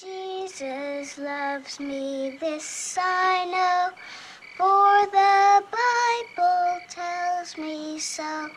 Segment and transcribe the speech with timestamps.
[0.00, 3.96] Jesus loves me, this I know,
[4.56, 8.48] for the Bible tells me so.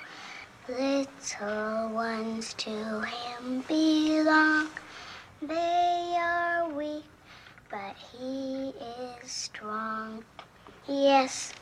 [0.69, 4.69] Little ones to him belong.
[5.41, 7.05] They are weak,
[7.71, 8.73] but he
[9.23, 10.23] is strong.
[10.87, 11.53] Yes,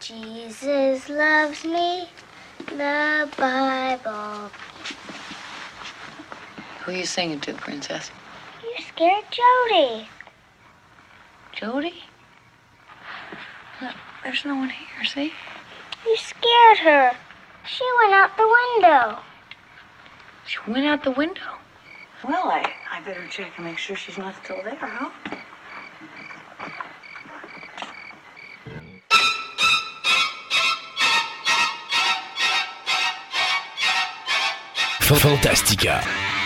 [0.00, 2.08] Jesus loves me,
[2.66, 4.50] the Bible.
[6.80, 8.10] Who are you singing to, Princess?
[9.00, 10.08] You scared Jody.
[11.52, 12.02] Jody?
[13.80, 15.32] Look, there's no one here, see?
[16.04, 17.12] You scared her.
[17.66, 19.18] She went out the window.
[20.46, 21.40] She went out the window.
[22.28, 25.08] Well, I, I better check and make sure she's not still there, huh?
[35.00, 36.39] Fantastica.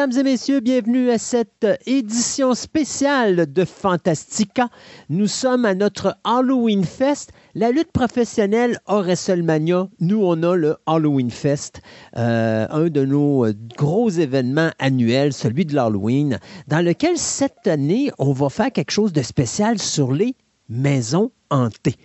[0.00, 4.70] Mesdames et messieurs, bienvenue à cette édition spéciale de Fantastica.
[5.10, 7.32] Nous sommes à notre Halloween Fest.
[7.54, 9.88] La lutte professionnelle a WrestleMania.
[10.00, 11.82] Nous, on a le Halloween Fest,
[12.16, 18.10] euh, un de nos euh, gros événements annuels, celui de l'Halloween, dans lequel cette année,
[18.18, 20.34] on va faire quelque chose de spécial sur les
[20.70, 21.96] maisons hantées.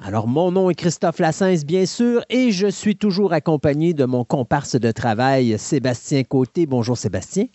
[0.00, 4.24] Alors, mon nom est Christophe Lassens, bien sûr, et je suis toujours accompagné de mon
[4.24, 6.66] comparse de travail, Sébastien Côté.
[6.66, 7.46] Bonjour, Sébastien.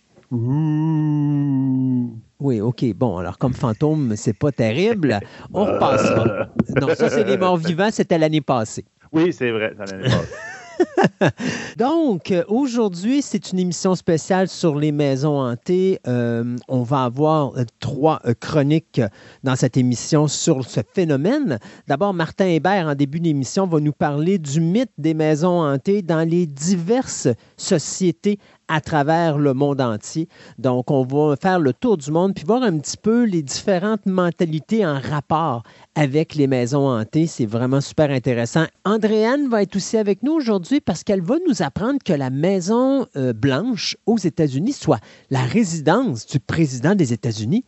[2.40, 2.84] Oui, OK.
[2.94, 5.20] Bon, alors, comme fantôme, c'est pas terrible.
[5.52, 6.48] On repassera.
[6.80, 8.84] Non, ça, c'est les morts vivants, c'était l'année passée.
[9.12, 10.32] Oui, c'est vrai, ça l'année passée.
[11.78, 16.00] Donc, aujourd'hui, c'est une émission spéciale sur les maisons hantées.
[16.06, 19.00] Euh, on va avoir euh, trois euh, chroniques
[19.42, 21.58] dans cette émission sur ce phénomène.
[21.86, 26.28] D'abord, Martin Hébert, en début d'émission, va nous parler du mythe des maisons hantées dans
[26.28, 28.38] les diverses sociétés
[28.68, 30.28] à travers le monde entier.
[30.58, 34.06] Donc, on va faire le tour du monde puis voir un petit peu les différentes
[34.06, 35.62] mentalités en rapport
[35.94, 37.26] avec les maisons hantées.
[37.26, 38.64] C'est vraiment super intéressant.
[38.84, 43.06] Andréane va être aussi avec nous aujourd'hui parce qu'elle va nous apprendre que la Maison
[43.16, 45.00] euh, Blanche aux États-Unis, soit
[45.30, 47.64] la résidence du président des États-Unis,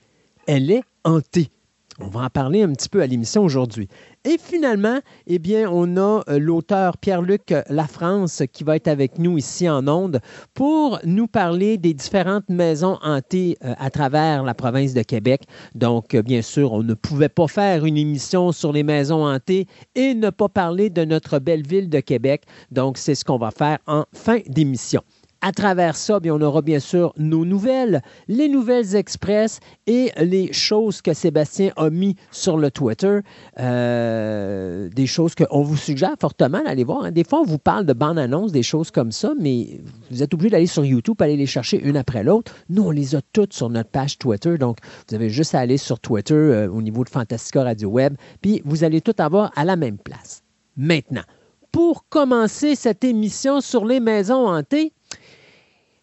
[0.46, 1.50] elle est hantée.
[1.98, 3.88] On va en parler un petit peu à l'émission aujourd'hui.
[4.24, 9.38] Et finalement, eh bien, on a euh, l'auteur Pierre-Luc Lafrance qui va être avec nous
[9.38, 10.20] ici en Onde
[10.52, 15.44] pour nous parler des différentes maisons hantées euh, à travers la province de Québec.
[15.74, 19.66] Donc, euh, bien sûr, on ne pouvait pas faire une émission sur les maisons hantées
[19.94, 22.42] et ne pas parler de notre belle ville de Québec.
[22.70, 25.02] Donc, c'est ce qu'on va faire en fin d'émission.
[25.46, 30.52] À travers ça, bien, on aura bien sûr nos nouvelles, les nouvelles express et les
[30.52, 33.20] choses que Sébastien a mis sur le Twitter.
[33.60, 37.04] Euh, des choses qu'on vous suggère fortement d'aller voir.
[37.04, 37.12] hein.
[37.12, 39.78] Des fois, on vous parle de bandes-annonces, des choses comme ça, mais
[40.10, 42.52] vous êtes obligé d'aller sur YouTube, aller les chercher une après l'autre.
[42.68, 44.58] Nous, on les a toutes sur notre page Twitter.
[44.58, 48.16] Donc, vous avez juste à aller sur Twitter euh, au niveau de Fantastica Radio Web,
[48.42, 50.42] puis vous allez tout avoir à la même place.
[50.76, 51.22] Maintenant,
[51.70, 54.92] pour commencer cette émission sur les maisons hantées,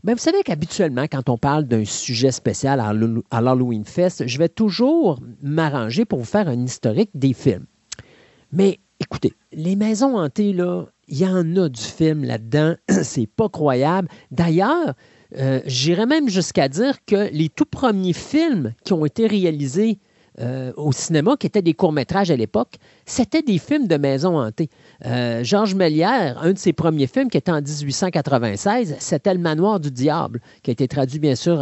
[0.03, 4.49] ben, vous savez qu'habituellement, quand on parle d'un sujet spécial à l'Halloween Fest, je vais
[4.49, 7.65] toujours m'arranger pour vous faire un historique des films.
[8.51, 12.75] Mais écoutez, les maisons hantées, là, il y en a du film là-dedans.
[13.03, 14.09] C'est pas croyable.
[14.31, 14.93] D'ailleurs,
[15.37, 19.99] euh, j'irais même jusqu'à dire que les tout premiers films qui ont été réalisés
[20.39, 24.69] euh, au cinéma, qui étaient des courts-métrages à l'époque, c'était des films de maisons hantées.
[25.05, 29.79] Euh, Georges Mélière, un de ses premiers films qui était en 1896, c'était Le Manoir
[29.79, 31.57] du Diable, qui a été traduit bien sûr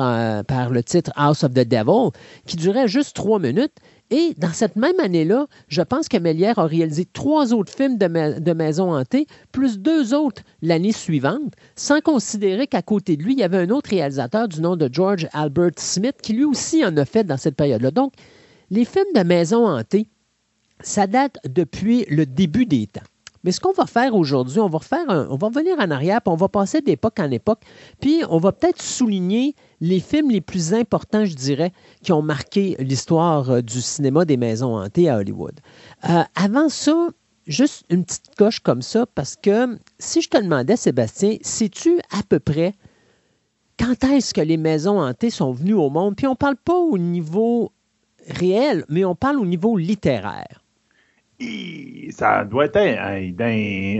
[0.47, 2.11] par le titre House of the Devil,
[2.45, 3.73] qui durait juste trois minutes.
[4.13, 8.07] Et dans cette même année-là, je pense que Mélière a réalisé trois autres films de,
[8.07, 13.33] ma- de maisons hantées, plus deux autres l'année suivante, sans considérer qu'à côté de lui,
[13.33, 16.83] il y avait un autre réalisateur du nom de George Albert Smith qui lui aussi
[16.83, 17.91] en a fait dans cette période-là.
[17.91, 18.11] Donc,
[18.71, 20.07] les films de maisons hantées,
[20.79, 23.01] ça date depuis le début des temps.
[23.43, 26.31] Mais ce qu'on va faire aujourd'hui, on va refaire on va revenir en arrière, puis
[26.31, 27.61] on va passer d'époque en époque,
[27.99, 31.73] puis on va peut-être souligner les films les plus importants, je dirais,
[32.03, 35.59] qui ont marqué l'histoire euh, du cinéma des maisons hantées à Hollywood.
[36.09, 37.09] Euh, avant ça,
[37.47, 42.21] juste une petite coche comme ça, parce que si je te demandais, Sébastien, sais-tu à
[42.29, 42.73] peu près
[43.79, 46.15] quand est-ce que les maisons hantées sont venues au monde?
[46.15, 47.71] Puis on ne parle pas au niveau
[48.29, 50.61] réel, mais on parle au niveau littéraire.
[52.11, 52.77] Ça doit être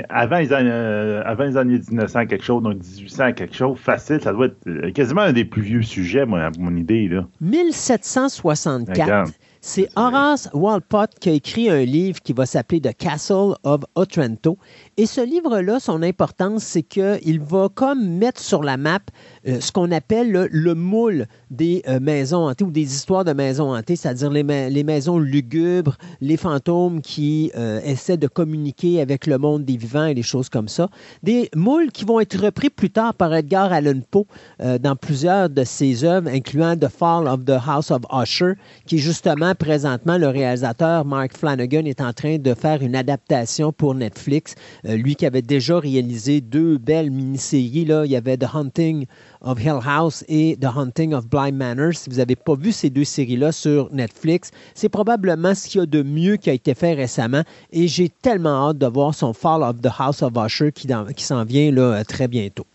[0.10, 4.22] avant, les années, euh, avant les années 1900 quelque chose, donc 1800 quelque chose, facile,
[4.22, 7.08] ça doit être euh, quasiment un des plus vieux sujets, moi, à mon idée.
[7.08, 7.28] Là.
[7.42, 9.32] 1764.
[9.64, 14.58] C'est Horace Walpott qui a écrit un livre qui va s'appeler The Castle of Otranto.
[14.98, 19.00] Et ce livre-là, son importance, c'est qu'il va comme mettre sur la map
[19.48, 23.74] euh, ce qu'on appelle le, moule des euh, maisons hantées ou des histoires de maisons
[23.74, 29.38] hantées, c'est-à-dire les, les, maisons lugubres, les fantômes qui euh, essaient de communiquer avec le
[29.38, 30.90] monde des vivants et des choses comme ça.
[31.24, 34.28] Des moules qui vont être repris plus tard par Edgar Allan Poe
[34.60, 38.54] dans plusieurs de ses œuvres, incluant The Fall of the House of Usher,
[38.86, 43.96] qui justement présentement le réalisateur Mark Flanagan est en train de faire une adaptation pour
[43.96, 44.56] Netflix.
[44.96, 49.06] Lui qui avait déjà réalisé deux belles mini-séries, là, il y avait The Hunting
[49.42, 51.94] of Hill House et The Hunting of Blind Manor.
[51.94, 55.84] Si vous n'avez pas vu ces deux séries-là sur Netflix, c'est probablement ce qu'il y
[55.84, 59.34] a de mieux qui a été fait récemment et j'ai tellement hâte de voir son
[59.34, 62.66] Fall of the House of Usher qui, qui s'en vient là, très bientôt.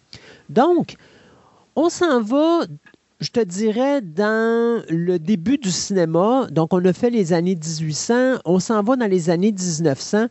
[0.49, 0.95] Donc,
[1.75, 2.67] on s'en va
[3.21, 8.41] je te dirais, dans le début du cinéma, donc on a fait les années 1800,
[8.45, 10.27] on s'en va dans les années 1900,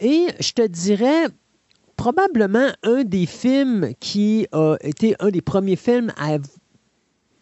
[0.00, 1.26] et je te dirais,
[1.96, 6.38] probablement un des films qui a été un des premiers films à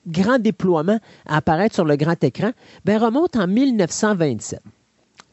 [0.06, 2.52] grand déploiement à apparaître sur le grand écran,
[2.84, 4.60] ben, remonte en 1927.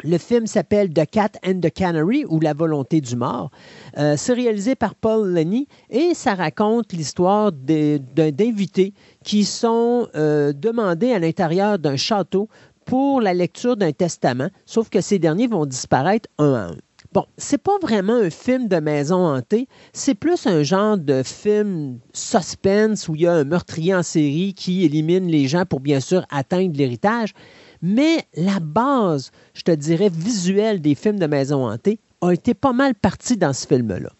[0.04, 3.51] Le film s'appelle The Cat and the Canary ou La volonté du mort.
[3.98, 8.94] Euh, c'est réalisé par Paul Lenny et ça raconte l'histoire d'invités
[9.25, 12.48] qui sont euh, demandés à l'intérieur d'un château
[12.86, 16.75] pour la lecture d'un testament, sauf que ces derniers vont disparaître un à un.
[17.11, 21.97] Bon, c'est pas vraiment un film de maison hantée, c'est plus un genre de film
[22.13, 26.01] suspense où il y a un meurtrier en série qui élimine les gens pour bien
[26.01, 27.33] sûr atteindre l'héritage.
[27.81, 32.73] Mais la base, je te dirais, visuelle des films de maison hantée a été pas
[32.73, 34.12] mal partie dans ce film-là.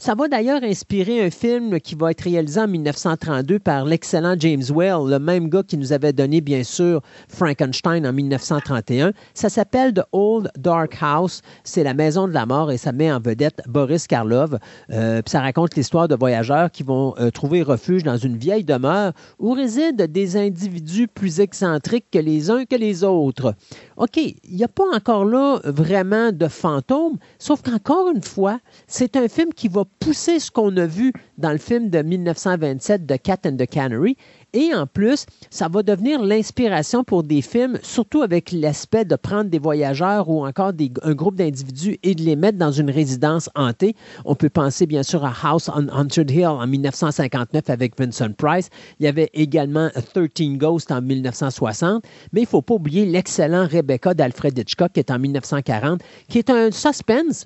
[0.00, 4.62] Ça va d'ailleurs inspirer un film qui va être réalisé en 1932 par l'excellent James
[4.70, 9.12] Whale, le même gars qui nous avait donné, bien sûr, Frankenstein en 1931.
[9.34, 11.42] Ça s'appelle The Old Dark House.
[11.64, 14.58] C'est la maison de la mort et ça met en vedette Boris Karlov.
[14.90, 19.12] Euh, ça raconte l'histoire de voyageurs qui vont euh, trouver refuge dans une vieille demeure
[19.38, 23.54] où résident des individus plus excentriques que les uns que les autres.
[23.98, 29.14] OK, il n'y a pas encore là vraiment de fantômes, sauf qu'encore une fois, c'est
[29.16, 33.16] un film qui va pousser ce qu'on a vu dans le film de 1927 de
[33.16, 34.16] Cat and the Canary.
[34.52, 39.50] Et en plus, ça va devenir l'inspiration pour des films, surtout avec l'aspect de prendre
[39.50, 40.72] des voyageurs ou encore
[41.02, 43.94] un groupe d'individus et de les mettre dans une résidence hantée.
[44.24, 48.70] On peut penser bien sûr à House on Haunted Hill en 1959 avec Vincent Price.
[48.98, 52.02] Il y avait également 13 Ghosts en 1960.
[52.32, 56.38] Mais il ne faut pas oublier l'excellent Rebecca d'Alfred Hitchcock qui est en 1940, qui
[56.38, 57.44] est un suspense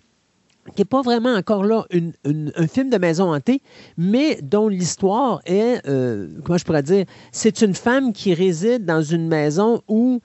[0.74, 1.86] qui n'est pas vraiment encore là
[2.24, 3.62] un film de maison hantée,
[3.96, 9.02] mais dont l'histoire est, euh, comment je pourrais dire, c'est une femme qui réside dans
[9.02, 10.20] une maison où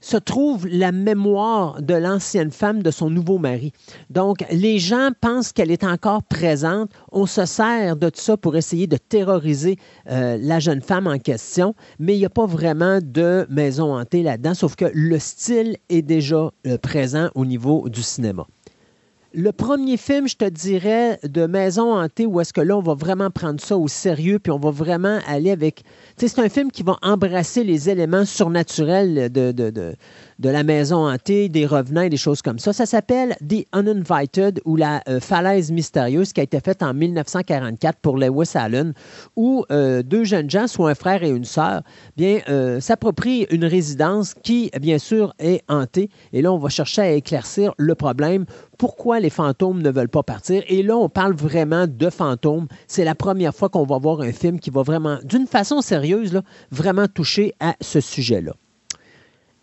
[0.00, 3.72] se trouve la mémoire de l'ancienne femme de son nouveau mari.
[4.08, 6.90] Donc, les gens pensent qu'elle est encore présente.
[7.12, 9.76] On se sert de tout ça pour essayer de terroriser
[10.10, 14.22] euh, la jeune femme en question, mais il n'y a pas vraiment de maison hantée
[14.22, 18.46] là-dedans, sauf que le style est déjà euh, présent au niveau du cinéma.
[19.32, 22.94] Le premier film, je te dirais, de Maison hantée, où est-ce que là, on va
[22.94, 25.84] vraiment prendre ça au sérieux, puis on va vraiment aller avec...
[26.16, 29.94] Tu sais, c'est un film qui va embrasser les éléments surnaturels de, de, de,
[30.40, 32.72] de la maison hantée, des revenants des choses comme ça.
[32.72, 37.98] Ça s'appelle The Uninvited ou la euh, falaise mystérieuse qui a été faite en 1944
[38.00, 38.94] pour Lewis Allen,
[39.36, 41.82] où euh, deux jeunes gens, soit un frère et une sœur,
[42.16, 46.08] bien euh, s'approprient une résidence qui, bien sûr, est hantée.
[46.32, 48.46] Et là, on va chercher à éclaircir le problème.
[48.78, 50.62] Pourquoi les fantômes ne veulent pas partir?
[50.68, 52.66] Et là, on parle vraiment de fantômes.
[52.86, 56.40] C'est la première fois qu'on va voir un film qui va vraiment, d'une façon sérieuse,
[56.70, 58.54] vraiment toucher à ce sujet-là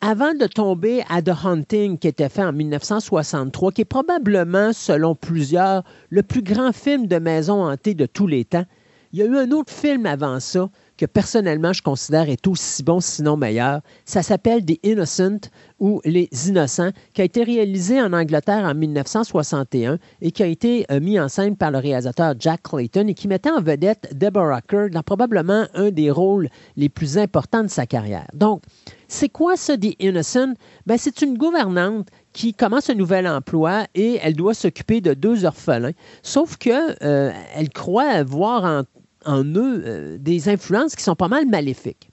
[0.01, 5.16] avant de tomber à The Hunting, qui était fait en 1963, qui est probablement, selon
[5.16, 8.66] plusieurs, le plus grand film de maison hantée de tous les temps,
[9.12, 12.84] il y a eu un autre film avant ça que personnellement je considère est aussi
[12.84, 13.82] bon, sinon meilleur.
[14.06, 15.50] Ça s'appelle The Innocent
[15.80, 20.86] ou Les Innocents, qui a été réalisé en Angleterre en 1961 et qui a été
[20.92, 24.62] euh, mis en scène par le réalisateur Jack Clayton et qui mettait en vedette Deborah
[24.62, 28.27] Kerr dans probablement un des rôles les plus importants de sa carrière.
[28.34, 28.63] Donc,
[29.08, 30.54] c'est quoi ça, The Innocent?
[30.86, 35.46] Ben, c'est une gouvernante qui commence un nouvel emploi et elle doit s'occuper de deux
[35.46, 35.94] orphelins.
[36.24, 38.84] Sauf que euh, elle croit voir en,
[39.27, 42.10] en eux euh, des influences qui sont pas mal maléfiques.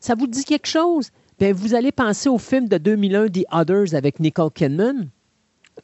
[0.00, 1.10] Ça vous dit quelque chose?
[1.38, 5.08] Bien, vous allez penser au film de 2001, The Others, avec Nicole Kidman,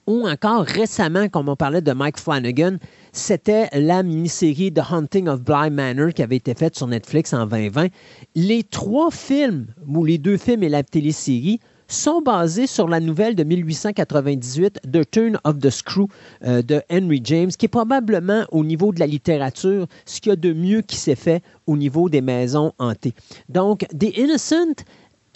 [0.07, 2.79] ou encore récemment, comme on parlait de Mike Flanagan,
[3.13, 7.47] c'était la mini-série The Haunting of Bly Manor qui avait été faite sur Netflix en
[7.47, 7.89] 2020.
[8.35, 13.35] Les trois films, ou les deux films et la télésérie, sont basés sur la nouvelle
[13.35, 16.09] de 1898, The Turn of the Screw
[16.45, 20.33] euh, de Henry James, qui est probablement au niveau de la littérature ce qu'il y
[20.33, 23.15] a de mieux qui s'est fait au niveau des maisons hantées.
[23.49, 24.85] Donc, The Innocent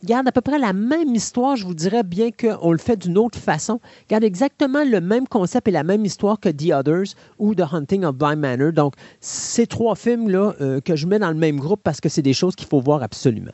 [0.05, 3.19] garde à peu près la même histoire, je vous dirais, bien qu'on le fait d'une
[3.19, 3.81] autre façon.
[4.09, 8.05] Garde exactement le même concept et la même histoire que The Others ou The Hunting
[8.05, 8.73] of Blind Manor.
[8.73, 12.23] Donc, ces trois films-là euh, que je mets dans le même groupe parce que c'est
[12.23, 13.53] des choses qu'il faut voir absolument.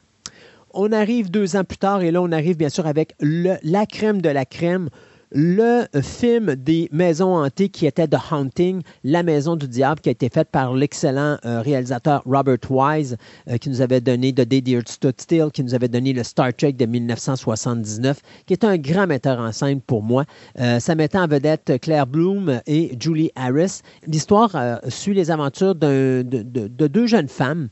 [0.76, 4.20] On arrive deux ans plus tard et là, on arrive bien sûr avec la crème
[4.20, 4.88] de la crème
[5.34, 10.12] le film des maisons hantées qui était The Haunting, La Maison du Diable, qui a
[10.12, 13.16] été fait par l'excellent euh, réalisateur Robert Wise,
[13.50, 16.12] euh, qui nous avait donné The Day the Earth Stood Still, qui nous avait donné
[16.12, 20.24] le Star Trek de 1979, qui est un grand metteur en scène pour moi.
[20.60, 23.80] Euh, ça mettait en vedette Claire Bloom et Julie Harris.
[24.06, 24.52] L'histoire
[24.88, 27.68] suit les aventures de, de, deux jeunes femmes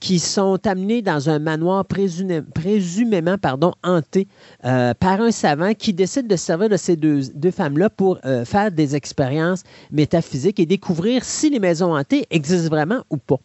[0.00, 4.26] qui sont amenées dans un manoir présumément pardon, hanté
[4.62, 8.96] par un savant qui décide de servir de ses deux, femmes-là pour euh, faire des
[8.96, 13.38] expériences métaphysiques et découvrir si les maisons hantées existent vraiment ou pas.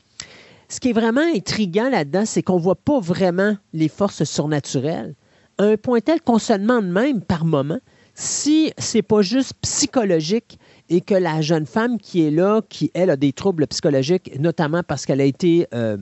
[0.67, 5.15] Ce qui est vraiment intriguant là-dedans, c'est qu'on ne voit pas vraiment les forces surnaturelles.
[5.57, 7.79] À un point tel qu'on se demande même par moment
[8.19, 13.09] si c'est pas juste psychologique et que la jeune femme qui est là, qui elle
[13.09, 15.97] a des troubles psychologiques, notamment parce qu'elle a été euh,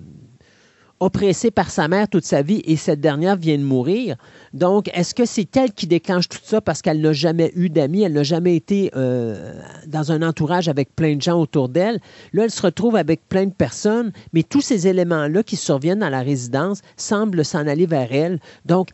[0.99, 4.15] oppressée par sa mère toute sa vie et cette dernière vient de mourir.
[4.53, 8.01] Donc, est-ce que c'est elle qui déclenche tout ça parce qu'elle n'a jamais eu d'amis,
[8.01, 9.53] elle n'a jamais été euh,
[9.85, 11.99] dans un entourage avec plein de gens autour d'elle?
[12.33, 16.09] Là, elle se retrouve avec plein de personnes, mais tous ces éléments-là qui surviennent dans
[16.09, 18.39] la résidence semblent s'en aller vers elle.
[18.65, 18.89] Donc,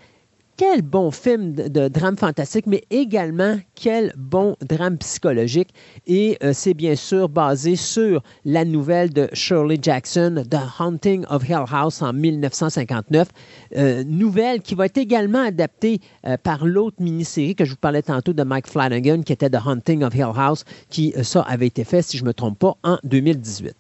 [0.63, 5.74] quel bon film de, drame fantastique, mais également quel bon drame psychologique.
[6.08, 11.50] Et euh, c'est bien sûr basé sur la nouvelle de Shirley Jackson, The Haunting of
[11.50, 13.27] Hill House en 1959.
[13.75, 18.01] Euh, nouvelle qui va être également adaptée euh, par l'autre mini-série que je vous parlais
[18.01, 21.84] tantôt de Mike Flanagan, qui était The Haunting of Hill House, qui, ça, avait été
[21.84, 23.75] fait, si je ne me trompe pas, en 2018.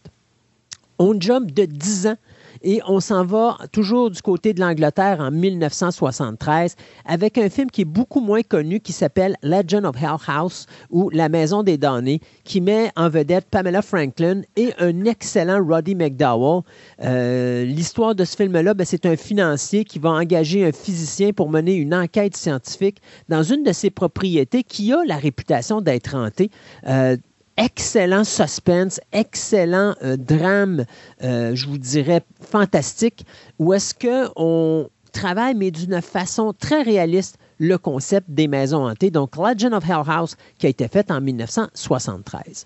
[0.99, 2.17] On jump de 10 ans
[2.63, 7.81] et on s'en va toujours du côté de l'Angleterre en 1973 avec un film qui
[7.81, 12.21] est beaucoup moins connu qui s'appelle Legend of Hell House ou La Maison des damnés
[12.43, 16.61] qui met en vedette Pamela Franklin et un excellent Roddy McDowell.
[17.03, 21.49] Euh, l'histoire de ce film-là, ben, c'est un financier qui va engager un physicien pour
[21.49, 26.49] mener une enquête scientifique dans une de ses propriétés qui a la réputation d'être hantée.
[26.87, 27.17] Euh,
[27.57, 30.85] excellent suspense, excellent euh, drame,
[31.23, 33.25] euh, je vous dirais fantastique,
[33.59, 39.11] où est-ce qu'on travaille, mais d'une façon très réaliste, le concept des maisons hantées.
[39.11, 42.65] Donc, Legend of Hell House, qui a été fait en 1973.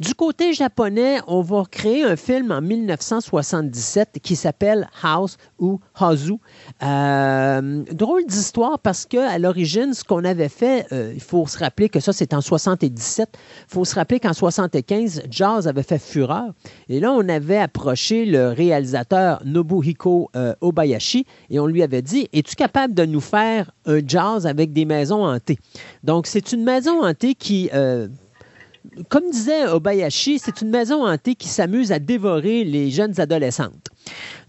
[0.00, 6.34] Du côté japonais, on va créer un film en 1977 qui s'appelle House ou Hazu.
[6.82, 11.88] Euh, drôle d'histoire parce qu'à l'origine, ce qu'on avait fait, euh, il faut se rappeler
[11.88, 13.28] que ça, c'est en 77.
[13.32, 16.52] Il faut se rappeler qu'en 75, Jazz avait fait fureur.
[16.88, 22.28] Et là, on avait approché le réalisateur Nobuhiko euh, Obayashi et on lui avait dit
[22.32, 25.58] Es-tu capable de nous faire un jazz avec des maisons hantées?
[26.02, 27.70] Donc, c'est une maison hantée qui
[29.08, 33.88] comme disait Obayashi, c'est une maison hantée qui s'amuse à dévorer les jeunes adolescentes.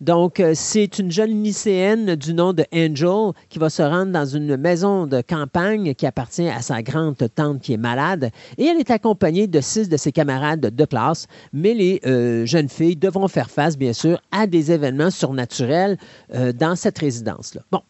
[0.02, 4.26] Donc, euh, c'est une jeune lycéenne du nom de Angel qui va se rendre dans
[4.26, 8.78] une maison de campagne qui appartient à sa grande tante qui est malade et elle
[8.78, 13.30] est accompagnée de six de ses camarades de classe, mais les euh, jeunes filles devront
[13.30, 15.98] faire face, bien sûr, à des événements surnaturels
[16.34, 17.62] euh, dans cette résidence-là.
[17.72, 17.82] Bon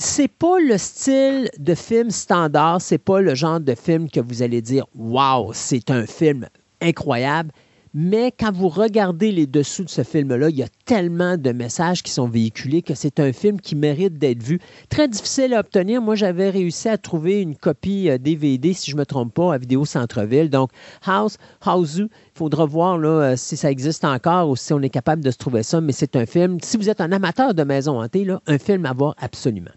[0.00, 4.40] c'est pas le style de film standard, c'est pas le genre de film que vous
[4.42, 6.48] allez dire waouh, c'est un film
[6.80, 7.52] incroyable,
[7.92, 12.04] Mais quand vous regardez les dessous de ce film-là, il y a tellement de messages
[12.04, 14.60] qui sont véhiculés que c'est un film qui mérite d'être vu.
[14.90, 16.00] Très difficile à obtenir.
[16.00, 19.58] Moi, j'avais réussi à trouver une copie DVD, si je ne me trompe pas, à
[19.58, 20.50] Vidéo Centre-Ville.
[20.50, 20.70] Donc,
[21.04, 25.24] House, House il faudra voir là, si ça existe encore ou si on est capable
[25.24, 25.80] de se trouver ça.
[25.80, 28.92] Mais c'est un film, si vous êtes un amateur de maison hantée, un film à
[28.92, 29.72] voir absolument.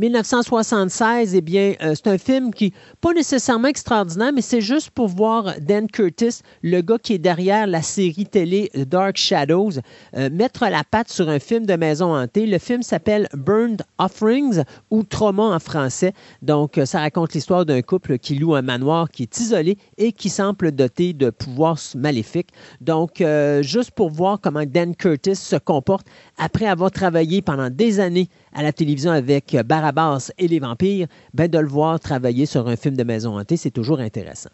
[0.00, 5.08] 1976, eh bien, euh, c'est un film qui pas nécessairement extraordinaire, mais c'est juste pour
[5.08, 9.72] voir Dan Curtis, le gars qui est derrière la série télé Dark Shadows,
[10.16, 12.46] euh, mettre la patte sur un film de maison hantée.
[12.46, 16.14] Le film s'appelle Burned Offerings ou Trauma en français.
[16.40, 20.12] Donc, euh, ça raconte l'histoire d'un couple qui loue un manoir qui est isolé et
[20.12, 22.48] qui semble doté de pouvoirs maléfiques.
[22.80, 23.22] Donc,
[23.60, 26.06] juste pour voir comment Dan Curtis se comporte
[26.40, 31.48] après avoir travaillé pendant des années à la télévision avec Barabbas et les vampires, ben
[31.48, 34.50] de le voir travailler sur un film de maison hantée, c'est toujours intéressant.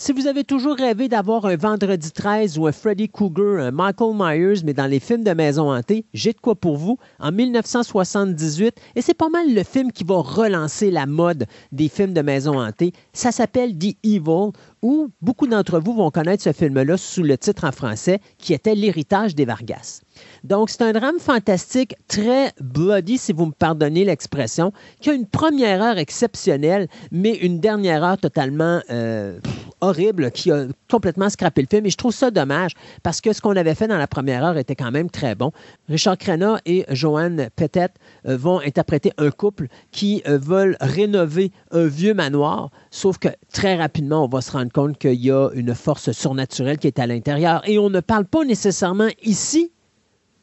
[0.00, 4.14] Si vous avez toujours rêvé d'avoir un Vendredi 13 ou un Freddy Krueger, un Michael
[4.14, 8.76] Myers, mais dans les films de maison hantée, j'ai de quoi pour vous en 1978,
[8.94, 12.60] et c'est pas mal le film qui va relancer la mode des films de maison
[12.60, 12.92] hantée.
[13.12, 17.64] Ça s'appelle The Evil, où beaucoup d'entre vous vont connaître ce film-là sous le titre
[17.64, 20.00] en français, qui était L'héritage des Vargas.
[20.44, 25.26] Donc, c'est un drame fantastique très bloody, si vous me pardonnez l'expression, qui a une
[25.26, 29.38] première heure exceptionnelle, mais une dernière heure totalement euh,
[29.80, 31.86] horrible, qui a complètement scrappé le film.
[31.86, 34.58] Et je trouve ça dommage, parce que ce qu'on avait fait dans la première heure
[34.58, 35.52] était quand même très bon.
[35.88, 37.88] Richard Crenna et Joanne Pettet
[38.26, 43.76] euh, vont interpréter un couple qui euh, veulent rénover un vieux manoir, sauf que très
[43.76, 47.06] rapidement, on va se rendre compte qu'il y a une force surnaturelle qui est à
[47.06, 47.62] l'intérieur.
[47.68, 49.72] Et on ne parle pas nécessairement ici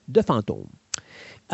[0.07, 0.67] de fantômes.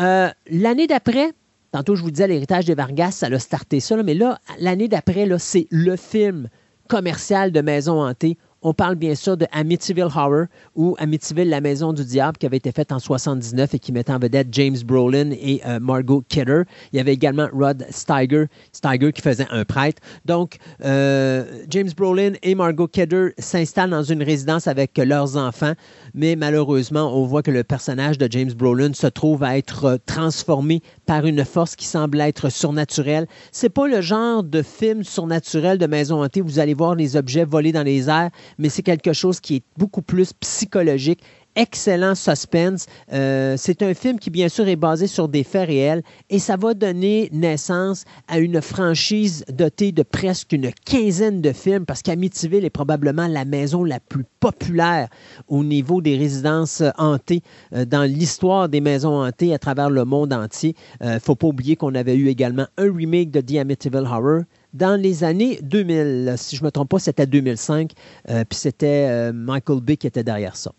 [0.00, 1.32] Euh, l'année d'après,
[1.70, 5.26] tantôt je vous disais l'héritage des Vargas, ça a starté ça, mais là, l'année d'après,
[5.38, 6.48] c'est le film
[6.88, 11.92] commercial de Maison Hantée on parle bien sûr de Amityville Horror ou Amityville, la maison
[11.92, 15.30] du diable, qui avait été faite en 79 et qui mettait en vedette James Brolin
[15.32, 16.62] et euh, Margot Kidder.
[16.92, 20.00] Il y avait également Rod Steiger, Steiger qui faisait un prêtre.
[20.24, 25.72] Donc, euh, James Brolin et Margot Kidder s'installent dans une résidence avec leurs enfants,
[26.14, 30.82] mais malheureusement, on voit que le personnage de James Brolin se trouve à être transformé
[31.06, 33.26] par une force qui semble être surnaturelle.
[33.50, 37.44] C'est pas le genre de film surnaturel de maison hantée vous allez voir les objets
[37.44, 41.22] voler dans les airs mais c'est quelque chose qui est beaucoup plus psychologique
[41.56, 42.86] excellent suspense.
[43.12, 46.56] Euh, c'est un film qui, bien sûr, est basé sur des faits réels et ça
[46.56, 52.64] va donner naissance à une franchise dotée de presque une quinzaine de films parce qu'Amityville
[52.64, 55.08] est probablement la maison la plus populaire
[55.48, 57.42] au niveau des résidences hantées
[57.74, 60.74] euh, dans l'histoire des maisons hantées à travers le monde entier.
[61.00, 64.06] Il euh, ne faut pas oublier qu'on avait eu également un remake de The Amityville
[64.06, 66.34] Horror dans les années 2000.
[66.36, 67.92] Si je ne me trompe pas, c'était 2005.
[68.28, 70.72] Euh, puis c'était euh, Michael Bay qui était derrière ça.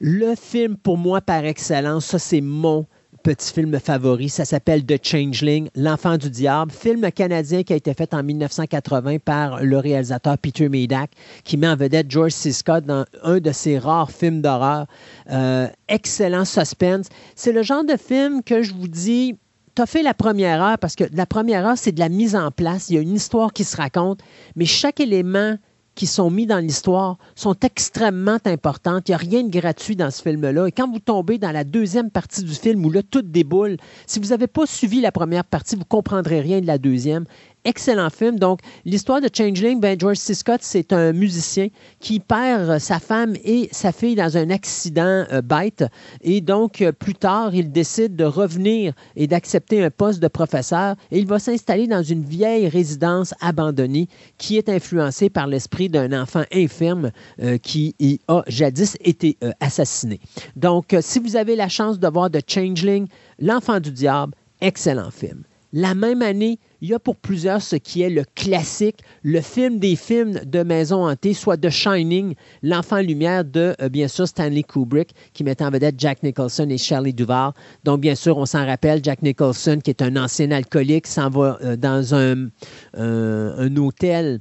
[0.00, 2.86] Le film, pour moi, par excellence, ça, c'est mon
[3.26, 4.28] petit film favori.
[4.28, 9.18] Ça s'appelle The Changeling, L'Enfant du Diable, film canadien qui a été fait en 1980
[9.18, 11.10] par le réalisateur Peter Medak,
[11.42, 12.52] qui met en vedette George C.
[12.52, 14.86] Scott dans un de ses rares films d'horreur.
[15.30, 17.08] Euh, excellent suspense.
[17.34, 19.34] C'est le genre de film que je vous dis,
[19.76, 22.34] tu as fait la première heure parce que la première heure, c'est de la mise
[22.34, 22.88] en place.
[22.88, 24.20] Il y a une histoire qui se raconte,
[24.56, 25.56] mais chaque élément
[25.94, 29.00] qui sont mis dans l'histoire sont extrêmement importants.
[29.06, 30.66] Il n'y a rien de gratuit dans ce film-là.
[30.66, 34.18] Et quand vous tombez dans la deuxième partie du film où là, tout déboule, si
[34.18, 37.24] vous n'avez pas suivi la première partie, vous ne comprendrez rien de la deuxième
[37.66, 38.38] excellent film.
[38.38, 40.34] Donc, l'histoire de Changeling, ben, George C.
[40.34, 41.68] Scott, c'est un musicien
[42.00, 45.84] qui perd sa femme et sa fille dans un accident euh, bête.
[46.22, 50.96] Et donc, euh, plus tard, il décide de revenir et d'accepter un poste de professeur.
[51.10, 56.12] Et il va s'installer dans une vieille résidence abandonnée qui est influencée par l'esprit d'un
[56.12, 57.10] enfant infirme
[57.42, 60.20] euh, qui y a jadis été assassiné.
[60.54, 65.42] Donc, si vous avez la chance de voir The Changeling, L'Enfant du Diable, excellent film.
[65.72, 69.78] La même année, il y a pour plusieurs ce qui est le classique, le film
[69.78, 74.62] des films de maison hantée, soit The Shining, L'Enfant Lumière de, euh, bien sûr, Stanley
[74.62, 77.52] Kubrick, qui met en vedette Jack Nicholson et Shelley Duvall.
[77.84, 81.58] Donc, bien sûr, on s'en rappelle, Jack Nicholson, qui est un ancien alcoolique, s'en va
[81.62, 82.48] euh, dans un,
[82.94, 84.38] un hôtel euh,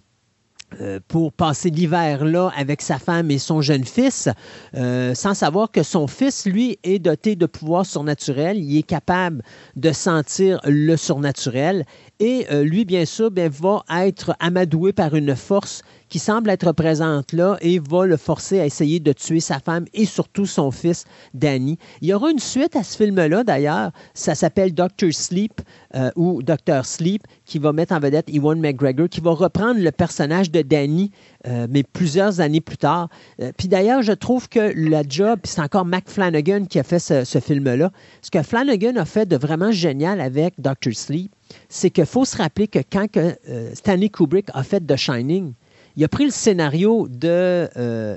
[1.07, 4.29] pour passer l'hiver là avec sa femme et son jeune fils,
[4.75, 8.57] euh, sans savoir que son fils, lui, est doté de pouvoirs surnaturels.
[8.57, 9.41] Il est capable
[9.75, 11.85] de sentir le surnaturel.
[12.19, 17.33] Et euh, lui, bien sûr, va être amadoué par une force qui semble être présente
[17.33, 21.03] là et va le forcer à essayer de tuer sa femme et surtout son fils,
[21.33, 21.77] Danny.
[22.01, 23.91] Il y aura une suite à ce film-là, d'ailleurs.
[24.13, 25.61] Ça s'appelle Doctor Sleep
[25.95, 29.91] euh, ou Doctor Sleep, qui va mettre en vedette Ewan McGregor, qui va reprendre le
[29.91, 31.11] personnage de Danny,
[31.47, 33.09] euh, mais plusieurs années plus tard.
[33.57, 37.25] Puis d'ailleurs, je trouve que la job, c'est encore Mac Flanagan qui a fait ce,
[37.25, 37.91] ce film-là.
[38.21, 41.34] Ce que Flanagan a fait de vraiment génial avec Doctor Sleep,
[41.69, 43.37] c'est qu'il faut se rappeler que quand que,
[43.73, 45.53] Stanley Kubrick a fait The Shining,
[45.95, 47.69] il a pris le scénario de,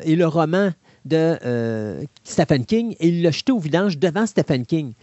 [0.05, 0.71] et le roman
[1.05, 4.95] de Stephen King et il l'a jeté au vidange devant Stephen King.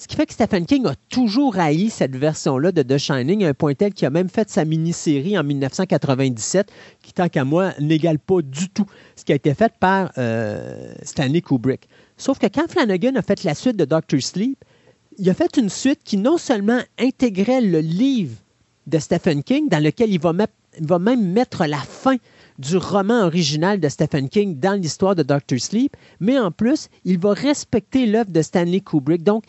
[0.00, 3.48] Ce qui fait que Stephen King a toujours haï cette version-là de The Shining, à
[3.48, 7.74] un point tel qu'il a même fait sa mini-série en 1997, qui, tant qu'à moi,
[7.78, 11.86] n'égale pas du tout ce qui a été fait par euh, Stanley Kubrick.
[12.16, 14.64] Sauf que quand Flanagan a fait la suite de Doctor Sleep,
[15.20, 18.36] il a fait une suite qui non seulement intégrait le livre
[18.86, 22.16] de Stephen King, dans lequel il va, même mettre la fin
[22.58, 27.18] du roman original de Stephen King dans l'histoire de Doctor Sleep, mais en plus, il
[27.18, 29.22] va respecter l'œuvre de Stanley Kubrick.
[29.22, 29.44] Donc,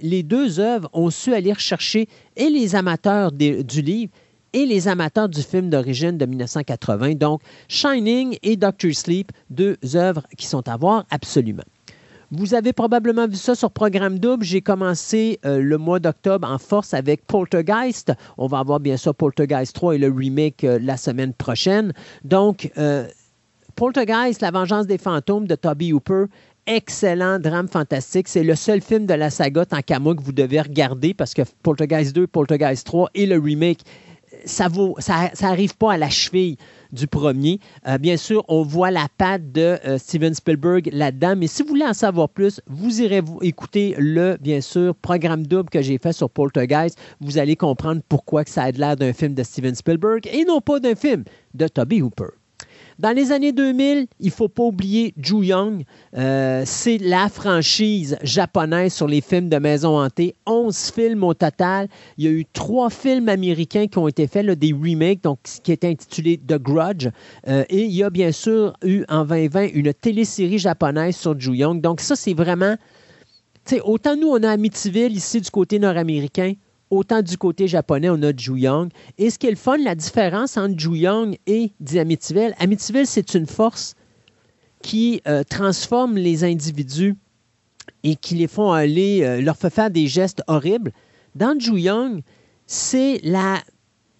[0.00, 4.10] les deux œuvres ont su aller rechercher et les amateurs du livre
[4.52, 7.14] et les amateurs du film d'origine de 1980.
[7.14, 11.62] Donc, Shining et Doctor Sleep, deux œuvres qui sont à voir absolument.
[12.34, 14.42] Vous avez probablement vu ça sur Programme Double.
[14.42, 18.10] J'ai commencé euh, le mois d'octobre en force avec Poltergeist.
[18.38, 21.92] On va avoir bien sûr Poltergeist 3 et le remake euh, la semaine prochaine.
[22.24, 23.06] Donc, euh,
[23.76, 26.24] Poltergeist, La vengeance des fantômes de Toby Hooper,
[26.66, 28.28] excellent drame fantastique.
[28.28, 31.34] C'est le seul film de la saga tant qu'à moi que vous devez regarder parce
[31.34, 33.80] que Poltergeist 2, Poltergeist 3 et le remake,
[34.46, 36.56] ça vaut, ça, arrive pas à la cheville
[36.92, 37.58] du premier.
[37.88, 41.70] Euh, bien sûr, on voit la patte de euh, Steven Spielberg là-dedans, mais si vous
[41.70, 46.12] voulez en savoir plus, vous irez écouter le, bien sûr, programme double que j'ai fait
[46.12, 46.98] sur Poltergeist.
[47.20, 50.80] Vous allez comprendre pourquoi ça a l'air d'un film de Steven Spielberg et non pas
[50.80, 51.24] d'un film
[51.54, 52.41] de Toby Hooper.
[52.98, 55.84] Dans les années 2000, il ne faut pas oublier Ju Young.
[56.16, 60.34] Euh, c'est la franchise japonaise sur les films de maison hantée.
[60.46, 61.88] 11 films au total.
[62.18, 65.72] Il y a eu trois films américains qui ont été faits, des remakes, donc, qui
[65.72, 67.08] étaient intitulés The Grudge.
[67.48, 71.54] Euh, et il y a bien sûr eu en 2020 une télésérie japonaise sur Ju
[71.54, 71.80] Young.
[71.80, 72.76] Donc ça, c'est vraiment...
[73.84, 76.54] Autant nous, on a Amityville ici du côté nord-américain,
[76.92, 78.90] Autant du côté japonais, on a Ju Young.
[79.16, 83.32] Et ce qui est le fun, la différence entre Ju Young et Amityville, Amityville, c'est
[83.32, 83.94] une force
[84.82, 87.16] qui euh, transforme les individus
[88.02, 90.92] et qui les font aller, euh, leur fait faire des gestes horribles.
[91.34, 92.20] Dans Ju Young,
[92.66, 93.62] c'est la,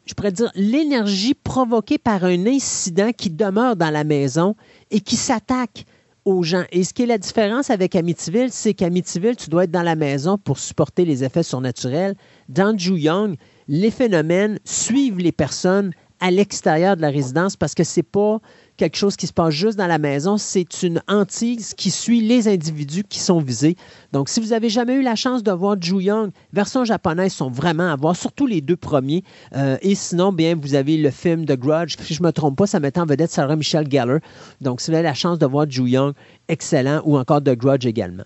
[0.07, 4.57] je pourrais dire, l'énergie provoquée par un incident qui demeure dans la maison
[4.91, 5.85] et qui s'attaque
[6.25, 6.65] aux gens.
[6.71, 9.97] Et ce qui est la différence avec Amityville, c'est qu'Amityville, tu dois être dans la
[9.97, 12.15] maison pour supporter les effets surnaturels.
[12.49, 13.37] Dans Ju Young,
[13.69, 18.41] les phénomènes suivent les personnes à l'extérieur de la résidence parce que c'est pas
[18.77, 22.49] quelque chose qui se passe juste dans la maison, c'est une hantise qui suit les
[22.49, 23.77] individus qui sont visés.
[24.13, 27.51] Donc, si vous n'avez jamais eu la chance de voir Ju Young, version japonaise sont
[27.51, 29.23] vraiment à voir, surtout les deux premiers.
[29.55, 31.97] Euh, et sinon, bien, vous avez le film The Grudge.
[32.01, 34.19] Si je ne me trompe pas, ça met en vedette Sarah Michelle Gellar.
[34.61, 36.15] Donc, si vous avez la chance de voir Ju Young,
[36.49, 38.25] excellent, ou encore The Grudge également.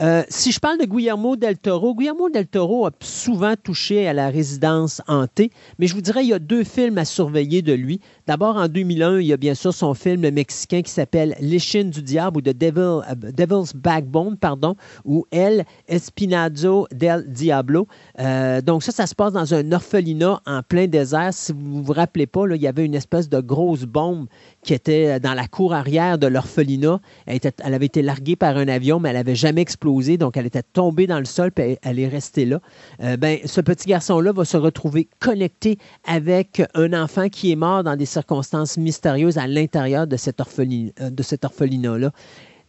[0.00, 4.14] Euh, si je parle de Guillermo del Toro, Guillermo del Toro a souvent touché à
[4.14, 7.74] la résidence hantée, mais je vous dirais, il y a deux films à surveiller de
[7.74, 8.00] lui.
[8.26, 12.00] D'abord, en 2001, il y a bien sûr son film mexicain qui s'appelle L'échine du
[12.02, 17.86] diable ou The euh, Devil's Backbone, pardon, ou El Espinazo del Diablo.
[18.20, 21.34] Euh, donc ça, ça se passe dans un orphelinat en plein désert.
[21.34, 24.28] Si vous vous rappelez pas, il y avait une espèce de grosse bombe
[24.62, 27.00] qui était dans la cour arrière de l'orphelinat.
[27.26, 27.40] Elle,
[27.74, 31.06] avait été larguée par un avion, mais elle n'avait jamais explosé, donc elle était tombée
[31.06, 32.60] dans le sol, puis elle, est restée là.
[33.02, 37.84] Euh, ben, ce petit garçon-là va se retrouver connecté avec un enfant qui est mort
[37.84, 42.10] dans des circonstances mystérieuses à l'intérieur de cet euh, orphelinat-là.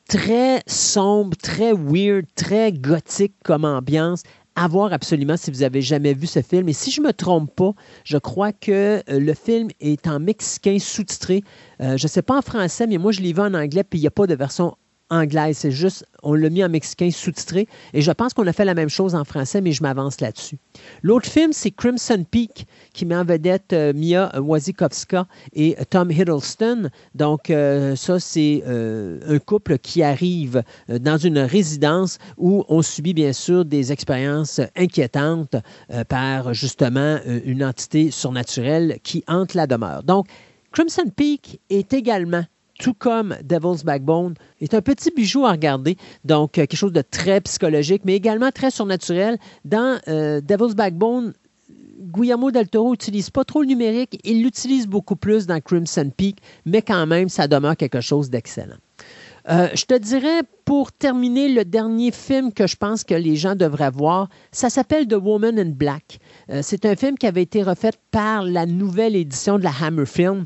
[0.07, 4.23] Très sombre, très weird, très gothique comme ambiance,
[4.61, 6.69] à voir absolument si vous avez jamais vu ce film.
[6.69, 7.71] Et si je me trompe pas,
[8.03, 11.43] je crois que euh, le film est en mexicain sous-titré.
[11.81, 13.97] Euh, je ne sais pas en français, mais moi je l'ai vu en anglais, puis
[13.97, 14.75] il n'y a pas de version
[15.11, 15.57] anglaise.
[15.57, 17.67] C'est juste, on l'a mis en mexicain sous-titré.
[17.93, 20.57] Et je pense qu'on a fait la même chose en français, mais je m'avance là-dessus.
[21.03, 26.89] L'autre film, c'est Crimson Peak, qui met en vedette euh, Mia Wasikowska et Tom Hiddleston.
[27.13, 33.13] Donc, euh, ça, c'est euh, un couple qui arrive dans une résidence où on subit,
[33.13, 35.55] bien sûr, des expériences inquiétantes
[36.07, 40.03] par, justement, une entité surnaturelle qui hante la demeure.
[40.03, 40.27] Donc,
[40.71, 42.45] Crimson Peak est également
[42.81, 45.97] tout comme Devil's Backbone, est un petit bijou à regarder.
[46.25, 49.37] Donc, euh, quelque chose de très psychologique, mais également très surnaturel.
[49.63, 51.33] Dans euh, Devil's Backbone,
[51.99, 56.39] Guillermo del Toro n'utilise pas trop le numérique, il l'utilise beaucoup plus dans Crimson Peak,
[56.65, 58.77] mais quand même, ça demeure quelque chose d'excellent.
[59.49, 63.55] Euh, je te dirais, pour terminer, le dernier film que je pense que les gens
[63.55, 66.19] devraient voir, ça s'appelle The Woman in Black.
[66.61, 70.45] C'est un film qui avait été refait par la nouvelle édition de la Hammer Film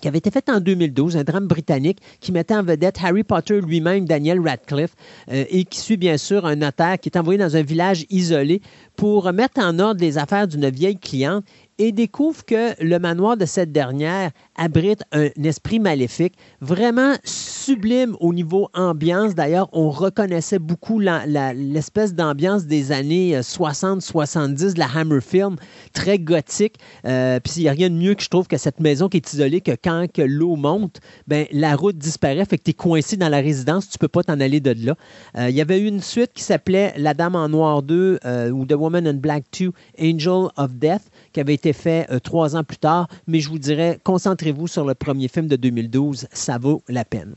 [0.00, 3.60] qui avait été fait en 2012, un drame britannique qui mettait en vedette Harry Potter
[3.60, 4.94] lui-même, Daniel Radcliffe,
[5.30, 8.60] euh, et qui suit bien sûr un notaire qui est envoyé dans un village isolé
[8.96, 11.44] pour mettre en ordre les affaires d'une vieille cliente
[11.78, 18.32] et découvre que le manoir de cette dernière abrite un esprit maléfique vraiment sublime au
[18.32, 19.34] niveau ambiance.
[19.34, 25.56] D'ailleurs, on reconnaissait beaucoup l'espèce d'ambiance des années 60-70 euh, la Hammer Film,
[25.92, 26.76] très gothique.
[27.06, 29.16] Euh, puis il n'y a rien de mieux que je trouve que cette maison qui
[29.16, 33.16] est isolée, que quand l'eau monte, ben, la route disparaît, fait que tu es coincé
[33.16, 34.94] dans la résidence, tu peux pas t'en aller de là.
[35.36, 38.20] Euh, il y avait eu une suite qui s'appelait La Dame en Noir 2
[38.52, 42.56] ou The Woman in Black 2, Angel of Death qui avait été fait euh, trois
[42.56, 46.56] ans plus tard, mais je vous dirais, concentrez-vous sur le premier film de 2012, ça
[46.56, 47.34] vaut la peine.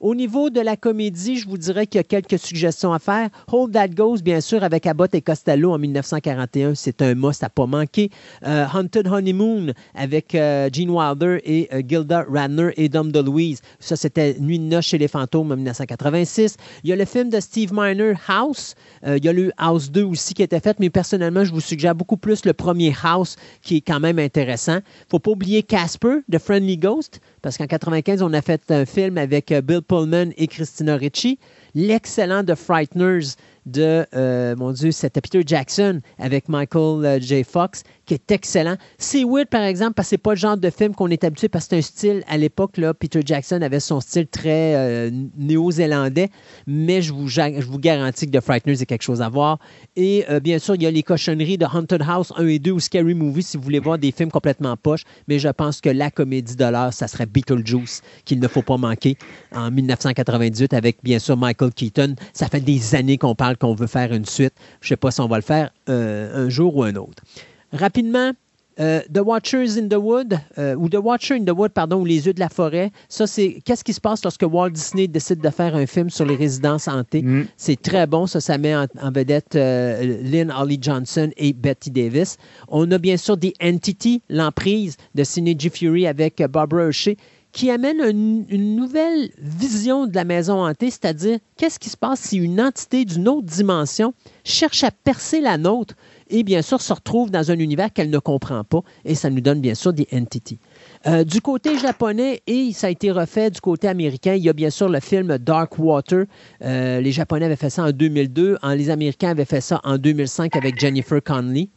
[0.00, 3.28] Au niveau de la comédie, je vous dirais qu'il y a quelques suggestions à faire.
[3.52, 7.50] Hold That Goes, bien sûr, avec Abbott et Costello en 1941, c'est un must à
[7.50, 8.08] pas manquer.
[8.46, 13.60] Euh, Haunted Honeymoon avec euh, Gene Wilder et euh, Gilda Radner et Dom DeLuise.
[13.78, 16.56] Ça, c'était Nuit de noces chez les fantômes en 1986.
[16.82, 18.76] Il y a le film de Steve Miner, House.
[19.06, 21.94] il y a le House 2 aussi qui était fait, mais personnellement, je vous suggère
[21.94, 24.78] beaucoup plus le premier House qui est quand même intéressant.
[25.10, 29.18] Faut pas oublier Casper, The Friendly Ghost parce qu'en 95, on a fait un film
[29.18, 31.38] avec euh, Bill Pullman et Christina Ricci.
[31.74, 37.44] L'excellent The Frighteners de, euh, mon Dieu, c'était Peter Jackson avec Michael euh, J.
[37.44, 38.74] Fox, qui est excellent.
[38.98, 41.48] C'est weird, par exemple, parce que c'est pas le genre de film qu'on est habitué,
[41.48, 45.10] parce que c'est un style, à l'époque, là, Peter Jackson avait son style très euh,
[45.38, 46.28] néo-zélandais,
[46.66, 49.60] mais je vous, je vous garantis que The Frighteners est quelque chose à voir.
[49.94, 52.80] Et bien sûr, il y a les cochonneries de Haunted House 1 et 2 ou
[52.80, 56.10] Scary Movie, si vous voulez voir des films complètement poche, mais je pense que la
[56.10, 59.16] comédie de l'heure, ça serait Beetlejuice, qu'il ne faut pas manquer,
[59.54, 62.16] en 1998, avec bien sûr Michael Keaton.
[62.32, 64.54] Ça fait des années qu'on parle qu'on veut faire une suite.
[64.80, 67.22] Je sais pas si on va le faire euh, un jour ou un autre.
[67.72, 68.32] Rapidement,
[68.78, 72.04] euh, The Watchers in the Wood, euh, ou The Watcher in the Wood, pardon, ou
[72.04, 72.90] Les yeux de la forêt.
[73.08, 76.24] Ça, c'est qu'est-ce qui se passe lorsque Walt Disney décide de faire un film sur
[76.24, 77.22] les résidences hantées?
[77.22, 77.46] Mm.
[77.56, 78.26] C'est très bon.
[78.26, 82.38] Ça, ça met en, vedette Lynn Holly Johnson et Betty Davis.
[82.68, 85.70] On a bien sûr The Entity, l'emprise de G.
[85.70, 87.16] Fury avec Barbara Hershey
[87.52, 92.36] qui amène une, nouvelle vision de la maison hantée, c'est-à-dire qu'est-ce qui se passe si
[92.36, 95.94] une entité d'une autre dimension cherche à percer la nôtre?
[96.30, 99.40] Et bien sûr se retrouve dans un univers qu'elle ne comprend pas et ça nous
[99.40, 100.58] donne bien sûr des entities.
[101.06, 104.52] Euh, du côté japonais, et ça a été refait du côté américain, il y a
[104.52, 106.24] bien sûr le film Dark Water.
[106.62, 110.56] Euh, les Japonais avaient fait ça en 2002, les Américains avaient fait ça en 2005
[110.56, 111.70] avec Jennifer Connelly.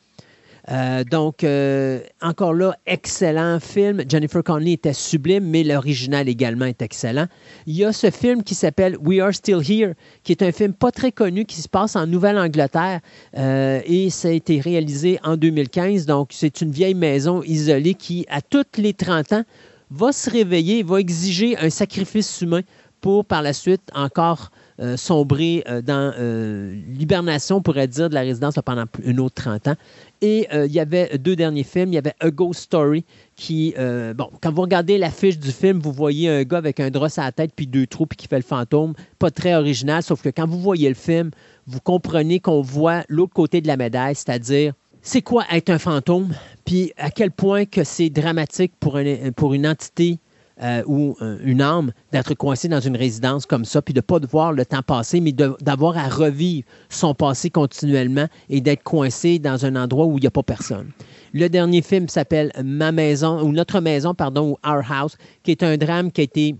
[0.71, 4.01] Euh, donc, euh, encore là, excellent film.
[4.07, 7.27] Jennifer Connelly était sublime, mais l'original également est excellent.
[7.65, 10.73] Il y a ce film qui s'appelle We Are Still Here, qui est un film
[10.73, 13.01] pas très connu qui se passe en Nouvelle-Angleterre
[13.37, 16.05] euh, et ça a été réalisé en 2015.
[16.05, 19.43] Donc, c'est une vieille maison isolée qui, à toutes les 30 ans,
[19.91, 22.61] va se réveiller, va exiger un sacrifice humain
[23.01, 28.15] pour par la suite encore euh, sombrer euh, dans euh, l'hibernation, on pourrait dire, de
[28.15, 29.75] la résidence pendant une autre 30 ans.
[30.21, 31.89] Et il y avait deux derniers films.
[31.89, 33.03] Il y avait A Ghost Story,
[33.35, 33.75] qui,
[34.15, 37.25] bon, quand vous regardez l'affiche du film, vous voyez un gars avec un drap à
[37.25, 38.93] la tête puis deux trous puis qui fait le fantôme.
[39.19, 41.31] Pas très original, sauf que quand vous voyez le film,
[41.67, 46.33] vous comprenez qu'on voit l'autre côté de la médaille, c'est-à-dire c'est quoi être un fantôme,
[46.63, 48.97] puis à quel point que c'est dramatique pour,
[49.35, 50.19] pour une entité
[50.61, 54.01] euh, ou euh, une âme d'être coincé dans une résidence comme ça, puis de ne
[54.01, 59.39] pas voir le temps passer, mais d'avoir à revivre son passé continuellement et d'être coincé
[59.39, 60.91] dans un endroit où il n'y a pas personne.
[61.33, 65.63] Le dernier film s'appelle Ma maison, ou Notre maison, pardon, ou Our House, qui est
[65.63, 66.55] un drame qui a été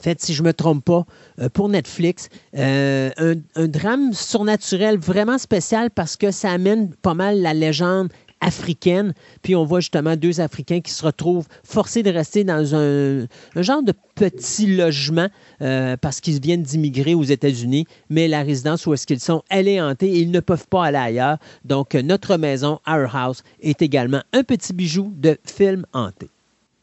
[0.00, 1.04] fait, si je ne me trompe pas,
[1.40, 2.30] euh, pour Netflix.
[2.54, 3.10] un,
[3.56, 8.08] drame surnaturel vraiment spécial parce que ça amène pas mal la légende
[8.40, 9.14] africaine.
[9.42, 13.26] Puis on voit justement deux Africains qui se retrouvent forcés de rester dans un,
[13.56, 15.28] genre de petit logement
[15.62, 19.68] euh, parce qu'ils viennent d'immigrer aux États-Unis, mais la résidence où est-ce qu'ils sont, elle
[19.68, 21.38] est hantée et ils ne peuvent pas aller ailleurs.
[21.64, 26.28] Donc notre maison, Our House, est également un petit bijou de film hanté.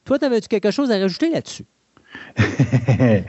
[0.06, 1.66] Toi, avais-tu quelque chose à rajouter là-dessus?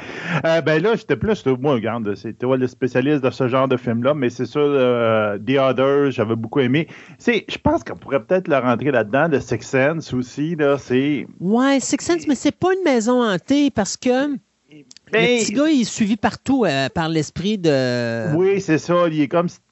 [0.44, 3.76] Euh, ben là, j'étais plus, moi, regarde, c'est toi le spécialiste de ce genre de
[3.76, 6.86] film-là, mais c'est sûr, euh, The Others, j'avais beaucoup aimé.
[7.26, 11.26] Je pense qu'on pourrait peut-être le rentrer là-dedans, de Six Sense aussi, là, c'est...
[11.40, 14.32] Ouais, Six Sense, mais c'est pas une maison hantée parce que...
[14.32, 18.34] le petit gars, il est suivi partout euh, par l'esprit de.
[18.36, 19.08] Oui, c'est ça.
[19.10, 19.67] Il est comme Là,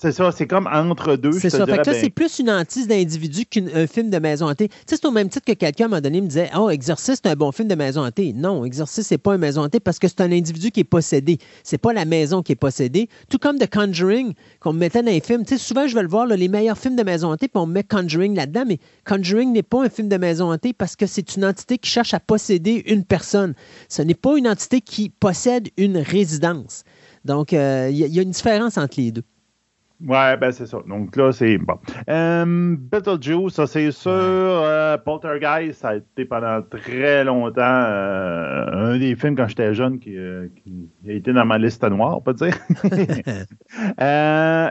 [0.00, 1.32] c'est ça, c'est comme entre deux.
[1.32, 1.64] C'est ça.
[1.64, 4.68] Fait que là, ben, c'est plus une hantise d'individu qu'un film de maison hantée.
[4.68, 6.68] Tu sais, c'est au même titre que quelqu'un, à un moment donné, me disait Oh,
[6.68, 8.32] Exorcist, c'est un bon film de maison hantée.
[8.34, 11.38] Non, Exorcist, c'est pas un maison hantée parce que c'est un individu qui est possédé.
[11.64, 13.08] C'est pas la maison qui est possédée.
[13.30, 15.44] Tout comme The Conjuring, qu'on me mettait dans les films.
[15.44, 17.60] Tu sais, souvent, je vais le voir, là, les meilleurs films de maison hantée, puis
[17.60, 21.06] on met Conjuring là-dedans, mais Conjuring n'est pas un film de maison hantée parce que
[21.06, 23.54] c'est une entité qui cherche à posséder une personne.
[23.88, 26.84] Ce n'est pas une entité qui possède une résidence.
[27.24, 29.24] Donc, euh, y, il y a une différence entre les deux.
[30.04, 30.78] Ouais, ben c'est ça.
[30.86, 31.78] Donc là, c'est bon.
[32.10, 34.10] Euh, Beetlejuice, ça c'est sûr.
[34.12, 39.98] Euh, Poltergeist, ça a été pendant très longtemps euh, un des films quand j'étais jeune
[39.98, 42.54] qui, euh, qui a été dans ma liste noire, on peut dire.
[44.00, 44.70] Euh,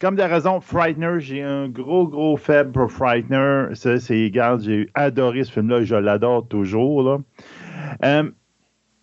[0.00, 3.74] comme de raison, Frightener, j'ai un gros, gros faible pour Frightener.
[3.74, 7.02] Ça, c'est, regarde, j'ai adoré ce film-là, je l'adore toujours.
[7.02, 8.24] Là.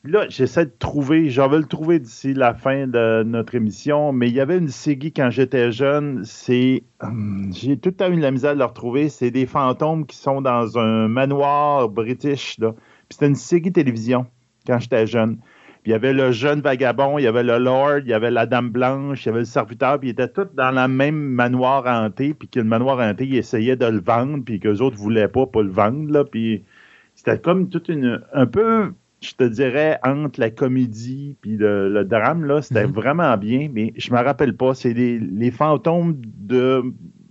[0.03, 4.29] Là, j'essaie de trouver, j'en vais le trouver d'ici la fin de notre émission, mais
[4.29, 8.21] il y avait une série quand j'étais jeune, c'est, hum, j'ai tout temps eu de
[8.21, 12.71] la misère de le retrouver, c'est des fantômes qui sont dans un manoir british, là.
[12.71, 14.25] Puis c'était une série télévision
[14.65, 15.37] quand j'étais jeune.
[15.83, 18.31] Puis il y avait le jeune vagabond, il y avait le lord, il y avait
[18.31, 21.15] la dame blanche, il y avait le serviteur, puis ils étaient tous dans la même
[21.15, 24.97] manoir hanté, puis que le manoir hanté, ils essayaient de le vendre, puis qu'eux autres
[24.97, 26.63] voulaient pas pour le vendre, là, puis
[27.13, 32.03] c'était comme toute une, un peu, je te dirais, entre la comédie puis le, le
[32.05, 32.91] drame, là, c'était Mhm.
[32.93, 36.81] vraiment bien, mais je me rappelle pas, c'est les, les fantômes de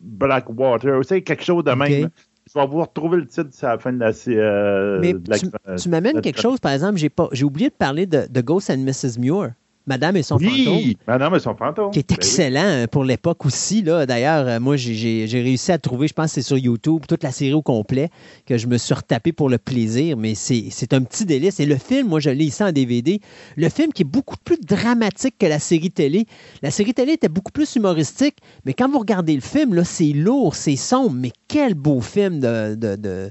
[0.02, 2.10] Blackwater, c'est quelque chose de même.
[2.52, 4.10] Je vais vous retrouver le titre à la fin de la...
[4.28, 7.44] euh, Mais de la- tu, euh, tu m'amènes quelque chose, par exemple, j'ai pas j'ai
[7.44, 9.18] oublié de parler de, de Ghost and Mrs.
[9.18, 9.52] Muir,
[9.90, 11.90] Madame et son fantôme, Oui, madame et son fantôme.
[11.90, 12.16] qui est Ben oui.
[12.16, 13.82] excellent euh, pour l'époque aussi.
[13.82, 14.06] Là.
[14.06, 17.32] D'ailleurs, euh, moi, j'ai- réussi à trouver, je pense que c'est sur YouTube, toute la
[17.32, 18.08] série au complet,
[18.46, 21.58] que je me suis retapé pour le plaisir, mais c'est c'est un petit délice.
[21.58, 23.20] Et le film, moi, je l'ai ici en DVD,
[23.56, 26.26] le film qui est beaucoup plus dramatique que la série télé.
[26.62, 30.12] La série télé était beaucoup plus humoristique, mais quand vous regardez le film, là, c'est
[30.12, 32.76] lourd, c'est sombre, mais quel beau film de...
[32.76, 33.30] de- de-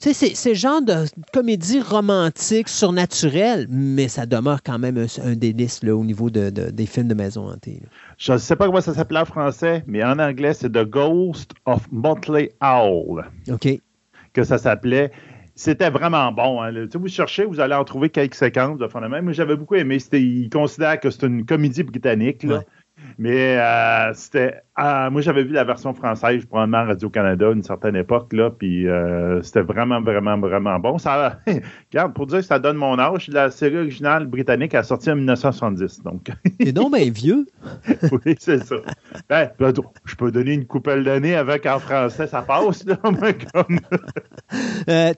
[0.00, 5.34] tu sais, c'est- genre de comédie romantique, surnaturelle, mais ça demeure quand même un, un
[5.34, 7.80] délice là, au niveau de- de- des films de maison hantée.
[7.82, 7.88] là.
[8.18, 11.52] Je ne sais pas comment ça s'appelait en français, mais en anglais, c'est The Ghost
[11.66, 13.68] of Motley Owl OK.
[14.32, 15.10] que ça s'appelait.
[15.54, 16.62] C'était vraiment bon.
[16.62, 16.72] hein.
[16.94, 19.24] Vous cherchez, vous allez en trouver quelques séquences de fond de même.
[19.24, 19.98] Moi, j'avais beaucoup aimé.
[19.98, 22.42] C'était, ils considèrent que c'est une comédie britannique.
[22.44, 22.58] Là.
[22.58, 22.64] Ouais.
[23.18, 24.62] Mais euh, c'était.
[24.76, 28.32] ah, moi, j'avais vu la version française, probablement Radio-Canada, à une certaine époque.
[28.32, 30.98] Là, puis euh, c'était vraiment, vraiment, vraiment bon.
[30.98, 31.38] Ça,
[31.92, 35.16] regarde, pour dire que ça donne mon âge, la série originale britannique a sorti en
[35.16, 36.02] 1970.
[36.02, 36.30] Donc,
[36.72, 37.46] donc bien vieux.
[38.24, 38.76] oui, c'est ça.
[39.28, 39.72] Ben, ben,
[40.04, 43.80] je peux donner une coupelle d'années avec en français, ça passe, là, comme...
[44.88, 45.12] Euh,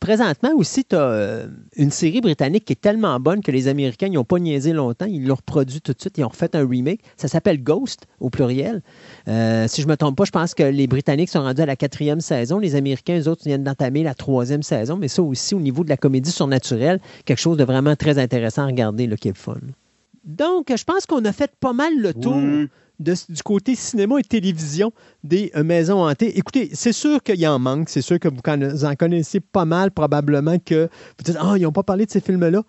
[0.00, 4.24] présentement aussi, tu as une série britannique qui est tellement bonne que les Américains n'ont
[4.24, 5.06] pas niaisé longtemps.
[5.06, 6.18] Ils l'ont reproduit tout de suite.
[6.18, 7.00] Ils ont refait un remake.
[7.16, 8.82] Ça s'appelle Ghost, au pluriel.
[9.28, 11.66] Euh, si je ne me trompe pas, je pense que les Britanniques sont rendus à
[11.66, 12.58] la quatrième saison.
[12.58, 14.96] Les Américains, eux autres, viennent d'entamer la troisième saison.
[14.96, 18.62] Mais ça aussi, au niveau de la comédie surnaturelle, quelque chose de vraiment très intéressant
[18.62, 19.56] à regarder, là, qui est le fun.
[20.24, 22.68] Donc, je pense qu'on a fait pas mal le tour Oui.
[22.98, 24.90] de- du côté cinéma et télévision
[25.22, 26.38] des euh, maisons hantées.
[26.38, 27.88] Écoutez, c'est sûr qu'il y en manque.
[27.90, 30.84] C'est sûr que vous en connaissez pas mal, probablement que
[31.18, 32.62] vous dites Ah, ils n'ont pas parlé de ces films-là.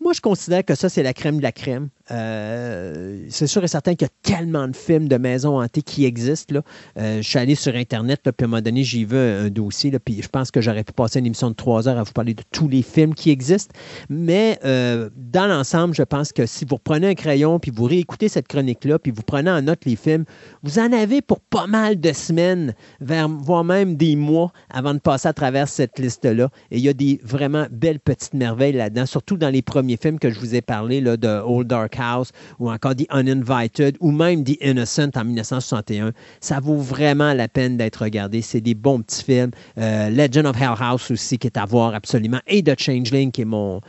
[0.00, 1.88] Moi, je considère que ça, c'est la crème de la crème.
[2.10, 6.04] Euh, c'est sûr et certain qu'il y a tellement de films de maisons hantées qui
[6.04, 6.54] existent.
[6.54, 6.62] Là.
[6.98, 9.96] Euh, je suis allé sur Internet, puis à un moment donné, j'y vu un, dossier,
[9.98, 12.34] puis je pense que j'aurais pu passer une émission de trois heures à vous parler
[12.34, 13.74] de tous les films qui existent.
[14.08, 18.28] Mais euh, dans l'ensemble, je pense que si vous reprenez un crayon, puis vous réécoutez
[18.28, 20.24] cette chronique-là, puis vous prenez en note les films,
[20.62, 25.28] vous en avez pour pas mal de semaines, voire même des mois, avant de passer
[25.28, 26.48] à travers cette liste-là.
[26.70, 30.18] Et il y a des vraiment belles petites merveilles là-dedans, surtout dans les premiers films
[30.18, 34.10] que je vous ai parlé, là, de Old Dark House, ou encore The Uninvited, ou
[34.10, 36.12] même The Innocent en 1961.
[36.40, 38.42] Ça vaut vraiment la peine d'être regardé.
[38.42, 39.50] C'est des bons petits films.
[39.78, 42.40] Euh, Legend of Hell House aussi, qui est à voir absolument.
[42.46, 43.80] Et The Changeling, qui est mon,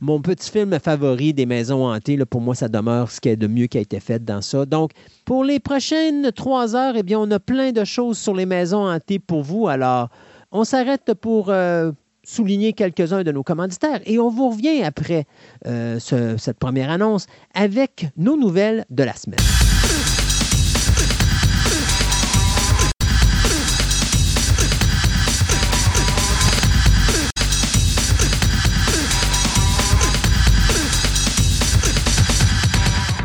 [0.00, 2.16] mon petit film favori des maisons hantées.
[2.16, 4.42] Là, pour moi, ça demeure ce qui est de mieux qui a été fait dans
[4.42, 4.66] ça.
[4.66, 4.92] Donc,
[5.24, 8.88] pour les prochaines trois heures, eh bien, on a plein de choses sur les maisons
[8.88, 9.68] hantées pour vous.
[9.68, 10.08] Alors,
[10.52, 11.92] on s'arrête pour euh,
[12.28, 15.24] souligner quelques-uns de nos commanditaires et on vous revient après
[15.66, 19.38] euh, ce- cette première annonce avec nos nouvelles de la semaine.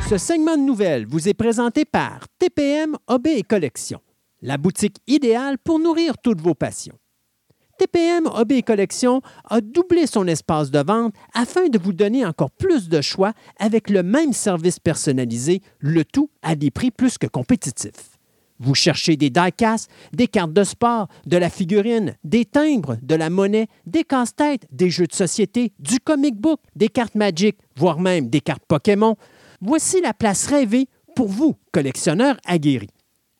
[0.10, 4.00] Ce segment de nouvelles vous est présenté par TPM Obé et Collection,
[4.42, 6.98] la boutique idéale pour nourrir toutes vos passions.
[7.78, 12.90] TPM et Collection a doublé son espace de vente afin de vous donner encore plus
[12.90, 18.18] de choix avec le même service personnalisé, le tout à des prix plus que compétitifs.
[18.60, 23.30] Vous cherchez des die-casts, des cartes de sport, de la figurine, des timbres, de la
[23.30, 28.30] monnaie, des casse-têtes, des jeux de société, du comic book, des cartes Magic, voire même
[28.30, 29.18] des cartes Pokémon.
[29.60, 32.93] Voici la place rêvée pour vous, collectionneurs aguerris.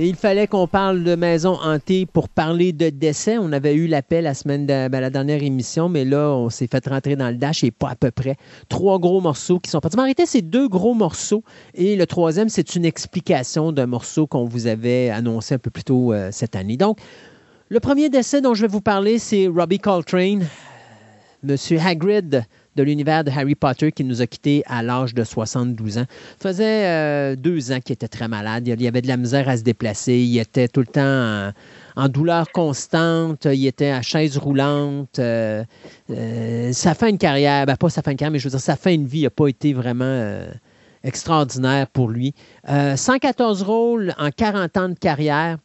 [0.00, 3.36] Il fallait qu'on parle de maison hantée pour parler de décès.
[3.36, 6.68] On avait eu l'appel la semaine de ben, la dernière émission, mais là, on s'est
[6.68, 8.36] fait rentrer dans le dash et pas à peu près.
[8.68, 9.98] Trois gros morceaux qui sont partis.
[9.98, 11.42] arrêtez ces deux gros morceaux.
[11.74, 15.82] Et le troisième, c'est une explication d'un morceau qu'on vous avait annoncé un peu plus
[15.82, 16.76] tôt euh, cette année.
[16.76, 17.00] Donc,
[17.68, 20.46] le premier décès dont je vais vous parler, c'est Robbie Coltrane,
[21.42, 22.44] Monsieur Hagrid
[22.78, 26.04] de l'univers de Harry Potter qui nous a quittés à l'âge de 72 ans.
[26.40, 28.68] Ça faisait euh, deux ans qu'il était très malade.
[28.68, 30.14] Il y avait de la misère à se déplacer.
[30.14, 31.52] Il était tout le temps
[31.96, 33.46] en, douleur constante.
[33.46, 35.18] Il était à chaise roulante.
[35.18, 35.64] Euh,
[36.10, 38.60] euh, sa fin de carrière, ben pas sa fin de carrière, mais je veux dire,
[38.60, 40.44] sa fin de vie n'a pas été vraiment
[41.02, 42.32] extraordinaire pour lui.
[42.66, 45.58] 114 rôles en 40 ans de carrière.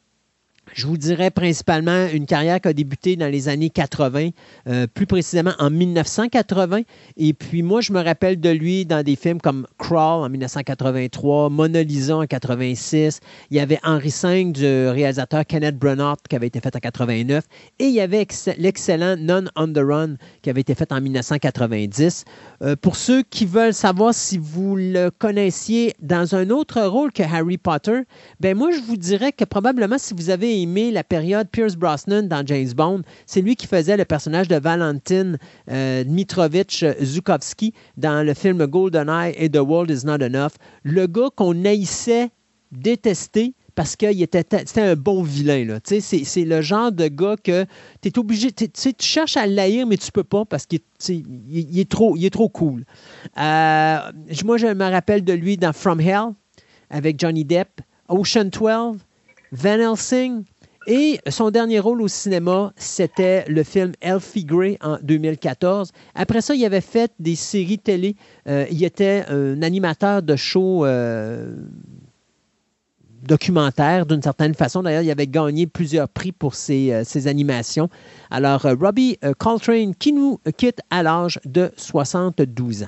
[0.75, 4.29] Je vous dirais principalement une carrière qui a débuté dans les années 80,
[4.67, 6.81] euh, plus précisément en 1980.
[7.17, 11.51] Et puis moi, je me rappelle de lui dans des films comme Crawl en 1983,
[11.51, 13.19] Mona Lisa en 86.
[13.51, 17.43] Il y avait Henry V du réalisateur Kenneth Branagh qui avait été fait en 89.
[17.77, 18.25] Et il y avait
[18.57, 22.25] l'excellent None on the Run qui avait été fait en 1990.
[22.63, 27.21] Euh, pour ceux qui veulent savoir si vous le connaissiez dans un autre rôle que
[27.21, 28.01] Harry Potter,
[28.39, 32.45] ben moi, je vous dirais que probablement si vous avez la période Pierce Brosnan dans
[32.45, 33.01] James Bond.
[33.25, 35.33] C'est lui qui faisait le personnage de Valentin
[35.69, 40.53] euh, Dmitrovitch Zukovsky dans le film GoldenEye et The World Is Not Enough.
[40.83, 42.29] Le gars qu'on haïssait,
[42.71, 44.45] détesté, parce qu'il était
[44.77, 45.79] un bon vilain.
[45.83, 47.65] C'est, le genre de gars que
[48.01, 51.89] tu es obligé, tu cherches à l'haïr, mais tu peux pas parce qu'il il, est,
[51.89, 52.85] trop, est trop cool.
[53.37, 53.97] Euh,
[54.45, 56.33] moi, je me rappelle de lui dans From Hell
[56.89, 58.97] avec Johnny Depp, Ocean 12,
[59.51, 60.43] Van Helsing.
[60.87, 65.91] Et son dernier rôle au cinéma, c'était le film Elfie Grey en 2014.
[66.13, 68.15] Après ça, il avait fait des séries télé.
[68.47, 71.55] Euh, il était un animateur de show euh,
[73.21, 74.83] documentaire d'une certaine façon.
[74.83, 77.89] D'ailleurs, il avait gagné plusieurs prix pour ses, euh, ses animations.
[78.29, 82.87] Alors, Robbie Coltrane qui nous quitte à l'âge de 72 ans.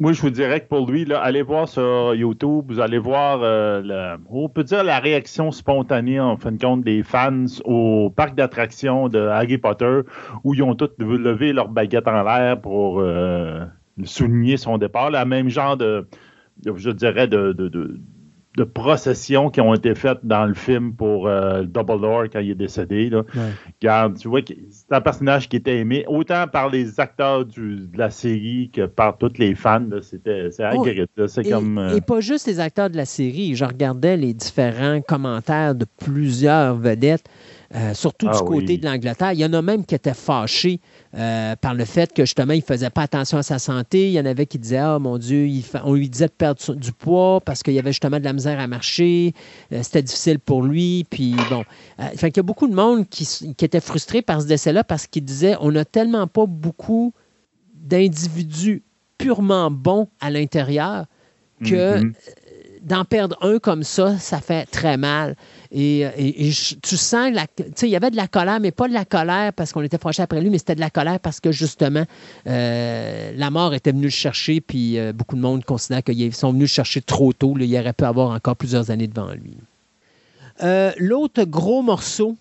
[0.00, 4.16] Moi, je vous dirais que pour lui, allez voir sur YouTube, vous allez voir, euh,
[4.28, 9.08] on peut dire la réaction spontanée, en fin de compte, des fans au parc d'attractions
[9.08, 10.00] de Harry Potter,
[10.44, 13.64] où ils ont tous levé leur baguette en l'air pour euh,
[14.04, 15.10] souligner son départ.
[15.10, 16.06] Le même genre de,
[16.64, 18.00] je dirais, de, de
[18.64, 22.54] processions qui ont été faites dans le film pour euh, Double Lord quand il est
[22.54, 23.10] décédé.
[23.10, 23.22] Là.
[23.80, 27.88] Regarde, tu vois que c'est un personnage qui était aimé autant par les acteurs de
[27.94, 29.88] la série que par tous les fans.
[30.02, 33.54] C'était c'est oh, et, comme, euh, et pas juste les acteurs de la série.
[33.54, 37.24] Je regardais les différents commentaires de plusieurs vedettes.
[37.74, 39.32] Euh, surtout du ah côté de l'Angleterre.
[39.32, 40.78] Il y en a même qui étaient fâchés
[41.16, 44.08] euh, par le fait que justement, il ne faisait pas attention à sa santé.
[44.08, 45.48] Il y en avait qui disaient Ah mon Dieu,
[45.84, 48.60] on lui disait de perdre du poids parce qu'il y avait justement de la misère
[48.60, 49.32] à marcher.
[49.72, 51.06] Euh, c'était difficile pour lui.
[51.08, 51.64] Puis bon.
[51.98, 53.24] il y a beaucoup de monde qui,
[53.56, 57.14] qui était frustré par ce décès-là parce qu'il disait On n'a tellement pas beaucoup
[57.74, 58.82] d'individus
[59.16, 61.06] purement bons à l'intérieur
[61.64, 62.00] que.
[62.00, 62.12] Mm-hmm
[62.82, 65.36] d'en perdre un comme ça, ça fait très mal.
[65.74, 66.06] Et,
[66.82, 67.32] tu sens,
[67.74, 69.96] tu il y avait de la colère, mais pas de la colère parce qu'on était
[69.96, 72.04] fâché après lui, mais c'était de la colère parce que justement,
[72.46, 76.52] euh, la mort était venue le chercher, puis euh, beaucoup de monde considère qu'ils sont
[76.52, 77.54] venus le chercher trop tôt.
[77.58, 79.56] il aurait pu avoir encore plusieurs années devant lui.
[80.62, 82.36] Euh, l'autre gros morceau,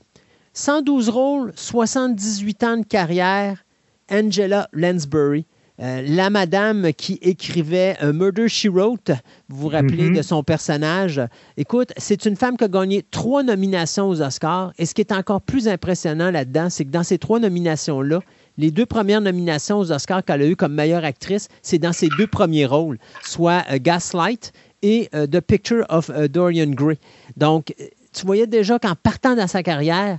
[0.53, 3.63] 112 rôles, 78 ans de carrière,
[4.11, 5.45] Angela Lansbury.
[5.81, 9.09] Euh, la madame qui écrivait euh, Murder She Wrote,
[9.49, 10.17] vous vous rappelez mm-hmm.
[10.17, 11.19] de son personnage.
[11.57, 14.73] Écoute, c'est une femme qui a gagné trois nominations aux Oscars.
[14.77, 18.19] Et ce qui est encore plus impressionnant là-dedans, c'est que dans ces trois nominations-là,
[18.57, 22.09] les deux premières nominations aux Oscars qu'elle a eues comme meilleure actrice, c'est dans ses
[22.15, 24.53] deux premiers rôles, soit euh, Gaslight
[24.83, 26.97] et The Picture of Dorian Gray.
[27.37, 27.75] Donc,
[28.13, 30.17] tu voyais déjà qu'en partant dans sa carrière,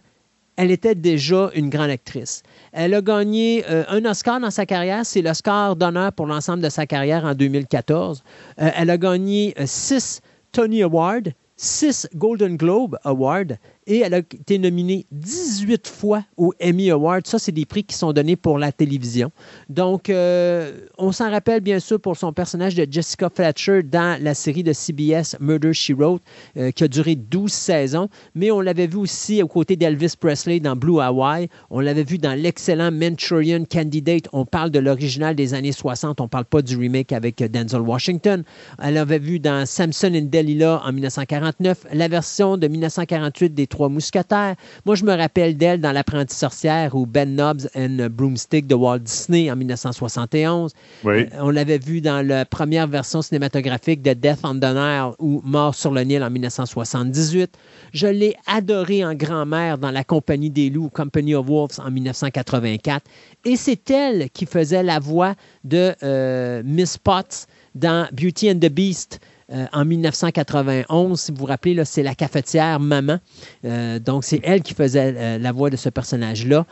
[0.57, 2.43] elle était déjà une grande actrice.
[2.73, 6.69] Elle a gagné euh, un Oscar dans sa carrière, c'est l'Oscar d'honneur pour l'ensemble de
[6.69, 8.23] sa carrière en 2014.
[8.61, 10.21] Euh, elle a gagné euh, six
[10.53, 16.91] Tony Awards, six Golden Globe Awards et elle a été nominée 18 fois aux Emmy
[16.91, 17.21] Awards.
[17.25, 19.31] Ça, c'est des prix qui sont donnés pour la télévision.
[19.69, 24.35] Donc, euh, on s'en rappelle bien sûr pour son personnage de Jessica Fletcher dans la
[24.35, 26.23] série de CBS Murder, She Wrote,
[26.57, 28.09] euh, qui a duré 12 saisons.
[28.35, 31.49] Mais on l'avait vu aussi aux côtés d'Elvis Presley dans Blue Hawaii.
[31.71, 34.29] On l'avait vu dans l'excellent Manchurian Candidate.
[34.33, 36.21] On parle de l'original des années 60.
[36.21, 38.45] On ne parle pas du remake avec Denzel Washington.
[38.81, 43.89] Elle l'avait vu dans Samson and Delilah en 1949, la version de 1948 des Trois
[43.89, 44.55] Mousquetaires.
[44.85, 48.99] Moi, je me rappelle d'elle dans L'apprenti sorcière ou Ben Nobbs and Broomstick de Walt
[48.99, 50.73] Disney en 1971.
[51.05, 51.13] Oui.
[51.13, 55.41] Euh, on l'avait vu dans la première version cinématographique de Death on the Nile ou
[55.43, 57.51] Mort sur le Nil en 1978.
[57.95, 63.07] Je l'ai adorée en grand-mère dans La Compagnie des loups, Company of Wolves en 1984.
[63.47, 68.69] Et c'est elle qui faisait la voix de euh, Miss Potts dans Beauty and the
[68.69, 69.19] Beast
[69.53, 71.21] euh, en 1991.
[71.21, 73.19] Si vous vous rappelez, c'est la cafetière Maman.
[73.65, 76.65] Euh, donc, c'est elle qui faisait euh, la voix de ce personnage-là.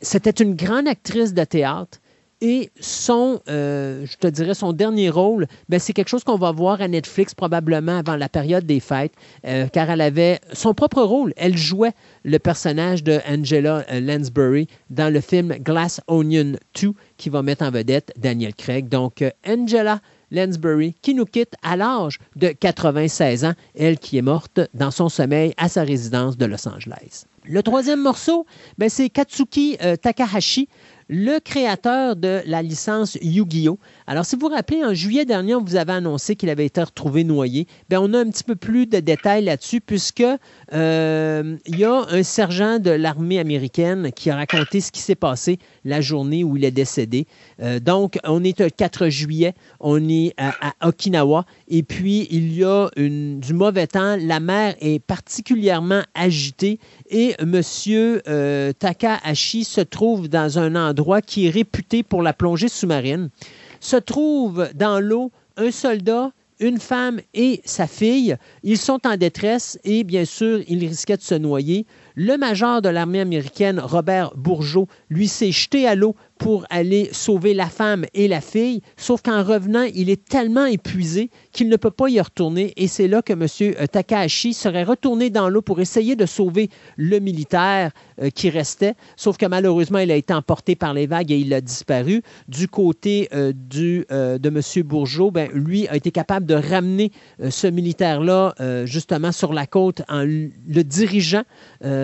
[0.00, 1.98] C'était une grande actrice de théâtre.
[2.40, 6.80] Et son, je te dirais, son dernier rôle, ben, c'est quelque chose qu'on va voir
[6.80, 9.10] à Netflix probablement avant la période des fêtes,
[9.72, 11.34] car elle avait son propre rôle.
[11.36, 17.42] Elle jouait le personnage de Angela Lansbury dans le film Glass Onion 2 qui va
[17.42, 18.88] mettre en vedette Daniel Craig.
[18.88, 20.00] Donc, Angela
[20.30, 25.08] Lansbury qui nous quitte à l'âge de 96 ans, elle qui est morte dans son
[25.08, 27.24] sommeil à sa résidence de Los Angeles.
[27.44, 30.68] Le troisième morceau, ben, c'est Katsuki euh, Takahashi,
[31.08, 33.78] le créateur de la licence Yu-Gi-Oh!
[34.10, 36.82] Alors, si vous vous rappelez, en juillet dernier, on vous avait annoncé qu'il avait été
[36.82, 37.66] retrouvé noyé.
[37.90, 40.24] Bien, on a un petit peu plus de détails là-dessus, puisque
[40.72, 45.14] euh, il y a un sergent de l'armée américaine qui a raconté ce qui s'est
[45.14, 47.26] passé la journée où il est décédé.
[47.60, 50.54] Euh, donc, on est le 4 juillet, on est à,
[50.88, 54.16] Okinawa, et puis il y a du mauvais temps.
[54.18, 56.80] La mer est particulièrement agitée
[57.10, 57.60] et M.
[58.78, 63.28] Takahashi se trouve dans un endroit qui est réputé pour la plongée sous-marine.
[63.80, 68.36] Se trouve dans l'eau un soldat, une femme et sa fille.
[68.62, 71.86] Ils sont en détresse et bien sûr, ils risquaient de se noyer.
[72.20, 77.52] Le major de l'armée américaine, Robert Bourgeot, lui s'est jeté à l'eau pour aller sauver
[77.52, 81.90] la femme et la fille, sauf qu'en revenant, il est tellement épuisé qu'il ne peut
[81.90, 83.86] pas y retourner et c'est là que M.
[83.88, 87.90] Takahashi serait retourné dans l'eau pour essayer de sauver le militaire
[88.20, 91.52] euh, qui restait, sauf que malheureusement, il a été emporté par les vagues et il
[91.54, 92.22] a disparu.
[92.46, 94.82] Du côté euh, euh, de M.
[94.84, 97.10] Bourgeot, ben, lui a été capable de ramener
[97.48, 98.54] ce militaire-là
[98.84, 101.42] justement sur la côte en le dirigeant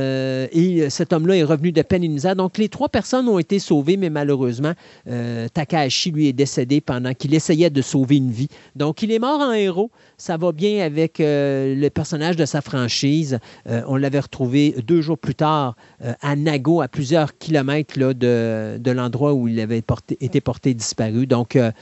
[0.04, 2.34] euh, et cet homme-là est revenu de peine et.
[2.34, 4.72] Donc, les trois personnes ont été sauvées, mais malheureusement,
[5.08, 8.48] euh, Takahashi, lui, est décédé pendant qu'il essayait de sauver une vie.
[8.76, 9.90] Donc, il est mort en héros.
[10.18, 13.38] Ça va bien avec euh, le personnage de sa franchise.
[13.68, 18.78] Euh, on l'avait retrouvé deux jours plus tard euh, à Nago, à plusieurs kilomètres de,
[18.78, 19.82] de l'endroit où il avait
[20.20, 21.26] été porté disparu.
[21.26, 21.72] Donc, euh,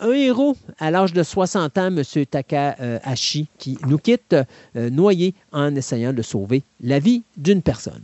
[0.00, 2.02] un héros à l'âge de 60 ans, M.
[2.30, 4.34] Takahashi, qui nous quitte
[4.76, 8.02] euh, noyé en essayant de sauver la vie d'une personne.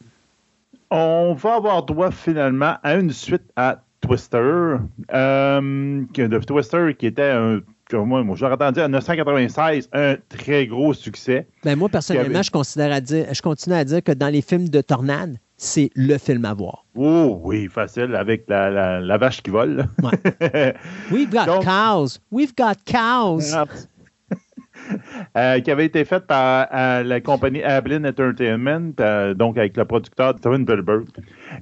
[0.91, 4.39] On va avoir droit finalement à une suite à Twister.
[5.15, 7.61] euh, de Twister qui était un.
[7.93, 11.47] Moi, j'aurais entendu en 1996, un très gros succès.
[11.63, 14.43] Ben, moi, personnellement, avait- je, considère à dire, je continue à dire que dans les
[14.43, 16.85] films de tornade, c'est le film à voir.
[16.95, 19.87] Oh oui, facile, avec la, la- la vache qui vole.
[21.11, 22.19] We've got Donc- cows.
[22.31, 23.55] We've got cows.
[25.37, 29.85] Euh, qui avait été faite par euh, la compagnie Ablin Entertainment, euh, donc avec le
[29.85, 31.07] producteur Steven Spielberg.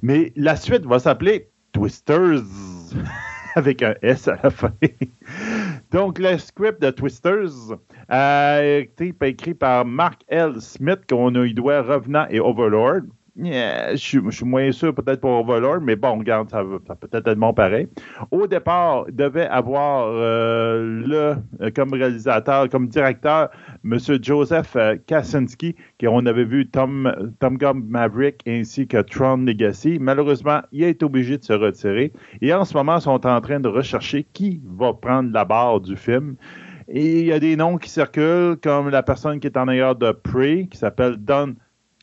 [0.03, 2.41] Mais la suite va s'appeler Twisters,
[3.55, 4.71] avec un S à la fin.
[5.91, 7.49] donc, le script de Twisters
[8.09, 10.61] a été écrit par Mark L.
[10.61, 13.01] Smith, qu'on y doit Revenant et Overlord.
[13.37, 13.97] Yeah, je,
[14.31, 17.89] suis, moins sûr peut-être pour Overlord, mais bon, regarde, ça, ça peut être bon pareil.
[18.31, 23.49] Au départ, il devait avoir euh, le, euh, comme réalisateur, comme directeur,
[23.83, 23.99] M.
[24.21, 29.97] Joseph euh, Kaczynski, qui on avait vu Tom, Tom Maverick ainsi que Tron Legacy.
[29.99, 32.13] Malheureusement, il été obligé de se retirer.
[32.41, 35.81] Et en ce moment, ils sont en train de rechercher qui va prendre la barre
[35.81, 36.37] du film.
[36.87, 39.95] Et il y a des noms qui circulent, comme la personne qui est en arrière
[39.95, 41.55] de Prey, qui s'appelle Don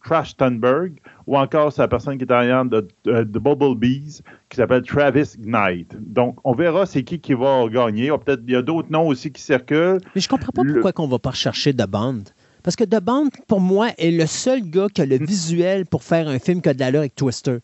[0.04, 0.94] Trachtenberg,
[1.26, 4.82] ou encore c'est la personne qui est en arrière de, de, de Bumblebees, qui s'appelle
[4.82, 5.94] Travis Knight.
[5.98, 8.10] Donc, on verra c'est qui qui va gagner.
[8.24, 9.98] Peut-être il y a d'autres noms aussi qui circulent.
[10.14, 12.24] Mais je comprends pas Le- pourquoi qu'on va pas rechercher de Bond.
[12.62, 16.02] Parce que The Bond, pour moi, est le seul gars qui a le visuel pour
[16.04, 17.58] faire un film qui a de l'allure avec Twister.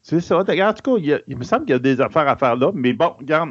[0.00, 0.38] C'est ça.
[0.38, 2.26] Regarde, en tout cas, il, y a- il me semble qu'il y a des affaires
[2.26, 2.70] à faire là.
[2.74, 3.50] Mais bon, regarde,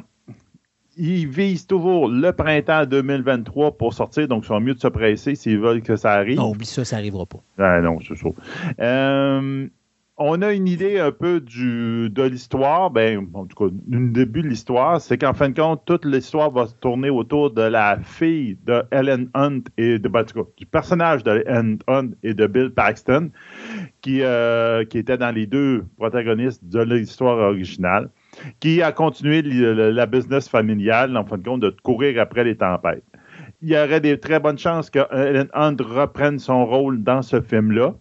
[0.97, 4.27] ils visent toujours le printemps 2023 pour sortir.
[4.27, 6.37] Donc, ils sont mieux de se presser s'ils veulent que ça arrive.
[6.37, 7.39] Non, oublie ça, ça n'arrivera pas.
[7.57, 8.15] Ah non, c'est.
[8.79, 9.67] Euh,
[10.23, 12.91] on a une idée un peu du, de l'histoire.
[12.91, 16.51] Ben, en tout cas, du début de l'histoire, c'est qu'en fin de compte, toute l'histoire
[16.51, 20.65] va se tourner autour de la fille de Ellen Hunt et de, ben, cas, du
[20.65, 23.31] personnage de Ellen Hunt et de Bill Paxton,
[24.01, 28.09] qui, euh, qui étaient dans les deux protagonistes de l'histoire originale,
[28.59, 33.03] qui a continué la, business familiale, en fin de compte, de courir après les tempêtes.
[33.61, 37.41] Il y aurait des très bonnes chances que Ellen Hunt reprenne son rôle dans ce
[37.41, 37.93] film-là.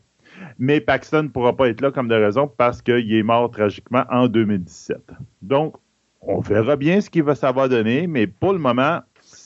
[0.59, 4.05] Mais Paxton ne pourra pas être là comme de raison parce qu'il est mort tragiquement
[4.11, 4.99] en 2017.
[5.43, 5.75] Donc,
[6.23, 9.01] on verra bien ce qu'il va savoir donner, mais pour le moment,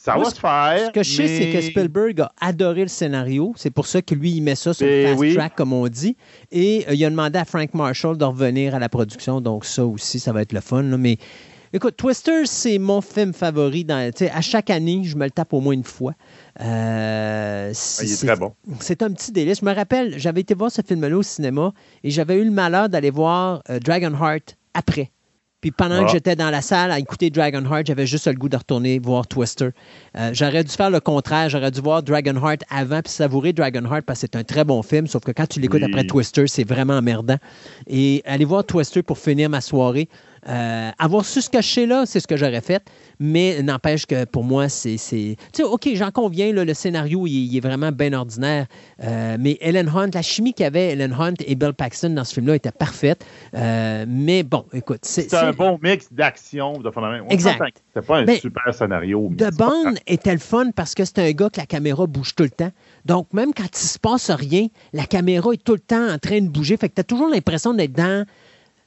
[0.05, 0.87] ça Moi, va se faire.
[0.89, 3.55] Ce que je sais, c'est que Spielberg a adoré le scénario.
[3.57, 5.35] C'est pour ça que lui, il met ça sur le Ben fast oui.
[5.35, 6.17] track, comme on dit.
[6.53, 9.41] Et euh, il a demandé à Frank Marshall de revenir à la production.
[9.41, 10.83] Donc, ça aussi, ça va être le fun.
[10.83, 10.97] là.
[10.99, 11.17] Mais
[11.73, 13.85] écoute, Twister, c'est mon film favori.
[13.85, 16.13] Dans, à chaque année, je me le tape au moins une fois.
[16.61, 18.53] Euh, Ah, c'est- il est c'est- très bon.
[18.81, 19.61] c'est un petit délice.
[19.61, 22.89] Je me rappelle, j'avais été voir ce film-là au cinéma et j'avais eu le malheur
[22.89, 25.11] d'aller voir euh, Dragonheart après.
[25.65, 28.57] Puis pendant que j'étais dans la salle à écouter Dragonheart, j'avais juste le goût de
[28.59, 29.71] retourner voir Twister.
[30.15, 31.49] Euh, j'aurais dû faire le contraire.
[31.49, 35.07] J'aurais dû voir Dragonheart avant puis savourer Dragonheart parce que c'est un très bon film.
[35.07, 35.89] Sauf que quand tu l'écoutes Oui.
[35.91, 37.39] après Twister, c'est vraiment emmerdant.
[37.87, 40.11] Et aller voir Twister pour finir ma soirée,
[40.49, 42.83] euh, avoir su ce que je sais là, c'est ce que j'aurais fait.
[43.21, 44.97] Mais n'empêche que pour moi, c'est.
[44.97, 48.13] c'est- Tu sais, OK, j'en conviens, là, le scénario, il, est- il est vraiment bien
[48.13, 48.67] ordinaire.
[49.03, 52.57] Euh, mais Ellen Hunt, la chimie qu'avait Ellen Hunt et Bill Paxton dans ce film-là
[52.57, 53.25] était parfaite.
[53.55, 55.31] Euh, mais bon, écoute, c'est.
[55.31, 56.91] C'est un bon mix d'action, de.
[56.95, 57.81] On Exact.
[57.95, 59.29] C'était pas un Ben, super scénario.
[59.31, 62.35] mais The Bond était le fun parce que c'est un gars que la caméra bouge
[62.35, 62.73] tout le temps.
[63.05, 66.41] Donc, même quand il se passe rien, la caméra est tout le temps en train
[66.41, 66.77] de bouger.
[66.77, 68.25] Fait que tu as toujours l'impression d'être dans,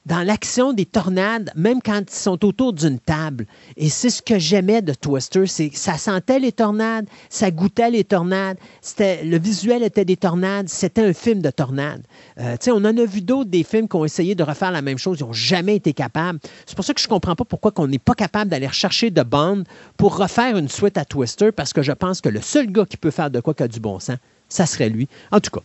[0.08, 3.44] dans l'action des tornades, même quand ils sont autour d'une table.
[3.76, 8.04] Et c'est ce que j'aimais de Twister, c'est ça sentait les tornades, ça goûtait les
[8.04, 12.02] tornades, c'était, le visuel était des tornades, c'était un film de tornades.
[12.40, 14.96] Euh, on en a vu d'autres des films qui ont essayé de refaire la même
[14.96, 16.40] chose, ils n'ont jamais été capables.
[16.64, 19.10] C'est pour ça que je ne comprends pas pourquoi on n'est pas capable d'aller rechercher
[19.10, 19.64] de Bond
[19.98, 22.96] pour refaire une suite à Twister, parce que je pense que le seul gars qui
[22.96, 24.16] peut faire de quoi qui du bon sens,
[24.48, 25.06] ça serait lui.
[25.30, 25.60] En tout cas,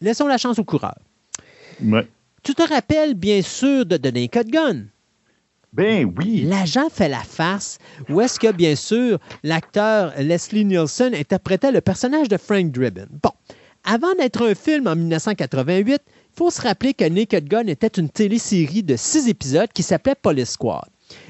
[0.00, 0.96] laissons la chance au coureur.
[2.44, 4.84] Tu te rappelles bien sûr de The Naked Gun.
[5.72, 6.42] Ben oui.
[6.42, 7.78] L'agent fait la farce
[8.10, 13.08] où est-ce que, bien sûr, l'acteur Leslie Nielsen interprétait le personnage de Frank Dribben.
[13.22, 13.30] Bon,
[13.82, 18.10] avant d'être un film en 1988, il faut se rappeler que Naked Gun était une
[18.10, 20.84] télésérie de six épisodes qui s'appelait Police Squad.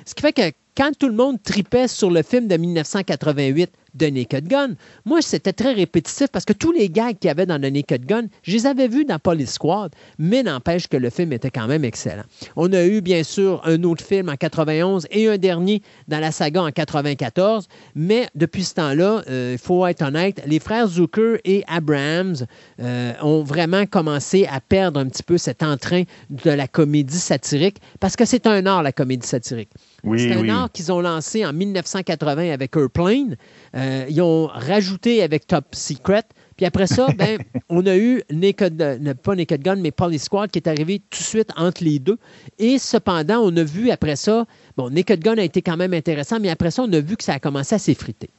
[0.04, 4.06] Ce qui fait que quand tout le monde tripait sur le film de 1988 de
[4.06, 4.74] Naked Gun,
[5.04, 8.06] moi, c'était très répétitif parce que tous les gags qu'il y avait dans The Naked
[8.06, 11.66] Gun, je les avais vus dans Police Squad, mais n'empêche que le film était quand
[11.66, 12.24] même excellent.
[12.56, 16.32] On a eu, bien sûr, un autre film en 91 et un dernier dans la
[16.32, 21.38] saga en 94, mais depuis ce temps-là, euh, il faut être honnête, les frères Zucker
[21.44, 22.36] et Abrams
[22.80, 27.78] euh, ont vraiment commencé à perdre un petit peu cet entrain de la comédie satirique
[28.00, 29.70] parce que c'est un art, la comédie satirique.
[30.04, 30.50] Oui, C'est un oui.
[30.50, 33.36] art qu'ils ont lancé en 1980 avec Airplane.
[33.74, 36.24] Euh, ils ont rajouté avec Top Secret.
[36.56, 37.38] Puis après ça, ben,
[37.68, 41.18] on a eu Naked, euh, pas Naked Gun, mais Police Squad qui est arrivé tout
[41.18, 42.18] de suite entre les deux.
[42.58, 44.44] Et cependant, on a vu après ça,
[44.76, 47.24] bon, Naked Gun a été quand même intéressant, mais après ça, on a vu que
[47.24, 48.30] ça a commencé à s'effriter.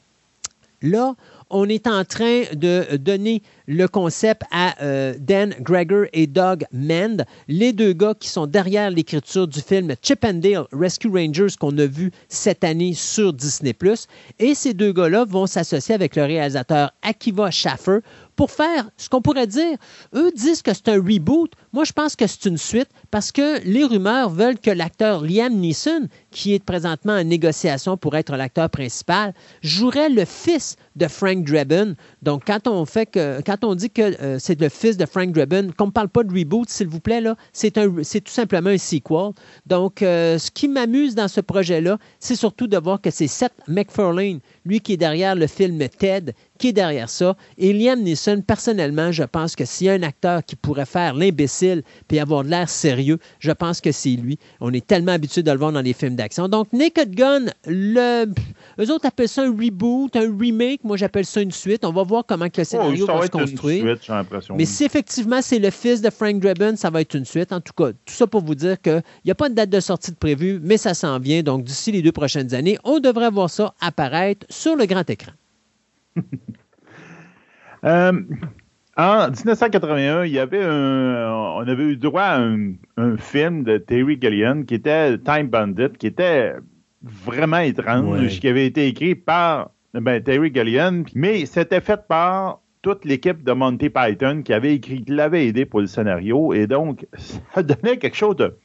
[0.82, 1.16] Là,
[1.50, 7.26] on est en train de donner le concept à euh, Dan Gregor et Doug Mend,
[7.48, 11.78] les deux gars qui sont derrière l'écriture du film Chip and Dale Rescue Rangers qu'on
[11.78, 13.76] a vu cette année sur Disney+.
[14.40, 18.00] Et ces deux gars-là vont s'associer avec le réalisateur Akiva Schaffer
[18.36, 19.78] pour faire ce qu'on pourrait dire.
[20.14, 21.52] Eux disent que c'est un reboot.
[21.74, 25.54] Moi, je pense que c'est une suite parce que les rumeurs veulent que l'acteur Liam
[25.54, 31.44] Neeson, qui est présentement en négociation pour être l'acteur principal, jouerait le fils de Frank
[31.44, 31.94] Drebin.
[32.22, 33.06] Donc, quand on fait
[33.46, 36.24] quand on dit que euh, c'est le fils de Frank Drebin, qu'on ne parle pas
[36.24, 39.32] de reboot, s'il vous plaît, là, c'est un, c'est tout simplement un sequel.
[39.66, 43.54] Donc, euh, ce qui m'amuse dans ce projet-là, c'est surtout de voir que c'est Seth
[43.68, 47.36] MacFarlane, lui qui est derrière le film Ted, qui est derrière ça.
[47.58, 51.14] Et Liam Neeson, personnellement, je pense que s'il y a un acteur qui pourrait faire
[51.14, 54.38] l'imbécile puis avoir de l'air sérieux, je pense que c'est lui.
[54.62, 56.48] On est tellement habitué de le voir dans les films d'action.
[56.48, 58.26] Donc, Naked Gun, le...
[58.80, 60.84] eux autres appellent ça un reboot, un remake.
[60.84, 61.86] Moi, j'appelle ça une suite.
[61.86, 63.84] On va voir comment que le Oh, scénario ça va se construire.
[63.86, 64.56] suite, j'ai l'impression.
[64.58, 67.52] Mais si effectivement c'est le fils de Frank Drebin, ça va être une suite.
[67.54, 69.80] En tout cas, tout ça pour vous dire qu'il n'y a pas de date de
[69.80, 71.44] sortie de prévue, mais ça s'en vient.
[71.44, 75.32] Donc, d'ici les deux prochaines années, on devrait voir ça apparaître sur le grand écran.
[77.84, 78.14] Euh,
[78.98, 83.78] en 1981, il y avait un, on avait eu droit à un, un film de
[83.78, 86.54] Terry Gilliam qui était Time Bandit, qui était
[87.04, 88.28] vraiment étrange, Ouais.
[88.30, 93.52] qui avait été écrit par ben, Terry Gilliam, mais c'était fait par toute l'équipe de
[93.52, 97.98] Monty Python qui avait écrit, qui l'avait aidé pour le scénario, et donc ça donnait
[97.98, 98.56] quelque chose de,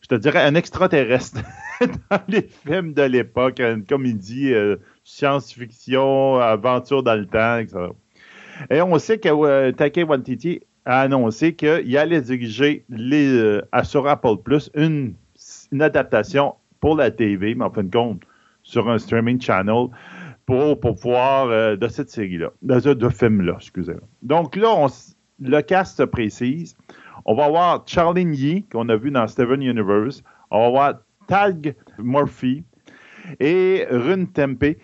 [0.00, 1.40] je te dirais, un extraterrestre
[2.10, 4.76] dans les films de l'époque, une comédie euh,
[5.08, 7.78] science-fiction, aventure dans le temps, etc.
[8.70, 14.06] Et on sait que euh, Taika Waititi a annoncé qu'il allait diriger les, euh, sur
[14.06, 15.14] Apple Plus une,
[15.80, 18.22] adaptation pour la TV, mais en fin de compte,
[18.62, 19.86] sur un streaming channel
[20.44, 24.02] pour, pour pouvoir euh, de cette série-là, de ce de film-là, excusez-moi.
[24.22, 24.88] Donc là, on
[25.40, 26.76] le cast se précise.
[27.24, 30.22] On va voir Charlene Yee, qu'on a vu dans Steven Universe.
[30.50, 30.94] On va voir
[31.26, 32.64] Tag Murphy
[33.40, 34.76] et Rune Tempe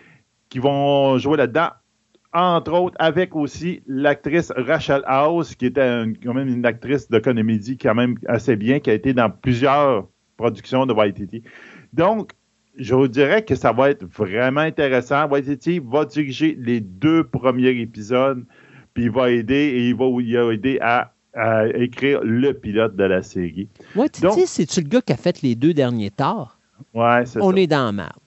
[0.55, 1.67] qui vont jouer là-dedans
[2.31, 7.77] entre autres, avec aussi l'actrice Rachel House, qui était quand même une actrice de comédie
[7.77, 11.43] quand même assez bien, qui a été dans plusieurs productions de Waititi.
[11.93, 12.31] Donc,
[12.77, 15.27] je vous dirais que ça va être vraiment intéressant.
[15.29, 18.45] Waititi va diriger les deux premiers épisodes,
[18.93, 22.95] puis il va aider et il va, il va aider à, à écrire le pilote
[22.97, 23.67] de la série.
[23.95, 26.57] Ouais, tu Donc- sais, c'est-tu le gars qui a fait les deux derniers torts?
[26.93, 27.57] Ouais, c'est On ça.
[27.59, 28.19] est dans la merde.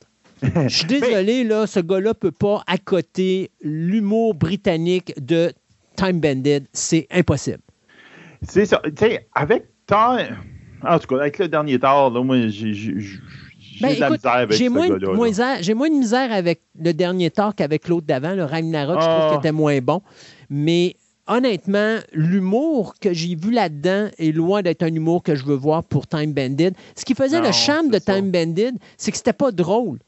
[0.68, 5.52] Je suis désolé, là, ce gars-là peut pas accoter l'humour britannique de
[5.96, 6.64] Time Bandit.
[6.72, 7.58] C'est impossible.
[8.42, 8.80] C'est ça.
[8.84, 12.72] Tu sais, avec en tout cas, avec le dernier Thor, là, moi, j'ai
[13.80, 14.88] Ben, de la écoute, misère avec J'ai moins,
[15.60, 19.00] j'ai moins de misère avec le dernier tort qu'avec l'autre d'avant, le Ragnarok.
[19.00, 19.28] Je trouve Ah.
[19.30, 20.02] qu'il était moins bon.
[20.50, 20.94] Mais
[21.26, 25.84] honnêtement, l'humour que j'ai vu là-dedans est loin d'être un humour que je veux voir
[25.84, 26.72] pour Time Bandit.
[26.96, 28.14] Ce qui faisait Non, le charme de ça.
[28.14, 29.98] Time Bandit, c'est que c'était pas drôle.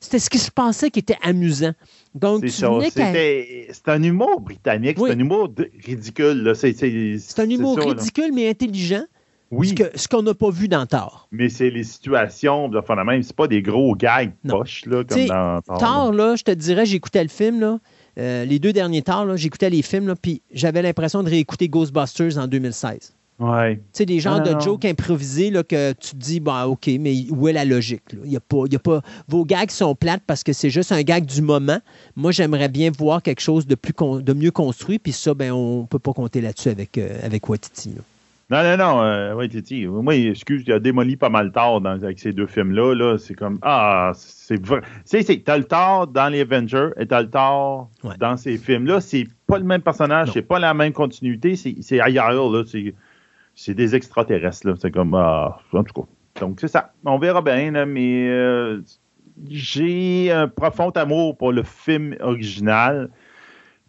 [0.00, 1.72] C'était ce qui se passait qui était amusant.
[2.14, 2.64] Donc, C'est
[3.88, 4.98] un humour britannique.
[4.98, 5.10] Oui.
[5.10, 5.48] C'est un humour
[5.84, 6.52] ridicule.
[6.54, 7.92] C'est un humour ça, là.
[7.94, 9.04] ridicule mais intelligent.
[9.52, 11.26] Oui, Ce qu'on n'a pas vu dans Thor.
[11.32, 13.20] mais c'est les situations, de fond de même.
[13.24, 14.58] C'est pas des gros gags Non.
[14.58, 15.78] poches, là, comme dans Thor.
[15.78, 17.80] Thor, là, je te dirais, j'écoutais le film, là,
[18.18, 22.38] euh, les deux derniers Thor, là, j'écoutais les films, puis j'avais l'impression de réécouter Ghostbusters
[22.38, 23.12] en 2016.
[23.40, 23.76] Ouais.
[23.76, 26.90] Tu sais, des genres Ah, de jokes improvisés là, que tu te dis, bon, OK,
[27.00, 28.12] mais où est la logique?
[28.12, 28.18] là?
[28.26, 29.00] Y a pas, il y a pas...
[29.28, 31.78] Vos gags sont plates parce que c'est juste un gag du moment.
[32.16, 35.52] Moi, j'aimerais bien voir quelque chose de, plus con- de mieux construit, puis ça, ben,
[35.52, 37.94] on peut pas compter là-dessus avec, euh, avec Watiti.
[37.96, 38.02] là.
[38.52, 39.02] Non, non, non.
[39.04, 39.86] euh, ouais, Titi.
[39.86, 42.94] Moi, excuse, il a démoli pas mal tard dans, avec ces deux films-là.
[42.96, 43.16] Là.
[43.16, 43.58] C'est comme.
[43.62, 44.80] Ah, c'est vrai.
[44.80, 48.16] Tu sais, c'est- t'as le tort dans les Avengers et t'as le tort Ouais.
[48.18, 49.00] dans ces films-là.
[49.00, 50.32] C'est pas le même personnage, Non.
[50.34, 52.50] c'est pas la même continuité, c'est c'est ailleurs.
[52.50, 52.64] Là.
[53.64, 54.66] C'est- des extraterrestres.
[54.66, 54.74] là.
[54.80, 55.14] C'est comme.
[55.14, 56.08] Ah, en tout cas.
[56.40, 56.92] Donc, c'est ça.
[57.04, 58.80] On verra bien, là, mais euh,
[59.48, 63.10] j'ai un profond amour pour le film original.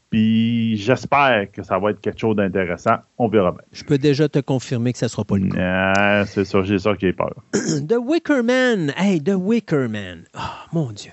[0.10, 2.98] Puis j'espère que ça va être quelque chose d'intéressant.
[3.18, 3.62] On verra bien.
[3.72, 5.94] Je peux déjà te confirmer que ça sera pas le cas.
[5.96, 7.34] Ah, c'est ça, j'ai ça qui est peur.
[7.54, 8.92] The Wicker Man.
[8.98, 10.26] Hey, The Wicker Man.
[10.36, 10.40] Oh,
[10.74, 11.12] mon Dieu.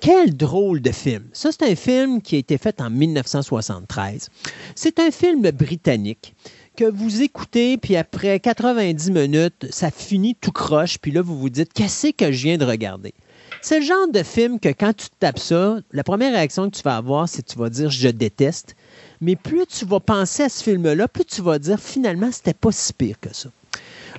[0.00, 1.22] Quel drôle de film.
[1.32, 4.28] Ça, c'est un film qui a été fait en 1973.
[4.74, 6.34] C'est un film britannique
[6.76, 11.50] que vous écoutez, puis après 90 minutes, ça finit tout croche, puis là, vous vous
[11.50, 13.14] dites, qu'est-ce que je viens de regarder?
[13.62, 16.82] C'est le genre de film que quand tu tapes ça, la première réaction que tu
[16.82, 18.76] vas avoir, c'est tu vas dire je déteste.
[19.20, 22.72] Mais plus tu vas penser à ce film-là, plus tu vas dire finalement, c'était pas
[22.72, 23.48] si pire que ça.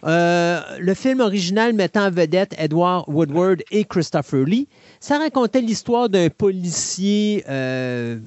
[0.04, 4.68] Euh, le film original mettant en vedette Edward Woodward et Christopher Lee,
[5.00, 8.18] ça racontait l'histoire d'un policier, euh,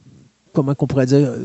[0.53, 1.44] comment qu'on pourrait dire, euh,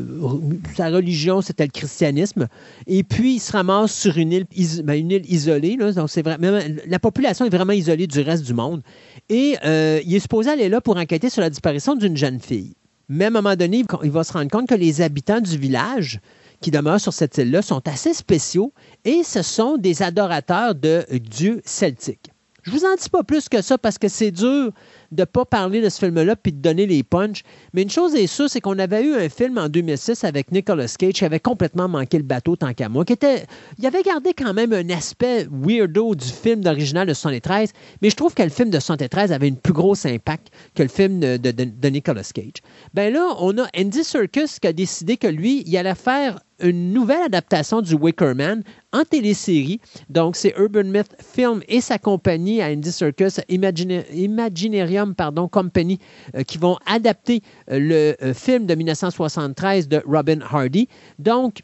[0.76, 2.48] sa religion c'était le christianisme,
[2.86, 4.46] et puis il se ramasse sur une île,
[4.84, 8.82] ben, isolée, donc c'est vraiment, la population est vraiment isolée du reste du monde,
[9.28, 12.74] et euh, il est supposé aller là pour enquêter sur la disparition d'une jeune fille.
[13.08, 16.20] Mais à un moment donné, il va se rendre compte que les habitants du village
[16.60, 18.72] qui demeurent sur cette île-là sont assez spéciaux
[19.04, 22.30] et ce sont des adorateurs de dieux celtiques.
[22.62, 24.72] Je vous en dis pas plus que ça parce que c'est dur
[25.14, 27.42] de ne pas parler de ce film-là puis de donner les punchs.
[27.72, 30.92] Mais une chose est sûre, c'est qu'on avait eu un film en 2006 avec Nicolas
[30.98, 33.04] Cage qui avait complètement manqué le bateau tant qu'à moi.
[33.04, 33.44] Qui était,
[33.78, 38.16] il avait gardé quand même un aspect weirdo du film d'original de 73, mais je
[38.16, 41.36] trouve que le film de 73 avait une plus grosse impact que le film de,
[41.36, 42.62] de- Nicolas Cage.
[42.92, 46.92] Ben là, on a Andy Serkis qui a décidé que lui, il allait faire une
[46.92, 48.62] nouvelle adaptation du Wicker Man
[48.92, 49.80] en télésérie.
[50.08, 55.98] Donc, c'est Urban Myth Film et sa compagnie à Andy Serkis, Imagine- Imaginarium pardon, Company,
[56.34, 60.88] euh, qui vont adapter euh, le euh, film de 1973 de Robin Hardy.
[61.18, 61.62] Donc,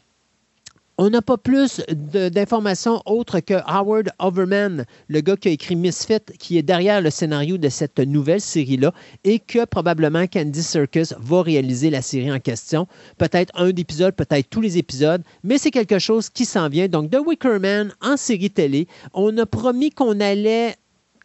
[1.03, 6.19] On n'a pas plus d'informations autres que Howard Overman, le gars qui a écrit Misfit,
[6.37, 11.41] qui est derrière le scénario de cette nouvelle série-là, et que probablement Candy Circus va
[11.41, 12.87] réaliser la série en question.
[13.17, 16.87] Peut-être un épisode, peut-être tous les épisodes, mais c'est quelque chose qui s'en vient.
[16.87, 18.87] Donc, The Wicker Man en série télé.
[19.15, 20.75] On a promis qu'on allait,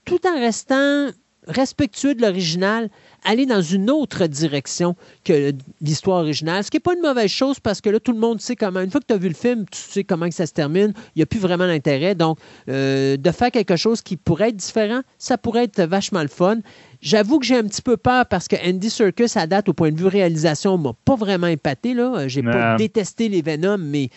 [0.06, 1.10] tout en restant
[1.46, 2.88] respectueux de l'original,
[3.24, 7.60] aller dans une autre direction que l'histoire originale, ce qui n'est pas une mauvaise chose
[7.60, 9.34] parce que là, tout le monde sait comment, une fois que tu as vu le
[9.34, 12.14] film, tu sais comment que ça se termine, il n'y a plus vraiment d'intérêt.
[12.14, 12.38] Donc,
[12.68, 16.58] euh, de faire quelque chose qui pourrait être différent, ça pourrait être vachement le fun.
[17.00, 19.92] J'avoue que j'ai un petit peu peur parce que Andy Serkis, à date, au point
[19.92, 21.94] de vue réalisation, m'a pas vraiment épaté.
[21.94, 22.26] là.
[22.26, 24.08] J'ai pas détesté les Venom, mais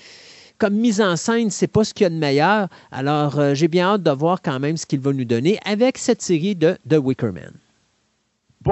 [0.60, 2.68] comme mise en scène, c'est pas ce qu'il y a de meilleur.
[2.92, 5.98] Alors, euh, j'ai bien hâte de voir quand même ce qu'il va nous donner avec
[5.98, 7.54] cette série de The Wicker Man.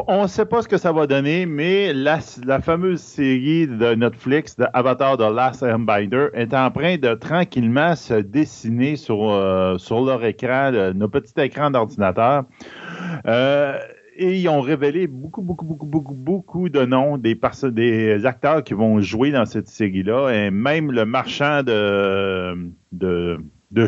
[0.08, 2.20] On ne sait pas ce que ça va donner, mais la,
[2.62, 8.16] fameuse série de Netflix de Avatar de Last Airbender est en train de tranquillement se
[8.16, 12.44] dessiner sur, euh, sur leur écran, nos petits écrans d'ordinateur.
[13.28, 13.80] Euh,
[14.18, 19.00] et ils ont révélé beaucoup, beaucoup, beaucoup, beaucoup, beaucoup de noms des, acteurs qui vont
[19.00, 20.30] jouer dans cette série-là.
[20.32, 23.38] Et même le marchand de,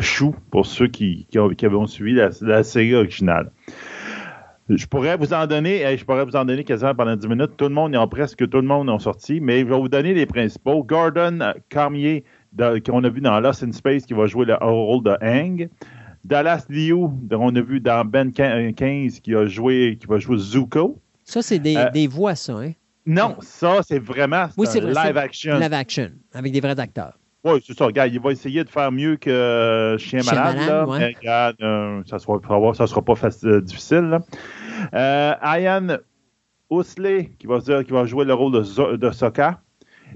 [0.00, 3.50] choux, pour ceux qui, avaient suivi la, série originale.
[4.68, 7.56] Je pourrais vous en donner, je pourrais vous en donner quasiment pendant 10 minutes.
[7.56, 10.26] Tout le monde, presque tout le monde ont sorti, mais je vais vous donner les
[10.26, 10.84] principaux.
[10.84, 11.40] Gordon
[11.72, 12.22] Cormier,
[12.86, 15.68] qu'on a vu dans Lost in Space, qui va jouer le rôle de Hang.
[16.24, 20.98] Dallas Liu, on a vu dans Ben 15, qui a joué, qui va jouer Zuko.
[21.24, 22.72] Ça, c'est des, Euh, des voix, ça, hein?
[23.06, 25.58] Non, ça, c'est vraiment Oui, un vrai, live action.
[25.58, 27.14] Live action, avec des vrais acteurs.
[27.42, 27.86] Oui, c'est ça.
[27.86, 30.56] Regarde, il va essayer de faire mieux que euh, Chien Chien Malade.
[30.56, 30.98] Malade, là, ouais.
[30.98, 32.38] mais regarde, euh, ça sera,
[32.74, 33.14] ça sera pas
[33.44, 34.00] euh, difficile.
[34.10, 34.20] là.
[34.92, 35.96] Euh, Ian
[36.68, 39.60] Ousley, qui va, dire- qui va jouer le rôle de, de Sokka.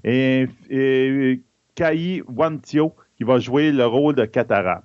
[0.05, 1.41] Et, et
[1.75, 4.83] Kai Wantio, qui va jouer le rôle de Katara.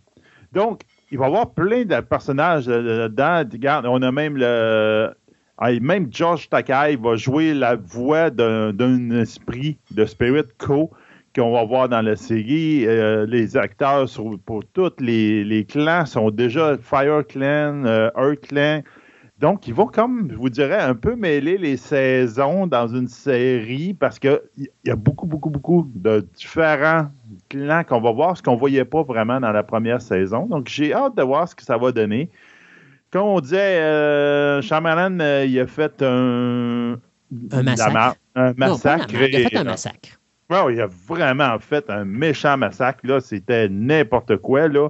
[0.54, 3.43] Donc, il va y avoir plein de personnages euh, là-dedans.
[3.51, 5.12] Regarde, on a même le.
[5.57, 10.91] ah, Même George Takai va jouer la voix d'un esprit de Spirit Co
[11.36, 12.86] qu'on va voir dans la série.
[12.88, 14.07] Euh, les acteurs
[14.45, 18.82] pour tous les, clans sont déjà Fire Clan, euh, Earth Clan.
[19.40, 23.94] Donc, ils vont comme, je vous dirais, un peu mêler les saisons dans une série
[23.94, 24.40] parce qu'il
[24.84, 27.08] y a beaucoup, beaucoup, beaucoup de différents
[27.48, 30.46] clans qu'on va voir, ce qu'on ne voyait pas vraiment dans la première saison.
[30.46, 32.30] Donc, j'ai hâte de voir ce que ça va donner.
[33.12, 36.98] Comme on disait, euh, Shyamalan, euh, il a fait un...
[37.52, 37.94] Un massacre.
[37.94, 39.08] mar- un massacre.
[39.14, 40.20] il a fait un massacre.
[40.50, 43.00] Ouais, il a vraiment fait un méchant massacre.
[43.04, 44.68] Là, c'était n'importe quoi.
[44.68, 44.90] Là.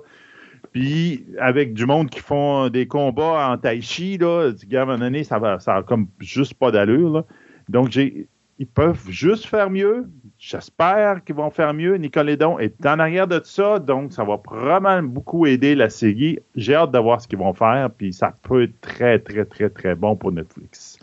[0.72, 4.86] Puis, avec du monde qui font des combats en tai chi, là, gars, à un
[4.86, 7.26] moment donné, ça va, ça comme juste pas d'allure.
[7.70, 8.28] Donc, j'ai,
[8.60, 10.08] ils peuvent juste faire mieux.
[10.38, 11.96] J'espère qu'ils vont faire mieux.
[11.96, 16.40] Nicolédon est en arrière de ça, donc ça va probablement beaucoup aider la série.
[16.56, 19.70] J'ai hâte de voir ce qu'ils vont faire, puis ça peut être très, très, très,
[19.70, 21.00] très bon pour Netflix.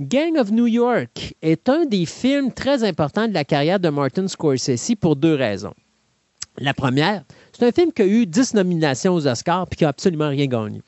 [0.00, 4.28] Gang of New York est un des films très importants de la carrière de Martin
[4.28, 5.74] Scorsese pour deux raisons.
[6.58, 7.22] La première,
[7.58, 10.46] c'est un film qui a eu 10 nominations aux Oscars puis qui n'a absolument rien
[10.46, 10.82] gagné.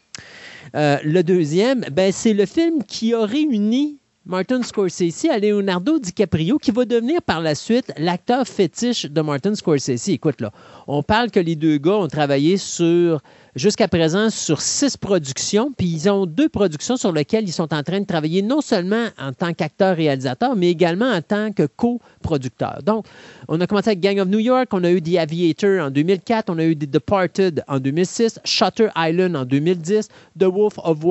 [0.77, 6.59] Euh, le deuxième, ben, c'est le film qui a réuni Martin Scorsese à Leonardo DiCaprio,
[6.59, 10.09] qui va devenir par la suite l'acteur fétiche de Martin Scorsese.
[10.09, 10.53] Écoute, là,
[10.87, 13.23] on parle que les deux gars ont travaillé sur,
[13.59, 17.83] jusqu'à présent, sur six productions, puis ils ont deux productions sur lesquelles ils sont en
[17.83, 22.81] train de travailler non seulement en tant qu'acteur-réalisateur, mais également en tant que coproducteur.
[22.85, 23.07] Donc,
[23.49, 26.51] on a commencé avec Gang of New York, on a eu The Aviator en 2004,
[26.51, 31.05] on a eu The Departed en 2006, Shutter Island en 2010, The Wolf of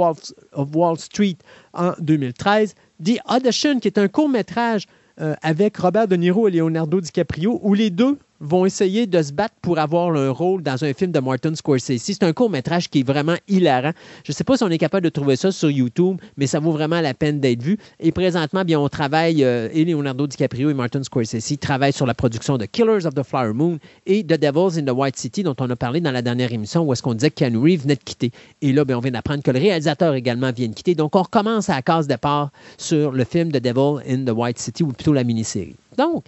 [0.74, 1.38] Wall, Street
[1.74, 4.88] en 2013, The Audition, qui est un court-métrage
[5.20, 9.32] euh, avec Robert De Niro et Leonardo DiCaprio, où les deux vont essayer de se
[9.32, 11.98] battre pour avoir un rôle dans un film de Martin Scorsese.
[11.98, 13.92] C'est un court-métrage qui est vraiment hilarant.
[14.24, 16.60] Je ne sais pas si on est capable de trouver ça sur YouTube, mais ça
[16.60, 17.78] vaut vraiment la peine d'être vu.
[18.00, 22.14] Et présentement, bien, on travaille, euh, et Leonardo DiCaprio et Martin Scorsese travaillent sur la
[22.14, 25.56] production de Killers of the Flower Moon et The Devils in the White City, dont
[25.60, 28.04] on a parlé dans la dernière émission, où est-ce qu'on disait que Keanu venait de
[28.04, 28.32] quitter.
[28.62, 30.96] Et là, bien, on vient d'apprendre que le réalisateur également vient de quitter.
[30.96, 34.60] Donc, on recommence à la case départ sur le film The Devil in the White
[34.60, 35.76] City, ou plutôt la mini-série.
[35.98, 36.24] Donc,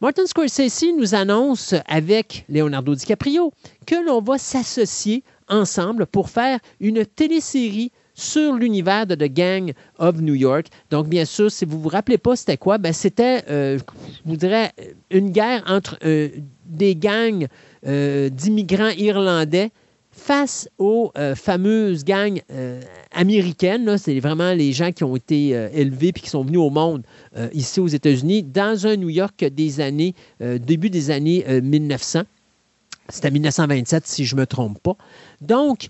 [0.00, 3.52] Martin Scorsese nous annonce avec Leonardo DiCaprio
[3.84, 10.20] que l'on va s'associer ensemble pour faire une télésérie sur l'univers de The Gang of
[10.20, 10.68] New York.
[10.90, 13.80] Donc, bien sûr, si vous vous rappelez pas c'était quoi, ben, c'était, euh,
[15.10, 16.28] une guerre entre euh,
[16.64, 17.48] des gangs
[17.84, 19.72] euh, d'immigrants irlandais
[20.18, 22.80] face aux euh, fameuses gangs euh,
[23.12, 23.96] américaines.
[23.96, 27.02] C'est vraiment les gens qui ont été euh, élevés puis qui sont venus au monde
[27.52, 32.22] ici aux États-Unis dans un New York des années, début des années euh, 1900.
[33.08, 34.96] C'était 1927, si je ne me trompe pas.
[35.40, 35.88] Donc,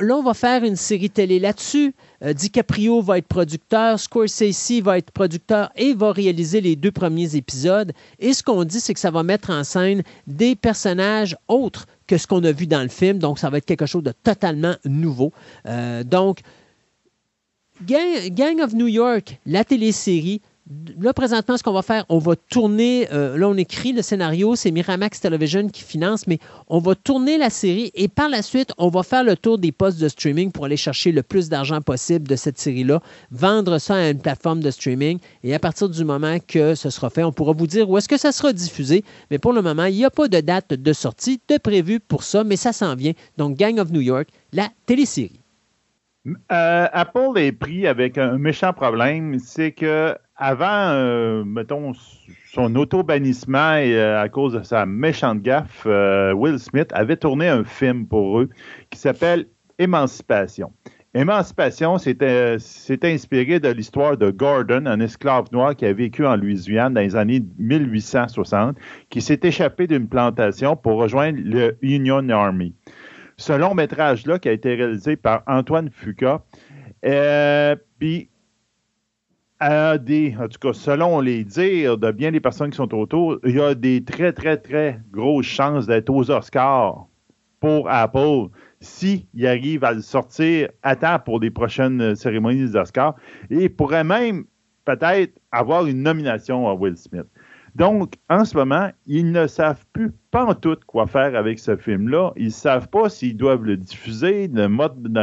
[0.00, 1.94] là, on va faire une série télé là-dessus.
[2.24, 7.92] DiCaprio va être producteur, Scorsese va être producteur et va réaliser les deux premiers épisodes.
[8.18, 12.18] Et ce qu'on dit, c'est que ça va mettre en scène des personnages autres que
[12.18, 13.20] ce qu'on a vu dans le film.
[13.20, 15.32] Donc, ça va être quelque chose de totalement nouveau.
[15.66, 16.40] Euh, donc,
[17.86, 20.42] Gang, of New York, la télésérie,
[21.00, 24.54] là, présentement, ce qu'on va faire, on va tourner, euh, là, on écrit le scénario,
[24.56, 28.72] c'est Miramax Television qui finance, mais on va tourner la série et par la suite,
[28.78, 31.80] on va faire le tour des postes de streaming pour aller chercher le plus d'argent
[31.80, 33.00] possible de cette série-là,
[33.30, 37.10] vendre ça à une plateforme de streaming et à partir du moment que ce sera
[37.10, 39.04] fait, on pourra vous dire où est-ce que ça sera diffusé.
[39.30, 42.22] Mais pour le moment, il n'y a pas de date de sortie de prévu pour
[42.22, 43.12] ça, mais ça s'en vient.
[43.36, 45.39] Donc, Gang of New York, la télésérie.
[46.26, 51.92] Euh, Apple est pris avec un méchant problème, c'est que avant, euh, mettons,
[52.52, 58.06] son auto-bannissement euh, à cause de sa méchante gaffe, Will Smith avait tourné un film
[58.06, 58.50] pour eux
[58.90, 59.46] qui s'appelle
[59.78, 60.72] Émancipation.
[61.14, 62.58] Émancipation, c'était
[63.02, 67.16] inspiré de l'histoire de Gordon, un esclave noir qui a vécu en Louisiane dans les
[67.16, 68.76] années 1860,
[69.08, 72.74] qui s'est échappé d'une plantation pour rejoindre le Union Army
[73.40, 76.42] ce long métrage-là qui a été réalisé par Antoine Fuca.
[77.06, 78.28] Euh, puis,
[79.60, 83.56] des, en tout cas, selon les dires de bien des personnes qui sont autour, il
[83.56, 87.06] y a des très, très, très grosses chances d'être aux Oscars
[87.60, 88.48] pour Apple
[88.80, 93.16] s'il arrive à le sortir à temps pour les prochaines cérémonies des Oscars.
[93.50, 94.44] Et il pourrait même
[94.84, 97.26] peut-être avoir une nomination à Will Smith.
[97.74, 101.76] Donc, en ce moment, ils ne savent plus pas en tout quoi faire avec ce
[101.76, 102.32] film-là.
[102.36, 104.68] Ils ne savent pas s'ils doivent le diffuser, le,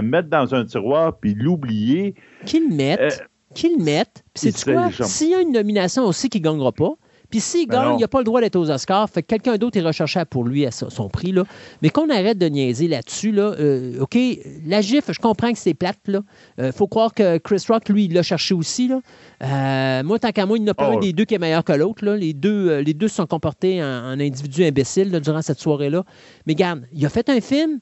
[0.02, 2.16] mettre dans un tiroir puis l'oublier.
[2.46, 3.00] Qu'ils le mettent.
[3.00, 4.24] Euh, qu'ils le mettent.
[4.36, 4.92] c'est quoi?
[4.92, 6.94] S'il y a une nomination aussi qui ne gagnera pas,
[7.30, 9.10] puis s'il ben gagne, il n'a pas le droit d'être aux Oscars.
[9.10, 11.32] Fait que quelqu'un d'autre est recherché pour lui à son prix.
[11.32, 11.44] Là.
[11.82, 13.32] Mais qu'on arrête de niaiser là-dessus.
[13.32, 13.54] Là.
[13.60, 14.18] Euh, OK,
[14.66, 15.98] la GIF, je comprends que c'est plate.
[16.08, 16.22] Il
[16.60, 18.88] euh, faut croire que Chris Rock, lui, il l'a cherché aussi.
[18.88, 19.02] Là.
[19.44, 21.40] Euh, moi, tant qu'à moi, il n'y a pas ah un des deux qui est
[21.40, 22.06] meilleur que l'autre.
[22.06, 26.04] Les deux, les deux se sont comportés en, en individus imbéciles durant cette soirée-là.
[26.46, 27.80] Mais garde, il a fait un film.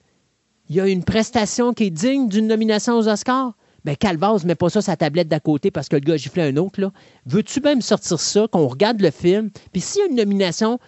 [0.70, 3.54] Il y a une prestation qui est digne d'une nomination aux Oscars
[3.86, 6.42] ben Calvaz, mets pas ça sa tablette d'à côté parce que le gars a giflé
[6.42, 6.82] un autre.
[6.82, 6.92] Là.
[7.28, 10.80] Veux-tu même sortir ça, qu'on regarde le film, puis s'il y a une nomination,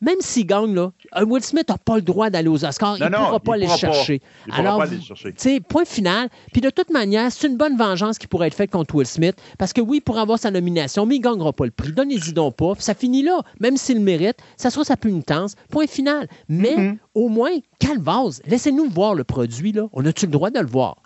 [0.00, 0.92] même s'il gagne, là,
[1.22, 2.98] Will Smith n'a pas le droit d'aller aux Oscars.
[2.98, 4.20] il ne pourra pas les chercher.
[4.52, 6.28] Alors, tu sais, point final.
[6.52, 9.36] Puis de toute manière, c'est une bonne vengeance qui pourrait être faite contre Will Smith.
[9.58, 11.92] Parce que oui, pour avoir sa nomination, mais il ne gagnera pas le prix.
[11.92, 12.74] Donnez-y donc pas.
[12.78, 13.42] ça finit là.
[13.60, 15.56] Même s'il le mérite, ça sera sa punitence.
[15.70, 16.28] Point final.
[16.48, 16.98] Mais mm-hmm.
[17.14, 19.72] au moins, calvase, laissez-nous voir le produit.
[19.72, 19.88] Là.
[19.92, 20.96] On a-tu le droit de le voir?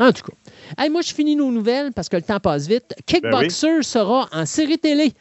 [0.00, 0.88] En tout cas.
[0.88, 2.94] moi, je finis nos nouvelles parce que le temps passe vite.
[3.06, 5.12] Kickboxer ben sera en série télé.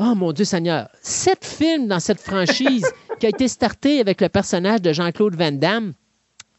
[0.00, 0.88] Oh mon Dieu Seigneur.
[1.02, 2.86] Sept films dans cette franchise
[3.20, 5.92] qui a été starté avec le personnage de Jean-Claude Van Damme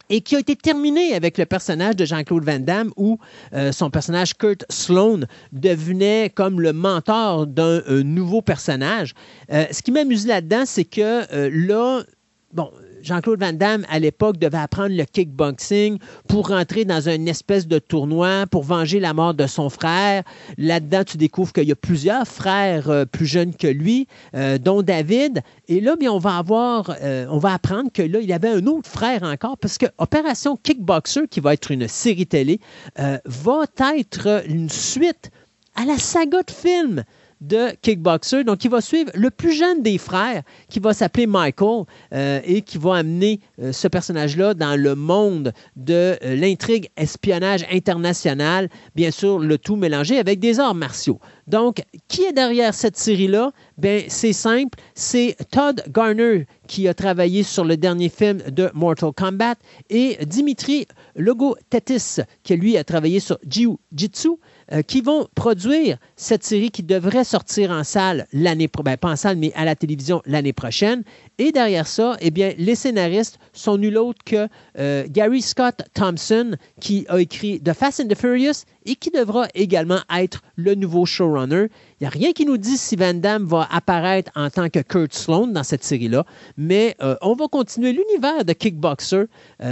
[0.09, 3.19] et qui a été terminé avec le personnage de Jean-Claude Van Damme où
[3.53, 9.13] euh, son personnage Kurt Sloan devenait comme le mentor d'un euh, nouveau personnage.
[9.51, 12.03] Euh, ce qui m'amuse là-dedans, c'est que là,
[12.53, 12.71] bon,
[13.01, 15.97] Jean-Claude Van Damme, à l'époque, devait apprendre le kickboxing
[16.27, 20.23] pour rentrer dans une espèce de tournoi pour venger la mort de son frère.
[20.57, 24.81] Là-dedans, tu découvres qu'il y a plusieurs frères euh, plus jeunes que lui, euh, dont
[24.81, 25.41] David.
[25.67, 28.65] Et là, bien, on va avoir, euh, on va apprendre que là, il avait un
[28.67, 32.59] autre frère encore, parce que Opération Kickboxer, qui va être une série télé,
[33.25, 33.65] va
[33.97, 35.31] être une suite
[35.75, 37.03] à la saga de films
[37.41, 38.43] de Kickboxer.
[38.43, 42.61] Donc, il va suivre le plus jeune des frères, qui va s'appeler Michael, euh, et
[42.61, 49.11] qui va amener euh, ce personnage-là dans le monde de euh, l'intrigue espionnage international, bien
[49.11, 51.19] sûr, le tout mélangé avec des arts martiaux.
[51.47, 53.51] Donc, qui est derrière cette série-là?
[53.77, 59.11] Ben, c'est simple, c'est Todd Garner qui a travaillé sur le dernier film de Mortal
[59.11, 59.55] Kombat
[59.89, 60.85] et Dimitri
[61.15, 64.37] Logotetis qui lui a travaillé sur Jiu Jitsu
[64.71, 69.09] euh, qui vont produire cette série qui devrait sortir en salle l'année prochaine, ben, pas
[69.09, 71.03] en salle, mais à la télévision l'année prochaine.
[71.39, 74.47] Et derrière ça, eh bien, les scénaristes sont nul autre que
[74.77, 79.47] euh, Gary Scott Thompson, qui a écrit The Fast and the Furious et qui devra
[79.55, 81.67] également être le nouveau showrunner.
[81.99, 84.79] Il n'y a rien qui nous dit si Van Damme va apparaître en tant que
[84.79, 86.25] Kurt Sloan dans cette série-là,
[86.57, 89.25] mais euh, on va continuer l'univers de Kickboxer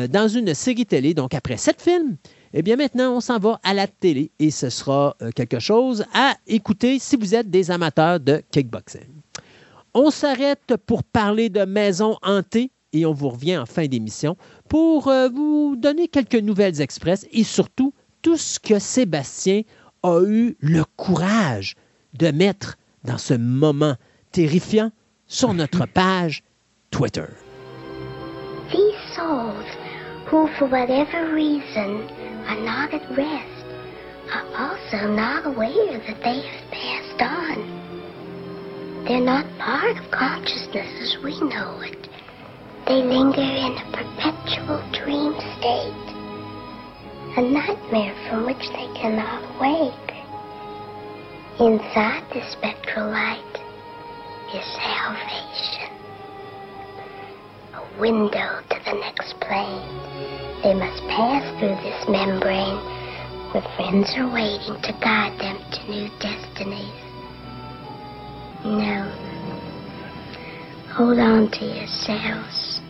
[0.10, 1.14] dans une série télé.
[1.14, 2.18] Donc, après sept films,
[2.60, 6.06] eh bien, maintenant, on s'en va à la télé et ce sera euh, quelque chose
[6.16, 9.22] à écouter si vous êtes des amateurs de kickboxing.
[9.94, 14.38] On s'arrête pour parler de maisons hantées et on vous revient en fin d'émission
[14.70, 17.94] pour euh, vous donner quelques nouvelles express et surtout
[18.24, 19.62] tout ce que Sébastien
[20.02, 21.76] a eu le courage
[22.14, 23.98] de mettre dans ce moment
[24.32, 24.90] terrifiant
[25.28, 26.42] sur notre page
[26.90, 27.28] Twitter.
[28.72, 29.64] These souls,
[30.26, 32.17] who for whatever reason
[32.48, 33.66] are not at rest,
[34.32, 37.86] are also not aware that they have passed on.
[39.06, 42.08] They're not part of consciousness as we know it.
[42.88, 46.08] They linger in a perpetual dream state,
[47.38, 50.08] a nightmare from which they cannot wake.
[51.60, 53.60] Inside the spectral light
[54.54, 55.92] is salvation,
[57.74, 60.37] a window to the next plane.
[60.64, 62.82] They must pass through this membrane
[63.54, 66.92] where friends are waiting to guide them to new destinies.
[68.66, 69.06] No.
[70.94, 72.82] Hold on to yourselves.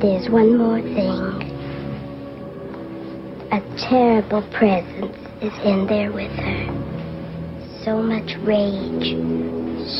[0.00, 1.52] There's one more thing.
[3.52, 3.60] A
[3.90, 7.82] terrible presence is in there with her.
[7.84, 9.14] So much rage,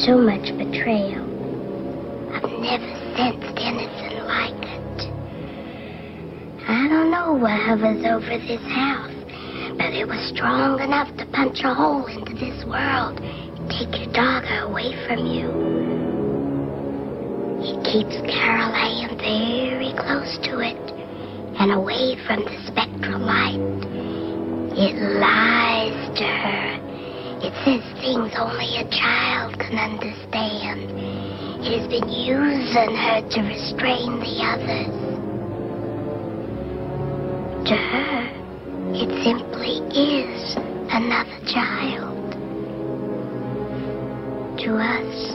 [0.03, 1.29] so much betrayal.
[2.33, 4.99] I've never sensed anything like it.
[6.69, 9.13] I don't know what hovers over this house,
[9.77, 14.13] but it was strong enough to punch a hole into this world and take your
[14.13, 15.51] daughter away from you.
[17.63, 20.83] It keeps Carol Ann very close to it
[21.61, 23.61] and away from the spectral light.
[24.75, 26.92] It lies to her.
[27.45, 30.93] It says things only a child can understand.
[31.65, 34.95] It has been using her to restrain the others.
[37.67, 38.29] To her,
[38.95, 40.55] it simply is
[40.89, 42.33] another child.
[44.61, 45.35] To us,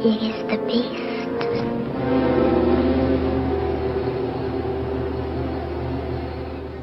[0.00, 1.04] it is the beast.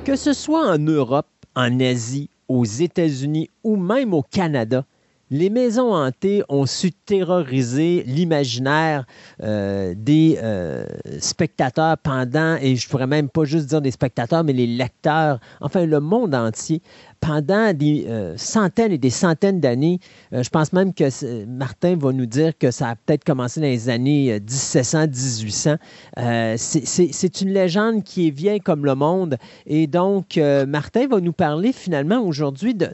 [0.06, 1.28] Que ce soit en Europe,
[1.58, 4.86] en Asie, aux États-Unis ou même au Canada,
[5.32, 9.06] les maisons hantées ont su terroriser l'imaginaire
[9.42, 10.86] euh, des euh,
[11.20, 15.86] spectateurs pendant, et je pourrais même pas juste dire des spectateurs, mais les lecteurs, enfin
[15.86, 16.82] le monde entier,
[17.22, 20.00] pendant des euh, centaines et des centaines d'années.
[20.34, 23.90] Je pense même que Martin va nous dire que ça a peut-être commencé dans les
[23.90, 25.78] années 1700-1800.
[26.18, 29.38] Euh, c'est une légende qui est vieille comme le monde.
[29.66, 32.90] Et donc, Martin va nous parler finalement aujourd'hui de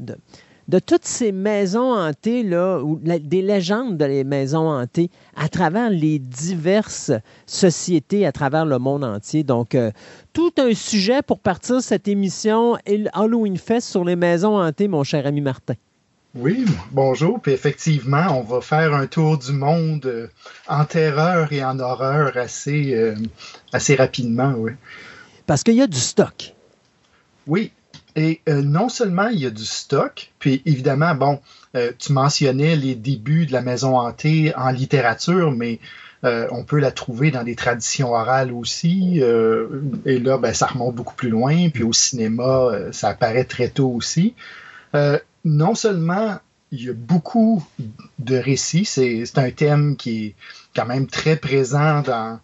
[0.68, 5.48] de toutes ces maisons hantées, là, ou la- des légendes de les maisons hantées à
[5.48, 7.12] travers les diverses
[7.46, 9.44] sociétés à travers le monde entier.
[9.44, 9.92] Donc, euh,
[10.34, 12.78] tout un sujet pour partir cette émission
[13.14, 15.76] Halloween Fest sur les maisons hantées, mon cher ami Martin.
[16.36, 17.40] Oui, bonjour.
[17.42, 20.28] Puis effectivement, on va faire un tour du monde euh,
[20.68, 23.16] en terreur et en horreur assez, euh,
[23.74, 24.74] assez rapidement, oui.
[25.48, 26.54] Parce qu'il y a du stock.
[27.48, 27.72] Oui.
[28.18, 31.40] Et euh, non seulement il y a du stock, puis évidemment, bon,
[31.76, 35.80] euh, tu mentionnais les débuts de la maison hantée en littérature, mais
[36.24, 39.22] euh, on peut la trouver dans des traditions orales aussi.
[39.22, 39.68] euh,
[40.06, 41.70] et là, ben, ça remonte beaucoup plus loin.
[41.70, 44.34] Puis au cinéma, euh, ça apparaît très tôt aussi.
[44.96, 46.40] Euh, non seulement
[46.72, 47.64] il y a beaucoup
[48.18, 50.36] de récits, c'est un thème qui est
[50.76, 52.40] quand même très présent dans,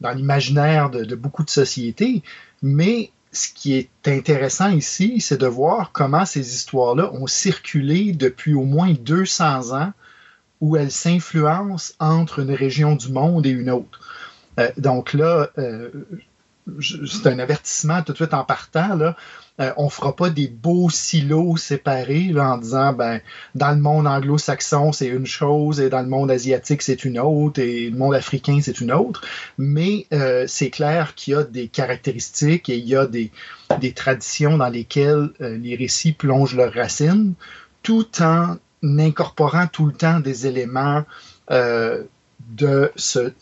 [0.00, 2.22] dans l'imaginaire de, de beaucoup de sociétés,
[2.62, 8.54] mais ce qui est intéressant ici, c'est de voir comment ces histoires-là ont circulé depuis
[8.54, 9.92] au moins 200 ans,
[10.60, 14.00] où elles s'influencent entre une région du monde et une autre.
[14.58, 15.90] Euh, donc là, euh,
[16.80, 18.96] c'est un avertissement tout de suite en partant.
[18.96, 19.16] Là.
[19.60, 23.20] Euh, on fera pas des beaux silos séparés là, en disant ben
[23.54, 27.60] dans le monde anglo-saxon c'est une chose et dans le monde asiatique c'est une autre
[27.60, 29.22] et le monde africain c'est une autre.
[29.58, 33.32] Mais euh, c'est clair qu'il y a des caractéristiques et il y a des,
[33.80, 37.34] des traditions dans lesquelles euh, les récits plongent leurs racines,
[37.82, 41.04] tout en incorporant tout le temps des éléments
[41.50, 42.04] euh,
[42.50, 43.32] de ce,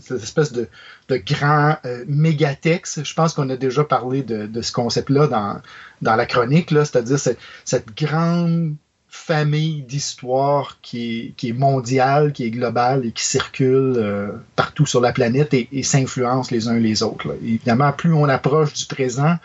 [0.00, 0.68] cette espèce de,
[1.08, 3.02] de grand euh, mégatex.
[3.02, 5.60] Je pense qu'on a déjà parlé de, ce concept-là dans,
[6.02, 8.74] dans la chronique, c'est-à-dire cette, grande
[9.10, 15.12] famille d'histoires qui est, mondiale, qui est globale et qui circule euh, partout sur la
[15.12, 17.34] planète et, et s'influence les uns les autres.
[17.42, 19.36] Évidemment, plus on approche du présent,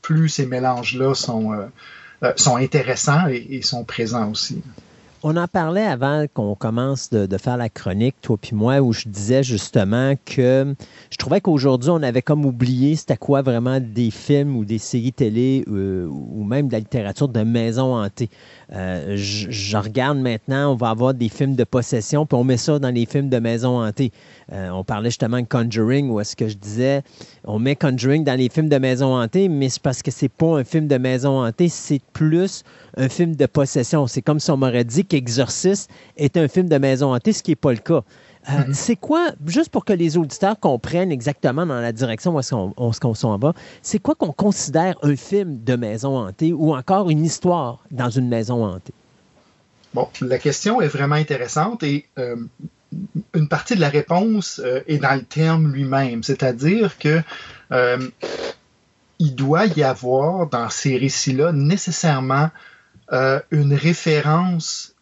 [0.00, 1.52] plus ces mélanges-là sont,
[2.22, 4.62] euh, sont intéressants et sont présents aussi.
[5.22, 9.06] On en parlait avant qu'on commence de, faire la chronique, toi puis moi, où je
[9.06, 10.74] disais justement que
[11.10, 15.12] je trouvais qu'aujourd'hui, on avait comme oublié c'était quoi vraiment des films ou des séries
[15.12, 18.30] télé euh, ou même de la littérature de maison hantée.
[18.72, 22.56] Euh, je, je regarde maintenant, on va avoir des films de possession, puis on met
[22.56, 24.12] ça dans les films de maison hantée.
[24.52, 27.02] Euh, on parlait justement de Conjuring, où est-ce que je disais,
[27.44, 30.58] on met Conjuring dans les films de maison hantée, mais c'est parce que c'est pas
[30.58, 32.62] un film de maison hantée, c'est plus
[32.96, 34.06] un film de possession.
[34.06, 37.52] C'est comme si on m'aurait dit Exorcist est un film de maison hantée, ce qui
[37.52, 38.02] n'est pas le cas.
[38.48, 38.72] Euh, Mhm.
[38.74, 42.72] C'est quoi, juste pour que les auditeurs comprennent exactement dans la direction où est-ce qu'on
[42.78, 43.52] on- qu'on s'en va,
[43.82, 48.28] c'est quoi qu'on considère un film de maison hantée ou encore une histoire dans une
[48.28, 48.94] maison hantée?
[49.92, 52.36] Bon, la question est vraiment intéressante et euh,
[53.34, 57.22] une partie de la réponse euh, est dans le terme lui-même, c'est-à-dire que
[57.72, 58.08] euh,
[59.18, 62.50] il doit y avoir dans ces récits-là nécessairement
[63.12, 64.94] euh, une référence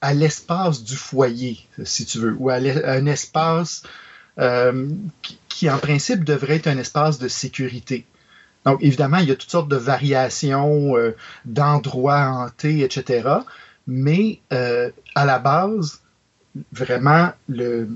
[0.00, 3.84] à l'espace du foyer, si tu veux, ou à, un espace
[5.22, 8.04] qui, qui, en principe, devrait être un espace de sécurité.
[8.64, 10.94] Donc, évidemment, il y a toutes sortes de variations
[11.44, 13.28] d'endroits hantés, etc.
[13.86, 16.00] Mais à la base,
[16.72, 17.88] vraiment, le,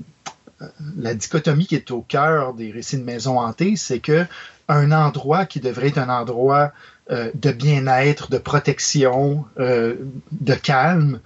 [0.97, 4.25] la dichotomie qui est au cœur des récits de maisons hantées, c'est que
[4.67, 6.71] un endroit qui devrait être un endroit
[7.09, 9.95] euh, de bien-être, de protection, euh,
[10.31, 11.19] de calme,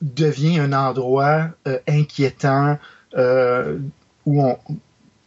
[0.00, 2.78] devient un endroit euh, inquiétant
[3.16, 3.78] euh,
[4.26, 4.58] où on,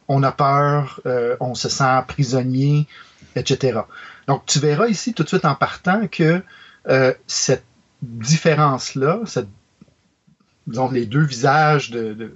[0.07, 2.87] on, a peur, euh, on se sent prisonnier,
[3.35, 3.79] etc.
[4.27, 6.41] Donc, tu verras ici tout de suite en partant que
[6.87, 7.65] euh, cette
[8.01, 9.47] différence-là, cette,
[10.67, 12.31] disons, les deux visages de,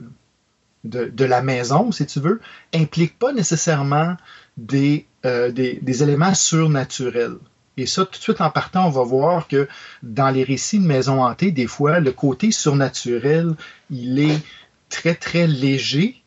[1.26, 2.40] la maison, si tu veux,
[2.74, 4.16] impliquent pas nécessairement
[4.58, 7.38] des, euh, des, éléments surnaturels.
[7.78, 9.68] Et ça, tout de suite en partant, on va voir que
[10.04, 13.54] dans les récits de maisons hantées, des fois, le côté surnaturel,
[13.90, 14.42] il est
[14.90, 16.22] très, très léger,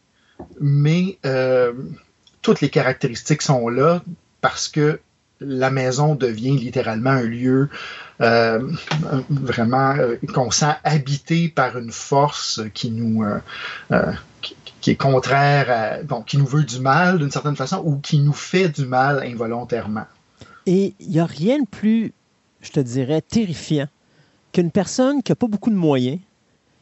[0.61, 1.73] mais euh,
[2.41, 4.03] toutes les caractéristiques sont là
[4.41, 4.99] parce que
[5.41, 7.69] la maison devient littéralement un lieu
[8.23, 14.13] vraiment euh, qu'on sent habité par une force qui nous euh,
[14.81, 18.69] qui, est contraire qui nous veut du mal d'une certaine façon ou qui nous fait
[18.69, 20.07] du mal involontairement.
[20.67, 22.13] Et il n'y a rien de plus,
[22.61, 23.89] je te dirais, terrifiant
[24.53, 26.19] qu'une personne qui n'a pas beaucoup de moyens,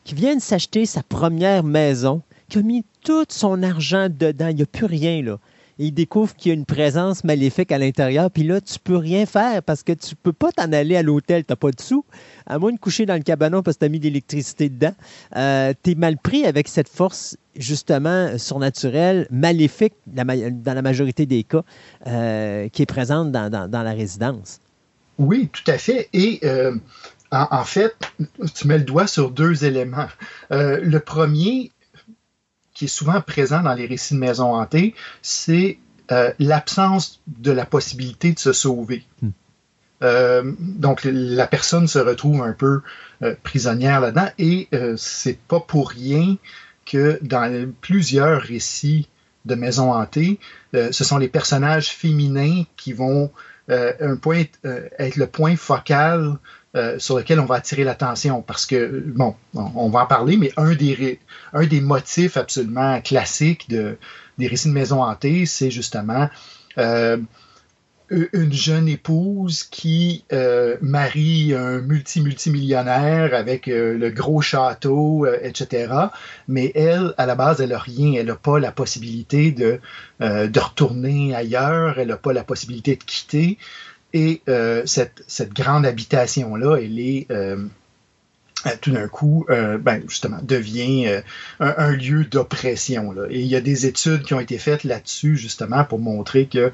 [0.04, 4.56] qui vient de s'acheter sa première maison, qui a mis tout son argent dedans, il
[4.56, 5.38] n'y a plus rien là
[5.80, 8.96] et il découvre qu'il y a une présence maléfique à l'intérieur, puis là, tu peux
[8.96, 11.80] rien faire parce que tu peux pas t'en aller à l'hôtel, tu n'as pas de
[11.80, 12.04] sous,
[12.46, 14.92] à moins de coucher dans le cabanon parce que tu as mis de l'électricité dedans.
[15.36, 21.44] Euh, tu es mal pris avec cette force, justement, surnaturelle, maléfique, dans la majorité des
[21.44, 21.62] cas,
[22.06, 24.60] euh, qui est présente dans, la résidence.
[25.16, 26.10] Oui, tout à fait.
[26.12, 26.76] Et euh,
[27.30, 27.94] en, en, fait,
[28.54, 30.08] tu mets le doigt sur deux éléments.
[30.52, 31.72] Euh, le premier,
[32.80, 35.76] qui est souvent présent dans les récits de maisons hantées, c'est
[36.12, 39.04] euh, l'absence de la possibilité de se sauver.
[39.20, 39.28] Mm.
[40.02, 42.80] Euh, donc la personne se retrouve un peu
[43.22, 46.38] euh, prisonnière là-dedans et c'est pas pour rien
[46.86, 49.10] que dans plusieurs récits
[49.44, 50.38] de maisons hantées,
[50.72, 53.30] ce sont les personnages féminins qui vont
[53.68, 54.44] un point,
[54.98, 56.38] être le point focal
[56.76, 60.52] euh, sur lequel on va attirer l'attention parce que, bon, on, va en parler, mais
[60.56, 63.98] un des, motifs absolument classiques de,
[64.38, 66.30] des récits de maison hantée, c'est justement
[66.78, 67.16] euh,
[68.08, 75.92] une jeune épouse qui euh, marie un multi-multimillionnaire avec le gros château, etc.
[76.46, 78.12] Mais elle, à la base, elle n'a rien.
[78.16, 79.80] Elle n'a pas la possibilité de,
[80.20, 81.98] de retourner ailleurs.
[81.98, 83.58] Elle n'a pas la possibilité de quitter.
[84.12, 87.56] Et euh, cette, cette, grande habitation-là, elle est euh,
[88.80, 91.22] tout d'un coup, euh, ben, justement, devient
[91.60, 93.14] un, lieu d'oppression.
[93.30, 96.72] Et il y a des études qui ont été faites là-dessus, justement, pour montrer que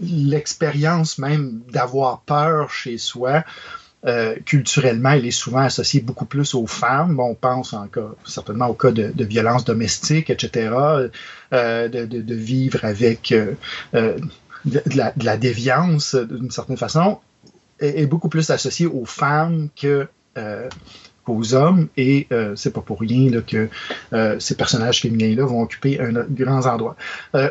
[0.00, 3.44] l'expérience même d'avoir peur chez soi,
[4.44, 7.16] culturellement, elle est souvent associée beaucoup plus aux femmes.
[7.16, 10.70] Bon, on pense en cas, certainement au cas de, violence domestique, etc.,
[11.52, 13.32] de, de, vivre avec
[14.64, 17.18] de la, de la déviance, d'une certaine façon,
[17.80, 20.06] est, est, beaucoup plus associée aux femmes que,
[20.38, 20.68] euh,
[21.24, 21.88] qu'aux hommes.
[21.96, 23.68] Et euh, c'est pas pour rien là, que
[24.12, 26.96] euh, ces personnages féminins-là vont occuper un grand endroit.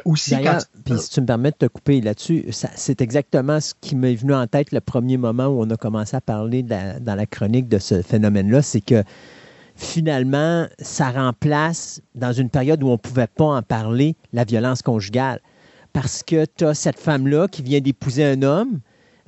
[0.06, 0.60] aussi, quand...
[0.86, 4.34] puis si tu me permets de te couper là-dessus, c'est exactement ce qui m'est venu
[4.34, 7.68] en tête le premier moment où on a commencé à parler la, dans la chronique
[7.68, 9.04] de ce phénomène-là, c'est que
[9.76, 14.84] finalement, ça remplace, dans une période où on ne pouvait pas en parler, la violence
[14.84, 15.40] conjugale
[15.94, 18.80] parce que tu as cette femme-là qui vient d'épouser un homme.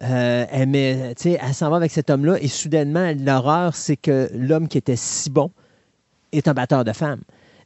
[0.01, 4.77] Euh, elle, elle s'en va avec cet homme-là et soudainement, l'horreur, c'est que l'homme qui
[4.77, 5.51] était si bon
[6.33, 7.21] est un batteur de femmes.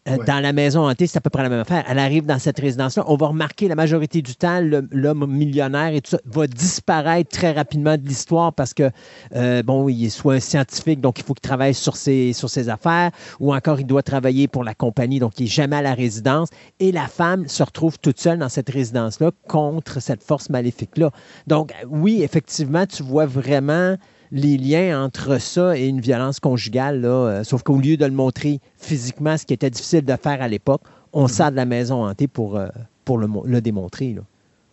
[0.10, 0.26] Euh, ouais.
[0.26, 1.84] Dans la maison hantée, c'est à peu près la même affaire.
[1.88, 3.04] Elle arrive dans cette résidence-là.
[3.08, 4.62] On va remarquer la majorité du temps,
[4.92, 8.90] l'homme millionnaire et tout ça va disparaître très rapidement de l'histoire parce que,
[9.36, 12.50] euh, bon, il est soit un scientifique, donc il faut qu'il travaille sur ses, sur
[12.50, 15.82] ses affaires, ou encore il doit travailler pour la compagnie, donc il n'est jamais à
[15.82, 16.50] la résidence.
[16.80, 21.12] Et la femme se retrouve toute seule dans cette résidence-là contre cette force maléfique-là.
[21.48, 23.96] Donc, oui, effectivement, tu vois vraiment
[24.32, 28.12] les liens entre ça et une violence conjugale, là, euh, sauf qu'au lieu de le
[28.12, 30.82] montrer physiquement, ce qui était difficile de faire à l'époque,
[31.14, 31.28] on Mhm.
[31.30, 32.68] sert de la maison hantée pour, euh,
[33.06, 34.14] pour le, le démontrer.
[34.14, 34.22] là.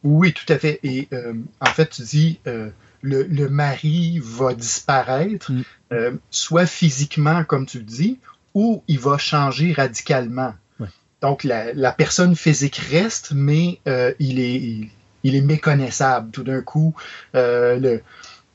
[0.05, 0.79] Oui, tout à fait.
[0.83, 5.51] Et euh, en fait, tu dis, le, le mari va disparaître,
[5.91, 6.19] Mm.
[6.31, 8.19] soit physiquement, comme tu le dis,
[8.55, 10.53] ou il va changer radicalement.
[10.81, 10.89] Ouais.
[11.23, 13.79] Donc, la, la personne physique reste, mais
[14.19, 14.89] il, est, il,
[15.23, 16.31] il est méconnaissable.
[16.31, 16.95] Tout d'un coup,
[17.35, 18.01] le,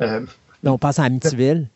[0.01, 0.21] euh,
[0.63, 1.67] On passe à Amityville.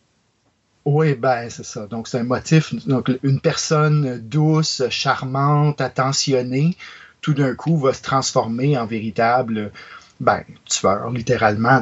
[0.86, 1.88] oui, ben c'est ça.
[1.88, 2.74] Donc c'est un motif.
[2.88, 6.78] Donc une personne douce, charmante, attentionnée,
[7.22, 9.72] tout d'un coup va se transformer en véritable
[10.20, 11.82] ben, tueur, littéralement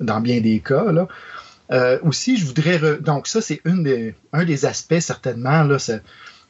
[0.00, 0.92] dans, bien des cas.
[0.92, 1.08] Là.
[1.72, 6.02] Euh, aussi, je voudrais donc ça c'est un des aspects certainement c'est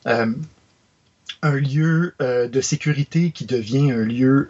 [0.09, 0.27] euh,
[1.43, 4.49] un lieu euh, de sécurité qui devient un lieu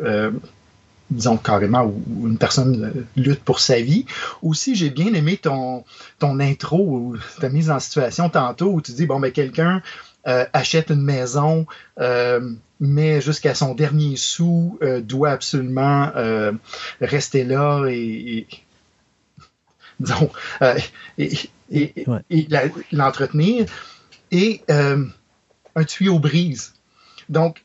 [1.11, 4.07] disons carrément où, où une personne euh, lutte pour sa vie.
[4.43, 5.85] Aussi, j'ai bien aimé ton,
[6.19, 9.83] ton intro ou ta mise en situation tantôt où tu dis bon ben quelqu'un
[10.27, 11.67] euh, achète une maison
[12.01, 12.51] euh,
[12.81, 16.53] mais jusqu'à son dernier sou euh, doit absolument euh,
[17.01, 18.47] rester là et, et-
[20.01, 20.31] disons
[20.63, 20.79] euh,
[21.19, 21.33] et,
[21.71, 22.21] et- Ouais.
[22.31, 22.49] et
[22.93, 23.67] l'entretenir
[24.31, 25.05] et euh,
[25.77, 26.75] un tuyau brise
[27.29, 27.64] donc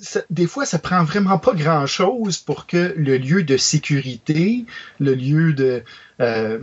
[0.00, 4.64] ça- des fois, ça prend vraiment pas grand-chose pour que le lieu de sécurité,
[4.98, 5.82] le lieu de
[6.20, 6.58] euh,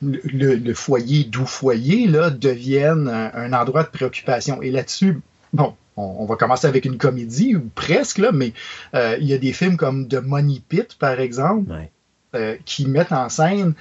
[0.00, 4.60] le, foyer doux foyer là, devienne un, un endroit de préoccupation.
[4.62, 5.20] Et là-dessus,
[5.52, 8.52] bon, on, on va commencer avec une comédie ou presque là, mais
[8.94, 11.90] euh, il y a des films comme The Money Pit, par exemple, Ouais.
[12.34, 13.74] euh, qui mettent en scène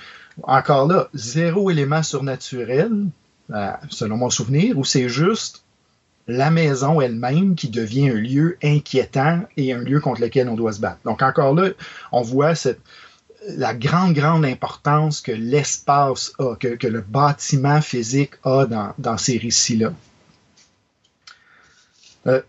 [0.44, 2.92] encore là zéro élément surnaturel,
[3.54, 5.64] euh, selon mon souvenir, où c'est juste
[6.28, 10.74] la maison elle-même qui devient un lieu inquiétant et un lieu contre lequel on doit
[10.74, 11.00] se battre.
[11.06, 11.70] Donc encore là,
[12.12, 12.80] on voit cette,
[13.48, 19.18] la grande, grande importance que l'espace a, que, que le bâtiment physique a dans, dans
[19.18, 19.94] ces récits-là.
[22.28, 22.42] Euh,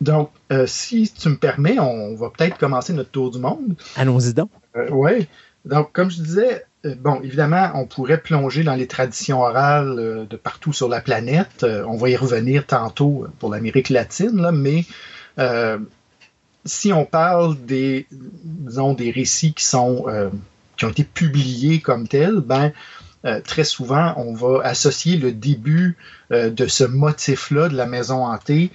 [0.00, 3.74] donc, euh, si tu me permets, on va peut-être commencer notre tour du monde.
[3.96, 4.50] Allons-y donc.
[4.90, 5.26] oui.
[5.64, 10.24] Donc, comme je disais, euh, bon, évidemment, on pourrait plonger dans les traditions orales euh,
[10.24, 11.62] de partout sur la planète.
[11.62, 14.84] Euh, on va y revenir tantôt pour l'Amérique latine, là, mais
[15.38, 15.78] euh,
[16.64, 20.30] si on parle des, disons, des récits qui euh,
[20.82, 22.72] ont été publiés comme tels, ben
[23.24, 25.96] euh, très souvent, on va associer le début
[26.30, 28.70] euh, de ce motif-là de la maison hantée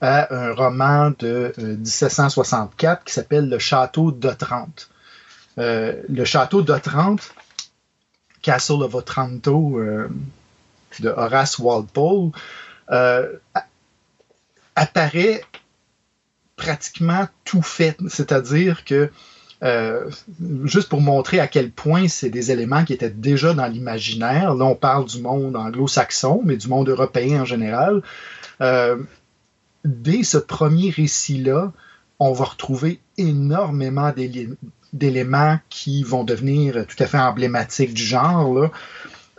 [0.00, 4.90] à un roman de euh, 1764 qui s'appelle Le Château d'Otrante.
[5.58, 7.32] Euh, le château d'Otrante,
[8.44, 10.08] Castle of Otranto euh,
[11.00, 12.30] de Horace Walpole,
[12.90, 13.32] euh,
[14.76, 15.42] apparaît
[16.54, 17.96] pratiquement tout fait.
[18.08, 19.10] C'est-à-dire que,
[19.62, 20.10] euh,
[20.64, 24.66] juste pour montrer à quel point c'est des éléments qui étaient déjà dans l'imaginaire, là
[24.66, 28.02] on parle du monde anglo-saxon, mais du monde européen en général,
[29.84, 31.72] dès ce premier récit-là,
[32.18, 34.12] on va retrouver énormément
[34.94, 38.70] d'éléments qui vont devenir tout à fait emblématiques du genre.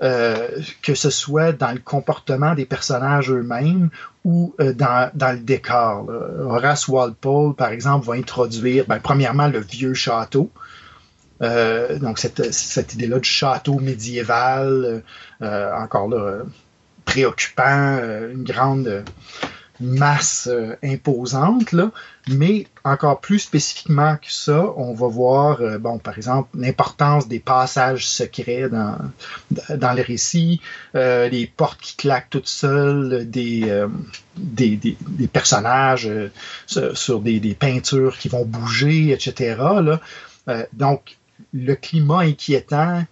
[0.04, 0.50] Euh,
[0.82, 3.90] que ce soit dans le comportement des personnages eux-mêmes
[4.26, 6.10] ou euh, dans, dans le décor.
[6.42, 10.52] Horace Walpole, par exemple, va introduire, ben, premièrement, le vieux château.
[11.42, 15.02] Euh, donc, cette, cette idée-là du château médiéval,
[15.40, 16.40] encore là,
[17.06, 17.98] préoccupant,
[18.34, 19.06] une grande
[19.80, 21.92] masse euh, imposante, là.
[22.30, 27.40] mais encore plus spécifiquement que ça, on va voir, euh, bon, par exemple, l'importance des
[27.40, 28.98] passages secrets dans,
[29.70, 30.62] dans le récit,
[30.96, 33.86] euh, les portes qui claquent toutes seules, des,
[34.38, 36.10] des, des, des personnages
[36.68, 39.56] sur, des, des peintures qui vont bouger, etc.
[39.82, 40.00] Là.
[40.74, 41.18] Donc,
[41.54, 43.04] le climat inquiétant,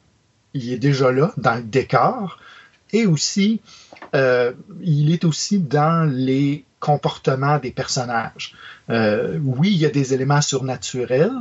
[0.54, 2.40] il est déjà là dans le décor,
[2.94, 3.60] et aussi,
[4.16, 8.54] euh, il est aussi dans les comportements des personnages.
[8.90, 11.32] Euh, oui, il y a des éléments surnaturels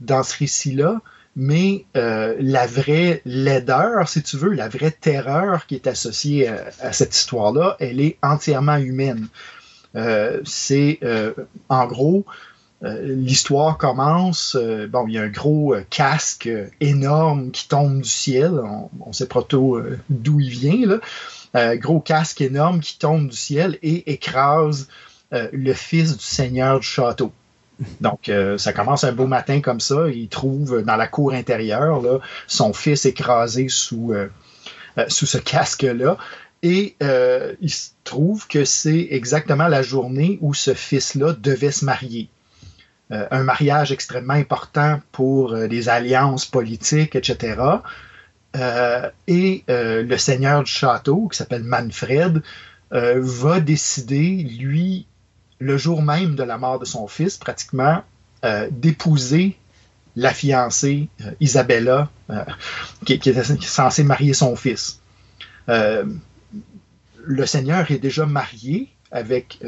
[0.00, 1.00] dans ce récit-là,
[1.36, 6.92] mais euh, la vraie laideur, si tu veux, la vraie terreur qui est associée à,
[6.92, 9.28] cette histoire-là, elle est entièrement humaine.
[10.44, 11.00] C'est,
[11.68, 12.24] en gros,
[12.82, 14.56] l'histoire commence,
[14.88, 16.48] bon, il y a un gros casque
[16.80, 18.52] énorme qui tombe du ciel,
[19.00, 21.00] on ne sait pas trop d'où il vient, là.
[21.56, 24.88] Euh, gros casque énorme qui tombe du ciel et écrase
[25.32, 27.32] euh, le fils du seigneur du château.
[28.00, 30.08] Donc, euh, ça commence un beau matin comme ça.
[30.08, 34.12] Il trouve dans la cour intérieure son fils écrasé sous,
[35.08, 36.18] sous ce casque-là.
[36.62, 42.28] Et il se trouve que c'est exactement la journée où ce fils-là devait se marier.
[43.08, 47.56] Un mariage extrêmement important pour les alliances politiques, etc.
[48.54, 52.42] et le seigneur du château, qui s'appelle Manfred,
[52.90, 55.06] va décider, lui,
[55.58, 58.02] le jour même de la mort de son fils, pratiquement,
[58.70, 59.56] d'épouser
[60.16, 61.08] la fiancée
[61.40, 62.10] Isabella,
[63.04, 65.00] qui, qui, était censée marier son fils.
[65.66, 69.60] le Seigneur est déjà marié avec,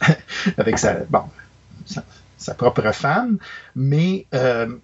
[0.58, 1.24] avec sa, bon,
[2.36, 3.38] sa, propre femme,
[3.74, 4.76] mais euh,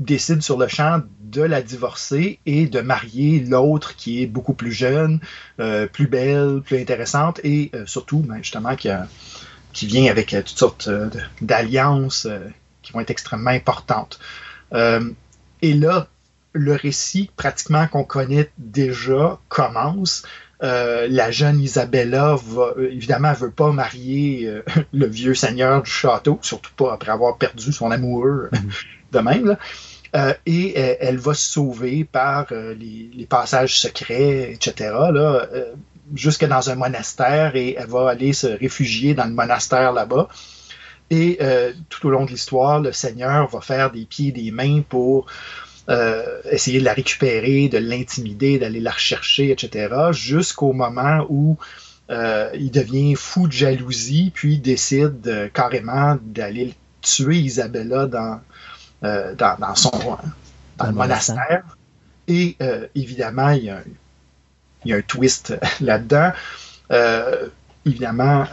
[0.00, 4.72] décide sur le champ de la divorcer et de marier l'autre qui est beaucoup plus
[4.72, 5.20] jeune,
[5.60, 8.88] euh, plus belle, plus intéressante et euh, surtout, ben, justement, qui,
[9.72, 10.90] qui, vient avec toutes sortes
[11.40, 12.26] d'alliances
[12.82, 14.18] qui vont être extrêmement importantes.
[14.72, 16.08] et là,
[16.52, 20.24] le récit pratiquement qu'on connaît déjà commence
[20.62, 24.62] euh, la jeune Isabella va euh, évidemment veut pas marier euh,
[24.92, 28.70] le vieux seigneur du château, surtout pas après avoir perdu son amoureux mhm.
[29.12, 29.56] de même.
[30.46, 34.94] Et elle va se sauver par les, passages secrets, etc.
[36.14, 40.28] Jusque dans un monastère et elle va aller se réfugier dans le monastère là-bas.
[41.10, 41.38] Et
[41.88, 45.26] tout au long de l'histoire, le Seigneur va faire des pieds et des mains pour
[45.90, 51.56] euh, essayer de la récupérer, de l'intimider, d'aller la rechercher, etc., jusqu'au moment où
[52.10, 58.40] euh, il devient fou de jalousie, puis décide euh, carrément d'aller tuer Isabella dans,
[59.02, 59.90] dans, son
[60.76, 61.64] dans le monastère.
[62.28, 62.56] Et
[62.94, 63.82] évidemment, il y, a un,
[64.84, 66.32] il y, a un, twist là-dedans.
[67.84, 68.46] évidemment,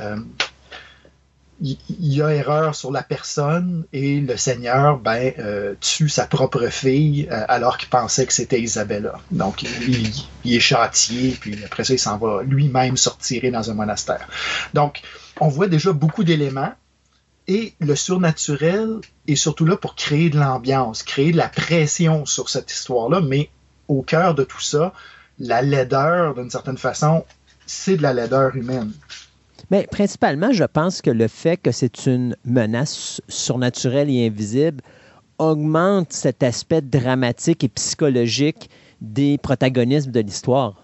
[1.60, 6.68] il y a erreur sur la personne et le Seigneur ben, euh, tue sa propre
[6.68, 9.20] fille euh, alors qu'il pensait que c'était Isabella.
[9.32, 14.28] Donc il, est châtié, puis après ça, il s'en va lui-même sortir dans un monastère.
[14.74, 15.02] Donc
[15.40, 16.74] on voit déjà beaucoup d'éléments
[17.48, 22.50] et le surnaturel est surtout là pour créer de l'ambiance, créer de la pression sur
[22.50, 23.50] cette histoire-là, mais
[23.88, 24.94] au cœur de tout ça,
[25.40, 27.26] la laideur, d'une certaine façon,
[27.66, 28.92] c'est de la laideur humaine.
[29.72, 34.82] Mais principalement, je pense que le fait que c'est une menace surnaturelle et invisible
[35.38, 38.70] augmente cet aspect dramatique et psychologique
[39.02, 40.84] des protagonistes de l'histoire.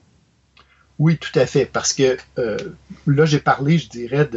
[1.00, 2.58] Oui, tout à fait, parce que euh,
[3.08, 4.30] là, j'ai parlé, je dirais,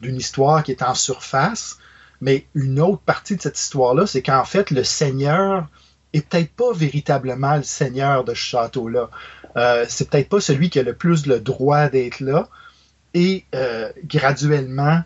[0.00, 1.78] d'une histoire qui est en surface,
[2.20, 5.68] mais une autre partie de cette histoire-là, c'est qu'en fait, le Seigneur
[6.12, 9.10] est peut-être pas véritablement le Seigneur de ce château-là.
[9.56, 12.48] Euh, c'est peut-être pas celui qui a le plus le droit d'être là,
[13.14, 15.02] et euh, graduellement,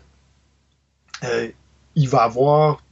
[1.23, 1.49] euh,
[1.95, 2.83] il va avoir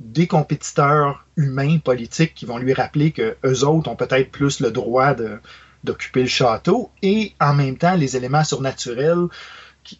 [0.00, 4.70] des compétiteurs humains, politiques, qui vont lui rappeler que eux autres ont peut-être plus le
[4.70, 5.14] droit
[5.82, 9.26] d'occuper le château, et en même temps, les éléments surnaturels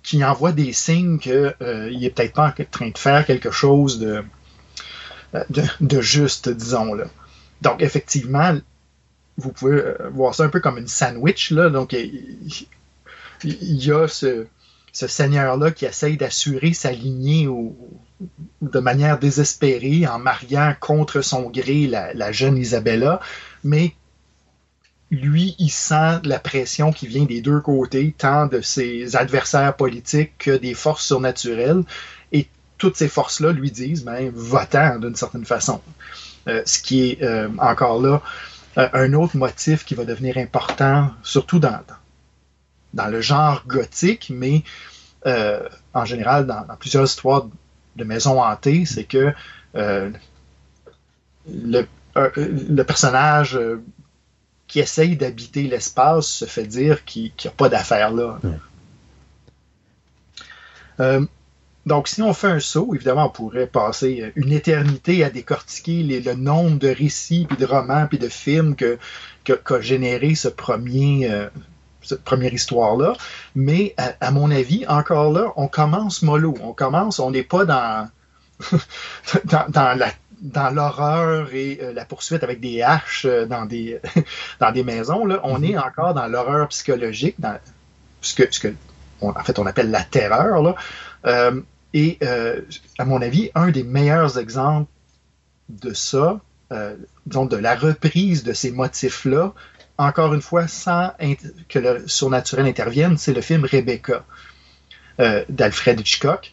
[0.02, 3.98] qui, envoient des signes qu'il euh, n'est peut-être pas en train de faire quelque chose
[3.98, 4.22] de,
[5.80, 6.94] de, juste, disons.
[6.94, 7.04] Là.
[7.62, 8.56] Donc, effectivement,
[9.36, 9.82] vous pouvez
[10.12, 11.50] voir ça un peu comme une sandwich.
[11.50, 11.70] Là.
[11.70, 12.66] Donc, il
[13.44, 14.46] y a ce,
[14.92, 17.48] ce seigneur-là qui essaye d'assurer sa lignée
[18.62, 23.20] de manière désespérée en mariant contre son gré la, jeune Isabella,
[23.62, 23.92] mais
[25.10, 30.32] lui, il sent la pression qui vient des deux côtés, tant de ses adversaires politiques
[30.38, 31.82] que des forces surnaturelles,
[32.32, 35.80] et toutes ces forces-là lui disent, ben, votant d'une certaine façon.
[36.46, 38.22] Euh, ce qui est euh, encore là
[38.78, 41.80] euh, un autre motif qui va devenir important, surtout dans,
[42.94, 44.62] dans le genre gothique, mais
[45.92, 47.46] en général dans, plusieurs histoires
[47.96, 49.34] de maisons hantées, c'est que
[51.46, 53.58] le, personnage
[54.68, 58.38] qui essaye d'habiter l'espace se fait dire qu'il n'y a pas d'affaires là.
[61.86, 66.34] donc, si on fait un saut, évidemment, on pourrait passer une éternité à décortiquer le
[66.34, 68.98] nombre de récits, puis de romans, puis de films que
[69.44, 71.48] qu'a généré ce premier,
[72.02, 73.14] cette première histoire-là.
[73.54, 76.54] Mais à, mon avis, encore là, on commence mollo.
[76.62, 78.08] On commence, on n'est pas dans,
[79.44, 84.00] dans, la dans l'horreur et euh, la poursuite avec des haches euh, dans des,
[84.60, 87.58] dans des maisons, là, on est encore dans l'horreur psychologique, dans
[88.20, 88.74] ce que, ce que
[89.20, 90.62] en fait on appelle la terreur.
[90.62, 90.74] Là.
[91.26, 91.60] Euh,
[91.94, 92.18] et
[92.98, 94.90] à mon avis, un des meilleurs exemples
[95.70, 96.38] de ça,
[97.24, 99.54] disons de la reprise de ces motifs-là,
[99.96, 101.12] encore une fois, sans
[101.68, 104.22] que le surnaturel intervienne, c'est le film Rebecca
[105.48, 106.52] d'Alfred Hitchcock.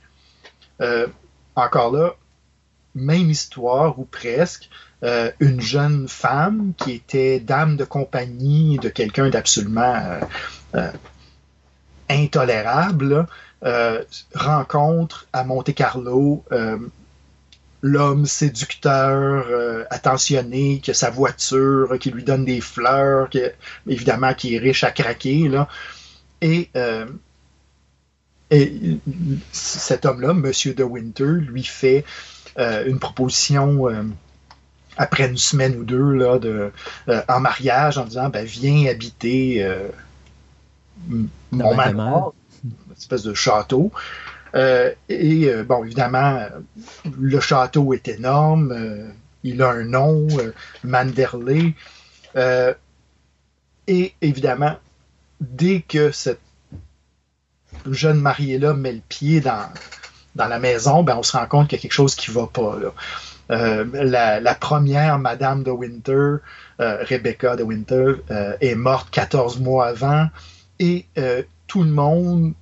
[1.55, 2.15] Encore là,
[2.95, 4.69] même histoire ou presque.
[5.03, 10.19] Euh, une jeune femme qui était dame de compagnie de quelqu'un d'absolument
[12.09, 13.27] intolérable
[14.33, 16.43] rencontre à Monte Carlo
[17.85, 23.41] l'homme séducteur, euh, attentionné, qui a sa voiture, qui lui donne des fleurs, qui,
[23.87, 25.47] évidemment qui est riche à craquer.
[25.47, 25.67] Là.
[26.41, 27.05] Et, euh,
[28.49, 28.97] et
[29.51, 32.03] cet homme-là, Monsieur de Winter, lui fait
[32.57, 34.03] euh, une proposition euh,
[34.97, 36.71] après une semaine ou deux là, de,
[37.09, 39.89] euh, en mariage en disant ben, Viens habiter euh,
[41.51, 42.33] mon ma manoir,
[42.63, 43.91] une espèce de château.
[44.55, 46.47] Euh, et euh, bon, évidemment,
[47.19, 48.71] le château est énorme.
[48.71, 49.09] euh,
[49.43, 50.51] il a un nom, euh,
[50.83, 51.75] Manderley.
[52.35, 52.73] Euh,
[53.87, 54.77] et évidemment,
[55.39, 56.39] dès que cette
[57.89, 59.69] jeune mariée-là met le pied dans,
[60.35, 62.35] dans la maison, ben, on se rend compte qu'il y a quelque chose qui ne
[62.35, 62.77] va pas.
[63.51, 66.37] Euh, la, première Madame de Winter,
[66.81, 70.27] euh, Rebecca de Winter, euh, est morte 14 mois avant
[70.79, 71.05] et
[71.67, 72.53] tout le monde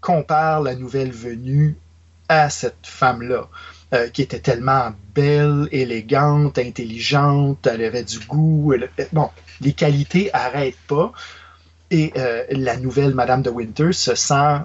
[0.00, 1.76] compare la nouvelle venue
[2.28, 3.48] à cette femme-là,
[4.12, 8.74] qui était tellement belle, élégante, intelligente, elle avait du goût.
[9.12, 11.12] bon, les qualités n'arrêtent pas.
[11.90, 12.12] Et
[12.50, 14.60] la nouvelle Madame de Winter se sent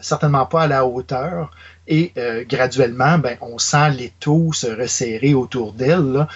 [0.00, 1.50] certainement pas à la hauteur.
[1.88, 6.26] Et euh, graduellement, ben, on sent l'étau se resserrer autour d'elle.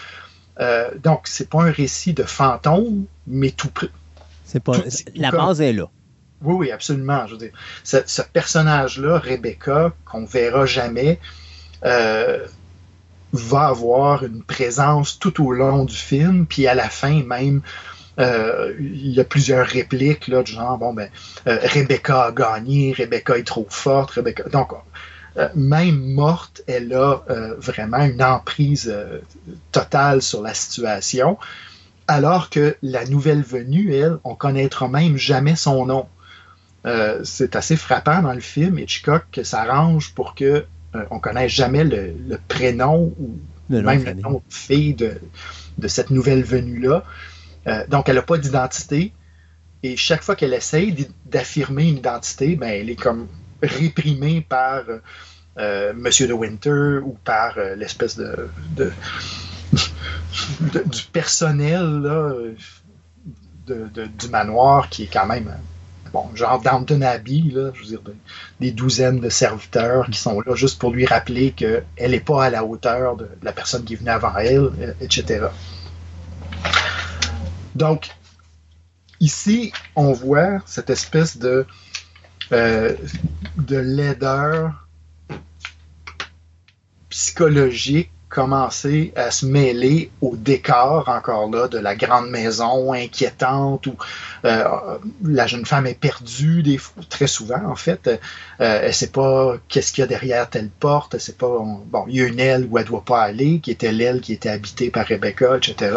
[0.60, 3.90] Euh, donc, c'est pas un récit de fantôme, mais tout près.
[4.44, 5.88] C'est pas, Tout- la base est là.
[6.42, 7.26] Oui, oui, absolument.
[7.26, 7.52] Je veux dire,
[7.84, 11.18] ce, ce personnage-là, Rebecca, qu'on verra jamais,
[11.84, 12.44] euh,
[13.32, 17.60] va avoir une présence tout au long du film, puis à la fin même, euh,
[18.18, 21.08] il y a plusieurs répliques là, du genre, bon, ben,
[21.46, 24.44] euh, Rebecca a gagné, Rebecca est trop forte, Rebecca.
[24.44, 24.70] Donc,
[25.36, 29.18] euh, même morte, elle a euh, vraiment une emprise euh,
[29.70, 31.36] totale sur la situation,
[32.08, 36.06] alors que la nouvelle venue, elle, on connaîtra même jamais son nom.
[36.86, 40.64] Euh, c'est assez frappant dans le film, Hitchcock s'arrange pour que
[40.94, 43.38] euh, on connaisse jamais le, le prénom ou
[43.68, 45.20] Le même le nom de fille de,
[45.78, 47.02] de cette nouvelle venue-là.
[47.66, 49.12] Euh, donc, elle n'a pas d'identité.
[49.82, 53.28] Et chaque fois qu'elle essaye d'affirmer une identité, ben, elle est comme
[53.62, 54.98] réprimée par euh,
[55.58, 58.50] euh, Monsieur de Winter ou par euh, l'espèce de,
[60.86, 62.02] du personnel
[63.94, 65.52] de- du manoir qui est quand même
[66.12, 68.14] bon, genre Downton Abbey, là, je veux dire, de-
[68.60, 72.50] des douzaines de serviteurs qui sont là juste pour lui rappeler qu'elle n'est pas à
[72.50, 74.70] la hauteur de, la personne qui est avant elle,
[75.00, 75.46] etc.
[77.76, 78.10] Donc,
[79.20, 81.66] ici, on voit cette espèce de,
[82.52, 82.94] euh,
[83.58, 84.86] de laideur
[87.10, 93.94] psychologique commencer à se mêler au décor, encore là, de la grande maison inquiétante où
[94.44, 94.64] euh,
[95.24, 96.62] la jeune femme est perdue
[97.08, 98.08] très souvent, en fait.
[98.08, 98.16] Euh,
[98.58, 101.14] elle ne sait pas qu'est-ce qu'il y a derrière telle porte.
[101.14, 101.46] Elle sait pas.
[101.46, 103.92] on- bon, il y a une aile où elle ne doit pas aller, qui était
[103.92, 105.96] l'aile qui était habitée par Rebecca, etc.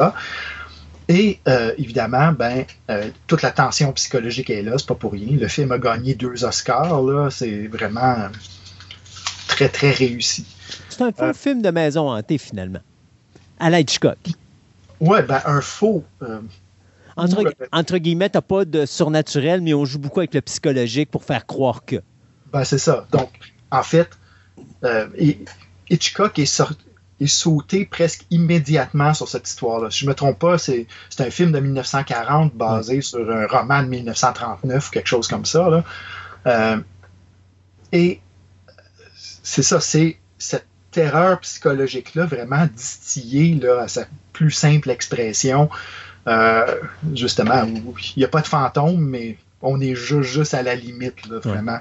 [1.12, 5.36] Et euh, évidemment, ben, euh, toute la tension psychologique est là, c'est pas pour rien.
[5.40, 8.30] Le film a gagné deux Oscars, là, c'est vraiment euh,
[9.48, 10.46] très, très réussi.
[10.90, 11.34] C'est un faux Euh.
[11.34, 12.80] film de maison hantée, finalement.
[13.60, 14.20] À la Hitchcock.
[15.00, 16.04] Ouais, ben, un faux.
[17.18, 21.46] Entre, guillemets, t'as pas de surnaturel, mais on joue beaucoup avec le psychologique pour faire
[21.48, 21.98] croire que.
[22.54, 23.08] Ben, c'est ça.
[23.12, 23.30] Donc,
[23.72, 24.10] en fait,
[25.18, 25.40] et-
[25.90, 26.72] Hitchcock est, sor-
[27.20, 29.92] est sauté presque immédiatement sur cette histoire-là.
[29.92, 33.48] Si je ne me trompe pas, c'est c'est un film de 1940 basé sur un
[33.48, 35.70] roman de 1939 ou quelque chose comme ça.
[35.70, 35.84] là.
[36.48, 36.78] Euh,
[37.92, 38.22] et
[39.44, 45.70] c'est ça, c'est cette terreur psychologique-là vraiment distillée là, à sa plus simple expression.
[46.28, 46.76] Euh,
[47.16, 50.76] justement, où il n'y a pas de fantôme, mais on est juste, juste à la
[50.76, 51.80] limite, là, vraiment.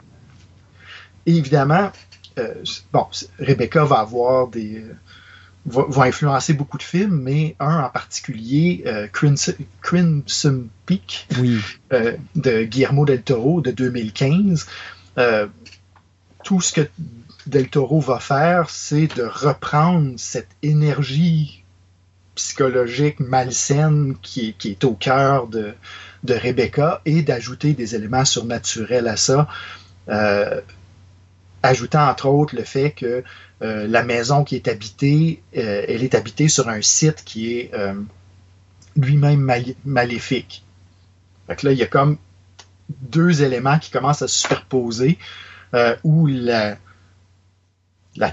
[1.27, 1.91] Et évidemment,
[2.39, 2.55] euh,
[2.93, 3.07] bon,
[3.39, 4.85] Rebecca va avoir des.
[5.71, 11.59] Va, va influencer beaucoup de films, mais un en particulier, euh, Crimson, Crimson Peak, Oui.
[11.93, 14.67] euh, de Guillermo del Toro de 2015.
[15.19, 15.47] Euh,
[16.45, 16.89] tout ce que
[17.47, 21.65] del Toro va faire, c'est de reprendre cette énergie
[22.35, 25.75] psychologique malsaine qui est, qui est au cœur de,
[26.25, 29.49] de Rebecca et d'ajouter des éléments surnaturels à ça.
[30.09, 30.61] Euh,
[31.63, 33.25] ajoutant entre autres le fait que
[33.61, 37.75] euh, la maison qui est habitée, euh, elle est habitée sur un site qui est
[37.75, 37.95] euh,
[38.97, 40.65] lui-même mal- maléfique.
[41.49, 42.19] Fait que là, il y a comme
[42.89, 45.19] deux éléments qui commencent à se superposer
[46.03, 46.79] où la,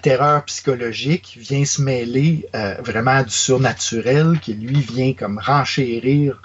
[0.02, 2.48] terreur psychologique vient se mêler
[2.80, 6.42] vraiment du surnaturel qui lui vient comme renchérir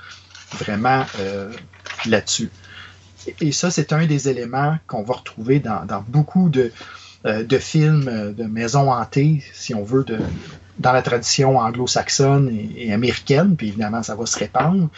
[0.52, 1.06] vraiment
[2.06, 2.50] là-dessus.
[3.40, 6.72] Et, ça, c'est un des éléments qu'on va retrouver dans beaucoup de,
[7.24, 10.04] de films de maisons hantées, si on veut,
[10.78, 14.88] dans la tradition anglo-saxonne et, américaine, puis évidemment, ça va se répandre.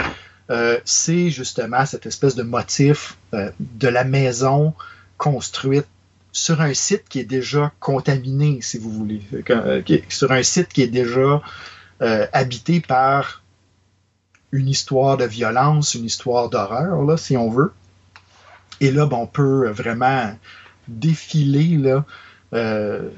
[0.84, 4.74] c'est justement cette espèce de motif de la maison
[5.16, 5.86] construite
[6.30, 9.22] sur un site qui est déjà contaminé, si vous voulez,
[10.08, 11.42] sur un site qui est déjà
[12.32, 13.42] habité par
[14.52, 17.72] une histoire de violence, une histoire d'horreur, si on veut.
[18.80, 20.34] Et là, ben, on peut vraiment
[20.88, 22.04] défiler là,
[22.54, 23.08] euh,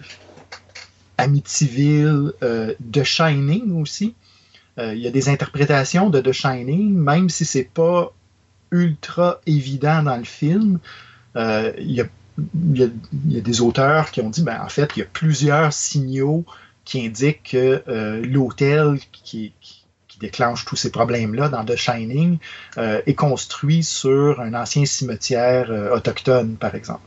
[1.19, 4.15] Amityville, euh, The Shining aussi.
[4.79, 8.13] Euh, il y a des interprétations de The Shining, même si c'est pas
[8.71, 10.79] ultra évident dans le film.
[11.37, 12.07] Euh, il y, a,
[13.41, 16.45] des auteurs qui ont dit, ben, en fait, il y a plusieurs signaux
[16.85, 19.53] qui indiquent que l'hôtel qui,
[20.21, 22.39] déclenche tous ces problèmes-là dans The Shining
[22.79, 27.03] euh, est construit sur un ancien cimetière euh, autochtone, par exemple.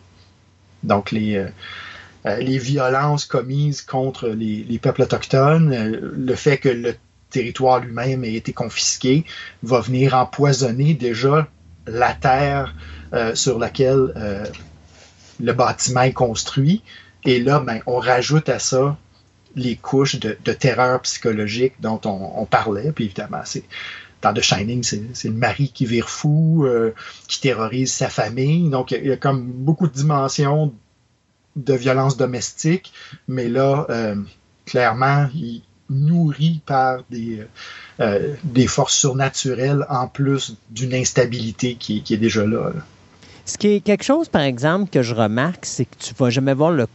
[0.84, 1.36] Donc, les,
[2.26, 5.74] euh, les violences commises contre les, peuples autochtones,
[6.16, 6.96] le fait que le
[7.30, 9.26] territoire lui-même ait été confisqué,
[9.64, 11.48] va venir empoisonner déjà
[11.86, 12.76] la terre
[13.34, 14.14] sur laquelle
[15.40, 16.84] le bâtiment est construit.
[17.24, 18.98] Et là, ben, on rajoute à ça
[19.56, 22.92] les couches de, terreur psychologique dont on, parlait.
[22.92, 23.64] Puis évidemment, c'est
[24.22, 26.92] dans The Shining, c'est le mari qui vire fou, euh,
[27.28, 28.70] qui terrorise sa famille.
[28.70, 30.74] Donc, il y, a comme beaucoup de dimensions
[31.56, 32.94] de violence domestique,
[33.28, 34.16] mais là, euh,
[34.66, 37.42] clairement, il nourrit par des,
[38.00, 42.74] euh, des forces surnaturelles en plus d'une instabilité qui, est déjà là.
[43.46, 46.54] Ce qui est quelque chose, par exemple, que je remarque, c'est que tu vas jamais
[46.54, 46.86] voir le.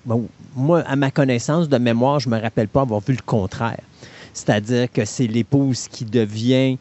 [0.55, 3.81] moi, à ma connaissance de mémoire, je me rappelle pas avoir vu le contraire.
[4.35, 6.79] C'est-à-dire que c'est l'épouse qui devient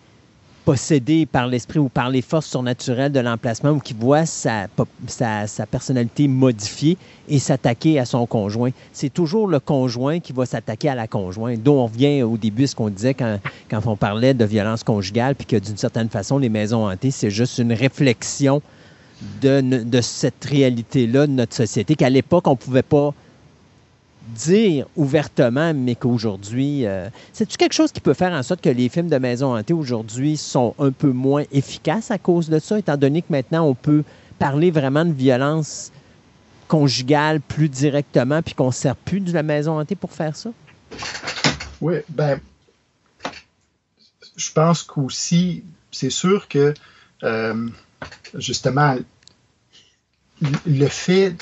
[0.66, 4.68] possédée par l'esprit ou par les forces surnaturelles de l'emplacement ou qui voit sa,
[5.70, 6.98] personnalité modifiée
[7.28, 8.72] et s'attaquer à son conjoint.
[8.94, 12.68] C'est toujours le conjoint qui va s'attaquer à la conjointe, dont on revient au début
[12.68, 13.40] ce qu'on disait quand,
[13.86, 17.58] on parlait de violence conjugale, puis que d'une certaine façon, les maisons hantées, c'est juste
[17.58, 18.62] une réflexion
[19.42, 23.14] de, cette réalité-là de notre société, qu'à l'époque, on ne pouvait pas
[24.28, 28.90] dire ouvertement, mais qu'aujourd'hui, euh, c'est-tu quelque chose qui peut faire en sorte que les
[28.90, 32.98] films de maison hantée aujourd'hui sont un peu moins efficaces à cause de ça, étant
[32.98, 34.04] donné que maintenant on peut
[34.40, 35.92] parler vraiment de violence
[36.68, 40.52] conjugale plus directement, puis qu'on ne sert plus de la maison hantée pour faire ça?
[41.82, 42.40] Oui, ben,
[44.36, 46.74] je pense qu'aussi, c'est sûr que
[47.24, 47.68] euh,
[48.36, 48.96] justement,
[50.66, 51.36] le fait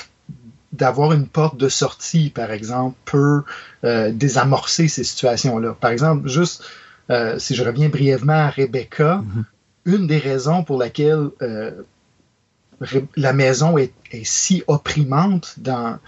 [0.72, 3.42] d'avoir une porte de sortie, par exemple, peut
[3.84, 5.76] euh, désamorcer ces situations-là.
[5.80, 6.64] Par exemple, juste
[7.10, 9.44] euh, si je reviens brièvement à Rebecca, mm-hmm.
[9.86, 11.72] une des raisons pour laquelle euh,
[13.16, 13.92] la maison est,
[14.22, 15.98] si opprimante dans,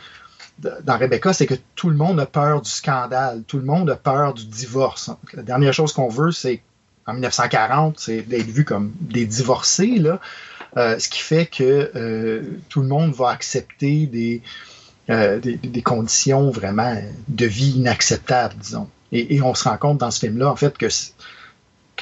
[0.58, 3.96] dans Rebecca, c'est que tout le monde a peur du scandale, tout le monde a
[3.96, 5.10] peur du divorce.
[5.34, 6.62] La dernière chose qu'on veut, c'est
[7.06, 10.20] en 1940, c'est d'être vu comme des divorcés, là.
[10.76, 14.08] Euh, ce qui fait que euh, tout le monde va accepter
[15.10, 16.96] euh, des, des, conditions vraiment
[17.28, 18.88] de vie inacceptables, disons.
[19.12, 20.86] Et, on se rend compte dans ce film-là, en fait, que,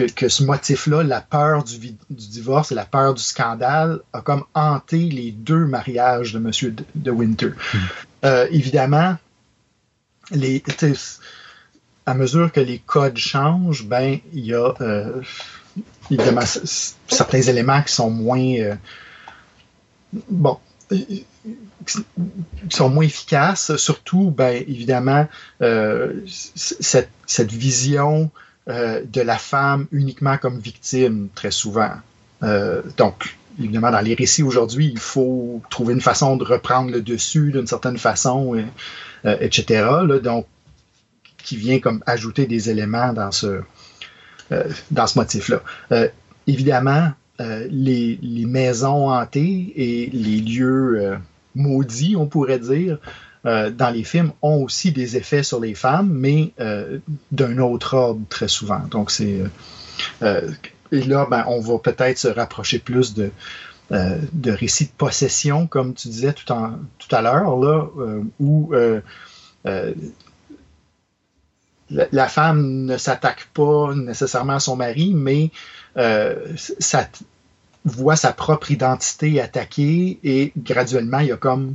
[0.04, 4.44] que, ce motif-là, la peur du, du, divorce et la peur du scandale, a comme
[4.54, 6.76] hanté les deux mariages de M.
[6.94, 7.50] de, Winter.
[7.74, 8.28] Hmm.
[8.52, 9.16] évidemment,
[10.30, 10.62] les,
[12.06, 14.74] à mesure que les codes changent, ben, il y a
[16.10, 18.74] évidemment certains éléments qui sont moins euh,
[20.28, 20.58] bon
[20.90, 21.24] qui
[22.70, 25.28] sont moins efficaces, surtout, ben, évidemment,
[25.62, 28.28] euh, cette, cette, vision
[28.68, 31.92] euh, de la femme uniquement comme victime, très souvent.
[32.42, 37.52] donc, évidemment, dans les récits aujourd'hui, il faut trouver une façon de reprendre le dessus
[37.52, 38.60] d'une certaine façon,
[39.24, 39.86] etc.
[40.24, 40.46] Donc,
[41.42, 43.62] qui vient comme ajouter des éléments dans ce, euh,
[44.90, 45.62] dans ce motif-là.
[45.92, 46.08] Euh,
[46.46, 47.10] évidemment,
[47.40, 51.18] euh, les, maisons hantées et les lieux
[51.54, 52.98] maudits, on pourrait dire,
[53.44, 56.52] dans les films ont aussi des effets sur les femmes, mais
[57.32, 58.82] d'un autre ordre très souvent.
[58.90, 59.38] Donc c'est
[60.92, 63.30] et là, ben, on va peut-être se rapprocher plus de,
[63.90, 67.86] de récits de possession, comme tu disais tout, en, tout à l'heure, là,
[68.40, 68.74] où
[71.90, 75.50] la, femme ne s'attaque pas nécessairement à son mari, mais
[75.96, 76.34] euh,
[77.84, 81.74] voit sa propre identité attaquée et graduellement, il y a comme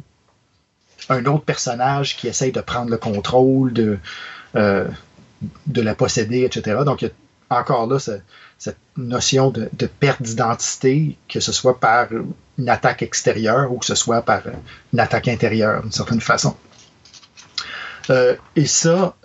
[1.10, 4.00] un autre personnage qui essaye de prendre le contrôle de,
[4.56, 4.88] euh,
[5.76, 6.82] la posséder, etc.
[6.86, 7.12] Donc, il y
[7.50, 9.70] a encore là cette notion de,
[10.00, 12.08] perte d'identité, que ce soit par
[12.58, 14.44] une attaque extérieure ou que ce soit par
[14.94, 16.56] une attaque intérieure, d'une certaine façon.
[18.10, 19.16] Euh, et ça,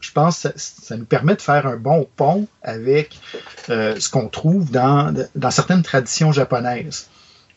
[0.00, 3.18] je pense que ça, nous permet de faire un bon pont avec
[3.68, 5.14] euh, ce qu'on trouve dans,
[5.50, 7.08] certaines traditions japonaises.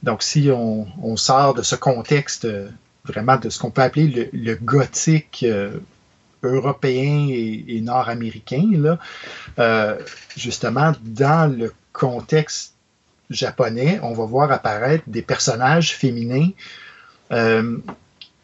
[0.03, 2.69] Donc, si on, sort de ce contexte euh,
[3.05, 5.79] vraiment de ce qu'on peut appeler le, gothique euh,
[6.43, 8.97] européen et, et nord-américain,
[10.35, 12.73] justement, dans le contexte
[13.29, 16.49] japonais, on va voir apparaître des personnages féminins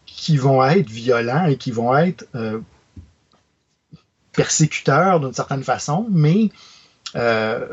[0.06, 2.26] qui vont être violents et qui vont être
[4.40, 6.50] persécuteurs d'une certaine façon, mais
[7.18, 7.66] euh,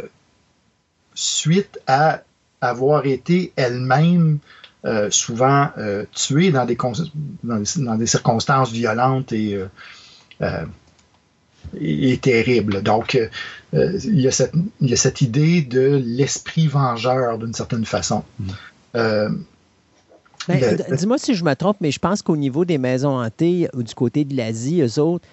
[1.15, 2.23] suite à
[2.61, 4.41] avoir été elles-mêmes
[4.85, 6.77] euh, souvent euh, tuées dans des,
[7.45, 9.65] dans, des, dans des, circonstances violentes et,
[10.43, 10.65] euh,
[11.81, 12.83] et, et terribles.
[12.83, 13.17] Donc,
[13.73, 18.25] il y, a cette, il, y a cette, idée de l'esprit vengeur d'une certaine façon.
[18.41, 18.51] Mm.
[20.49, 23.85] Ben, Dis-moi si je me trompe, mais je pense qu'au niveau des maisons hantées ou
[23.85, 25.27] du côté de l'Asie, eux autres,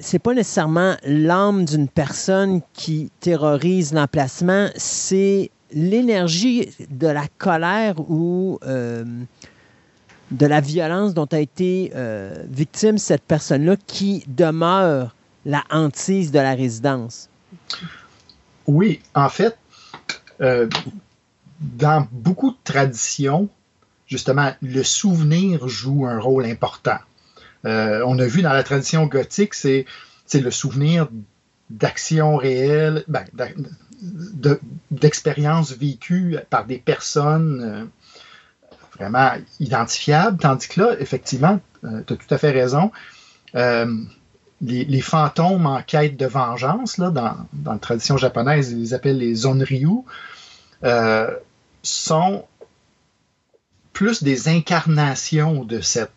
[0.00, 8.58] c'est pas nécessairement l'âme d'une personne qui terrorise l'emplacement, c'est l'énergie de la colère ou
[8.64, 9.04] euh,
[10.30, 15.14] de la violence dont a été euh, victime cette personne-là qui demeure
[15.44, 17.28] la hantise de la résidence.
[18.66, 19.56] Oui, en fait,
[20.40, 20.68] euh,
[21.60, 23.48] dans beaucoup de traditions,
[24.06, 26.98] justement, le souvenir joue un rôle important.
[27.64, 29.84] Euh, on a vu dans la tradition gothique, c'est
[30.34, 31.08] le souvenir
[31.70, 33.24] d'actions réelles, ben,
[34.90, 37.84] d'expériences vécues par des personnes euh,
[38.96, 42.90] vraiment identifiables, tandis que là, effectivement, euh, tu as tout à fait raison,
[44.60, 50.02] les, fantômes en quête de vengeance, dans la tradition japonaise, ils les appellent les onryu,
[51.82, 52.44] sont
[53.92, 56.12] plus des incarnations de cette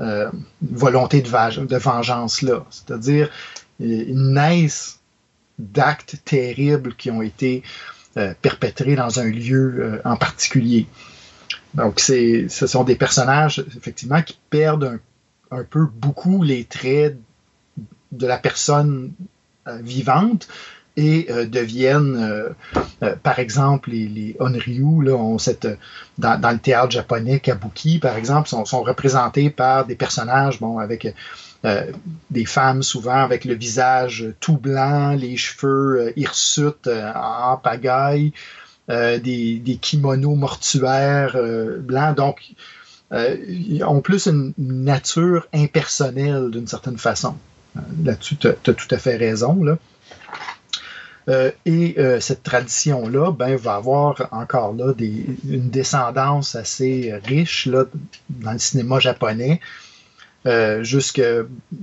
[0.00, 0.30] euh,
[0.62, 2.64] volonté de, vengeance-là.
[2.70, 3.30] C'est-à-dire,
[3.80, 5.00] ils naissent
[5.58, 7.64] d'actes terribles qui ont été
[8.16, 10.86] euh, perpétrés dans un lieu euh, en particulier.
[11.74, 15.00] Donc, ce sont des personnages, effectivement, qui perdent
[15.50, 17.16] un, peu beaucoup les traits
[18.12, 19.12] de la personne
[19.66, 20.48] vivante
[20.98, 22.48] et euh, deviennent, euh,
[23.04, 28.82] euh, par exemple, les, les Onryu, dans, le théâtre japonais, Kabuki, par exemple, sont, sont
[28.82, 31.14] représentés par des personnages bon, avec
[32.30, 38.32] des femmes souvent avec le visage tout blanc, les cheveux hirsutes en pagaille,
[38.88, 41.36] des, des, kimonos mortuaires
[41.80, 42.16] blancs.
[42.16, 42.42] Donc,
[43.12, 47.34] ils ont plus une nature impersonnelle d'une certaine façon.
[48.04, 49.62] Là-dessus, tu as, as, tout à fait raison.
[49.62, 49.78] Là.
[51.28, 58.52] Euh, et euh, cette tradition-là ben, va avoir encore là une descendance assez riche dans
[58.52, 59.60] le cinéma japonais,
[60.46, 61.20] euh, jusque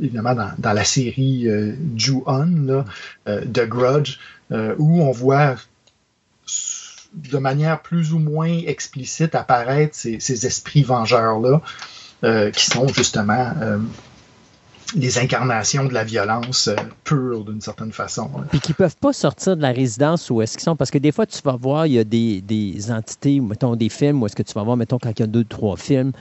[0.02, 1.48] évidemment dans, la série
[1.96, 2.84] Ju-On,
[3.26, 4.18] The Grudge,
[4.52, 5.56] où on voit
[7.14, 11.62] de manière plus ou moins explicite apparaître ces, ces esprits vengeurs-là,
[12.52, 13.54] qui sont justement
[14.94, 18.30] les incarnations de la violence euh, pure d'une certaine façon.
[18.38, 18.44] Hein.
[18.52, 20.76] Puis qui peuvent pas sortir de la résidence où est-ce qu'ils sont.
[20.76, 23.90] Parce que des fois, tu vas voir, il y a des, des entités, mettons des
[23.90, 26.12] films, où est-ce que tu vas voir, mettons, quand il y a deux, trois films,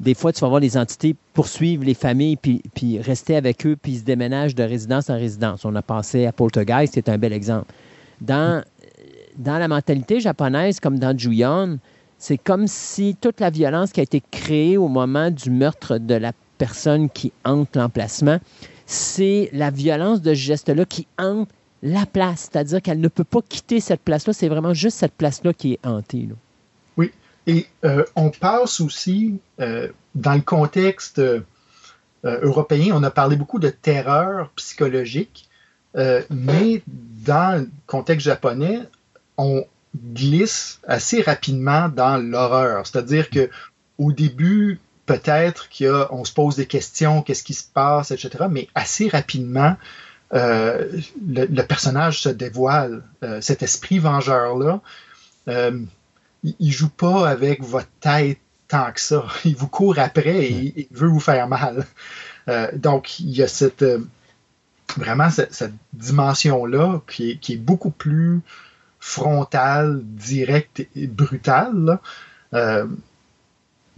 [0.00, 3.76] des fois, tu vas voir les entités poursuivre les familles, puis, puis rester avec eux,
[3.80, 5.64] puis ils se déménagent de résidence en résidence.
[5.64, 7.72] On a pensé à Poltergeist, c'est un bel exemple.
[8.20, 8.64] Dans,
[9.36, 11.78] dans la mentalité japonaise, comme dans Juyon,
[12.18, 16.14] c'est comme si toute la violence qui a été créée au moment du meurtre de
[16.14, 16.32] la
[16.62, 18.38] personne qui hante l'emplacement,
[18.86, 21.48] c'est la violence de ce geste-là qui hante
[21.82, 22.50] la place.
[22.52, 24.32] C'est-à-dire qu'elle ne peut pas quitter cette place-là.
[24.32, 26.28] C'est vraiment juste cette place-là qui est hantée.
[26.96, 27.10] Oui.
[27.48, 31.40] Et euh, on passe aussi, euh, dans le contexte euh,
[32.22, 35.48] européen, on a parlé beaucoup de terreur psychologique,
[36.30, 38.82] mais dans le contexte japonais,
[39.36, 39.64] on
[40.14, 42.86] glisse assez rapidement dans l'horreur.
[42.86, 43.50] C'est-à-dire que
[43.98, 44.78] au début,
[45.12, 48.46] peut-être qu'on se pose des questions, qu'est-ce qui se passe, etc.
[48.50, 49.76] Mais assez rapidement,
[50.32, 50.88] euh,
[51.26, 53.02] le, le, personnage se dévoile.
[53.22, 54.80] Euh, cet esprit vengeur-là,
[55.48, 55.78] euh,
[56.42, 59.26] il, il joue pas avec votre tête tant que ça.
[59.44, 61.86] Il vous court après et il, il veut vous faire mal.
[62.74, 63.84] Donc, il y a cette
[64.96, 68.40] vraiment cette, cette dimension-là qui est, beaucoup plus
[68.98, 72.00] frontale, directe et brutale.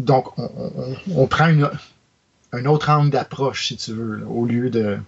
[0.05, 1.71] Donc, on, on, on prend une,
[2.53, 4.99] un autre angle d'approche, si tu veux, là, au lieu de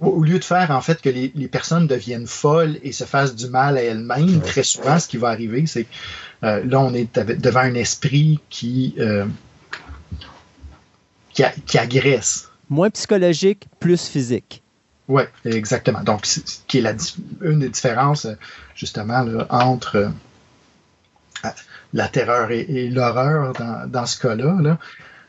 [0.00, 3.34] au lieu de faire en fait que les, les, personnes deviennent folles et se fassent
[3.34, 5.86] du mal à elles-mêmes, très souvent, ce qui va arriver, c'est
[6.42, 9.24] euh, là, on est devant un esprit qui, euh,
[11.32, 12.50] qui, a- qui agresse.
[12.68, 14.62] Moins psychologique, plus physique.
[15.08, 16.02] Oui, exactement.
[16.02, 16.92] Donc, c'est- qui est la,
[17.42, 18.34] une des différences, euh,
[18.74, 19.96] justement, là, entre
[21.44, 21.48] euh,
[21.94, 23.54] la terreur et, l'horreur
[23.88, 24.56] dans, ce cas-là.
[24.60, 24.78] là.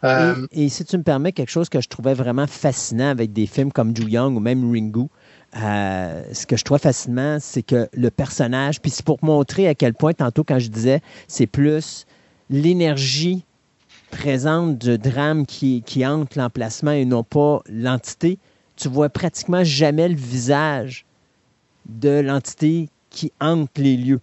[0.04, 3.32] Euh, Et, et si tu me permets, quelque chose que je trouvais vraiment fascinant avec
[3.32, 5.08] des films comme Ju Young ou même Ringu,
[5.58, 9.76] euh, ce que je trouve fascinant, c'est que le personnage, puis c'est pour montrer à
[9.76, 12.06] quel point, tantôt, quand je disais, c'est plus
[12.50, 13.46] l'énergie
[14.12, 18.38] présente du drame qui, qui hante l'emplacement et non pas l'entité.
[18.76, 21.06] Tu vois pratiquement jamais le visage
[21.88, 24.20] de l'entité qui hante les lieux.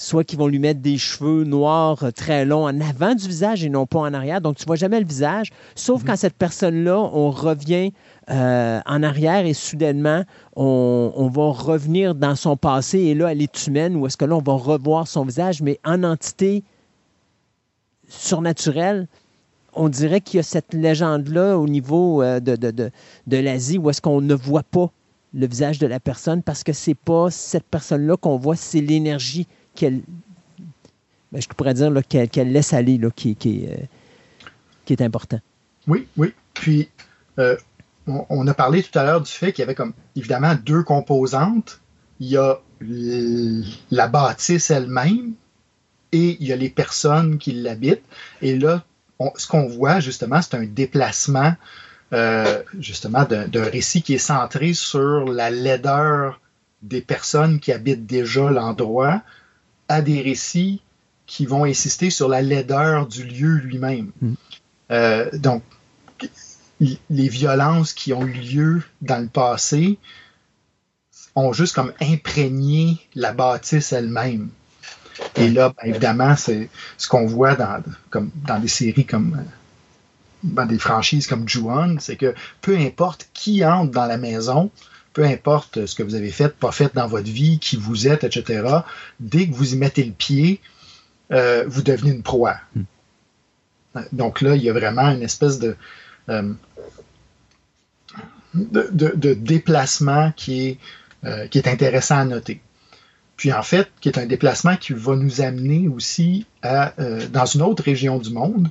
[0.00, 3.64] Soit qu'ils vont lui mettre des cheveux noirs euh, très longs en avant du visage
[3.64, 4.40] et non pas en arrière.
[4.40, 7.92] Donc, tu vois jamais le visage, sauf quand cette personne-là, on revient
[8.30, 10.22] euh, en arrière et soudainement,
[10.54, 14.24] on, on va revenir dans son passé et là, elle est humaine ou est-ce que
[14.24, 16.62] là, on va revoir son visage, mais en entité
[18.08, 19.08] surnaturelle,
[19.74, 22.90] on dirait qu'il y a cette légende-là au niveau euh, de, de, de,
[23.26, 24.90] de l'Asie où est-ce qu'on ne voit pas
[25.34, 29.46] le visage de la personne parce que c'est pas cette personne-là qu'on voit, c'est l'énergie
[29.78, 30.02] qu'elle,
[31.32, 33.76] ben, je pourrais dire qu'elle, laisse aller là, qui, qui, euh,
[34.84, 35.40] qui est important.
[35.86, 36.34] Oui, oui.
[36.54, 36.88] Puis,
[37.38, 37.56] euh,
[38.06, 41.80] on, a parlé tout à l'heure du fait qu'il y avait comme, évidemment, deux composantes.
[42.20, 42.60] Il y a
[43.90, 45.34] la bâtisse elle-même
[46.12, 48.04] et il y a les personnes qui l'habitent.
[48.42, 48.84] Et là,
[49.36, 51.54] ce qu'on voit, justement, c'est un déplacement,
[52.12, 56.40] euh, justement, d'un récit qui est centré sur la laideur
[56.82, 59.22] des personnes qui habitent déjà l'endroit
[59.88, 60.82] à des récits
[61.26, 64.10] qui vont insister sur la laideur du lieu lui-même.
[64.20, 64.34] Mm.
[64.90, 65.62] Euh, donc,
[66.80, 69.98] les violences qui ont eu lieu dans le passé
[71.34, 74.48] ont juste comme imprégné la bâtisse elle-même.
[75.36, 79.50] Et là, ben, évidemment, c'est ce qu'on voit dans, comme, dans des séries comme euh,
[80.44, 84.70] dans des franchises comme Ju-On, c'est que peu importe qui entre dans la maison,
[85.18, 88.22] peu importe ce que vous avez fait, pas fait dans votre vie, qui vous êtes,
[88.22, 88.62] etc.,
[89.18, 90.60] dès que vous y mettez le pied,
[91.32, 92.58] euh, vous devenez une proie.
[94.12, 95.74] Donc là, il y a vraiment une espèce de,
[96.28, 96.52] euh,
[98.54, 100.78] de, de- de déplacement qui est,
[101.24, 102.60] euh, qui est intéressant à noter.
[103.36, 106.92] Puis en fait, qui est un déplacement qui va nous amener aussi à,
[107.32, 108.68] dans une autre région du monde,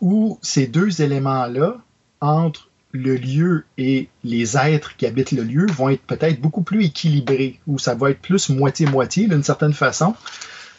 [0.00, 1.76] où ces deux éléments-là,
[2.20, 2.65] entre
[2.96, 7.60] le lieu et les êtres qui habitent le lieu, vont être peut-être beaucoup plus équilibrés,
[7.66, 10.14] où ça va être plus moitié-moitié d'une certaine façon.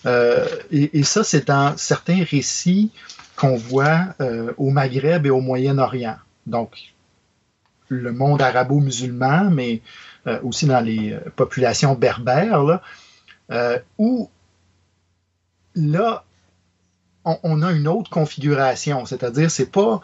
[0.05, 2.91] Euh, et, ça, c'est dans certains récits
[3.35, 6.17] qu'on voit euh, au Maghreb et au Moyen-Orient.
[6.45, 6.93] Donc,
[7.89, 9.81] le monde arabo-musulman, mais
[10.27, 12.81] euh, aussi dans les populations berbères, là,
[13.97, 14.29] où
[15.75, 16.23] là,
[17.23, 20.01] on, on a une autre configuration, c'est-à-dire c'est pas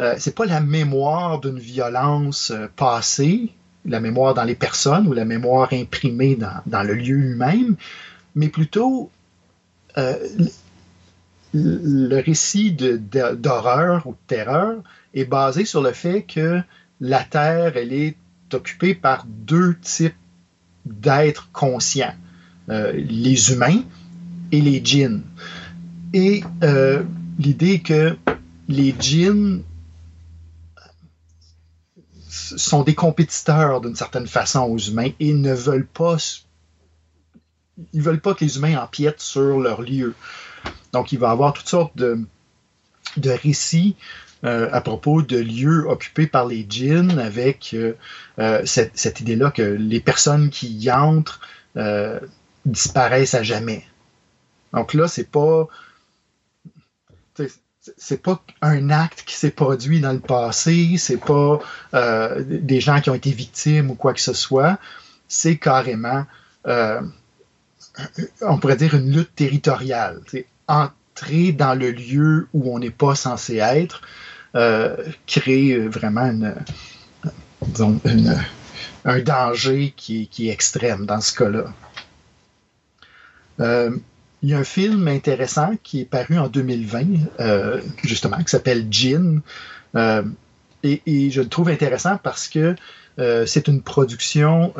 [0.00, 3.50] euh, c'est pas la mémoire d'une violence euh, passée,
[3.84, 7.76] la mémoire dans les personnes ou la mémoire imprimée dans, le lieu lui-même,
[8.34, 9.10] mais plutôt
[9.98, 10.16] euh,
[11.52, 14.82] le, récit d'horreur ou de terreur
[15.12, 16.62] est basé sur le fait que
[17.00, 18.16] la Terre, elle est
[18.54, 20.14] occupée par deux types
[20.86, 22.14] d'êtres conscients,
[22.68, 23.82] les humains
[24.52, 25.22] et les djinns.
[26.12, 26.42] Et
[27.38, 28.16] l'idée que
[28.68, 29.62] les djinns
[32.56, 36.16] sont des compétiteurs d'une certaine façon aux humains et ne veulent pas
[37.92, 40.14] ils veulent pas que les humains empiètent sur leur lieu.
[40.92, 42.20] Donc il va y avoir toutes sortes de,
[43.16, 43.96] de récits
[44.44, 47.94] euh, à propos de lieux occupés par les djinns avec euh,
[48.38, 51.40] euh, cette, cette idée-là que les personnes qui y entrent
[52.66, 53.84] disparaissent à jamais.
[54.72, 55.68] Donc là, c'est pas
[57.96, 61.58] c'est pas un acte qui s'est produit dans le passé, c'est pas
[61.94, 64.78] euh, des gens qui ont été victimes ou quoi que ce soit,
[65.26, 66.24] c'est carrément,
[66.66, 67.00] euh,
[68.40, 70.20] on pourrait dire, une lutte territoriale.
[70.68, 74.02] Entrer dans le lieu où on n'est pas censé être,
[74.54, 74.96] euh,
[75.26, 76.54] crée vraiment
[79.04, 81.74] un danger qui est extrême dans ce cas-là.
[84.42, 87.04] Il y a un film intéressant qui est paru en 2020,
[87.38, 89.40] euh, justement, qui s'appelle Jin.
[89.94, 90.24] Euh,
[90.82, 92.74] et, je le trouve intéressant parce que
[93.20, 94.74] euh, c'est une production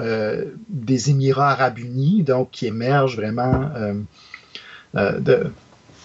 [0.68, 3.70] des Émirats arabes unis, donc qui émerge vraiment
[4.94, 5.52] de,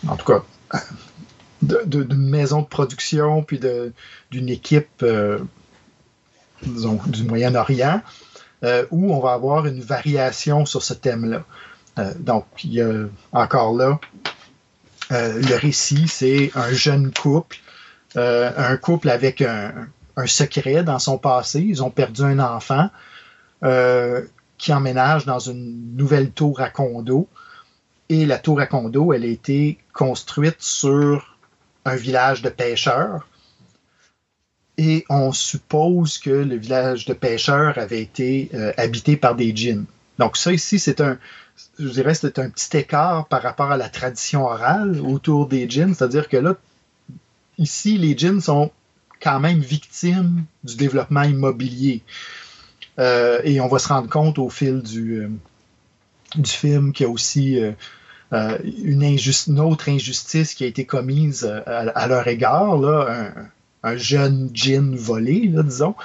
[0.08, 0.44] en tout cas,
[1.64, 3.60] d'une maison de production, puis
[4.30, 5.04] d'une équipe,
[6.62, 8.04] disons, du Moyen-Orient,
[8.92, 11.44] où on va avoir une variation sur ce thème-là.
[11.98, 14.00] Euh, donc, il y a encore là,
[15.12, 17.58] euh, le récit, c'est un jeune couple
[18.16, 19.88] euh, un couple avec un,
[20.26, 21.62] secret dans son passé.
[21.62, 22.90] Ils ont perdu un enfant
[24.58, 27.28] qui emménage dans une nouvelle tour à condo.
[28.10, 31.38] Et la tour à condo, elle a été construite sur
[31.86, 33.28] un village de pêcheurs.
[34.80, 39.86] Et on suppose que le village de pêcheurs avait été habité par des djinns.
[40.18, 41.20] Donc ça ici, c'est un,
[41.80, 45.94] je dirais, c'est un petit écart par rapport à la tradition orale autour des djinns.
[45.94, 46.56] C'est-à-dire que là,
[47.58, 48.72] ici, les djinns sont
[49.22, 52.04] quand même victimes du développement immobilier.
[53.00, 55.30] Euh, et on va se rendre compte au fil du, euh,
[56.36, 62.08] du film qu'il y a aussi euh, une, autre injustice qui a été commise à,
[62.08, 63.32] leur égard, là,
[63.84, 65.96] un, jeune djinn volé, disons.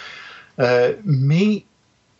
[1.05, 1.65] mais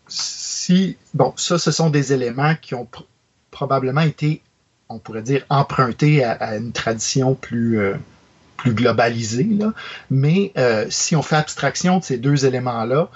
[0.07, 2.87] si, bon, ça, ce sont des éléments qui ont
[3.53, 4.41] probablement été,
[4.89, 7.79] on pourrait dire, empruntés à, une tradition plus,
[8.63, 9.43] plus globalisé.
[9.43, 9.73] Là.
[10.09, 13.09] Mais euh, si on fait abstraction de ces deux éléments-là,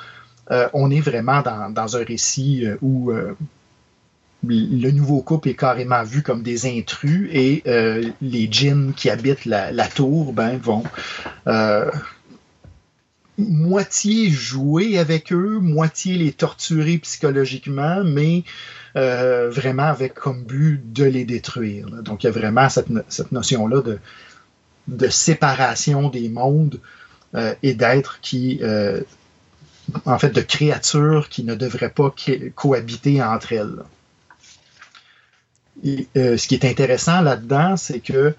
[0.52, 3.12] euh, on est vraiment dans, un récit euh, où
[4.44, 7.64] le nouveau couple est carrément vu comme des intrus et
[8.22, 10.84] les djinns qui habitent la, tour ben, vont
[13.38, 18.44] moitié jouer avec eux, moitié les torturer psychologiquement, mais
[18.98, 21.88] vraiment avec comme but de les détruire.
[22.02, 22.90] Donc il y a vraiment cette,
[23.32, 23.82] notion-là
[24.88, 26.80] de séparation des mondes
[27.36, 29.02] euh, et d'êtres qui, euh,
[30.06, 32.14] en fait, de créatures qui ne devraient pas
[32.56, 33.84] cohabiter entre elles.
[35.84, 38.34] Et, euh, ce qui est intéressant là-dedans, c'est que,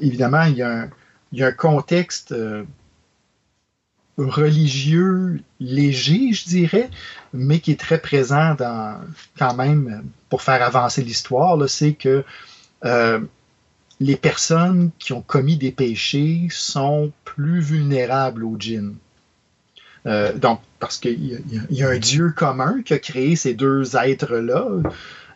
[0.00, 0.88] évidemment, il y, a
[1.40, 2.34] un, contexte
[4.16, 6.90] religieux léger, je dirais,
[7.32, 9.00] mais qui est très présent dans,
[9.38, 12.24] quand même, pour faire avancer l'histoire, c'est que
[14.00, 18.96] les personnes qui ont commis des péchés sont plus vulnérables aux djinns.
[20.06, 24.66] Euh, donc, parce qu'il y, a un Dieu commun qui a créé ces deux êtres-là,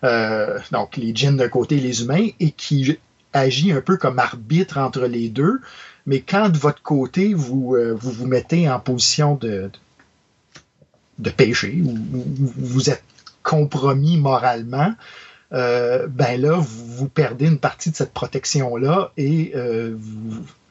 [0.04, 2.98] euh, donc les djinns d'un côté et les humains, et qui
[3.32, 5.60] agit un peu comme arbitre entre les deux.
[6.08, 9.70] Mais quand de votre côté, vous euh, vous, vous, mettez en position de,
[11.18, 11.94] de péché, ou
[12.56, 13.04] vous êtes
[13.42, 14.94] compromis moralement,
[15.52, 19.98] euh, ben là, vous, perdez une partie de cette protection-là et euh,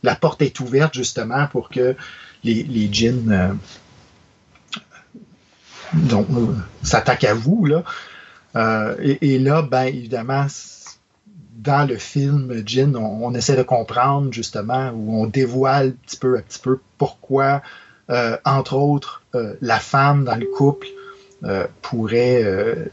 [0.01, 1.95] la porte est ouverte justement pour que
[2.43, 3.59] les, les djinns
[6.81, 7.63] s'attaquent à vous.
[7.65, 7.83] Là.
[8.99, 10.47] Et, là, ben évidemment,
[11.57, 16.41] dans le film Djinn, on, essaie de comprendre justement, où on dévoile petit peu à
[16.41, 17.61] petit peu pourquoi,
[18.45, 19.23] entre autres,
[19.61, 20.87] la femme dans le couple
[21.81, 22.89] pourrait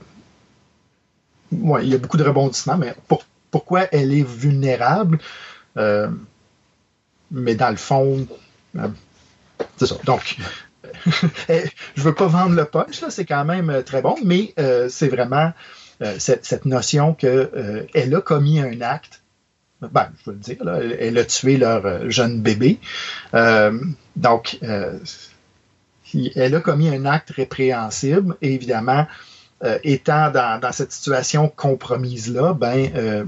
[1.52, 2.94] il y a beaucoup de rebondissements, mais
[3.50, 5.18] pourquoi elle est vulnérable?
[5.76, 6.08] Euh,
[7.30, 8.26] mais dans le fond,
[8.76, 8.88] euh,
[9.76, 9.96] c'est ça.
[10.04, 10.36] Donc,
[11.48, 14.54] je veux pas vendre le punch, c'est quand même euh, très bon, mais
[14.88, 15.52] c'est vraiment
[16.18, 19.22] cette, notion qu'elle a commis un acte.
[19.80, 20.56] Ben, je veux le dire,
[20.98, 22.78] elle, a tué leur jeune bébé.
[24.16, 24.58] donc,
[26.34, 29.06] elle a commis un acte répréhensible et évidemment,
[29.64, 33.24] euh, étant dans, cette situation compromise-là, ben, euh,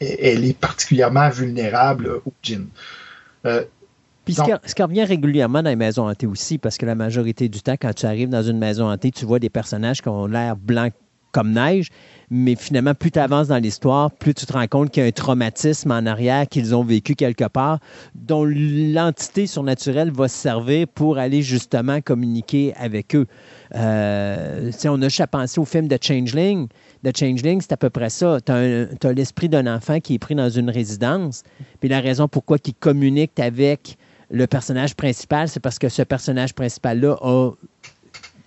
[0.00, 2.66] elle est particulièrement vulnérable au djinn.
[3.46, 3.64] Euh,
[4.24, 7.62] Puis ce, qui, revient régulièrement dans les maisons hantées aussi, parce que la majorité du
[7.62, 10.56] temps, quand tu arrives dans une maison hantée, tu vois des personnages qui ont l'air
[10.56, 10.92] blancs
[11.32, 11.88] comme neige,
[12.30, 15.08] mais finalement, plus tu avances dans l'histoire, plus tu te rends compte qu'il y a
[15.08, 17.80] un traumatisme en arrière qu'ils ont vécu quelque part,
[18.14, 23.26] dont l'entité surnaturelle va se servir pour aller justement communiquer avec eux.
[23.74, 26.68] Euh, on a juste à penser au film de Changeling.
[27.04, 28.38] The Changeling, c'est à peu près ça.
[28.40, 31.42] Tu as, l'esprit d'un enfant qui est pris dans une résidence.
[31.80, 33.96] Puis la raison pourquoi il communique avec
[34.30, 37.50] le personnage principal, c'est parce que ce personnage principal-là a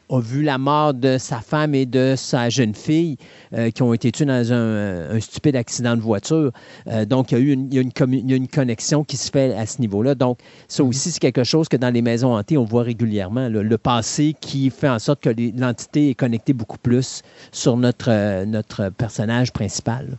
[0.10, 3.18] a vu la mort de sa femme et de sa jeune fille
[3.54, 6.52] euh, qui ont été tués dans un, stupide accident de voiture.
[6.88, 10.16] Euh, donc, il y, a eu une, une, connexion qui se fait à ce niveau-là.
[10.16, 10.90] Donc, ça mhm.
[10.90, 13.50] aussi, c'est quelque chose que dans les maisons hantées, on voit régulièrement.
[13.50, 17.22] le passé qui fait en sorte que l'entité est connectée beaucoup plus
[17.52, 20.18] sur notre, euh, notre personnage principal.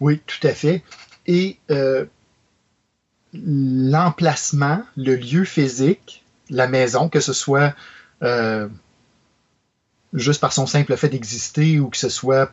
[0.00, 0.82] Oui, tout à fait.
[1.26, 1.58] Et
[3.34, 7.74] l'emplacement, le lieu physique, la maison, que ce soit
[10.12, 12.52] juste par son simple fait d'exister ou que ce soit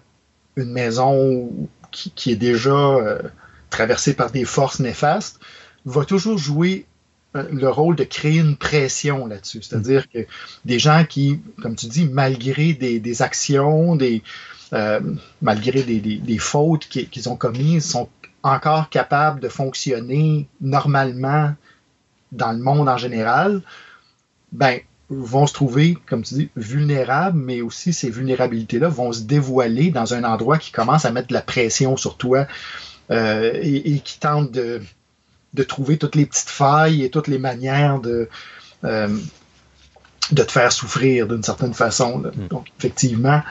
[0.55, 1.51] une maison
[1.91, 3.21] qui, est déjà euh,
[3.69, 5.39] traversée par des forces néfastes,
[5.85, 6.85] va toujours jouer
[7.35, 9.61] euh, le rôle de créer une pression là-dessus.
[9.61, 10.25] C'est-à-dire que
[10.65, 14.21] des gens qui, comme tu dis, malgré des, actions, des,
[14.73, 14.99] euh,
[15.41, 18.09] malgré des, fautes qu'ils ont commises, sont
[18.43, 21.53] encore capables de fonctionner normalement
[22.31, 23.61] dans le monde en général,
[24.51, 24.79] ben,
[25.09, 30.13] vont se trouver, comme tu dis, vulnérables, mais aussi ces vulnérabilités-là vont se dévoiler dans
[30.13, 32.47] un endroit qui commence à mettre de la pression sur toi
[33.09, 34.81] euh, et, qui tente de,
[35.53, 38.27] de, trouver toutes les petites failles et toutes les manières de,
[38.83, 39.17] euh,
[40.31, 42.17] de te faire souffrir d'une certaine façon.
[42.17, 42.47] Mm.
[42.49, 43.41] Donc, effectivement,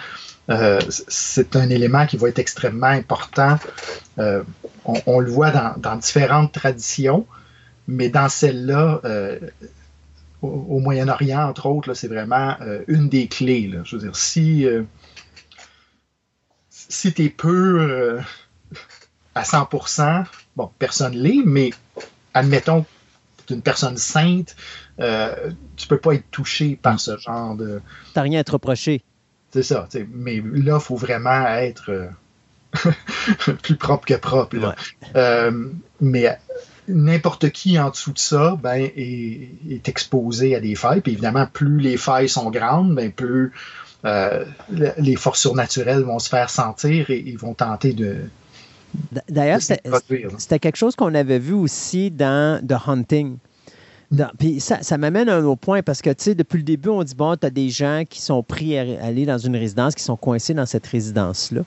[0.51, 0.79] euh,
[1.09, 3.59] c'est un élément qui va être extrêmement important.
[4.85, 7.27] On, le voit dans, dans, différentes traditions,
[7.89, 9.01] mais dans celle-là,
[10.43, 13.73] au, Moyen-Orient, entre autres, c'est vraiment euh, une des clés.
[13.85, 14.83] Je veux dire, si, euh,
[16.71, 18.21] si tu es pur euh,
[19.35, 20.25] à 100%,
[20.57, 21.71] bon, personne l'est, mais
[22.35, 22.87] admettons que
[23.47, 24.57] tu es une personne sainte,
[25.77, 27.81] tu peux pas être touché par ce genre de.
[28.15, 29.03] T'as rien à te reprocher.
[29.53, 29.89] C'est ça.
[30.13, 32.11] Mais là, il faut vraiment être
[33.63, 34.75] plus propre que propre.
[36.01, 36.39] mais
[36.89, 41.01] n'importe qui en dessous de ça ben, est, exposé à des failles.
[41.01, 43.53] Puis évidemment, plus les failles sont grandes, ben, plus
[44.05, 44.45] euh,
[44.99, 48.19] les forces surnaturelles vont se faire sentir et ils vont tenter de.
[49.29, 53.37] D'ailleurs, c'était quelque chose qu'on avait vu aussi dans The Hunting.
[54.39, 56.89] puis ça, ça m'amène à un autre point parce que, tu sais, depuis le début,
[56.89, 59.95] on dit, bon, tu as des gens qui sont pris à aller dans une résidence,
[59.95, 61.63] qui sont coincés dans cette résidence-là.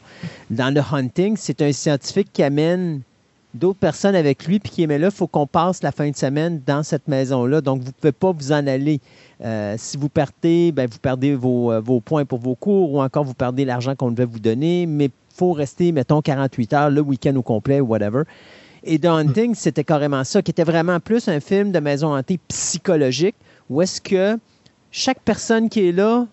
[0.49, 3.01] Dans The Hunting, c'est un scientifique qui amène
[3.53, 6.15] d'autres personnes avec lui, puis qui est là, il faut qu'on passe la fin de
[6.15, 7.61] semaine dans cette maison-là.
[7.61, 9.01] Donc, vous ne pouvez pas vous en aller.
[9.43, 13.01] Euh, si vous partez, ben, vous perdez vos, euh, vos, points pour vos cours ou
[13.01, 16.89] encore vous perdez l'argent qu'on devait vous donner, mais il faut rester, mettons, 48 heures,
[16.89, 18.23] le week-end au complet whatever.
[18.83, 22.39] Et The Hunting, c'était carrément ça, qui était vraiment plus un film de maison hantée
[22.47, 23.35] psychologique,
[23.69, 24.37] où est-ce que
[24.91, 26.27] chaque personne qui est là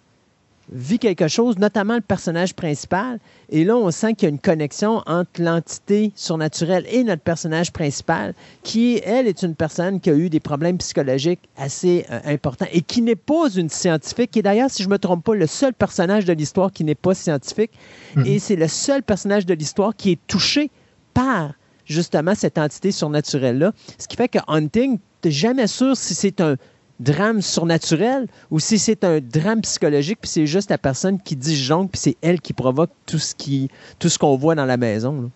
[0.73, 3.19] vit quelque chose, notamment le personnage principal.
[3.51, 7.73] Et là, on sent qu'il y a une connexion entre l'entité surnaturelle et notre personnage
[7.73, 12.67] principal, qui, elle, est une personne qui a eu des problèmes psychologiques assez euh, importants
[12.73, 15.35] et qui n'est pas une scientifique, qui est d'ailleurs, si je ne me trompe pas,
[15.35, 17.71] le seul personnage de l'histoire qui n'est pas scientifique.
[18.17, 18.27] Mhm.
[18.27, 20.71] Et c'est le seul personnage de l'histoire qui est touché
[21.15, 21.53] par
[21.85, 23.73] justement cette entité surnaturelle-là.
[23.99, 26.57] Ce qui fait que Hunting, tu n'es jamais sûr si c'est un
[27.01, 31.93] drame surnaturel ou si c'est un drame psychologique, puis c'est juste la personne qui disjoncte,
[31.93, 35.31] puis c'est elle qui provoque tout ce qui tout ce qu'on voit dans la maison.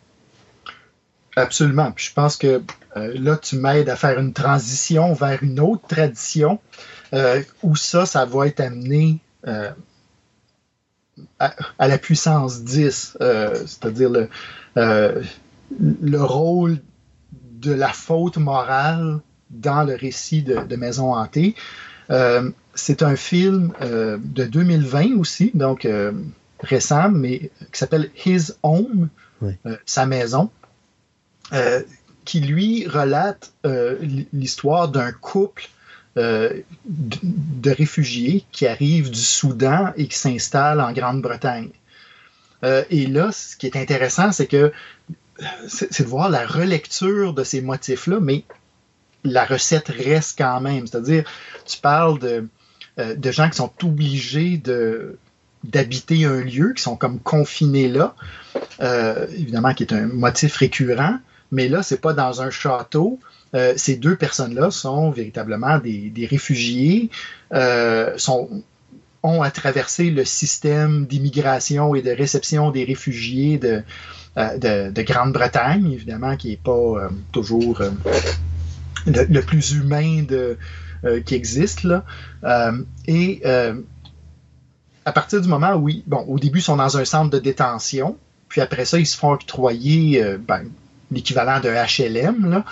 [1.37, 1.93] Absolument.
[1.93, 2.63] Puis je pense que
[2.97, 6.59] euh, là, tu m'aides à faire une transition vers une autre tradition
[7.13, 9.71] euh, où ça, ça va être amené euh,
[11.39, 13.19] à, la puissance 10,
[13.67, 14.11] c'est-à-dire
[14.77, 16.79] le rôle
[17.33, 19.21] de la faute morale
[19.51, 21.55] dans le récit de, Maison hantée.
[22.11, 26.13] Euh, c'est un film euh, de 2020 aussi, donc euh,
[26.61, 29.09] récent, mais qui s'appelle His Home,
[29.87, 30.51] sa maison,
[32.27, 33.53] qui lui relate
[34.35, 35.69] l'histoire d'un couple
[36.17, 41.71] de, réfugiés qui arrivent du Soudan et qui s'installent en Grande-Bretagne.
[42.63, 44.73] et là, ce qui est intéressant, c'est que
[45.69, 48.45] c'est de voir la relecture de ces motifs-là, mais
[49.25, 50.87] la recette reste quand même.
[50.87, 51.25] C'est-à-dire,
[51.67, 52.49] tu parles de,
[52.99, 54.61] euh, gens qui sont obligés
[55.65, 58.15] d'habiter un lieu, qui sont comme confinés là,
[58.81, 61.19] euh, évidemment qui est un motif récurrent,
[61.53, 63.19] mais là, c'est pas dans un château.
[63.55, 67.11] Euh, ces deux personnes-là sont véritablement des, des réfugiés,
[68.17, 68.63] sont,
[69.23, 73.83] ont à traverser le système d'immigration et de réception des réfugiés de,
[74.37, 77.83] de, de Grande-Bretagne, évidemment, qui n'est pas toujours
[79.07, 80.25] le, plus humain
[81.05, 81.85] euh, qui existe.
[81.85, 82.05] Là.
[82.45, 82.73] Euh,
[83.07, 83.75] et euh,
[85.07, 88.19] à partir du moment où, bon, au début, ils sont dans un centre de détention,
[88.49, 90.65] puis après ça, ils se font octroyer ben,
[91.11, 92.63] l'équivalent de HLM,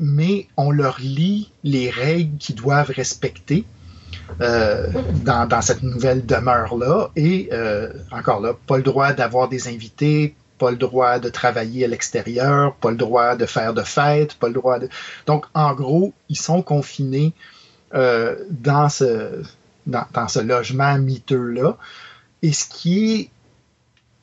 [0.00, 3.64] mais on leur lit les règles qu'ils doivent respecter.
[4.40, 7.10] dans, cette nouvelle demeure-là.
[7.14, 7.50] Et
[8.10, 12.74] encore là, pas le droit d'avoir des invités, pas le droit de travailler à l'extérieur,
[12.74, 14.88] pas le droit de faire de fêtes, pas le droit de...
[15.26, 17.32] Donc, en gros, ils sont confinés
[17.94, 19.42] euh, dans, ce,
[20.40, 21.76] logement miteux-là.
[22.42, 23.30] Et ce qui est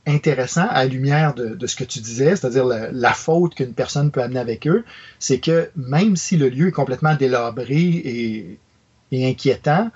[0.07, 4.22] intéressant à la lumière de, ce que tu disais, c'est-à-dire la, faute qu'une personne peut
[4.22, 4.86] amener avec eux,
[5.20, 8.60] c'est que même si le lieu est complètement délabré
[9.12, 9.90] et, inquiétant,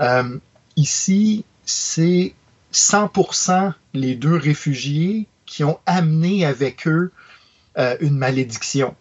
[0.00, 0.38] euh,
[0.76, 2.34] ici, c'est
[2.72, 7.12] 100% les deux réfugiés qui ont amené avec eux
[7.76, 8.94] euh, une malédiction.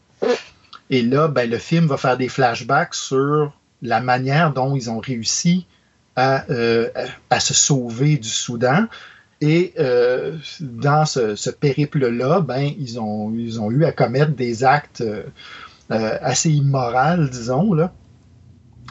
[0.90, 4.99] Et là, ben, le film va faire des flashbacks sur la manière dont ils ont
[4.99, 5.65] réussi
[6.18, 6.90] à, euh,
[7.30, 8.88] à se sauver du Soudan.
[9.40, 15.02] Et euh, dans ce, périple-là, ben, ils, ont, ils ont eu à commettre des actes
[15.90, 17.73] assez immorale, disons.
[17.73, 17.94] Là.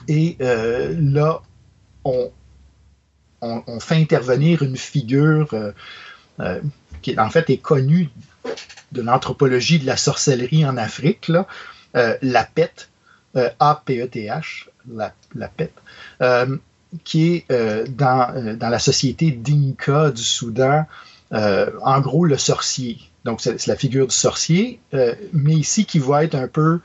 [0.08, 1.42] Et là,
[2.04, 2.30] on,
[3.42, 5.54] on, fait intervenir une figure
[7.02, 8.10] qui, en fait, est connue
[8.92, 11.46] de l'anthropologie de la sorcellerie en Afrique, là,
[11.94, 12.88] la PET,
[13.34, 15.72] A-P-E-T-H, la, la PET,
[17.04, 20.86] qui est euh, dans, euh, dans, la société Dinka du Soudan,
[21.32, 22.98] euh, en gros le sorcier.
[23.24, 24.80] Donc c'est la figure du sorcier,
[25.34, 26.80] mais ici qui va être un peu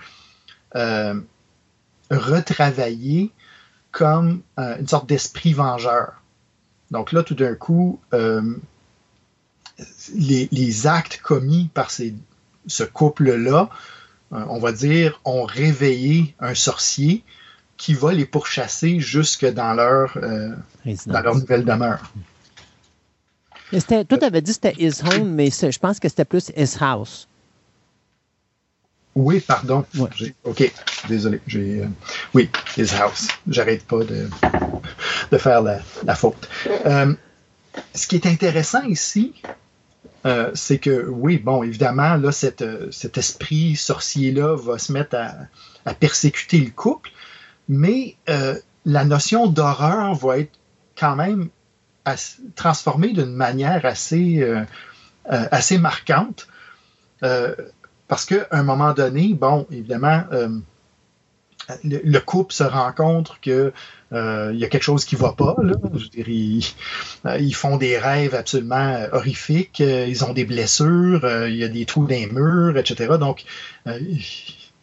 [2.11, 3.31] retravaillé
[3.91, 6.21] comme une sorte d'esprit vengeur.
[6.91, 8.01] Donc là, tout d'un coup,
[10.15, 12.13] les, les, actes commis par ces,
[12.67, 13.69] ce couple-là,
[14.31, 17.23] on va dire, ont réveillé un sorcier
[17.77, 20.55] qui va les pourchasser jusque dans leur, euh,
[21.05, 22.11] dans leur nouvelle demeure.
[23.71, 26.77] Toi, tu avais dit que c'était his home, mais je pense que c'était plus his
[26.79, 27.27] house.
[29.15, 29.85] Oui, pardon.
[30.43, 30.73] OK,
[31.07, 31.41] désolé.
[31.55, 31.87] Euh,
[32.33, 33.29] oui, his house.
[33.47, 34.29] J'arrête pas de,
[35.31, 36.49] de faire la, la faute.
[36.85, 37.13] Euh,
[37.93, 39.33] ce qui est intéressant ici,
[40.53, 42.63] c'est que, oui, bon, évidemment, là, cet
[43.17, 47.11] esprit sorcier-là va se mettre à, persécuter le couple,
[47.69, 50.51] mais euh, la notion d'horreur va être
[50.97, 51.49] quand même
[52.55, 54.63] transformée d'une manière assez, euh,
[55.31, 56.47] euh, assez marquante.
[58.07, 60.23] parce qu'à un moment donné, bon, évidemment,
[61.83, 63.71] le, couple se rend compte qu'il
[64.11, 65.55] il y a quelque chose qui ne va pas.
[65.61, 65.73] Là.
[65.95, 71.67] Je dirais, ils, font des rêves absolument horrifiques, ils ont des blessures, il y a
[71.67, 73.17] des trous dans les murs, etc.
[73.19, 73.43] Donc,
[73.85, 74.21] il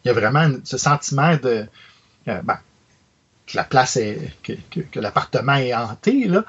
[0.05, 1.67] y a vraiment ce sentiment de.
[2.27, 2.59] Ben,
[3.47, 6.45] que la place est, que, l'appartement est hanté, là.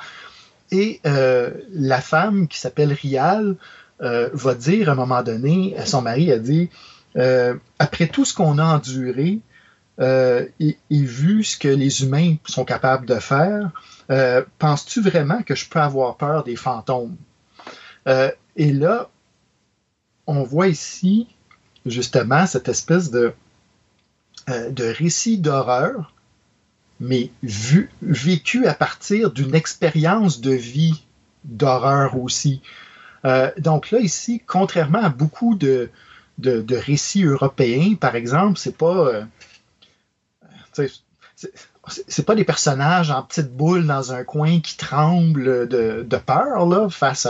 [0.71, 3.55] Et euh, la femme qui s'appelle Rial
[4.01, 6.69] euh, va dire à un moment donné à son mari, elle dit
[7.15, 9.39] euh, après tout ce qu'on a enduré
[9.99, 13.71] et, vu ce que les humains sont capables de faire,
[14.59, 17.15] penses-tu vraiment que je peux avoir peur des fantômes?
[18.55, 19.09] Et là,
[20.27, 21.27] on voit ici
[21.85, 23.33] justement cette espèce de
[24.47, 26.13] de récit d'horreur
[27.03, 27.31] mais
[28.01, 31.03] vécu à partir d'une expérience de vie
[31.43, 32.61] d'horreur aussi.
[33.25, 35.89] Euh, donc là, ici, contrairement à beaucoup de,
[36.37, 39.25] de, récits européens, par exemple, c'est pas.
[42.07, 46.89] C'est pas des personnages en petite boule dans un coin qui tremblent de, peur là,
[46.89, 47.27] face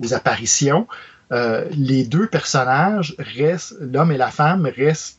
[0.00, 0.86] aux apparitions.
[1.32, 5.18] Euh, les deux personnages restent, l'homme et la femme restent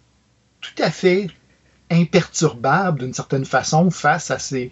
[0.62, 1.28] tout à fait
[1.90, 4.70] imperturbable d'une certaine façon face à ces,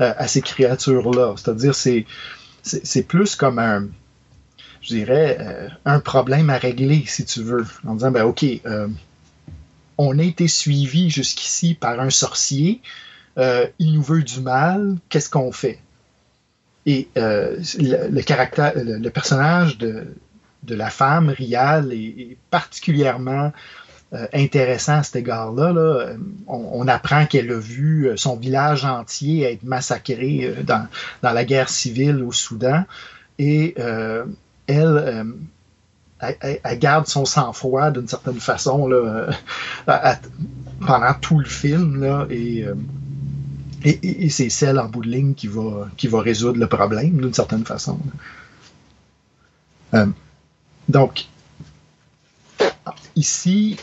[0.00, 1.34] euh, à ces créatures-là.
[1.36, 2.06] C'est-à-dire, c'est,
[2.62, 3.86] c'est, plus comme un,
[4.82, 8.44] je dirais, euh, un problème à régler, si tu veux, en disant, ben OK,
[10.02, 12.80] on a été suivi jusqu'ici par un sorcier,
[13.36, 15.78] il nous veut du mal, qu'est-ce qu'on fait?
[16.86, 20.14] Et le, caractère, le, personnage de,
[20.68, 23.52] la femme, Rial, est particulièrement
[24.12, 25.72] euh, intéressant à cet égard-là.
[25.72, 26.14] Là.
[26.48, 30.88] On, apprend qu'elle a vu euh, son village entier être massacré euh, dans,
[31.22, 32.84] dans la guerre civile au Soudan.
[33.38, 33.76] Et
[34.66, 35.24] elle,
[36.20, 39.30] elle, garde son sang-froid d'une certaine façon là,
[40.86, 42.00] pendant tout le film.
[42.00, 42.66] Là, et,
[44.28, 47.98] c'est celle en bout de ligne qui va, résoudre le problème d'une certaine façon.
[50.88, 51.26] donc,
[53.16, 53.76] ici,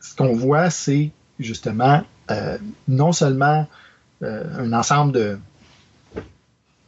[0.00, 3.66] ce qu'on voit, c'est justement euh, non seulement
[4.22, 5.38] euh, un ensemble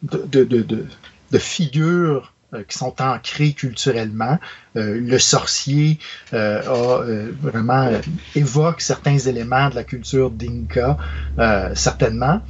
[0.03, 2.36] de, figures euh,
[2.69, 4.39] qui sont ancrées culturellement.
[4.75, 5.99] le sorcier
[6.33, 7.03] a
[7.41, 7.91] vraiment
[8.35, 10.97] évoque certains éléments de la culture d'Inca,
[11.75, 12.41] certainement,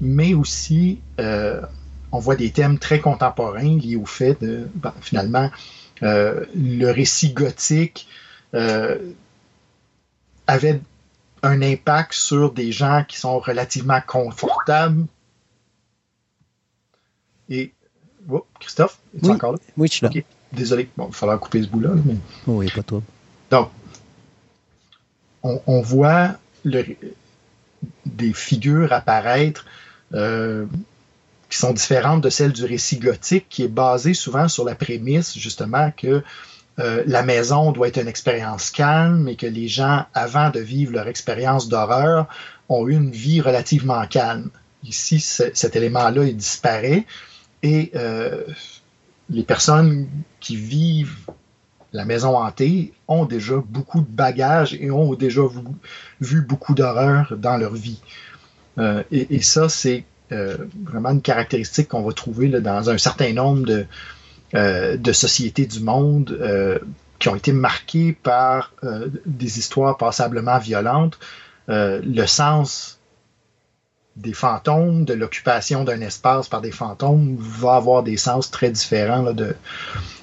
[0.00, 5.50] mais aussi on voit des thèmes très contemporains liés au fait de ben, finalement
[6.02, 8.08] le récit gothique
[10.46, 10.80] avait
[11.42, 15.06] un impact sur des gens qui sont relativement confortables.
[17.48, 17.72] Et.
[18.30, 19.58] Oh, Christophe, es-tu encore là?
[19.76, 20.10] Oui, je suis là.
[20.52, 21.90] Désolé, bon, il va falloir couper ce bout-là.
[22.04, 22.16] Mais...
[22.46, 23.02] Oui, pas toi.
[23.50, 23.70] Donc,
[25.42, 26.84] on, voit le,
[28.04, 29.64] des figures apparaître
[30.14, 30.66] euh,
[31.48, 35.38] qui sont différentes de celles du récit gothique, qui est basé souvent sur la prémisse,
[35.38, 36.22] justement, que
[36.78, 40.92] euh, la maison doit être une expérience calme et que les gens, avant de vivre
[40.92, 42.26] leur expérience d'horreur,
[42.68, 44.50] ont eu une vie relativement calme.
[44.84, 47.06] Ici, cet élément-là, il disparaît
[47.66, 48.44] et euh,
[49.28, 50.06] les personnes
[50.38, 51.18] qui vivent
[51.92, 55.42] la maison hantée ont déjà beaucoup de bagages et ont déjà
[56.20, 58.00] vu, beaucoup d'horreurs dans leur vie.
[58.78, 63.66] Euh, et, ça, c'est euh, vraiment une caractéristique qu'on va trouver dans un certain nombre
[63.66, 63.86] de,
[64.96, 66.38] de sociétés du monde
[67.18, 68.72] qui ont été marquées par
[69.24, 71.18] des histoires passablement violentes.
[71.68, 72.95] Le sens
[74.16, 79.26] des fantômes, de l'occupation d'un espace par des fantômes, va avoir des sens très différents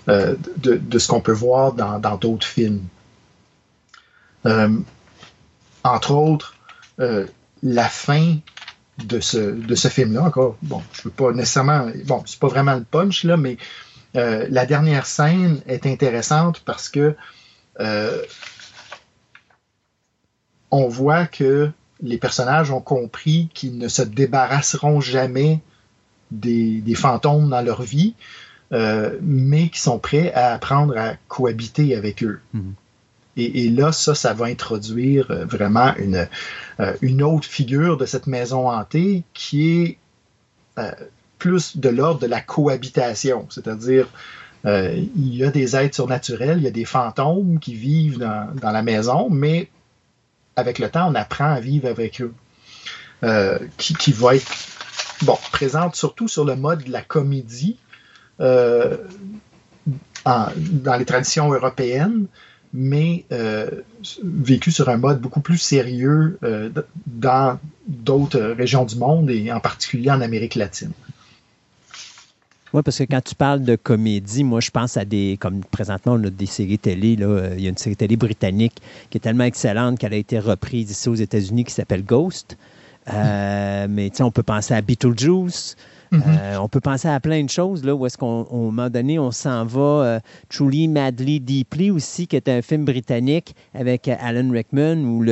[0.10, 2.84] euh, de, ce qu'on peut voir dans d'autres films.
[4.45, 4.70] Euh,
[5.84, 6.56] entre autres,
[6.99, 7.28] euh,
[7.61, 8.38] la fin
[8.98, 12.84] de ce, film-là, encore, bon, je ne veux pas nécessairement, bon, c'est pas vraiment le
[12.84, 13.57] punch, là, mais
[14.15, 17.15] la dernière scène est intéressante parce que
[20.70, 21.72] on voit que
[22.02, 25.61] les personnages ont compris qu'ils ne se débarrasseront jamais
[26.32, 28.15] des, des fantômes dans leur vie,
[28.72, 32.40] euh, mais qui sont prêts à apprendre à cohabiter avec eux.
[32.53, 32.74] Mhm.
[33.36, 36.28] Et, et, là, ça, ça va introduire euh, vraiment une,
[36.80, 39.98] euh, une autre figure de cette maison hantée qui est
[41.38, 44.07] plus de l'ordre de la cohabitation, c'est-à-dire
[44.65, 48.72] il y a des êtres surnaturels, il y a des fantômes qui vivent dans, dans
[48.72, 49.70] la maison, mais
[50.55, 52.34] avec le temps, on apprend à vivre avec eux.
[53.23, 54.51] Euh, qui, qui, va être
[55.21, 57.77] bon, présente surtout sur le mode de la comédie
[58.41, 58.97] euh,
[60.25, 62.25] dans les traditions européennes,
[62.73, 63.69] mais euh,
[64.23, 66.69] vécu sur un mode beaucoup plus sérieux euh,
[67.05, 70.91] dans d'autres régions du monde et en particulier en Amérique latine.
[72.73, 75.37] Oui, parce que quand tu parles de comédie, moi, je pense à des.
[75.39, 77.15] Comme présentement, on a des séries télé.
[77.15, 78.75] Là, il y a une série télé britannique
[79.09, 82.57] qui est tellement excellente qu'elle a été reprise ici aux États-Unis qui s'appelle Ghost.
[83.13, 85.75] Euh, mais tu sais, on peut penser à Beetlejuice.
[86.11, 86.23] Mm -hmm.
[86.27, 89.17] euh, on peut penser à plein de choses, là, où est-ce qu'à un moment donné,
[89.17, 89.79] on s'en va.
[89.81, 95.23] Euh, Truly, Madly, Deeply aussi, qui est un film britannique avec euh, Alan Rickman, où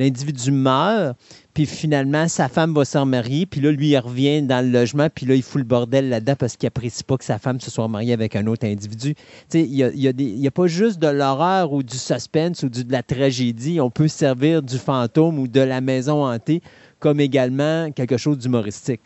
[0.00, 1.16] l'individu meurt,
[1.54, 5.08] puis finalement, sa femme va se remarier, puis là, lui, il revient dans le logement,
[5.14, 7.70] puis là, il fout le bordel là-dedans parce qu'il apprécie pas que sa femme se
[7.70, 9.14] soit mariée avec un autre individu.
[9.14, 12.68] Tu sais, il n'y a, a, a, pas juste de l'horreur ou du suspense ou
[12.68, 13.80] du, de la tragédie.
[13.80, 16.62] On peut servir du fantôme ou de la maison hantée
[16.98, 19.02] comme également quelque chose d'humoristique.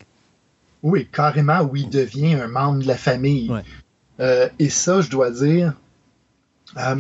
[0.82, 3.50] Oui, carrément, où il devient un membre de la famille.
[3.50, 3.62] Ouais.
[4.20, 5.72] Euh, et ça, je dois dire,
[6.76, 6.96] euh,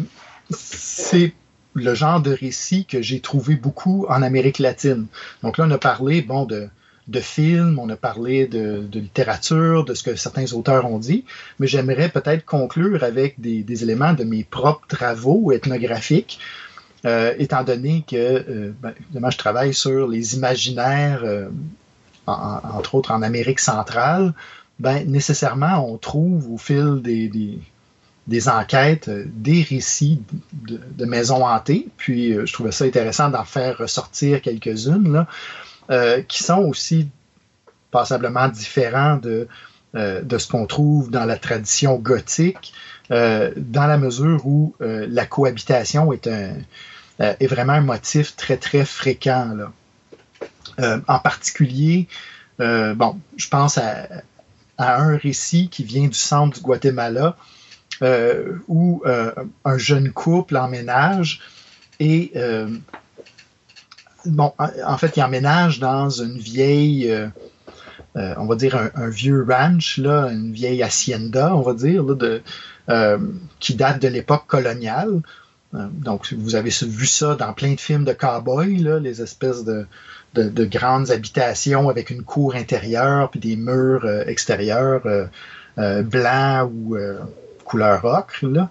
[0.50, 1.32] c'est
[1.74, 5.06] le genre de récit que j'ai trouvé beaucoup en Amérique latine.
[5.42, 6.68] Donc là, on a parlé, bon, de,
[7.20, 11.24] films, on a parlé de, littérature, de ce que certains auteurs ont dit,
[11.58, 16.38] mais j'aimerais peut-être conclure avec des, éléments de mes propres travaux ethnographiques,
[17.04, 21.50] euh, étant donné que, euh, ben, je travaille sur les imaginaires euh,
[22.26, 24.32] en, entre autres en Amérique centrale,
[24.78, 27.58] ben, nécessairement, on trouve au fil des,
[28.26, 30.22] des enquêtes des récits
[30.52, 31.88] de, maisons hantées.
[31.96, 35.26] Puis, euh, je trouvais ça intéressant d'en faire ressortir quelques-unes,
[35.90, 37.08] euh, qui sont aussi
[37.90, 39.46] passablement différents de,
[39.94, 42.72] euh, ce qu'on trouve dans la tradition gothique,
[43.10, 46.54] euh, dans la mesure où euh, la cohabitation est, un,
[47.18, 49.56] est vraiment un motif très, très fréquent.
[50.80, 52.08] Euh, en particulier,
[52.60, 54.08] euh, bon, je pense à,
[54.76, 57.36] un récit qui vient du centre du Guatemala
[58.02, 59.02] euh, où
[59.64, 61.40] un jeune couple emménage
[62.00, 62.32] et
[64.26, 67.14] bon, en fait, il emménage dans une vieille,
[68.14, 72.42] on va dire un, vieux ranch là, une vieille hacienda, on va dire, là, de,
[73.60, 75.20] qui date de l'époque coloniale.
[75.72, 79.86] Donc, vous avez vu ça dans plein de films de cow-boys, les espèces de,
[80.34, 85.26] de, de, grandes habitations avec une cour intérieure puis des murs euh, extérieurs euh,
[85.78, 86.96] euh, blancs ou
[87.64, 88.44] couleur ocre.
[88.46, 88.70] Là.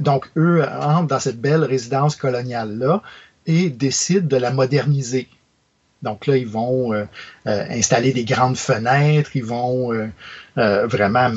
[0.00, 3.02] donc, eux entrent dans cette belle résidence coloniale-là
[3.46, 5.28] et décident de la moderniser.
[6.02, 6.92] Donc là, ils vont
[7.44, 9.92] installer des grandes fenêtres, ils vont
[10.56, 11.30] vraiment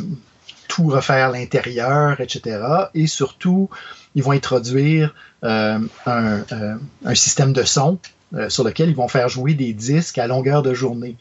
[0.70, 2.62] tout refaire l'intérieur, etc.
[2.94, 3.70] Et surtout,
[4.16, 5.14] ils vont introduire
[5.44, 8.00] un, un système de son
[8.36, 11.18] euh, sur lequel ils vont faire jouer des disques à longueur de journée.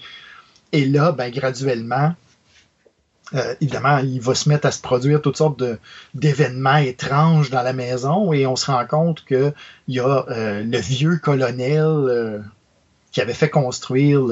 [0.73, 2.15] Et là, ben, graduellement,
[3.35, 5.63] euh, évidemment, il va se mettre à se produire toutes sortes
[6.15, 9.55] d'événements étranges dans la maison et on se rend compte qu'il
[9.89, 12.39] y a euh, le vieux colonel euh,
[13.11, 14.23] qui avait fait construire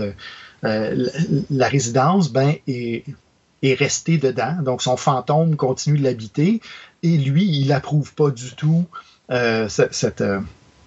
[0.63, 3.05] la, résidence ben, est,
[3.63, 4.57] est resté dedans.
[4.63, 6.61] Donc son fantôme continue de l'habiter
[7.03, 8.87] et lui, il n'approuve pas du tout
[9.69, 10.25] cette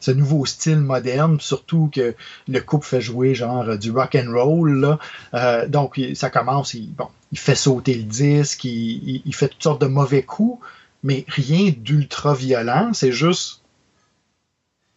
[0.03, 2.13] ce nouveau style moderne, surtout que
[2.49, 4.81] le couple fait jouer genre du rock and roll.
[4.81, 4.99] Là.
[5.33, 9.63] Euh, donc ça commence, il, bon, il fait sauter le disque, il, il, fait toutes
[9.63, 10.61] sortes de mauvais coups,
[11.03, 13.61] mais rien d'ultra violent, c'est juste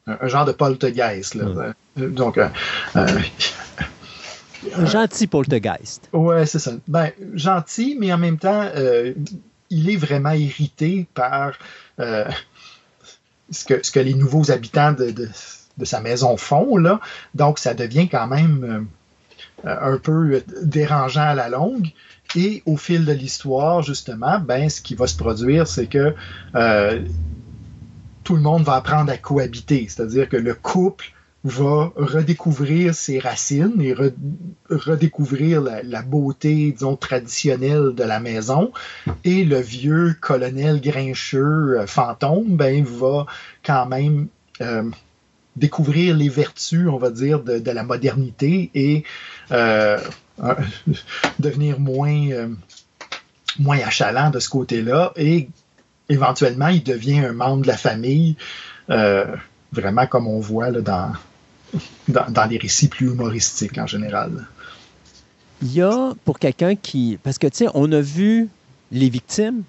[0.09, 1.37] un, un genre de poltergeist.
[1.37, 1.45] Là.
[1.99, 2.49] Euh, Donc, euh,
[2.97, 3.07] euh,
[4.75, 6.09] Un gentil poltergeist.
[6.13, 6.73] Ouais, c'est ça.
[6.89, 8.69] Ben, gentil, mais en même temps,
[9.71, 11.53] il est vraiment irrité par
[12.01, 12.25] euh,
[13.51, 16.77] ce, que, les nouveaux habitants de sa maison font.
[16.77, 17.01] Là.
[17.35, 18.89] Donc, ça devient quand même
[19.65, 21.89] euh, un peu dérangeant à la longue.
[22.35, 26.15] Et au fil de l'histoire, justement, ben, ce qui va se produire, c'est que
[26.55, 27.05] euh,
[28.25, 29.87] tout le monde va apprendre à cohabiter.
[29.89, 31.13] C'est-à-dire que le couple
[31.45, 34.15] va redécouvrir ses racines et re-
[34.69, 38.73] redécouvrir la, beauté, disons, traditionnelle de la maison.
[39.25, 43.27] Et le vieux colonel grincheux euh, fantôme, ben, va
[43.65, 44.27] quand même
[44.61, 44.91] euh,
[45.55, 49.05] découvrir les vertus, on va dire, de, la modernité et
[49.53, 49.99] euh,
[51.39, 52.51] devenir moins,
[53.59, 55.13] moins achalant de ce côté-là.
[55.15, 55.49] Et
[56.09, 58.37] éventuellement, il devient un membre de la famille,
[59.73, 61.13] vraiment comme on voit dans,
[62.09, 64.47] dans, les récits plus humoristiques en général.
[65.63, 67.19] Il y a, pour quelqu'un qui...
[67.23, 68.49] Parce que, tu sais, on a vu
[68.93, 69.63] Les Victimes.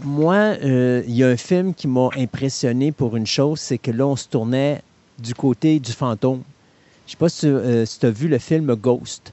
[0.00, 3.90] Moi, euh, il y a un film qui m'a impressionné pour une chose, c'est que
[3.90, 4.80] là, on se tournait
[5.18, 6.42] du côté du fantôme.
[7.06, 9.32] Je sais pas si, euh, tu as vu le film Ghost.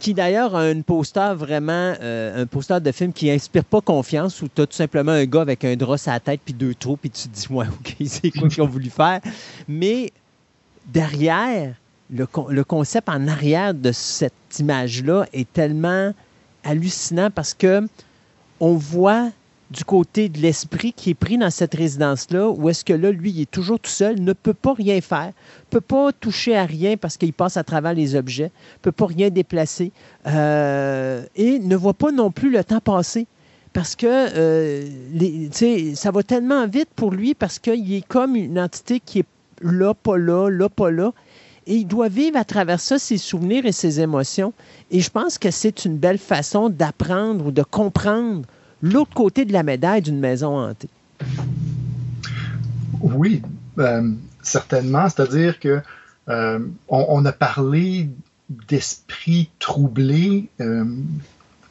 [0.00, 4.42] Qui d'ailleurs a un poster vraiment, euh, un poster de film qui inspire pas confiance,
[4.42, 6.74] où tu as tout simplement un gars avec un drap à la tête puis deux
[6.74, 9.20] trous, puis tu te dis, ouais, ok, c'est quoi qu'ils ont voulu faire?
[9.68, 10.12] Mais
[10.86, 11.74] derrière,
[12.10, 16.12] le, le concept en arrière de cette image-là est tellement
[16.64, 17.86] hallucinant parce que
[18.60, 19.30] on voit
[19.70, 23.30] du côté de l'esprit qui est pris dans cette résidence-là, où est-ce que là, lui,
[23.30, 25.32] il est toujours tout seul, ne peut pas rien faire,
[25.70, 28.50] peut pas toucher à rien parce qu'il passe à travers les objets,
[28.82, 29.90] peut pas rien déplacer,
[30.26, 33.26] euh, et ne voit pas non plus le temps passer.
[33.72, 38.60] Parce que euh, les- ça va tellement vite pour lui parce qu'il est comme une
[38.60, 39.26] entité qui est
[39.62, 41.12] là, pas là, là, pas là.
[41.66, 44.52] Et il doit vivre à travers ça ses souvenirs et ses émotions.
[44.92, 48.42] Et je pense que c'est une belle façon d'apprendre ou de comprendre
[48.84, 50.90] l'autre côté de la médaille d'une maison hantée.
[53.00, 53.42] Oui,
[53.78, 54.10] euh,
[54.42, 55.08] certainement.
[55.08, 55.80] C'est-à-dire que
[56.28, 56.58] euh,
[56.88, 58.10] on, on a parlé
[58.68, 60.84] d'esprits troublés, euh,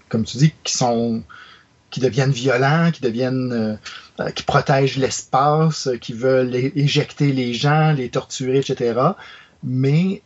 [0.10, 1.24] comme tu dis, qui sont
[1.92, 3.78] qui deviennent violents, qui deviennent
[4.34, 9.00] qui protègent l'espace, qui veulent éjecter les gens, les torturer, etc.
[9.64, 10.24] Mais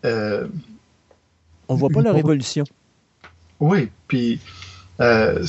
[1.68, 2.64] On voit pas leur évolution.
[3.60, 4.40] oui, puis
[5.00, 5.46] euh,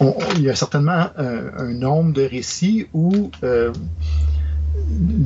[0.00, 3.72] on- il y a certainement un, un nombre de récits où euh,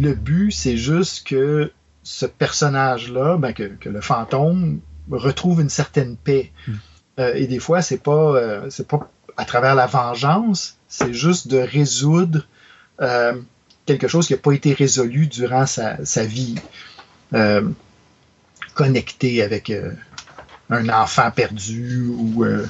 [0.01, 1.73] le but, c'est juste que
[2.03, 4.81] ce personnage-là, ben, que, que le fantôme,
[5.11, 6.53] retrouve une certaine paix.
[7.19, 11.49] Euh, et des fois, c'est pas, euh, c'est pas à travers la vengeance, c'est juste
[11.49, 12.47] de résoudre
[13.01, 13.35] euh,
[13.87, 16.57] quelque chose qui n'a pas été résolu durant sa, sa vie.
[17.35, 17.69] Euh,
[18.75, 19.93] connecté avec euh,
[20.71, 22.67] un enfant perdu ou euh,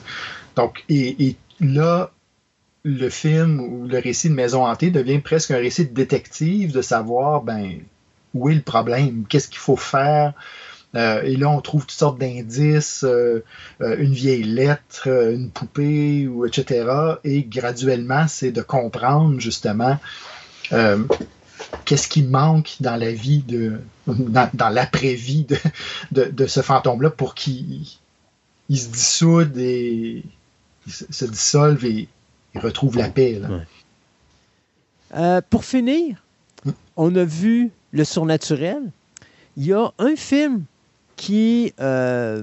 [0.55, 2.11] donc et, et là
[2.85, 6.83] le film ou le récit de Maison hantée devient presque un récit de détective de
[6.83, 7.81] savoir ben
[8.35, 10.35] où est le problème, qu'est-ce qu'il faut faire.
[10.95, 13.45] Euh, et là, on trouve toutes sortes d'indices, euh,
[13.81, 16.89] euh, une vieille lettre, une poupée, ou etc.
[17.25, 19.99] Et graduellement, c'est de comprendre justement
[21.85, 25.47] qu'est-ce qui manque dans la vie de dans, l'après-vie
[26.13, 27.87] de, de, ce fantôme-là pour qu'il
[28.69, 30.25] il se dissoude et
[30.89, 32.09] se, se dissolve et
[32.55, 33.39] il retrouve la paix.
[33.41, 33.49] là.
[33.49, 33.67] Ouais.
[35.15, 36.23] Euh, pour finir,
[36.97, 38.83] on a vu le surnaturel.
[39.57, 40.65] Il y a un film
[41.17, 42.43] qui est euh,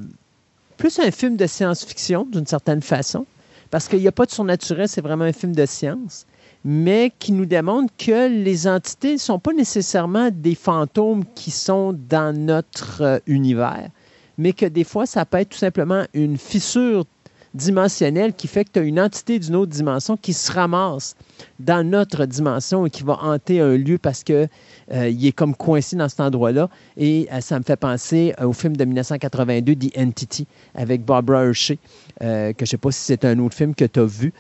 [0.78, 3.26] plus un film de science-fiction d'une certaine façon,
[3.70, 6.26] parce qu'il n'y a pas de surnaturel, c'est vraiment un film de science,
[6.66, 11.94] mais qui nous démontre que les entités ne sont pas nécessairement des fantômes qui sont
[12.10, 13.90] dans notre euh, univers,
[14.38, 17.06] mais que des fois, ça peut être tout simplement une fissure
[17.54, 21.16] dimensionnelle qui fait que tu as une entité d'une autre dimension qui se ramasse
[21.60, 24.48] dans notre dimension et qui va hanter un lieu parce que
[24.92, 26.70] euh, il est comme coincé dans cet endroit-là.
[26.98, 31.46] Et euh, ça me fait penser euh, au film de 1982, The Entity, avec Barbara
[31.46, 31.78] Hershey,
[32.20, 34.34] que je ne sais pas si c'est un autre film que tu as vu,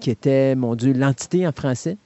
[0.00, 1.96] qui était, mon Dieu, L'Entité en français.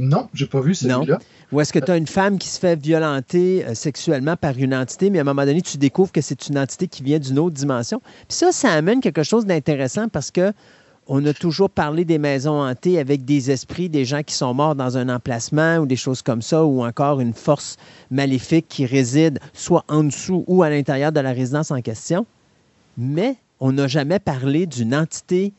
[0.00, 1.18] Non, j'ai pas vu celui-là.
[1.52, 4.74] Ou est-ce que tu as une femme qui se fait violenter euh, sexuellement par une
[4.74, 7.38] entité, mais à un moment donné, tu découvres que c'est une entité qui vient d'une
[7.38, 8.00] autre dimension?
[8.28, 10.52] Puis ça, ça amène quelque chose d'intéressant parce que
[11.06, 14.76] on a toujours parlé des maisons hantées avec des esprits, des gens qui sont morts
[14.76, 17.76] dans un emplacement ou des choses comme ça, ou encore une force
[18.10, 22.26] maléfique qui réside soit en dessous ou à l'intérieur de la résidence en question.
[22.96, 25.52] Mais on n'a jamais parlé d'une entité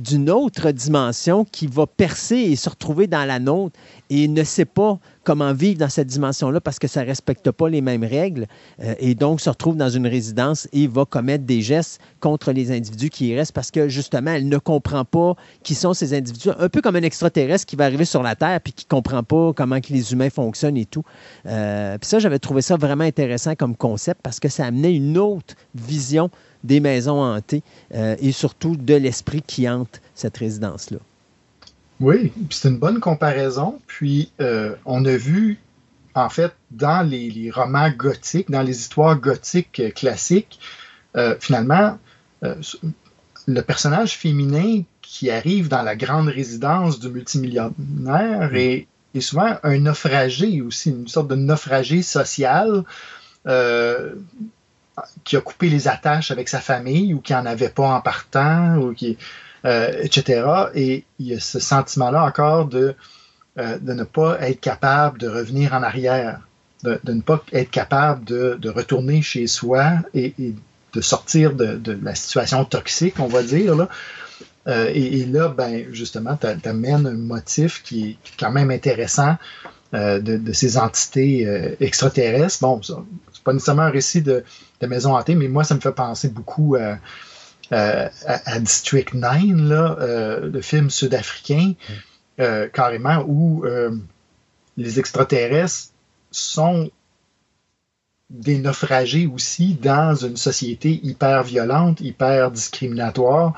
[0.00, 3.78] d'une autre dimension qui va percer et se retrouver dans la nôtre
[4.10, 7.68] et ne sait pas comment vivre dans cette dimension-là parce que ça ne respecte pas
[7.68, 8.46] les mêmes règles
[8.80, 12.70] euh, et donc se retrouve dans une résidence et va commettre des gestes contre les
[12.70, 16.50] individus qui y restent parce que justement, elle ne comprend pas qui sont ces individus.
[16.58, 19.22] Un peu comme un extraterrestre qui va arriver sur la Terre puis qui ne comprend
[19.22, 21.02] pas comment les humains fonctionnent et tout.
[21.46, 25.18] Euh, puis ça, j'avais trouvé ça vraiment intéressant comme concept parce que ça amenait une
[25.18, 26.30] autre vision
[26.68, 27.62] des maisons hantées
[27.94, 30.98] euh, et surtout de l'esprit qui hante cette résidence-là.
[31.98, 33.80] Oui, c'est une bonne comparaison.
[33.88, 35.58] Puis euh, on a vu,
[36.14, 40.60] en fait, dans les, romans gothiques, dans les histoires gothiques euh, classiques,
[41.40, 41.98] finalement,
[42.42, 48.54] le personnage féminin qui arrive dans la grande résidence du multimillionnaire mm.
[48.54, 48.86] est,
[49.16, 52.84] est, souvent un naufragé aussi, une sorte de naufragé social
[55.24, 58.76] qui a coupé les attaches avec sa famille ou qui n'en avait pas en partant,
[58.76, 59.16] ou qui,
[59.64, 60.46] euh, etc.
[60.74, 62.94] Et il y a ce sentiment-là encore de,
[63.58, 66.40] euh, de ne pas être capable de revenir en arrière,
[66.84, 70.32] de, ne pas être capable de, de retourner chez soi et,
[70.92, 73.74] de sortir de, la situation toxique, on va dire.
[73.74, 73.88] Là.
[74.68, 79.36] Euh, et, là, ben, justement, tu amènes un motif qui est quand même intéressant
[79.92, 82.60] de, ces entités extraterrestres.
[82.60, 82.94] Bon, c'est
[83.48, 84.44] pas nécessairement un récit de,
[84.82, 86.98] de maison hantée, mais moi, ça me fait penser beaucoup à,
[88.60, 91.72] District 9, là, euh, le film sud-africain,
[92.40, 93.90] euh, carrément, où euh,
[94.76, 95.94] les extraterrestres
[96.30, 96.90] sont
[98.28, 103.54] des naufragés aussi dans une société hyper violente, hyper discriminatoire.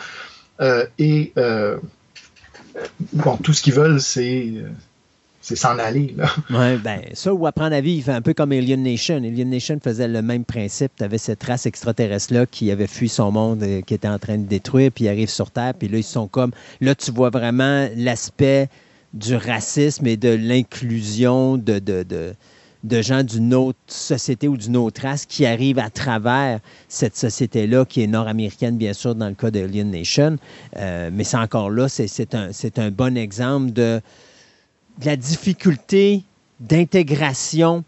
[0.99, 1.33] et
[3.13, 4.55] bon, tout ce qu'ils veulent, c'est
[5.41, 6.15] c'est s'en aller.
[6.17, 6.31] Là.
[6.51, 9.17] Ouais, ben, ça ou apprendre à vivre, un peu comme Alien Nation.
[9.17, 10.93] Alien Nation faisait le même principe.
[10.97, 14.37] Tu avais cette race extraterrestre-là qui avait fui son monde, euh, qui était en train
[14.37, 16.53] de détruire, puis ils arrivent sur Terre, puis là, ils sont comme.
[16.81, 18.69] Là, tu vois vraiment l'aspect
[19.15, 25.47] du racisme et de l'inclusion de, gens d'une autre société ou d'une autre race qui
[25.47, 30.37] arrivent à travers cette société-là, qui est nord-américaine, bien sûr, dans le cas d'Alien Nation.
[30.77, 34.01] Euh, mais c'est encore là, c'est un bon exemple de
[35.01, 36.23] de la difficulté
[36.61, 37.85] d'intégration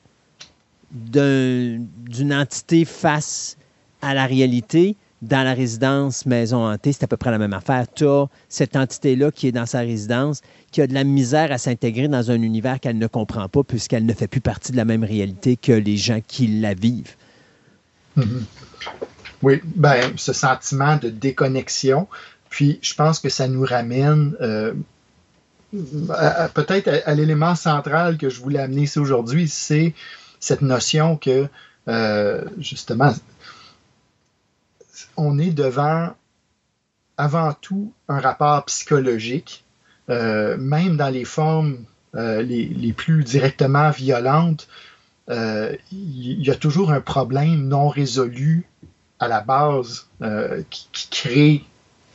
[0.90, 1.88] d'une
[2.32, 3.56] entité face
[4.00, 7.86] à la réalité dans la résidence maison hantée, c'est à peu près la même affaire.
[7.94, 11.58] Tu as cette entité-là qui est dans sa résidence, qui a de la misère à
[11.58, 14.84] s'intégrer dans un univers qu'elle ne comprend pas puisqu'elle ne fait plus partie de la
[14.84, 17.14] même réalité que les gens qui la vivent.
[18.18, 18.42] Mm-hmm.
[19.42, 22.08] Oui, ben, ce sentiment de déconnexion,
[22.48, 24.74] puis je pense que ça nous ramène euh,
[25.72, 29.94] peut-être à, l'élément central que je voulais amener ici aujourd'hui, c'est
[30.40, 31.48] cette notion que,
[31.88, 33.12] euh, justement,
[35.16, 36.10] on est devant
[37.16, 39.64] avant tout un rapport psychologique,
[40.10, 41.78] euh, même dans les formes
[42.14, 44.68] euh, les, plus directement violentes,
[45.28, 48.66] il y, a toujours un problème non résolu
[49.18, 50.08] à la base
[50.68, 51.64] qui, crée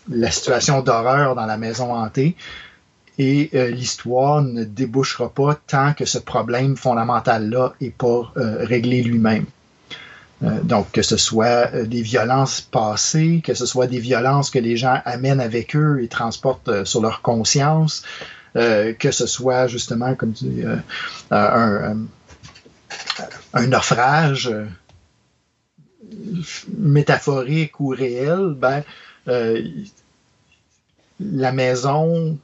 [0.09, 2.35] la situation d'horreur dans la maison hantée
[3.17, 9.01] et euh, l'histoire ne débouchera pas tant que ce problème fondamental-là n'est pas euh, réglé
[9.01, 9.45] lui-même.
[10.43, 14.77] Euh, donc, que ce soit des violences passées, que ce soit des violences que les
[14.77, 18.03] gens amènent avec eux et transportent sur leur conscience,
[18.53, 20.63] que ce soit justement, comme tu dis,
[21.29, 21.97] un,
[23.53, 24.51] un, naufrage
[26.75, 28.81] métaphorique ou réel, ben,
[31.19, 32.39] la maison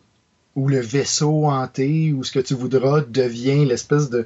[0.55, 4.25] où le vaisseau hanté ou ce que tu voudras devient l'espèce de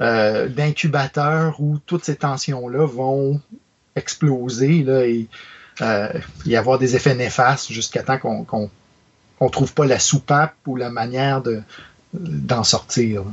[0.00, 3.40] euh, d'incubateur où toutes ces tensions-là vont
[3.94, 5.28] exploser là, et
[5.82, 6.08] euh,
[6.46, 8.70] y avoir des effets néfastes jusqu'à temps qu'on
[9.40, 11.42] ne trouve pas la soupape ou la manière
[12.12, 13.24] d'en sortir.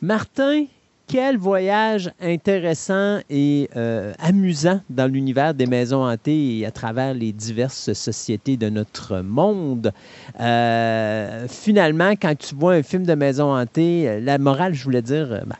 [0.00, 0.66] Martin,
[1.12, 7.32] quel voyage intéressant et euh, amusant dans l'univers des maisons hantées et à travers les
[7.32, 9.92] diverses sociétés de notre monde.
[10.40, 15.32] Euh, finalement, quand tu vois un film de maison hantée, la morale, je voulais dire,
[15.32, 15.56] euh, ben,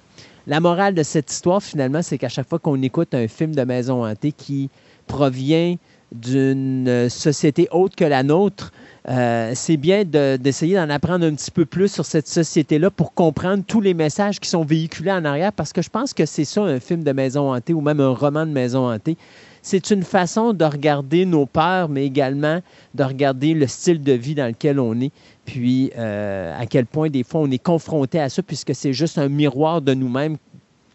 [0.46, 3.62] la morale de cette histoire, finalement, c'est qu'à chaque fois qu'on écoute un film de
[3.62, 4.70] maison hantée qui
[5.06, 5.76] provient
[6.12, 8.72] d'une société autre que la nôtre,
[9.08, 13.64] euh, c'est bien d'essayer d'en apprendre un petit peu plus sur cette société-là pour comprendre
[13.66, 16.62] tous les messages qui sont véhiculés en arrière, parce que je pense que c'est ça
[16.62, 19.16] un film de maison hantée ou même un roman de maison hantée.
[19.60, 22.60] C'est une façon de regarder nos peurs, mais également
[22.94, 25.12] de regarder le style de vie dans lequel on est,
[25.44, 29.18] puis euh, à quel point des fois on est confronté à ça, puisque c'est juste
[29.18, 30.36] un miroir de nous-mêmes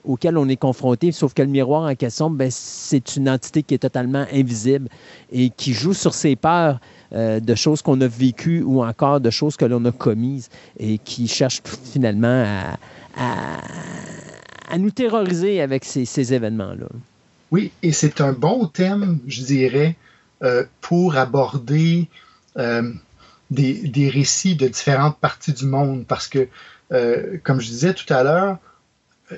[0.08, 3.74] auquel on est confronté, sauf que le miroir en question, ben, c'est une entité qui
[3.74, 4.88] est totalement invisible
[5.32, 6.80] et qui joue sur ses peurs
[7.14, 10.98] euh, de choses qu'on a vécues ou encore de choses que l'on a commises et
[10.98, 12.46] qui cherche finalement
[13.18, 16.88] à, nous terroriser avec ces, événements-là.
[17.52, 19.96] Oui, et c'est un bon thème, je dirais,
[20.44, 22.08] euh, pour aborder
[22.58, 22.92] euh,
[23.50, 26.48] des, des, récits de différentes parties du monde parce que,
[27.44, 28.58] comme je disais tout à l'heure,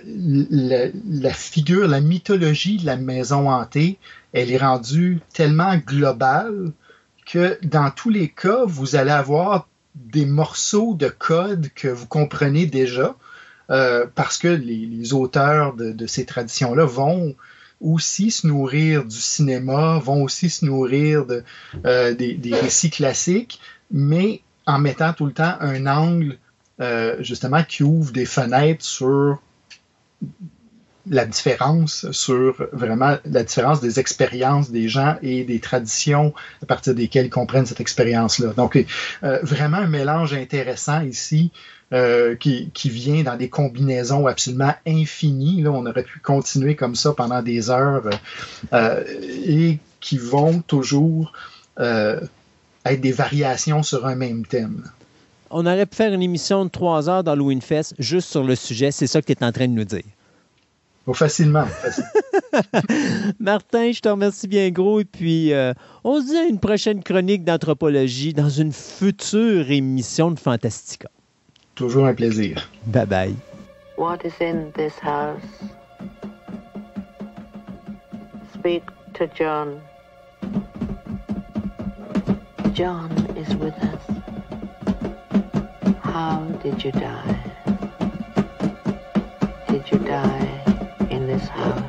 [0.03, 3.97] la, figure, la mythologie de la maison hantée,
[4.33, 6.71] elle est rendue tellement globale
[7.25, 12.65] que dans tous les cas, vous allez avoir des morceaux de code que vous comprenez
[12.65, 13.15] déjà,
[13.69, 17.35] euh, parce que les, auteurs de, ces traditions-là vont
[17.81, 21.25] aussi se nourrir du cinéma, vont aussi se nourrir
[21.85, 23.59] euh, des, récits classiques,
[23.91, 26.37] mais en mettant tout le temps un angle
[26.81, 29.39] euh, justement qui ouvre des fenêtres sur
[31.09, 36.93] la différence sur vraiment la différence des expériences des gens et des traditions à partir
[36.93, 38.53] desquelles ils comprennent cette expérience-là.
[38.53, 38.77] Donc,
[39.23, 41.51] euh, vraiment un mélange intéressant ici
[41.93, 45.63] euh, qui, qui, vient dans des combinaisons absolument infinies.
[45.63, 48.07] Là, on aurait pu continuer comme ça pendant des heures
[48.73, 49.03] euh,
[49.45, 51.33] et qui vont toujours
[51.77, 54.83] être des variations sur un même thème.
[55.51, 58.91] On aurait pu faire une émission de trois heures d'Halloween Fest juste sur le sujet.
[58.91, 60.03] C'est ça que tu es en train de nous dire.
[61.07, 61.65] Oh, facilement.
[63.39, 64.99] Martin, je te remercie bien gros.
[64.99, 65.73] Et puis, euh,
[66.03, 71.09] on se dit à une prochaine chronique d'anthropologie dans une future émission de Fantastica.
[71.73, 72.69] Toujours un plaisir.
[72.85, 73.35] Bye bye.
[73.97, 75.41] What is in this house?
[78.53, 78.83] Speak
[79.15, 79.81] to John.
[82.73, 84.18] John is with us.
[86.11, 87.39] How did you die?
[89.67, 90.63] Did you die
[91.11, 91.83] in this house?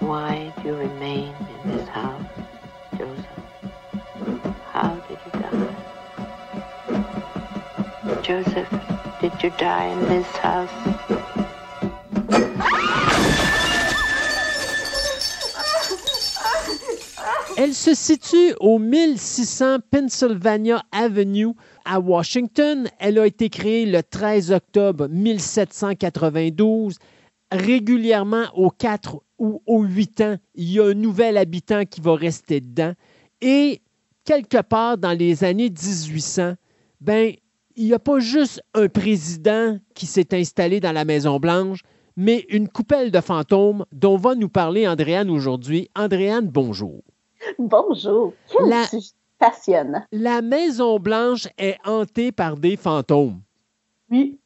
[0.00, 1.32] Why do you remain
[1.64, 2.24] in this house,
[2.98, 3.26] Joseph?
[4.72, 5.76] How did you die?
[8.22, 8.68] Joseph,
[9.20, 10.90] did you die in this house?
[17.62, 21.52] Elle se situe au 1600 Pennsylvania Avenue
[21.84, 22.88] à Washington.
[22.98, 26.96] Elle a été créée le 13 octobre 1792.
[27.52, 32.14] Régulièrement, aux 4 ou aux 8 ans, il y a un nouvel habitant qui va
[32.14, 32.94] rester dedans.
[33.42, 33.82] Et
[34.24, 36.54] quelque part dans les années 1800,
[37.02, 37.34] ben,
[37.76, 41.80] il n'y a pas juste un président qui s'est installé dans la Maison-Blanche,
[42.16, 45.90] mais une coupelle de fantômes dont va nous parler Andréane aujourd'hui.
[45.94, 47.02] Andréane, bonjour.
[47.58, 48.32] Bonjour.
[48.50, 48.86] Quel la,
[49.38, 50.04] passionnant.
[50.12, 53.40] La Maison-Blanche est hantée par des fantômes.
[54.10, 54.38] Oui.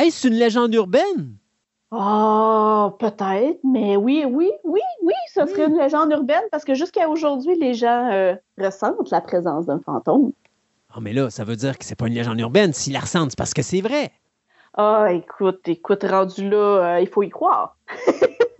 [0.00, 1.36] Est-ce une légende urbaine?
[1.90, 7.08] Oh, peut-être, mais oui, oui, oui, oui, ce serait une légende urbaine parce que jusqu'à
[7.08, 10.32] aujourd'hui, les gens euh, ressentent la présence d'un fantôme.
[10.92, 12.72] Ah, mais là, ça veut dire que c'est pas une légende urbaine.
[12.72, 14.10] S'ils la ressentent, c'est parce que c'est vrai.
[14.74, 17.76] Ah, écoute, écoute, rendu là, euh, il faut y croire.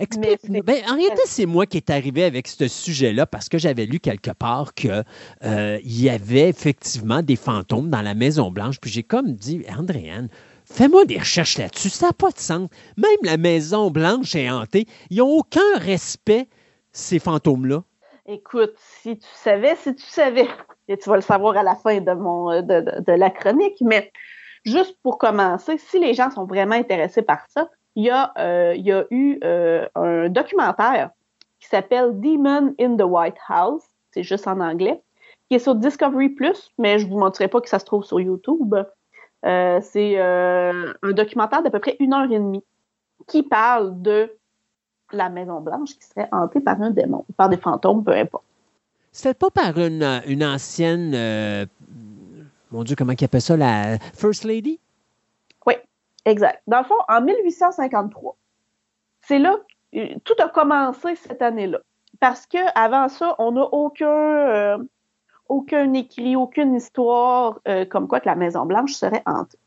[0.00, 0.62] Explique-nous.
[0.62, 4.00] Ben, en réalité, c'est moi qui est arrivé avec ce sujet-là parce que j'avais lu
[4.00, 5.04] quelque part qu'il
[5.44, 8.80] euh, y avait effectivement des fantômes dans la Maison-Blanche.
[8.80, 10.28] Puis j'ai comme dit, Andréane,
[10.64, 11.90] fais-moi des recherches là-dessus.
[11.90, 12.70] Ça n'a pas de sens.
[12.96, 14.86] Même la Maison-Blanche est hantée.
[15.10, 16.48] Ils n'ont aucun respect,
[16.92, 17.82] ces fantômes-là.
[18.26, 20.48] Écoute, si tu savais, si tu savais,
[20.88, 23.76] et tu vas le savoir à la fin de, mon, de, de, de la chronique,
[23.82, 24.10] mais
[24.64, 28.74] juste pour commencer, si les gens sont vraiment intéressés par ça, il y a, euh,
[28.76, 31.10] il y a eu euh, un documentaire
[31.58, 35.02] qui s'appelle Demon in the White House, c'est juste en anglais,
[35.48, 38.04] qui est sur Discovery Plus, mais je ne vous montrerai pas que ça se trouve
[38.04, 38.74] sur YouTube.
[39.44, 42.64] Euh, c'est un documentaire d'à peu près une heure et demie
[43.26, 44.32] qui parle de
[45.12, 48.44] la Maison Blanche qui serait hantée par un démon, par des fantômes, peu importe.
[49.12, 51.66] C'était pas par une, ancienne,
[52.70, 54.78] mon Dieu, comment il appelle ça, la First Lady?
[56.24, 56.62] Exact.
[56.66, 58.36] Dans le fond, en 1853,
[59.22, 59.56] c'est là
[59.92, 61.80] que tout a commencé cette année-là.
[62.20, 64.78] Parce qu'avant ça, on n'a aucun, euh,
[65.94, 69.58] écrit, aucune histoire euh, comme quoi que la Maison-Blanche serait hantée.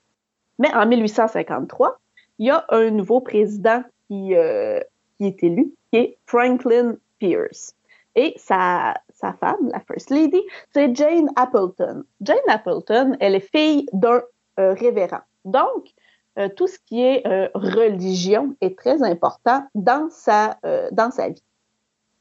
[0.59, 1.99] Mais en 1853,
[2.37, 4.79] il y a un nouveau président qui, euh,
[5.17, 7.75] qui est élu, qui est Franklin Pierce.
[8.15, 10.41] Et sa, sa femme, la First Lady,
[10.71, 12.03] c'est Jane Appleton.
[12.21, 14.21] Jane Appleton, elle est fille d'un
[14.55, 15.21] révérend.
[15.45, 15.95] Donc,
[16.39, 21.29] euh, tout ce qui est euh, religion est très important dans sa, euh, dans sa
[21.29, 21.43] vie.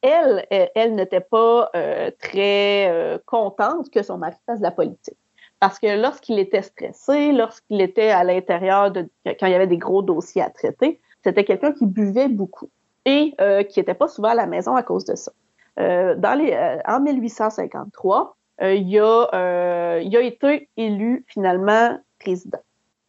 [0.02, 1.70] Elle, elle, n'était pas
[2.18, 5.16] très contente que son mari fasse de la politique.
[5.60, 9.78] Parce que lorsqu'il était stressé, lorsqu'il était à l'intérieur de, quand il y avait des
[9.78, 12.68] gros dossiers à traiter, c'était quelqu'un qui buvait beaucoup
[13.04, 15.30] et euh, qui n'était pas souvent à la maison à cause de ça.
[15.78, 21.98] Euh, dans les, euh, en 1853, euh, il, a, euh, il a été élu finalement
[22.18, 22.60] président.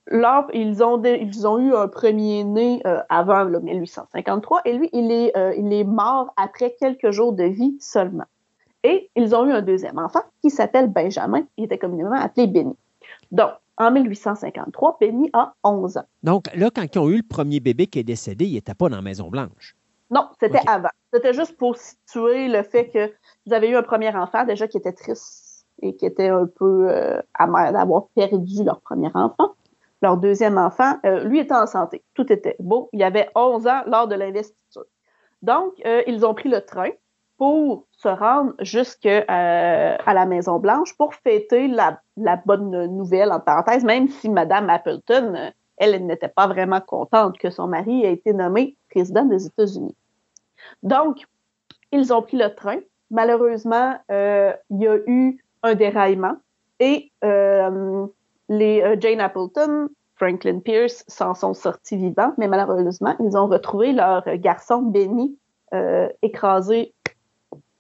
[0.07, 4.89] Là, ils ont, de- ils ont eu un premier-né euh, avant le 1853 et lui,
[4.91, 8.25] il est, euh, il est mort après quelques jours de vie seulement.
[8.83, 12.75] Et ils ont eu un deuxième enfant qui s'appelle Benjamin, il était communément appelé Benny.
[13.31, 16.05] Donc, en 1853, Benny a 11 ans.
[16.21, 18.89] Donc là, quand ils ont eu le premier bébé qui est décédé, il n'était pas
[18.89, 19.75] dans la Maison-Blanche.
[20.11, 20.89] Non, c'était avant.
[21.13, 22.91] C'était juste pour situer le fait
[23.47, 26.87] vous avez eu un premier enfant déjà qui était triste et qui était un peu
[26.89, 29.53] euh, amer d'avoir perdu leur premier enfant.
[30.03, 32.03] Leur deuxième enfant, euh, lui était en santé.
[32.13, 32.89] Tout était beau.
[32.91, 34.83] Il avait 11 ans lors de l'investiture.
[35.41, 36.89] Donc, euh, ils ont pris le train
[37.37, 42.01] pour se rendre jusqu'à à la Maison-Blanche pour fêter la,
[42.45, 47.37] bonne nouvelle, en parenthèse, même si Mme Appleton, euh, elle, elle n'était pas vraiment contente
[47.37, 49.95] que son mari ait été nommé président des États-Unis.
[50.83, 51.25] Donc,
[51.93, 52.79] ils ont pris le train.
[53.09, 56.35] Malheureusement, euh, il y a eu un déraillement
[56.79, 58.05] et euh,
[58.49, 63.91] les euh, Jane Appleton, Franklin Pierce s'en sont sortis vivants, mais malheureusement, ils ont retrouvé
[63.93, 65.37] leur garçon Benny
[65.73, 66.93] euh, écrasé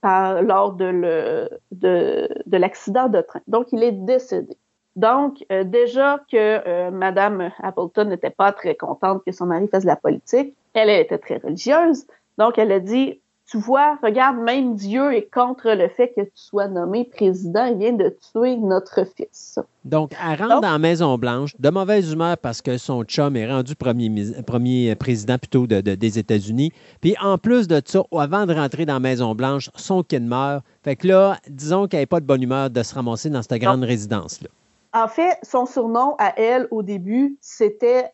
[0.01, 3.41] par, lors de, de, de l'accident de train.
[3.47, 4.57] Donc, il est décédé.
[4.95, 9.83] Donc, euh, déjà que euh, Madame Appleton n'était pas très contente que son mari fasse
[9.83, 12.05] de la politique, elle était très religieuse.
[12.37, 16.31] Donc, elle a dit, tu vois, regarde, même Dieu est contre le fait que tu
[16.35, 17.65] sois nommé président.
[17.65, 19.59] Il vient de tuer notre fils.
[19.85, 23.75] Donc, elle rentre dans la Maison-Blanche de mauvaise humeur parce que son chum est rendu
[23.75, 26.71] premier, premier président plutôt de- de- des États-Unis.
[27.01, 30.63] Puis en plus de ça, avant de rentrer dans la Maison-Blanche, son kid meurt.
[30.83, 33.61] Fait que là, disons qu'elle n'est pas de bonne humeur de se ramasser dans cette
[33.61, 34.49] grande résidence-là.
[34.93, 38.05] En fait, son surnom à elle, au début, c'était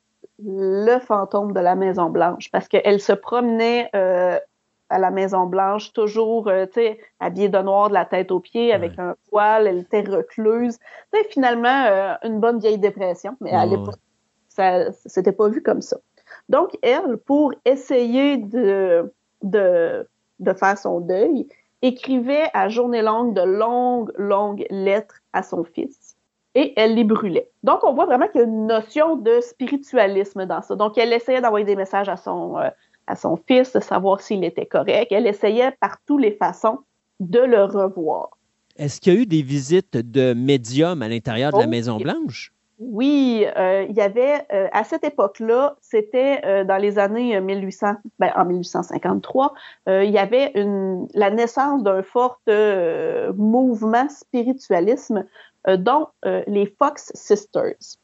[0.44, 4.38] le fantôme de la Maison Blanche parce qu'elle se promenait euh,
[4.90, 8.40] à la Maison Blanche toujours, euh, tu sais, habillée de noir de la tête aux
[8.40, 9.68] pieds avec un poil.
[9.68, 10.78] Elle était recluse.
[11.14, 13.96] Tu sais, finalement, euh, une bonne vieille dépression, mais à l'époque,
[14.50, 15.98] ça c'était pas vu comme ça.
[16.48, 19.12] Donc, elle, pour essayer de,
[19.44, 20.08] de,
[20.40, 21.48] de faire son deuil,
[21.82, 26.16] écrivait à journée longue de longues, longues lettres à son fils
[26.56, 27.50] et elle les brûlait.
[27.64, 30.76] Donc, on voit vraiment qu'il y a une notion de spiritualisme dans ça.
[30.76, 32.70] Donc, elle essayait d'envoyer des messages à son, euh,
[33.10, 35.12] à son fils, de savoir s'il était correct.
[35.12, 36.80] Elle essayait par toutes les façons
[37.20, 38.30] de le revoir.
[38.78, 42.54] Est-ce qu'il y a eu des visites de médiums à l'intérieur de la Oh, Maison-Blanche?
[42.80, 47.42] Oui, euh, il y avait, euh, à cette époque-là, c'était euh, dans les années euh,
[47.42, 49.54] 1800, ben, en 1853,
[49.90, 52.40] euh, il y avait une, la naissance d'un fort
[53.36, 55.26] mouvement spiritualisme,
[55.68, 57.98] dont les Fox Sisters,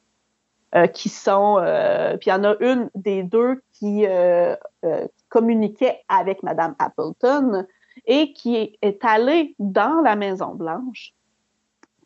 [0.94, 6.02] qui sont, euh, puis il y en a une des deux qui euh, euh, communiquait
[6.10, 7.66] avec Madame Appleton
[8.06, 11.14] et qui est allée dans la Maison Blanche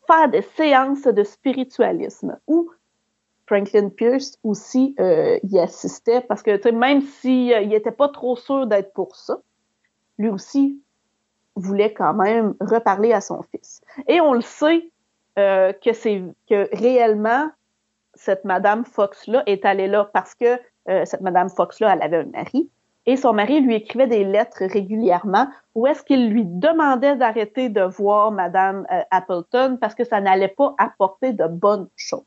[0.06, 2.70] faire des séances de spiritualisme où
[3.46, 8.66] Franklin Pierce aussi euh, y assistait parce que même s'il euh, n'était pas trop sûr
[8.66, 9.40] d'être pour ça,
[10.18, 10.80] lui aussi
[11.56, 13.80] voulait quand même reparler à son fils.
[14.06, 14.90] Et on le sait
[15.38, 17.50] euh, que c'est que réellement
[18.20, 22.02] cette Madame Fox là est allée là parce que euh, cette Madame Fox là elle
[22.02, 22.70] avait un mari
[23.06, 27.80] et son mari lui écrivait des lettres régulièrement où est-ce qu'il lui demandait d'arrêter de
[27.80, 32.24] voir Madame euh, Appleton parce que ça n'allait pas apporter de bonnes choses.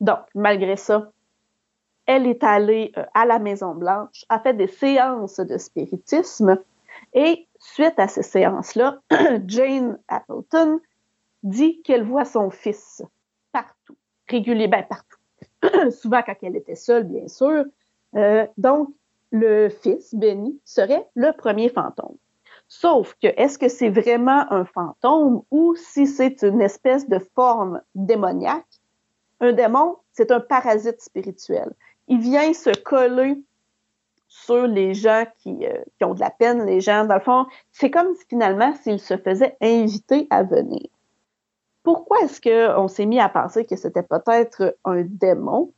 [0.00, 1.10] Donc, malgré ça,
[2.04, 6.58] elle est allée euh, à la Maison Blanche, a fait des séances de spiritisme
[7.14, 9.00] et suite à ces séances-là,
[9.46, 10.80] Jane Appleton
[11.42, 13.02] dit qu'elle voit son fils
[14.30, 15.90] régulièrement, ben, partout.
[15.90, 17.64] Souvent quand elle était seule, bien sûr.
[18.16, 18.88] Euh, donc,
[19.30, 22.16] le fils, Benny, serait le premier fantôme.
[22.68, 27.80] Sauf que, est-ce que c'est vraiment un fantôme ou si c'est une espèce de forme
[27.94, 28.80] démoniaque?
[29.40, 31.72] Un démon, c'est un parasite spirituel.
[32.08, 33.42] Il vient se coller
[34.28, 37.46] sur les gens qui, euh, qui ont de la peine, les gens, dans le fond,
[37.72, 40.88] c'est comme finalement s'il se faisait inviter à venir.
[41.92, 45.72] Pourquoi est-ce qu'on s'est mis à penser que c'était peut-être un démon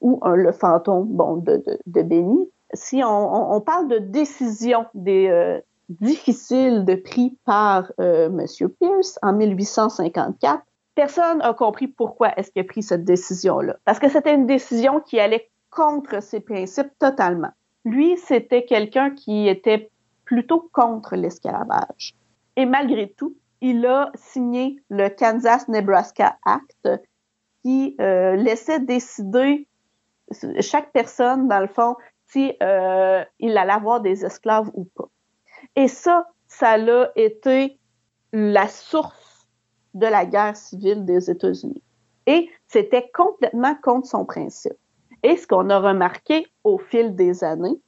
[0.00, 2.50] ou un, le fantôme bon, de, de, de Benny?
[2.74, 5.60] Si on, parle de décision euh,
[5.90, 8.68] difficiles de pris par euh, M.
[8.80, 10.60] Pierce en 1854,
[10.96, 13.76] personne n'a compris pourquoi est-ce qu'il a pris cette décision-là.
[13.84, 17.52] Parce que c'était une décision qui allait contre ses principes totalement.
[17.84, 19.88] Lui, c'était quelqu'un qui était
[20.24, 22.16] plutôt contre l'esclavage.
[22.56, 26.88] Et malgré tout, il a signé le Kansas-Nebraska Act
[27.62, 29.66] qui euh, laissait décider
[30.60, 31.96] chaque personne, dans le fond,
[32.26, 35.08] si euh, il allait avoir des esclaves ou pas.
[35.74, 37.78] Et ça, ça a été
[38.32, 39.48] la source
[39.94, 41.82] de la guerre civile des États-Unis.
[42.26, 44.76] Et c'était complètement contre son principe.
[45.22, 47.80] Et ce qu'on a remarqué au fil des années,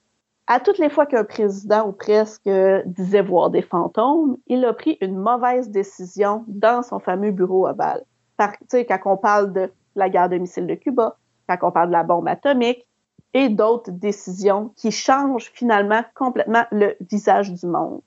[0.51, 2.51] à toutes les fois qu'un président ou presque
[2.85, 8.05] disait voir des fantômes, il a pris une mauvaise décision dans son fameux bureau ovale.
[8.37, 11.93] Par, quand on parle de la guerre de missiles de Cuba, quand on parle de
[11.93, 12.85] la bombe atomique
[13.33, 18.01] et d'autres décisions qui changent finalement complètement le visage du monde.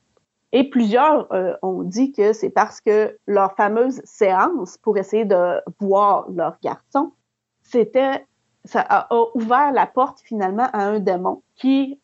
[0.51, 5.61] Et plusieurs euh, ont dit que c'est parce que leur fameuse séance pour essayer de
[5.79, 7.13] voir leur garçon,
[7.61, 8.25] c'était
[8.65, 11.99] ça a, ouvert la porte finalement à un démon qui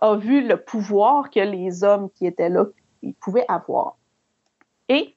[0.00, 2.64] a vu le pouvoir que les hommes qui étaient là
[3.02, 3.96] ils pouvaient avoir.
[4.88, 5.14] Et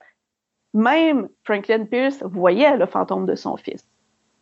[0.74, 3.86] même Franklin Pierce voyait le fantôme de son fils.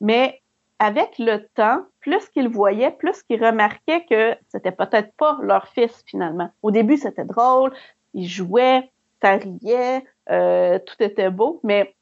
[0.01, 0.41] Mais
[0.79, 6.03] avec le temps, plus qu'il voyait, plus qu'il remarquait que c'était peut-être pas leur fils
[6.05, 6.49] finalement.
[6.63, 7.73] Au début, c'était drôle,
[8.13, 8.89] ils jouaient,
[9.21, 11.95] ça riait, euh, tout était beau, mais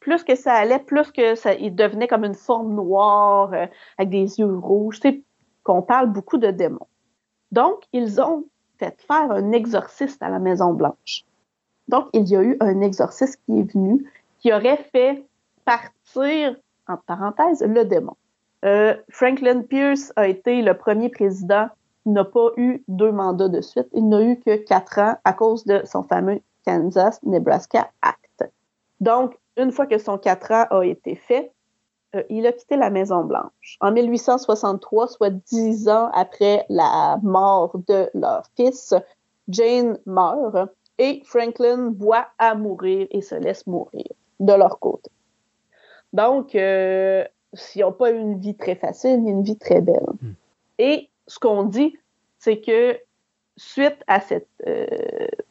[0.00, 3.66] plus que ça allait, plus que ça, il devenait comme une forme noire euh,
[3.96, 5.00] avec des yeux rouges.
[5.00, 5.22] Tu sais,
[5.62, 6.88] qu'on parle beaucoup de démons.
[7.54, 8.44] Donc, ils ont
[8.80, 11.24] fait faire un exorciste à la Maison Blanche.
[11.86, 14.10] Donc, il y a eu un exorciste qui est venu,
[14.40, 15.24] qui aurait fait
[15.64, 16.56] partir,
[16.88, 18.16] en parenthèse, le démon.
[18.64, 21.68] Euh, Franklin Pierce a été le premier président
[22.02, 23.86] qui n'a pas eu deux mandats de suite.
[23.92, 28.50] Il n'a eu que quatre ans à cause de son fameux Kansas-Nebraska Act.
[28.98, 31.52] Donc, une fois que son quatre ans a été fait,
[32.14, 33.76] euh, il a quitté la Maison-Blanche.
[33.80, 38.94] En 1863, soit dix ans après la mort de leur fils,
[39.48, 44.06] Jane meurt et Franklin voit à mourir et se laisse mourir
[44.40, 45.10] de leur côté.
[46.12, 47.24] Donc, euh,
[47.74, 50.06] ils n'ont pas eu une vie très facile, ni une vie très belle.
[50.22, 50.32] Hmm.
[50.78, 51.98] Et ce qu'on dit,
[52.38, 52.98] c'est que
[53.56, 54.86] suite à cette euh,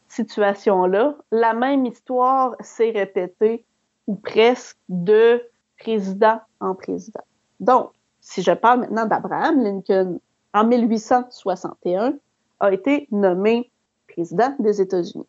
[0.08, 3.64] situation-là, la même histoire s'est répétée
[4.06, 5.42] ou presque de
[5.78, 7.24] président en président.
[7.60, 10.20] Donc, si je parle maintenant d'Abraham Lincoln,
[10.54, 12.14] en 1861,
[12.60, 13.70] a été nommé
[14.08, 15.26] président des États-Unis.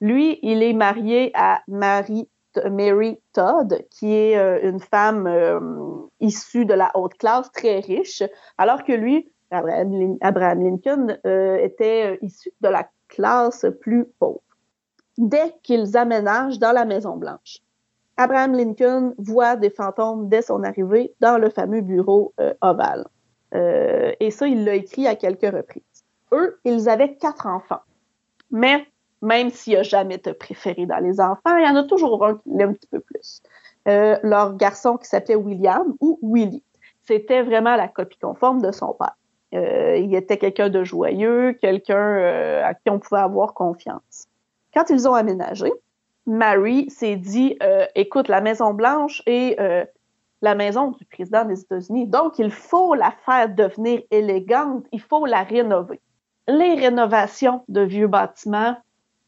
[0.00, 2.28] Lui, il est marié à Mary,
[3.32, 5.58] Todd, qui est euh, une femme euh,
[6.20, 8.22] issue de la haute classe, très riche,
[8.58, 14.40] alors que lui, Abraham, Lincoln, euh, était issu de la classe plus pauvre.
[15.18, 17.58] Dès qu'ils aménagent dans la Maison-Blanche,
[18.16, 23.06] Abraham Lincoln voit des fantômes dès son arrivée dans le fameux bureau ovale.
[23.52, 25.82] et ça, il l'a écrit à quelques reprises.
[26.32, 27.82] Eux, ils avaient quatre enfants.
[28.50, 28.86] Mais
[29.22, 32.24] même s'il n'y a jamais de préféré dans les enfants, il y en a toujours
[32.24, 33.42] un qui l'aime un petit peu plus.
[33.88, 36.64] Euh, leur garçon qui s'appelait William ou Willie.
[37.02, 39.16] C'était vraiment la copie conforme de son père.
[39.54, 44.26] Euh, il était quelqu'un de joyeux, quelqu'un euh, à qui on pouvait avoir confiance.
[44.74, 45.72] Quand ils ont aménagé,
[46.26, 47.58] Mary s'est dit,
[47.94, 49.56] écoute, la Maison Blanche est
[50.42, 55.24] la maison du président des États-Unis, donc il faut la faire devenir élégante, il faut
[55.24, 56.00] la rénover.
[56.46, 58.76] Les rénovations de vieux bâtiments,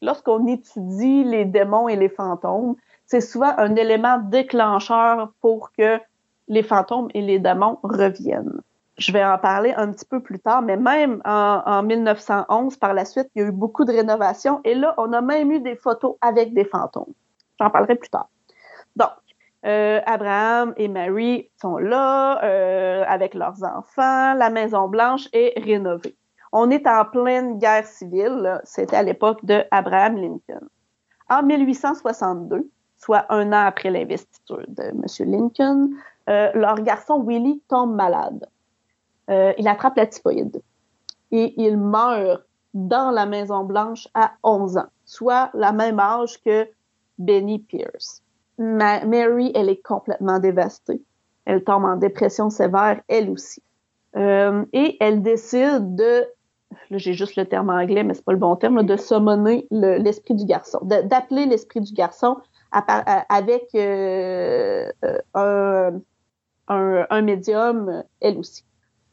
[0.01, 5.99] lorsqu'on étudie les démons et les fantômes, c'est souvent un élément déclencheur pour que
[6.47, 8.61] les fantômes et les démons reviennent.
[8.99, 13.05] Je vais en parler un petit peu plus tard, mais même en, 1911, par la
[13.05, 15.77] suite, il y a eu beaucoup de rénovations et là, on a même eu des
[15.77, 17.13] photos avec des fantômes.
[17.61, 18.27] J'en parlerai plus tard.
[18.97, 19.11] Donc,
[19.65, 24.33] euh, Abraham et Mary sont là euh, avec leurs enfants.
[24.33, 26.17] La Maison Blanche est rénovée.
[26.51, 28.59] On est en pleine guerre civile.
[28.65, 30.67] C'était à l'époque de Abraham Lincoln.
[31.29, 35.05] En 1862, soit un an après l'investiture de M.
[35.19, 35.89] Lincoln,
[36.27, 38.45] euh, leur garçon Willie tombe malade.
[39.29, 40.61] Euh, il attrape la typhoïde
[41.31, 42.43] et il meurt
[42.73, 46.67] dans la Maison Blanche à 11 ans, soit la même âge que
[47.17, 48.23] Benny Pierce.
[48.57, 51.01] Mary, elle est complètement dévastée.
[51.45, 53.63] Elle tombe en dépression sévère, elle aussi.
[54.15, 56.25] Euh, et elle décide de
[56.89, 60.35] là j'ai juste le terme anglais, mais c'est pas le bon terme, de summoner l'esprit
[60.35, 62.37] du garçon, d'appeler l'esprit du garçon
[62.71, 64.91] avec euh,
[65.33, 66.01] un,
[66.67, 68.63] un, médium, elle aussi.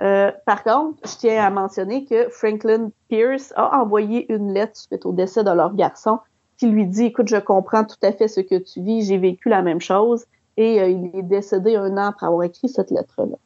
[0.02, 5.06] Euh, par contre, je tiens à mentionner que Franklin Pierce a envoyé une lettre suite
[5.06, 6.18] au décès de leur garçon
[6.58, 9.48] qui lui dit, écoute, je comprends tout à fait ce que tu vis, j'ai vécu
[9.48, 10.24] la même chose,
[10.56, 13.36] et il est décédé un an après avoir écrit cette lettre-là.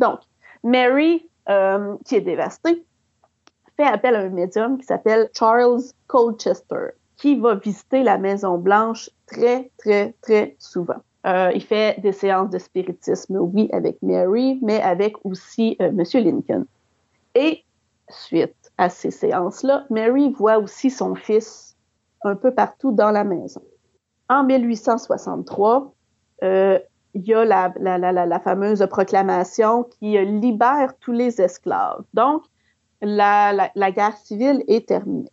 [0.00, 0.20] Donc,
[0.64, 1.28] Mary,
[2.04, 2.84] qui est dévastée,
[3.76, 9.08] fait appel à un médium qui s'appelle Charles Colchester, qui va visiter la Maison Blanche
[9.26, 11.00] très, très, très souvent.
[11.28, 16.20] Euh, il fait des séances de spiritisme, oui, avec Mary, mais avec aussi euh, Monsieur
[16.20, 16.64] Lincoln.
[17.34, 17.64] Et
[18.08, 21.76] suite à ces séances-là, Mary voit aussi son fils
[22.22, 23.60] un peu partout dans la maison.
[24.30, 25.92] En 1863,
[26.44, 26.78] euh,
[27.14, 32.04] il y a la, fameuse proclamation qui libère tous les esclaves.
[32.14, 32.42] Donc,
[33.02, 35.30] la, guerre civile est terminée.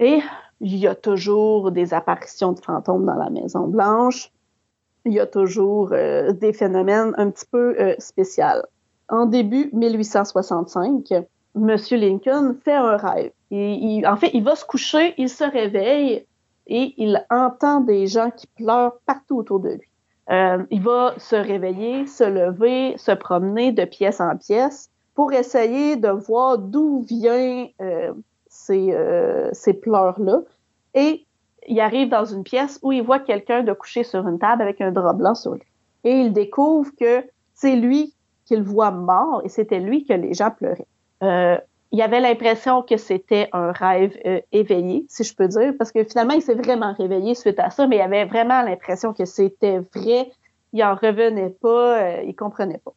[0.00, 0.20] Et
[0.60, 4.32] il y a toujours des apparitions de fantômes dans la Maison Blanche.
[5.04, 8.62] Il y a toujours euh, des phénomènes un petit peu euh, spéciaux.
[9.08, 11.10] En début 1865,
[11.56, 11.76] M.
[11.92, 13.32] Lincoln fait un rêve.
[14.06, 16.26] En fait, il va se coucher, il se réveille
[16.66, 19.88] et il entend des gens qui pleurent partout autour de lui.
[20.30, 25.96] Euh, il va se réveiller, se lever, se promener de pièce en pièce pour essayer
[25.96, 28.12] de voir d'où viennent euh,
[28.48, 28.94] ces,
[29.52, 30.42] ces pleurs-là.
[30.94, 31.26] Et
[31.68, 34.80] il arrive dans une pièce où il voit quelqu'un de coucher sur une table avec
[34.80, 35.66] un drap blanc sur lui.
[36.04, 37.24] Et il découvre que
[37.54, 38.14] c'est lui
[38.46, 40.86] qu'il voit mort et c'était lui que les gens pleuraient.
[41.22, 41.58] Euh,
[41.92, 46.04] il avait l'impression que c'était un rêve euh, éveillé, si je peux dire, parce que
[46.04, 49.80] finalement, il s'est vraiment réveillé suite à ça, mais il avait vraiment l'impression que c'était
[49.94, 50.30] vrai.
[50.72, 52.92] Il en revenait pas, euh, il comprenait pas.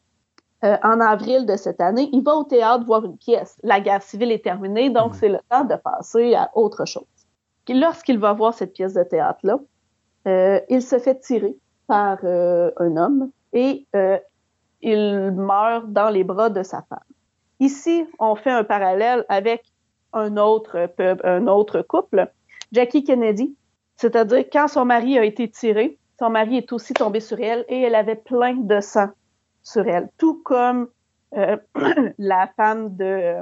[0.64, 3.58] Euh, en avril de cette année, il va au théâtre voir une pièce.
[3.64, 7.03] La guerre civile est terminée, donc c'est le temps de passer à autre chose.
[7.69, 9.59] Lorsqu'il va voir cette pièce de théâtre-là,
[10.27, 11.56] euh, il se fait tirer
[11.88, 13.85] par euh, un homme et
[14.82, 17.00] il meurt dans les bras de sa femme.
[17.59, 19.64] Ici, on fait un parallèle avec
[20.11, 20.90] un autre,
[21.24, 22.30] un autre couple,
[22.72, 23.56] Jackie Kennedy,
[23.95, 27.82] c'est-à-dire quand son mari a été tiré, son mari est aussi tombé sur elle et
[27.82, 29.09] elle avait plein de sang
[29.61, 30.88] sur elle, tout comme
[31.38, 31.58] euh,
[32.17, 33.35] la femme de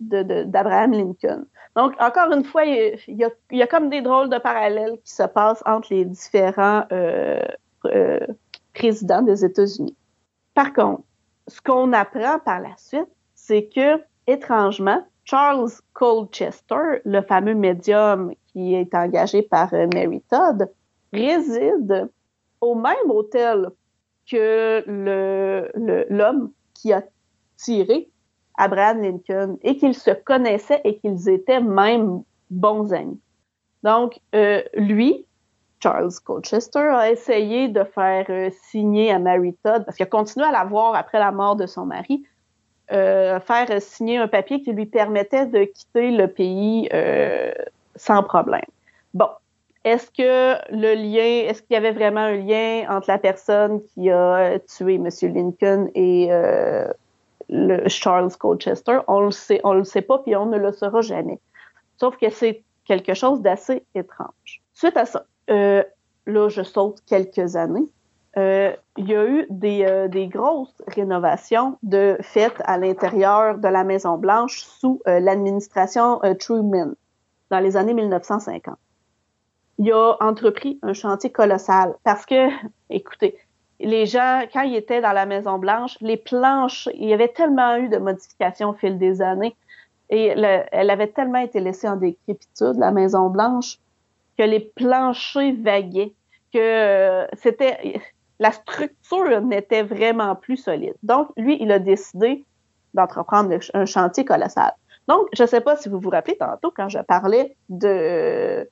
[0.00, 1.44] d'Abraham Lincoln.
[1.76, 5.62] Donc, encore une fois, il y, a, comme des drôles de parallèles qui se passent
[5.66, 7.42] entre les différents euh,
[7.86, 8.20] euh,
[8.72, 9.96] présidents des États-Unis.
[10.54, 11.02] Par contre,
[11.48, 18.74] ce qu'on apprend par la suite, c'est que, étrangement, Charles Colchester, le fameux médium qui
[18.74, 20.70] est engagé par Mary Todd,
[21.12, 22.08] réside
[22.60, 23.68] au même hôtel
[24.30, 24.84] que
[26.10, 27.02] l'homme qui a
[27.56, 28.08] tiré
[28.56, 33.20] Abraham Lincoln et qu'ils se connaissaient et qu'ils étaient même bons amis.
[33.82, 35.26] Donc, euh, lui,
[35.82, 40.46] Charles Colchester, a essayé de faire euh, signer à Mary Todd, parce qu'il a continué
[40.46, 42.24] à la voir après la mort de son mari,
[42.92, 46.88] euh, faire signer un papier qui lui permettait de quitter le pays
[47.96, 48.64] sans problème.
[49.12, 49.28] Bon,
[49.84, 54.10] est-ce que le lien, est-ce qu'il y avait vraiment un lien entre la personne qui
[54.10, 55.08] a tué M.
[55.22, 56.30] Lincoln et
[57.48, 59.00] le Charles Colchester?
[59.08, 61.40] On le sait, on le sait pas, puis on ne le saura jamais.
[61.98, 64.62] Sauf que c'est quelque chose d'assez étrange.
[64.72, 65.82] Suite à ça, euh,
[66.26, 67.88] là, je saute quelques années.
[68.36, 73.84] Euh, il y a eu des, des, grosses rénovations de faites à l'intérieur de la
[73.84, 76.94] Maison Blanche sous l'administration Truman
[77.50, 78.76] dans les années 1950
[79.78, 82.48] il a entrepris un chantier colossal parce que,
[82.90, 83.36] écoutez,
[83.80, 87.76] les gens, quand ils étaient dans la Maison Blanche, les planches, il y avait tellement
[87.76, 89.56] eu de modifications au fil des années
[90.10, 93.78] et elle avait tellement été laissée en décrépitude, la Maison Blanche,
[94.38, 96.12] que les planchers vaguaient,
[96.52, 98.00] que euh, c'était
[98.40, 100.94] la structure n'était vraiment plus solide.
[101.02, 102.44] Donc, lui, il a décidé
[102.92, 104.72] d'entreprendre un chantier colossal.
[105.08, 108.68] Donc, je ne sais pas si vous vous rappelez tantôt quand je parlais de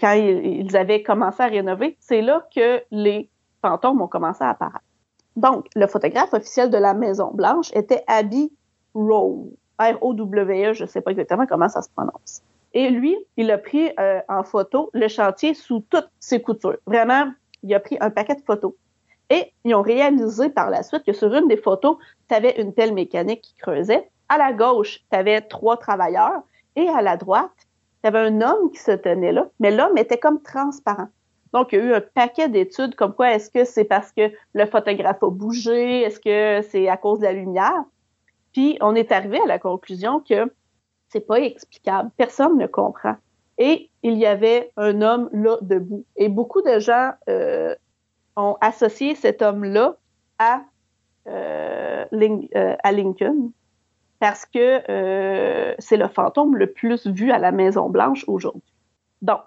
[0.00, 3.28] quand ils, avaient commencé à rénover, c'est là que les
[3.62, 4.84] fantômes ont commencé à apparaître.
[5.36, 8.52] Donc, le photographe officiel de la Maison Blanche était Abby
[8.94, 12.42] Rowe, R-O-W-E, je ne sais pas exactement comment ça se prononce.
[12.74, 16.76] Et lui, il a pris euh, en photo le chantier sous toutes ses coutures.
[16.86, 18.72] Vraiment, il a pris un paquet de photos.
[19.30, 21.96] Et ils ont réalisé par la suite que sur une des photos,
[22.28, 24.10] tu avais une pelle mécanique qui creusait.
[24.28, 26.42] À la gauche, tu avais trois travailleurs.
[26.76, 27.50] Et à la droite,
[28.02, 31.08] il y avait un homme qui se tenait là, mais l'homme était comme transparent.
[31.52, 34.30] Donc, il y a eu un paquet d'études comme quoi est-ce que c'est parce que
[34.52, 37.84] le photographe a bougé, est-ce que c'est à cause de la lumière.
[38.52, 40.52] Puis, on est arrivé à la conclusion que
[41.08, 42.10] c'est pas explicable.
[42.16, 43.16] Personne ne comprend.
[43.58, 46.04] Et il y avait un homme là debout.
[46.16, 47.74] Et beaucoup de gens euh,
[48.36, 49.96] ont associé cet homme-là
[50.38, 50.62] à,
[51.26, 53.50] euh, euh à Lincoln
[54.20, 58.74] parce que euh, c'est le fantôme le plus vu à la Maison Blanche aujourd'hui.
[59.22, 59.40] Donc,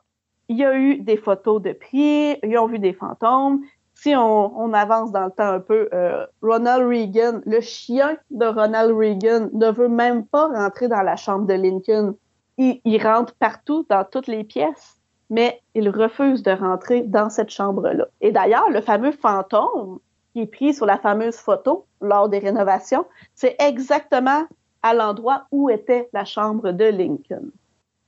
[0.52, 3.62] il y a eu des photos de pieds, ils ont vu des fantômes.
[3.94, 8.92] Si on, avance dans le temps un peu, euh, Ronald Reagan, le chien de Ronald
[8.94, 12.16] Reagan, ne veut même pas rentrer dans la chambre de Lincoln.
[12.58, 14.98] Il, il rentre partout, dans toutes les pièces.
[15.30, 18.08] mais il refuse de rentrer dans cette chambre-là.
[18.20, 20.00] Et d'ailleurs, le fameux fantôme
[20.34, 23.06] qui est pris sur la fameuse photo lors des rénovations,
[23.36, 24.44] c'est exactement
[24.84, 27.52] à l'endroit où était la chambre de Lincoln.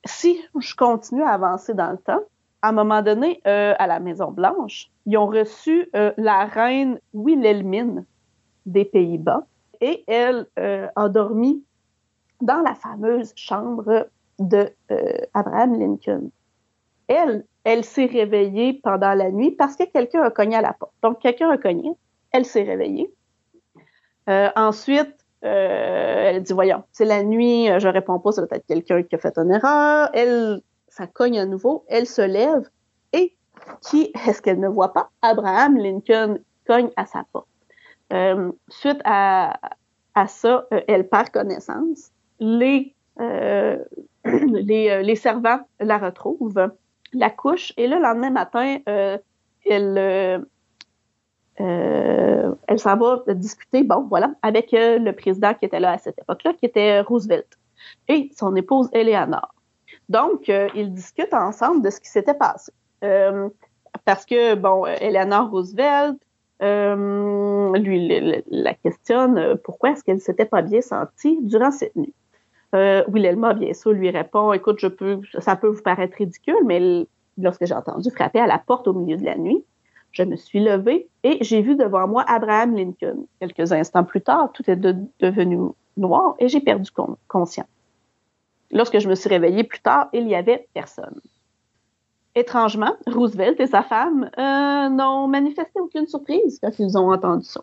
[0.03, 2.23] Si je continue à avancer dans le temps,
[2.63, 8.05] à un moment donné, euh, à la Maison-Blanche, ils ont reçu euh, la reine Wilhelmine
[8.65, 9.45] des Pays-Bas
[9.81, 11.61] et elle euh, a dormi
[12.39, 14.07] dans la fameuse chambre
[14.39, 14.69] de
[15.33, 16.31] Abraham Lincoln.
[17.07, 20.93] Elle, elle s'est réveillée pendant la nuit parce que quelqu'un a cogné à la porte.
[21.03, 21.91] Donc, quelqu'un a cogné,
[22.31, 23.13] elle s'est réveillée.
[24.27, 29.17] ensuite, elle dit, voyons, c'est la nuit, je réponds pas, c'est peut-être quelqu'un qui a
[29.17, 30.09] fait une erreur.
[30.13, 30.61] Elle,
[30.93, 32.69] ça cogne à nouveau, elle se lève
[33.13, 33.35] et
[33.81, 35.09] qui est-ce qu'elle ne voit pas?
[35.21, 37.47] Abraham Lincoln cogne à sa porte.
[38.11, 39.59] Euh, suite à,
[40.27, 42.11] ça, elle perd connaissance.
[42.39, 42.93] Les,
[44.25, 46.71] les, servants la retrouvent,
[47.13, 50.45] la couchent et le lendemain matin, elle
[51.61, 55.97] euh, elle s'en va discuter, bon, voilà, avec euh, le président qui était là à
[55.97, 57.47] cette époque-là, qui était Roosevelt,
[58.07, 59.52] et son épouse Eleanor.
[60.13, 62.71] Donc, euh, ils discutent ensemble de ce qui s'était passé.
[64.05, 66.17] parce que, bon, Eleanor Roosevelt,
[66.61, 72.13] lui, la questionne pourquoi est-ce qu'elle s'était pas bien sentie durant cette nuit?
[72.73, 77.05] Wilhelma, bien sûr, lui répond, écoute, je peux, ça peut vous paraître ridicule, mais
[77.37, 79.63] lorsque j'ai entendu frapper à la porte au milieu de la nuit,
[80.13, 83.25] je me suis levée et j'ai vu devant moi Abraham Lincoln.
[83.39, 86.89] Quelques instants plus tard, tout est devenu noir et j'ai perdu
[87.27, 87.67] conscience.
[88.73, 91.21] Lorsque je me suis réveillée plus tard, il n'y avait personne.
[92.35, 97.61] Étrangement, Roosevelt et sa femme euh, n'ont manifesté aucune surprise quand ils ont entendu ça.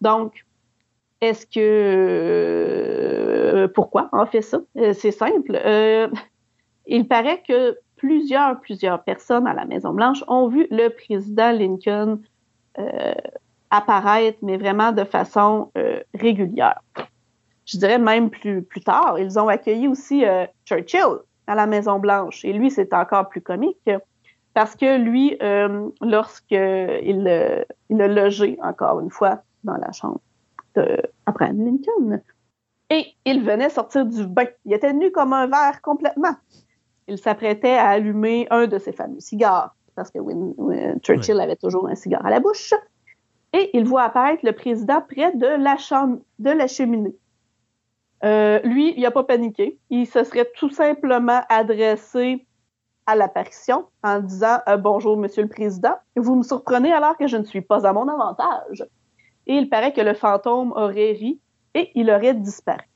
[0.00, 0.44] Donc,
[1.20, 1.58] est-ce que...
[3.64, 4.60] Euh, pourquoi on fait ça?
[4.76, 5.60] Euh, c'est simple.
[6.86, 12.20] il paraît que plusieurs, plusieurs personnes à la Maison-Blanche ont vu le président Lincoln
[13.70, 15.70] apparaître, mais vraiment de façon
[16.14, 16.80] régulière.
[17.72, 22.44] Je dirais même plus, plus tard, ils ont accueilli aussi euh, Churchill à la Maison-Blanche.
[22.44, 23.90] Et lui, c'est encore plus comique
[24.54, 25.38] parce que lui,
[26.02, 30.20] lorsqu'il il a logé, encore une fois, dans la chambre
[30.74, 32.20] d'Abraham Lincoln,
[32.90, 34.44] et il venait sortir du bain.
[34.66, 36.34] Il était nu comme un verre complètement
[37.08, 40.18] il s'apprêtait à allumer un de ses fameux cigares, parce que
[41.00, 42.74] Churchill avait toujours un cigare à la bouche,
[43.52, 47.14] et il voit apparaître le président près de la, chambre, de la cheminée.
[48.24, 49.78] Euh, lui, il n'a pas paniqué.
[49.90, 52.46] Il se serait tout simplement adressé
[53.06, 55.94] à l'apparition en disant euh, Bonjour, Monsieur le Président.
[56.16, 58.86] Vous me surprenez alors que je ne suis pas à mon avantage.
[59.46, 61.40] Et il paraît que le fantôme aurait ri
[61.74, 62.88] et il aurait disparu.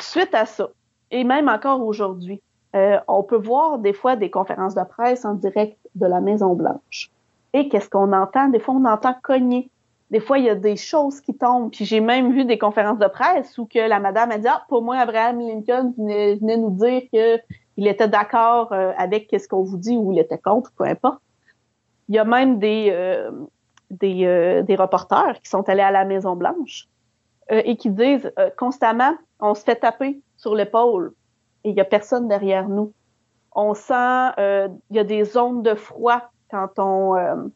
[0.00, 0.68] Suite à ça,
[1.10, 2.40] et même encore aujourd'hui,
[2.74, 6.54] euh, on peut voir des fois des conférences de presse en direct de la Maison
[6.54, 7.10] Blanche.
[7.52, 8.48] Et qu'est-ce qu'on entend?
[8.48, 9.70] Des fois, on entend cogner.
[10.14, 11.72] Des fois, il y a des choses qui tombent.
[11.72, 14.64] Puis j'ai même vu des conférences de presse où que la madame a dit Ah,
[14.68, 19.76] pour moi, Abraham Lincoln venait, nous dire qu'il était d'accord euh, avec ce qu'on vous
[19.76, 21.20] dit ou il était contre, peu importe.
[22.08, 23.32] Il y a même des, euh,
[23.90, 26.86] des, des reporters qui sont allés à la Maison Blanche
[27.50, 31.12] et qui disent constamment on se fait taper sur l'épaule
[31.64, 32.92] et il n'y a personne derrière nous.
[33.52, 37.50] On sent, euh, il y a des ondes de froid quand on,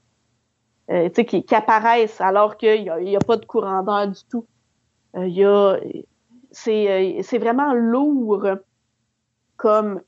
[0.91, 4.21] euh, euh, sais, qui, apparaissent alors qu'il n'y a, a, pas de courant d'air du
[4.31, 4.47] tout.
[5.15, 5.79] Y a,
[6.51, 8.47] c'est, vraiment lourd
[9.57, 10.01] comme,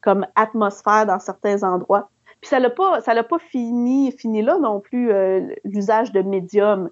[0.00, 2.10] comme atmosphère dans certains endroits.
[2.40, 5.12] Puis ça l'a pas, ça l'a pas fini, fini là non plus
[5.64, 6.90] l'usage de médium.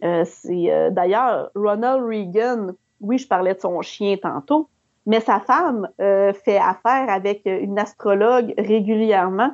[0.00, 4.68] c'est d'ailleurs Ronald Reagan oui, je parlais de son chien tantôt,
[5.06, 9.52] mais sa femme euh, fait affaire avec une astrologue régulièrement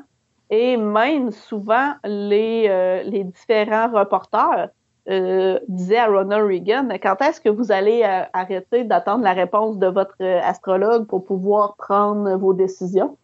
[0.54, 4.68] et même souvent les, euh, les différents reporters
[5.10, 8.02] euh, disaient à Ronald Reagan, quand est-ce que vous allez
[8.32, 13.16] arrêter d'attendre la réponse de votre astrologue pour pouvoir prendre vos décisions?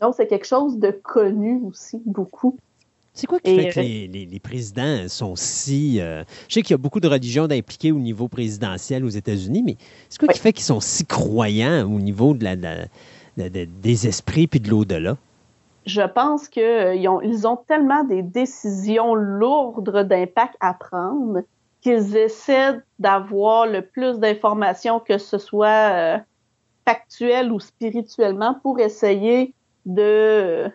[0.00, 2.56] Donc, c'est quelque chose de connu aussi, beaucoup.
[3.14, 6.00] C'est quoi qui fait que les, les, présidents sont si...
[6.00, 9.62] Euh, je sais qu'il y a beaucoup de religions d'impliquer au niveau présidentiel aux États-Unis,
[9.64, 9.76] mais
[10.08, 12.56] c'est quoi qui fait qu'ils sont si croyants au niveau de la,
[13.36, 15.16] des esprits puis de l'au-delà?
[15.86, 21.42] Je pense qu'ils euh, ont, ils ont tellement des décisions lourdes d'impact à prendre
[21.80, 26.18] qu'ils essaient d'avoir le plus d'informations, que ce soit euh,
[26.86, 29.54] factuel ou spirituellement, pour essayer
[29.84, 30.70] de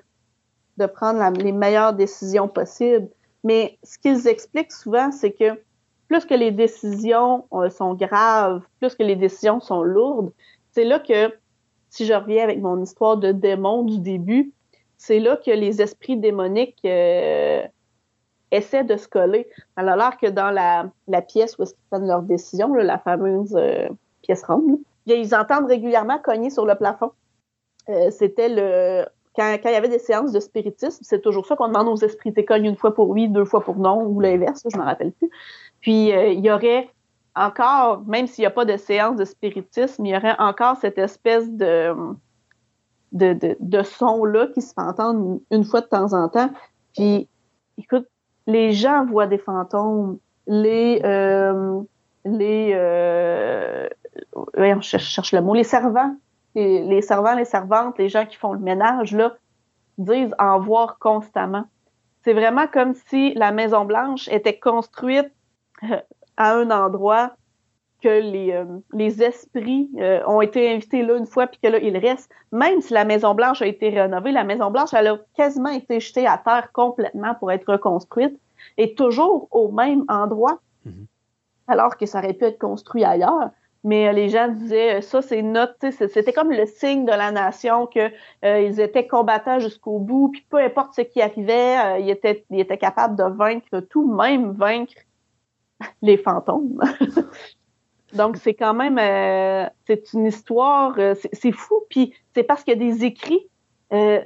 [0.78, 3.10] de prendre les meilleures décisions possibles.
[3.44, 5.60] Mais ce qu'ils expliquent souvent, c'est que
[6.08, 10.32] plus que les décisions euh, sont graves, plus que les décisions sont lourdes,
[10.72, 11.34] c'est là que
[11.90, 14.54] si je reviens avec mon histoire de démon du début,
[15.00, 17.64] c'est là que les esprits démoniques euh,
[18.52, 19.48] essaient de se coller.
[19.78, 23.88] Alors que dans la, pièce où ils prennent leur décision, là, la fameuse euh,
[24.22, 27.12] pièce ronde, ils entendent régulièrement cogner sur le plafond.
[27.88, 29.06] Euh, C'était le
[29.36, 32.34] quand, il y avait des séances de spiritisme, c'est toujours ça qu'on demande aux esprits.
[32.34, 34.86] Tu cognes une fois pour oui, deux fois pour non, ou l'inverse, je ne me
[34.86, 35.30] rappelle plus.
[35.80, 36.90] Puis il y aurait
[37.36, 40.98] encore, même s'il n'y a pas de séance de spiritisme, il y aurait encore cette
[40.98, 41.96] espèce de,
[43.12, 46.50] de, de, de son-là qui se fait entendre une fois de temps en temps.
[46.96, 47.28] Puis,
[47.78, 48.08] écoute,
[48.48, 51.82] les gens voient des fantômes, les, euh,
[52.26, 53.88] les, euh,
[54.82, 56.16] cherche le mot, les servants,
[56.56, 59.36] les, les, servants, les servantes, les gens qui font le ménage, là,
[59.98, 61.66] disent en voir constamment.
[62.24, 65.32] C'est vraiment comme si la Maison Blanche était construite
[66.38, 67.34] à un endroit
[68.02, 71.80] que les, euh, les esprits euh, ont été invités là une fois puis que là
[71.80, 72.32] ils restent.
[72.52, 76.00] Même si la Maison Blanche a été rénovée la Maison Blanche elle a quasiment été
[76.00, 78.40] jetée à terre complètement pour être reconstruite
[78.78, 80.60] et toujours au même endroit.
[80.86, 81.06] Mm -hmm.
[81.68, 83.50] alors que ça aurait pu être construit ailleurs.
[83.84, 87.88] Mais euh, les gens disaient ça c'est notre c'était comme le signe de la nation
[87.88, 88.12] que
[88.44, 92.46] euh, ils étaient combattants jusqu'au bout puis peu importe ce qui arrivait euh, ils étaient
[92.50, 94.96] ils étaient capables de vaincre tout même vaincre
[96.02, 96.82] les fantômes
[98.14, 101.82] Donc, c'est quand même, euh, c'est une histoire, euh, c'est fou.
[101.90, 103.48] Puis, c'est parce qu'il y a des écrits,
[103.94, 104.22] euh,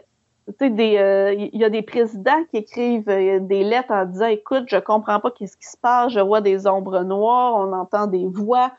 [0.60, 4.78] tu sais, il y a des présidents qui écrivent des lettres en disant, écoute, je
[4.78, 8.74] comprends pas qu'est-ce qui se passe, je vois des ombres noires, on entend des voix.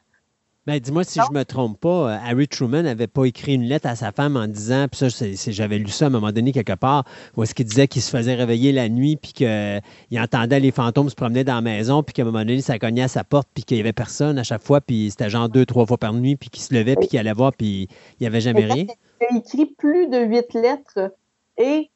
[0.66, 3.96] Ben, dis-moi si je me trompe pas, Harry Truman n'avait pas écrit une lettre à
[3.96, 7.04] sa femme en disant, puis ça, j'avais lu ça à un moment donné quelque part,
[7.36, 9.82] où est-ce qu'il disait qu'il se faisait réveiller la nuit, puis qu'il
[10.18, 13.02] entendait les fantômes se promener dans la maison, puis qu'à un moment donné, ça cognait
[13.02, 15.66] à sa porte, puis qu'il y avait personne à chaque fois, puis c'était genre deux,
[15.66, 18.26] trois fois par nuit, puis qu'il se levait, puis qu'il allait voir, puis il n'y
[18.26, 18.86] avait jamais rien.
[19.20, 21.12] Il a écrit plus de huit lettres
[21.58, 21.90] et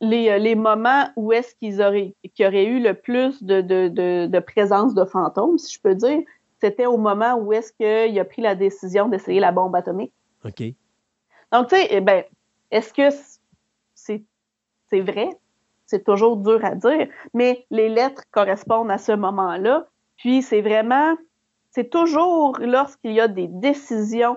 [0.00, 4.38] les, les moments où est-ce qu'ils auraient, aurait eu le plus de, de, de, de
[4.38, 6.20] présence de fantômes, si je peux dire,
[6.62, 10.12] c'était au moment où est-ce qu'il a pris la décision d'essayer la bombe atomique.
[10.44, 10.62] OK.
[11.50, 12.22] Donc, tu sais, eh ben,
[12.70, 13.08] est-ce que
[13.94, 14.24] c'est,
[15.00, 15.28] vrai?
[15.86, 19.88] C'est toujours dur à dire, mais les lettres correspondent à ce moment-là.
[20.16, 21.16] Puis, c'est vraiment,
[21.72, 24.36] c'est toujours lorsqu'il y a des décisions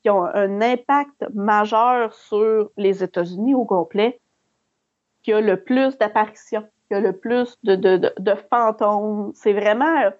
[0.00, 4.18] qui ont un impact majeur sur les États-Unis au complet
[5.22, 8.34] qu'il y a le plus d'apparitions, qu'il y a le plus de, de, de, de
[8.50, 9.32] fantômes.
[9.34, 10.10] C'est vraiment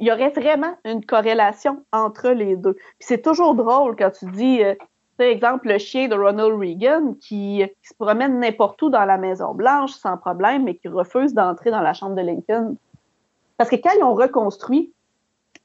[0.00, 2.72] il y aurait vraiment une corrélation entre les deux.
[2.72, 4.74] Puis c'est toujours drôle quand tu dis, euh,
[5.18, 9.52] par exemple, le chien de Ronald Reagan qui, se promène n'importe où dans la Maison
[9.52, 12.76] Blanche sans problème, mais qui refuse d'entrer dans la chambre de Lincoln.
[13.58, 14.90] Parce que quand ils ont reconstruit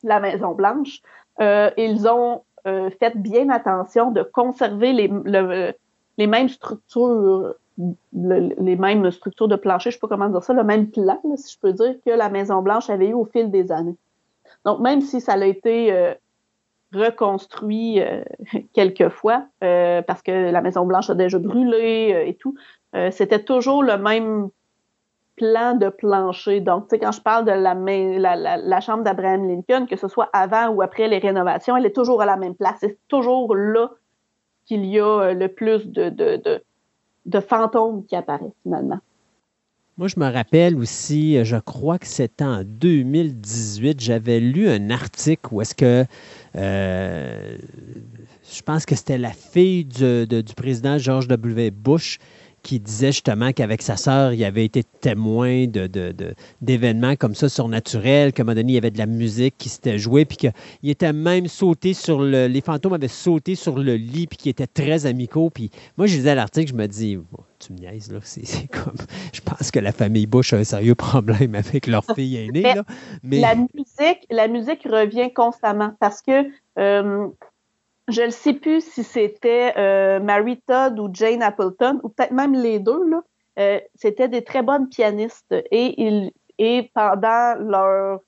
[0.04, 1.02] la Maison Blanche,
[1.40, 5.72] euh, ils ont euh, fait bien attention de conserver les, le,
[6.18, 10.52] les mêmes structures, le, les mêmes structures de plancher, je sais pas comment dire ça,
[10.52, 13.50] le même plan, si je peux dire, que la Maison Blanche avait eu au fil
[13.50, 13.96] des années.
[14.66, 16.14] Donc, même si ça a été euh,
[16.96, 18.24] reconstruit euh,
[18.74, 22.56] quelques fois, euh, parce que la Maison-Blanche a déjà brûlé euh, et tout,
[23.12, 24.48] c'était toujours le même
[25.36, 26.62] plan de plancher.
[26.62, 27.74] Donc, tu sais, quand je parle de la,
[28.38, 31.94] la, la, chambre d'Abraham Lincoln, que ce soit avant ou après les rénovations, elle est
[31.94, 32.78] toujours à la même place.
[32.80, 33.92] C'est toujours là
[34.66, 36.10] qu'il y a le plus de,
[37.26, 39.00] de fantômes qui apparaissent, finalement.
[39.98, 45.48] Moi, je me rappelle aussi, je crois que c'était en 2018, j'avais lu un article
[45.54, 46.04] où est-ce que
[46.58, 47.58] euh,
[48.54, 51.72] je pense que c'était la fille du, de, du président George W.
[51.72, 52.20] Bush
[52.66, 55.88] qui disait justement qu'avec sa sœur, il avait été témoin de,
[56.62, 59.70] d'événements comme ça surnaturels, qu'à un moment donné, il y avait de la musique qui
[59.70, 60.52] s'était jouée, puis qu'il
[60.90, 62.48] était même sauté sur le...
[62.48, 65.52] Les fantômes avaient sauté sur le lit, puis qu'ils étaient très amicaux.
[65.52, 67.20] Puis moi, je lisais l'article, je me dis,
[67.60, 68.96] tu me niaises, là, c'est, c'est comme...
[69.32, 72.84] Je pense que la famille Bush a un sérieux problème avec leur fille aînée, là.
[73.22, 73.42] Mais...
[73.42, 76.50] La musique, la musique revient constamment, parce que...
[76.80, 77.28] Euh,
[78.08, 82.54] je ne sais plus si c'était euh, Mary Todd ou Jane Appleton, ou peut-être même
[82.54, 83.24] les deux, là.
[83.58, 85.56] Euh, c'était des très bonnes pianistes.
[85.72, 88.20] Et, ils, et pendant leur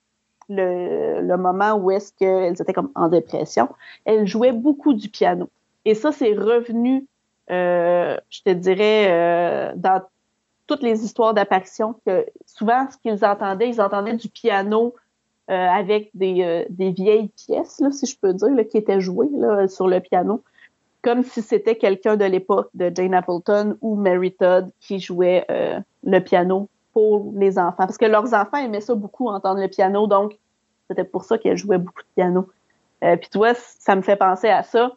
[0.49, 3.67] le, le moment où est-ce qu'elles étaient comme en dépression,
[4.05, 5.49] elles jouaient beaucoup du piano.
[5.83, 7.05] Et ça, c'est revenu,
[7.51, 10.01] euh, je te dirais, euh, dans
[10.65, 14.95] toutes les histoires d'apparition, que souvent, ce qu'ils entendaient, ils entendaient du piano
[15.49, 18.99] euh, avec des, euh, des, vieilles pièces, là, si je peux dire, là, qui étaient
[18.99, 20.43] jouées là, sur le piano,
[21.01, 25.79] comme si c'était quelqu'un de l'époque de Jane Appleton ou Mary Todd qui jouait euh,
[26.03, 27.75] le piano pour les enfants.
[27.77, 30.37] Parce que leurs enfants aimaient ça beaucoup, entendre le piano, donc
[30.89, 32.49] c'était pour ça qu'elles jouaient beaucoup de piano.
[33.03, 34.91] Euh, Puis tu vois, ça me fait penser à ça.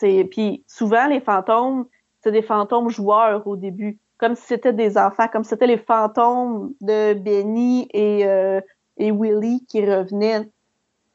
[0.00, 1.86] Puis souvent les fantômes,
[2.22, 5.78] c'est des fantômes joueurs au début, comme si c'était des enfants, comme si c'était les
[5.78, 8.60] fantômes de Benny et euh,
[8.96, 10.48] et Willy qui revenaient.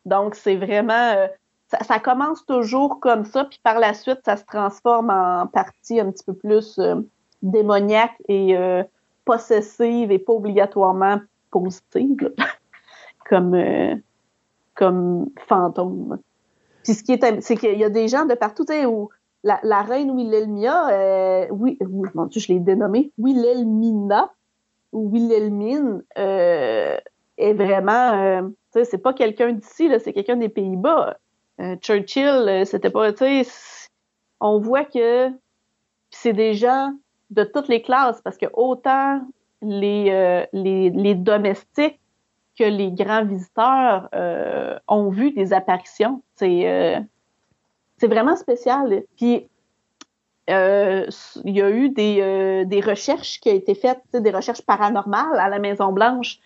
[0.05, 1.27] Donc c'est vraiment euh,
[1.67, 6.11] ça, commence toujours comme ça, puis par la suite ça se transforme en partie un
[6.11, 6.95] petit peu plus euh,
[7.41, 8.83] démoniaque et euh,
[9.25, 11.19] possessive et pas obligatoirement
[11.51, 12.33] positive
[13.29, 13.55] comme
[14.75, 16.19] comme fantôme.
[16.83, 19.09] Puis ce qui est, c'est qu'il y a des gens de partout, tu sais, où
[19.43, 24.31] la, reine Wilhelmia, euh, oui, oui, mon Dieu, je l'ai dénommée, Wilhelmina
[24.91, 26.03] ou Wilhelmine
[27.53, 31.17] vraiment, euh, c'est pas quelqu'un d'ici, c'est quelqu'un des Pays-Bas.
[31.59, 33.11] Euh, Churchill, euh, c'était pas,
[34.39, 35.29] on voit que
[36.09, 36.93] c'est des gens
[37.29, 39.21] de toutes les classes parce que autant
[39.61, 41.99] les, domestiques
[42.57, 44.09] que les grands visiteurs
[44.87, 46.21] ont vu des apparitions.
[46.35, 47.07] C'est
[48.03, 49.03] vraiment spécial.
[49.15, 49.47] Puis
[50.47, 50.53] il
[51.45, 55.59] y a eu des, des recherches qui ont été faites, des recherches paranormales à la
[55.59, 56.39] Maison Blanche,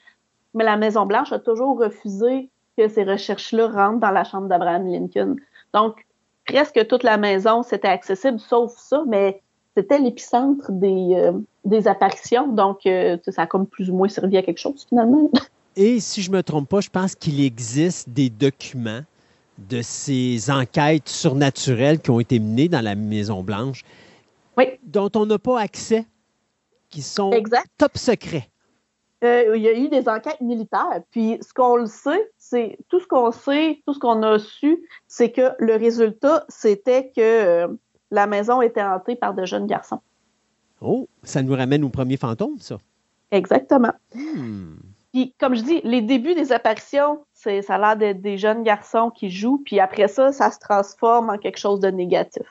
[0.56, 4.88] mais la Maison Blanche a toujours refusé que ces recherches-là rentrent dans la chambre d'Abraham
[4.88, 5.36] Lincoln.
[5.74, 6.06] Donc
[6.46, 9.42] presque toute la maison c'était accessible, sauf ça, mais
[9.78, 11.32] c'était l'épicentre des,
[11.64, 12.80] des apparitions, donc
[13.28, 15.30] ça a comme plus ou moins servi à quelque chose finalement.
[15.76, 19.02] Et si je ne me trompe pas, je pense qu'il existe des documents
[19.58, 23.84] de ces enquêtes surnaturelles qui ont été menées dans la Maison-Blanche,
[24.58, 24.66] oui.
[24.84, 26.06] dont on n'a pas accès,
[26.90, 27.68] qui sont exact.
[27.78, 28.50] top secrets.
[29.26, 31.02] Euh, il y a eu des enquêtes militaires.
[31.12, 34.88] Puis ce qu'on le sait, c'est tout ce qu'on sait, tout ce qu'on a su,
[35.08, 37.68] c'est que le résultat, c'était que euh,
[38.12, 40.02] la maison était hantée par de jeunes garçons.
[40.82, 42.78] Oh, ça nous ramène au premier fantôme, ça.
[43.32, 43.94] Exactement.
[44.14, 44.76] Hmm.
[45.12, 48.64] Puis, comme je dis, les débuts des apparitions, c'est, ça a l'air d'être des jeunes
[48.64, 52.44] garçons qui jouent, puis après ça, ça se transforme en quelque chose de négatif.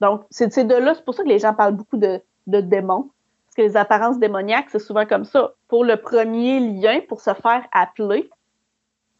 [0.00, 3.10] Donc, c'est, de là, c'est pour ça que les gens parlent beaucoup de, de démons,
[3.54, 5.52] parce que les apparences démoniaques, c'est souvent comme ça.
[5.68, 8.28] Pour le premier lien, pour se faire appeler,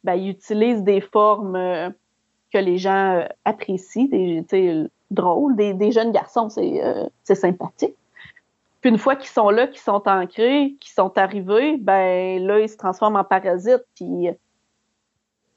[0.02, 1.88] ben, ils utilisent des formes euh,
[2.52, 7.94] que les gens euh, apprécient, des, drôles, des, jeunes garçons, c'est, euh, c'est sympathique.
[8.80, 12.68] Puis une fois qu'ils sont là, qu'ils sont ancrés, qu'ils sont arrivés, ben là, ils
[12.68, 14.28] se transforment en parasites, puis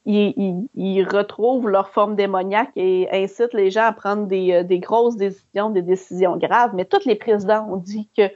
[0.05, 5.71] ils, retrouvent leur forme démoniaque et incitent les gens à prendre des, des, grosses décisions,
[5.71, 6.71] des décisions graves.
[6.75, 8.29] Mais tous les présidents ont dit que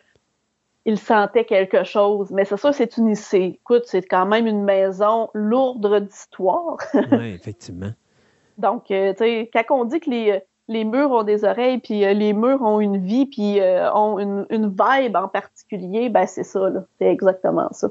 [0.85, 2.32] ils sentaient quelque chose.
[2.32, 6.77] Mais c'est ça, c'est une Écoute, c'est quand même une maison lourde d'histoire.
[7.11, 7.92] oui, effectivement.
[8.58, 12.06] Donc, euh, tu sais, quand on dit que les les murs ont des oreilles, puis
[12.06, 16.26] euh, les murs ont une vie, puis euh, ont une, une, vibe en particulier, ben
[16.26, 17.90] c'est ça, c'est exactement ça.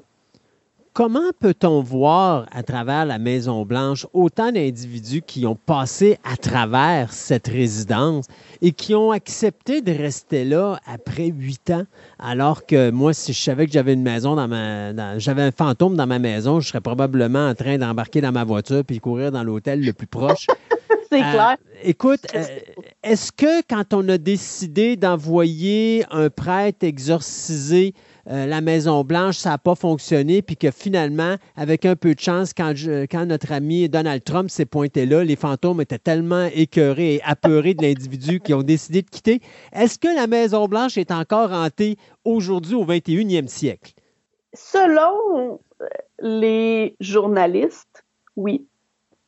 [0.93, 7.13] Comment peut-on voir à travers la Maison Blanche autant d'individus qui ont passé à travers
[7.13, 8.27] cette résidence
[8.61, 11.85] et qui ont accepté de rester là après huit ans,
[12.19, 15.53] alors que moi, si je savais que j'avais une maison dans ma, dans, j'avais un
[15.53, 19.31] fantôme dans ma maison, je serais probablement en train d'embarquer dans ma voiture puis courir
[19.31, 20.49] dans l'hôtel le plus proche.
[21.13, 21.57] C'est euh, clair.
[21.85, 22.45] Écoute, euh,
[23.03, 27.95] est-ce que quand on a décidé d'envoyer un prêtre exorciser
[28.31, 32.53] euh, la Maison-Blanche, ça n'a pas fonctionné, puis que finalement, avec un peu de chance,
[32.55, 37.17] quand, je, quand notre ami Donald Trump s'est pointé là, les fantômes étaient tellement écœurés
[37.17, 39.41] et apeurés de l'individu qui ont décidé de quitter.
[39.73, 43.95] Est-ce que la Maison-Blanche est encore hantée aujourd'hui au 21e siècle?
[44.55, 45.61] Selon
[46.21, 48.05] les journalistes,
[48.37, 48.67] oui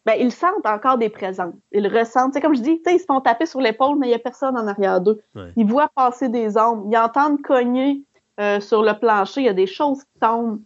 [0.05, 1.55] ben, ils sentent encore des présences.
[1.71, 2.35] Ils ressentent.
[2.35, 4.57] C'est comme je dis, ils se font taper sur l'épaule, mais il n'y a personne
[4.59, 5.23] en arrière d'eux.
[5.37, 5.53] Ouais.
[5.57, 6.89] Ils voient passer des ombres.
[6.91, 8.03] Ils entendent cogner
[8.41, 9.43] euh, sur le plancher.
[9.43, 10.61] Il y a des choses qui tombent.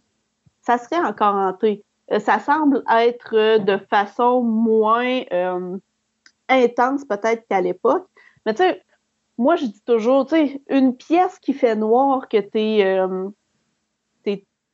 [0.61, 1.83] Ça serait encore hanté.
[2.11, 5.21] Euh, ça semble être euh, de façon moins
[6.49, 8.07] intense peut-être qu'à l'époque.
[8.45, 8.81] Mais tu sais,
[9.37, 12.83] moi je dis toujours, tu sais, une pièce qui fait noir que t'es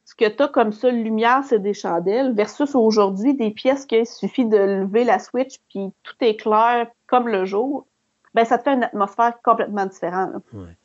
[0.06, 4.06] ce que tu as comme seule lumière, c'est des chandelles, versus aujourd'hui, des pièces qu'il
[4.06, 7.88] suffit de lever la switch, puis tout est clair comme le jour,
[8.34, 10.44] ben ça te fait une atmosphère complètement différente.
[10.54, 10.78] Ouais.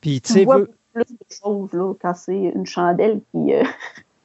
[0.00, 0.70] Puis, tu veux...
[1.04, 3.54] plus de choses là, quand c'est une chandelle qui...
[3.54, 3.64] Euh...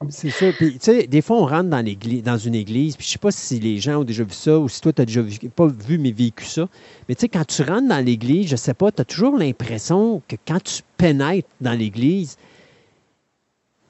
[0.09, 0.47] C'est ça.
[0.57, 1.85] Puis, tu sais, des fois, on rentre dans,
[2.23, 4.67] dans une église, puis je sais pas si les gens ont déjà vu ça ou
[4.67, 6.67] si toi, tu n'as déjà vu, pas vu, mais vécu ça.
[7.07, 10.21] Mais tu sais, quand tu rentres dans l'église, je sais pas, tu as toujours l'impression
[10.27, 12.37] que quand tu pénètres dans l'église,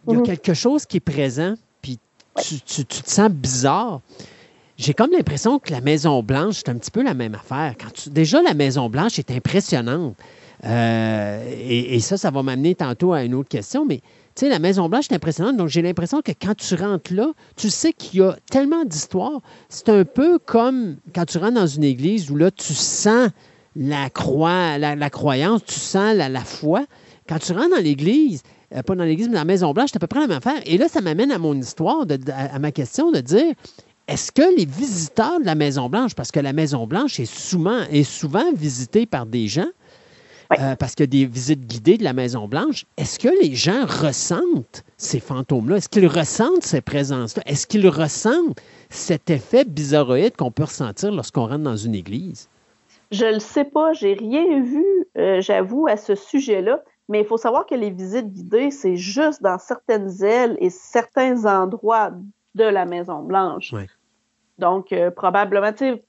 [0.07, 0.25] il y a mm -hmm.
[0.25, 1.97] quelque chose qui est présent, puis
[2.43, 4.01] tu, tu, tu, te sens bizarre.
[4.77, 7.75] J'ai comme l'impression que la Maison Blanche, c'est un petit peu la même affaire.
[7.79, 10.15] Quand tu, déjà, la Maison Blanche est impressionnante.
[10.63, 14.01] Euh, et, ça, ça va m'amener tantôt à une autre question, mais
[14.35, 15.57] Tu sais, la Maison-Blanche est impressionnante.
[15.57, 19.41] Donc, j'ai l'impression que quand tu rentres là, tu sais qu'il y a tellement d'histoires.
[19.69, 23.29] C'est un peu comme quand tu rentres dans une église où là, tu sens
[23.75, 26.85] la, croix, la, croyance, tu sens la, foi.
[27.27, 28.43] Quand tu rentres dans l'église,
[28.75, 30.61] euh, pas dans l'église, mais dans la Maison-Blanche, c'est à peu près la même affaire.
[30.65, 33.53] Et là, ça m'amène à mon histoire, de, à, ma question de dire
[34.07, 38.51] est-ce que les visiteurs de la Maison-Blanche, parce que la Maison-Blanche est souvent, est souvent
[38.53, 39.69] visitée par des gens,
[40.59, 43.85] euh, parce qu'il y a des visites guidées de la Maison-Blanche, est-ce que les gens
[43.85, 45.77] ressentent ces fantômes-là?
[45.77, 47.43] Est-ce qu'ils ressentent ces présences-là?
[47.45, 52.49] Est-ce qu'ils ressentent cet effet bizarroïde qu'on peut ressentir lorsqu'on rentre dans une église?
[53.11, 54.85] Je ne le sais pas, j'ai rien vu,
[55.17, 56.81] euh, j'avoue, à ce sujet-là.
[57.09, 61.45] Mais il faut savoir que les visites guidées, c'est juste dans certaines ailes et certains
[61.45, 62.11] endroits
[62.55, 63.73] de la Maison-Blanche.
[64.59, 66.03] Donc, euh, probablement, tu sais,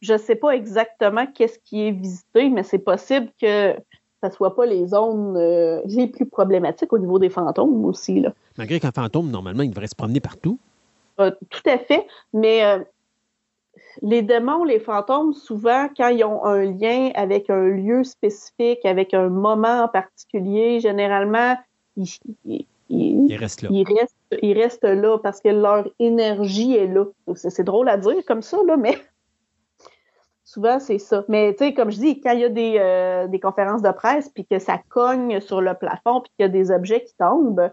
[0.00, 3.74] je ne sais pas exactement qu'est-ce qui est visité, mais c'est possible que
[4.22, 8.20] ce ne soit pas les zones euh, les plus problématiques au niveau des fantômes aussi.
[8.20, 8.32] Là.
[8.58, 10.58] Malgré qu'un fantôme, normalement, il devrait se promener partout.
[11.20, 12.62] Euh, tout à fait, mais
[14.02, 19.14] les démons, les fantômes, souvent, quand ils ont un lien avec un lieu spécifique, avec
[19.14, 21.56] un moment en particulier, généralement,
[21.96, 23.68] ils, restent là.
[24.42, 27.04] Ils restent, là parce que leur énergie est là.
[27.34, 28.98] C'est drôle à dire comme ça, là, mais
[30.50, 31.24] souvent, c'est ça.
[31.28, 33.92] Mais, tu sais, comme je dis, quand il y a des, euh, des conférences de
[33.92, 37.14] presse, puis que ça cogne sur le plafond, puis qu'il y a des objets qui
[37.18, 37.70] tombent,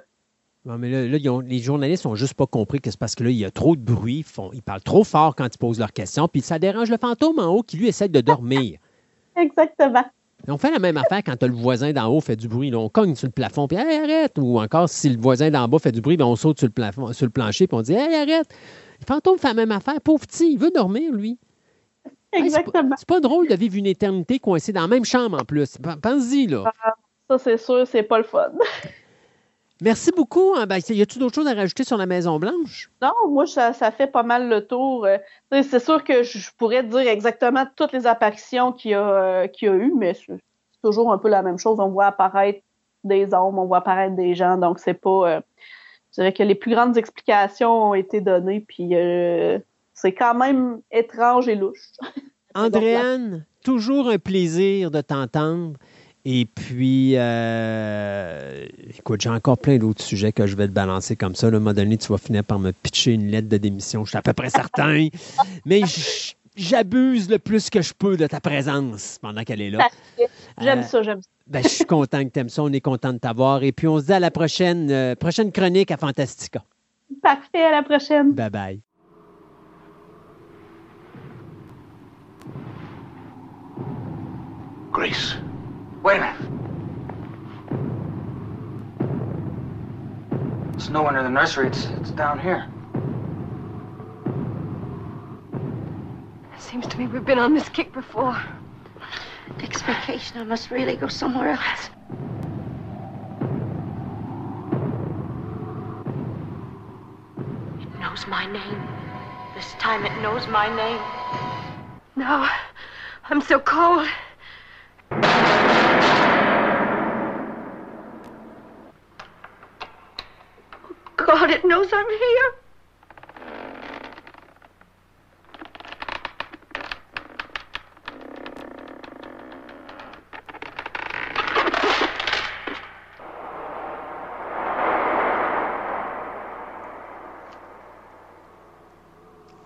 [0.65, 3.37] non, mais là, les journalistes n'ont juste pas compris que c'est parce que là, il
[3.37, 4.25] y a trop de bruit.
[4.51, 6.27] Ils, parlent trop fort quand ils posent leurs questions.
[6.27, 8.77] Puis ça dérange le fantôme en haut qui, lui, essaie de dormir.
[9.37, 10.03] Exactement.
[10.49, 12.75] on fait la même affaire quand le voisin d'en haut fait du bruit.
[12.75, 14.37] on cogne sur le plafond, puis arrête!
[14.37, 16.73] Ou encore, si le voisin d'en bas fait du bruit, ben, on saute sur le,
[16.73, 18.53] plafond, sur le plancher, puis on dit hey, arrête!
[18.99, 20.01] Le fantôme fait la même affaire.
[20.01, 21.37] Pauvre petit, il veut dormir, lui.
[22.33, 22.95] Exactement.
[22.97, 25.77] c'est pas, drôle de vivre une éternité coincée dans la même chambre en plus.
[26.01, 26.71] Pense-y, là.
[26.83, 26.93] Ah,
[27.29, 28.51] ça, c'est sûr, c'est pas le fun.
[29.81, 30.53] Merci beaucoup.
[30.55, 30.65] Hein.
[30.65, 32.89] Ben, y a-t-il d'autres choses à rajouter sur la Maison-Blanche?
[33.01, 35.05] Non, moi, ça, fait pas mal le tour.
[35.05, 35.17] Euh,
[35.51, 39.65] c'est sûr que je pourrais dire exactement toutes les apparitions qu'il y, a, euh, a
[39.65, 40.39] eu, mais c'est
[40.83, 41.79] toujours un peu la même chose.
[41.79, 42.61] On voit apparaître
[43.03, 45.29] des hommes, on voit apparaître des gens, donc c'est pas.
[45.29, 45.41] Euh,
[46.11, 48.95] je dirais que les plus grandes explications ont été données, puis
[49.99, 51.89] c'est quand même étrange et louche.
[52.55, 55.77] Andréane, toujours un plaisir de t'entendre.
[56.23, 58.65] Et puis, euh,
[58.97, 61.47] écoute, j'ai encore plein d'autres sujets que je vais te balancer comme ça.
[61.47, 64.09] À un moment donné, tu vas finir par me pitcher une lettre de démission, je
[64.09, 65.07] suis à peu près certain.
[65.65, 65.81] Mais
[66.55, 69.87] j'abuse le plus que je peux de ta présence pendant qu'elle est là.
[70.59, 71.29] J'aime ça, j'aime ça.
[71.47, 72.61] Ben, je suis content que tu aimes ça.
[72.61, 73.63] On est content de t'avoir.
[73.63, 76.61] Et puis, on se dit à la prochaine, euh, prochaine chronique à Fantastica.
[77.21, 78.33] Parfait, à la prochaine.
[78.33, 78.86] Bye bye.
[84.97, 85.35] Grace.
[86.01, 86.41] Wait a minute.
[90.73, 91.67] It's nowhere near the nursery.
[91.67, 92.67] It's, it's down here.
[96.51, 98.43] It seems to me we've been on this kick before.
[99.59, 101.89] Next vacation, I must really go somewhere else.
[107.79, 108.87] It knows my name.
[109.53, 110.99] This time it knows my name.
[112.15, 112.49] No,
[113.29, 114.07] I'm so cold.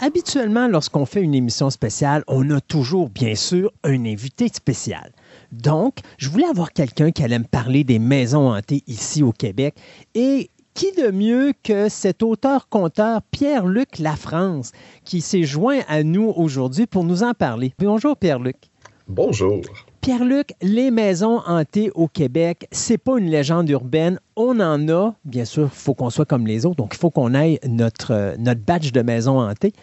[0.03, 5.11] Habituellement, lorsqu'on fait une émission spéciale, on a toujours, bien sûr, un invité spécial.
[5.51, 9.75] Donc, je voulais avoir quelqu'un qui allait me parler des maisons hantées ici au Québec.
[10.15, 14.71] Et qui de mieux que cet auteur-conteur Pierre-Luc Lafrance
[15.03, 17.73] qui s'est joint à nous aujourd'hui pour nous en parler?
[17.77, 18.55] Bonjour Pierre-Luc.
[19.07, 19.61] Bonjour.
[20.01, 24.19] Pierre-Luc, les maisons hantées au Québec, c'est pas une légende urbaine.
[24.35, 27.11] On en a, bien sûr, il faut qu'on soit comme les autres, donc il faut
[27.11, 29.73] qu'on aille notre, euh, badge de maisons hantées.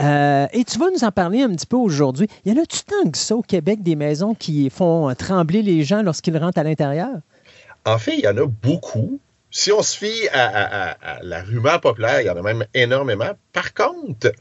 [0.00, 2.26] Euh, et tu vas nous en parler un petit peu aujourd'hui.
[2.44, 6.02] Y en a-tu tant que ça au Québec, des maisons qui font trembler les gens
[6.02, 7.20] lorsqu'ils rentrent à l'intérieur?
[7.86, 9.20] En fait, il y en a beaucoup
[9.52, 13.30] si on se fie à, la rumeur populaire, il y en a même énormément.
[13.52, 14.32] Par contre,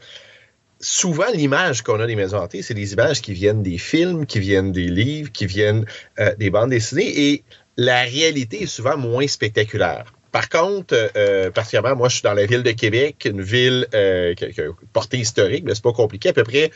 [0.82, 4.40] souvent, l'image qu'on a des maisons hantées, c'est des images qui viennent des films, qui
[4.40, 5.85] viennent des livres, qui viennent
[6.19, 7.43] euh, des bandes dessinées, et
[7.77, 10.14] la réalité est souvent moins spectaculaire.
[10.32, 14.34] Par contre, euh, particulièrement, moi, je suis dans la ville de Québec, une ville euh,
[14.34, 16.30] qui, a une portée historique, mais c'est pas compliqué.
[16.30, 16.72] À peu près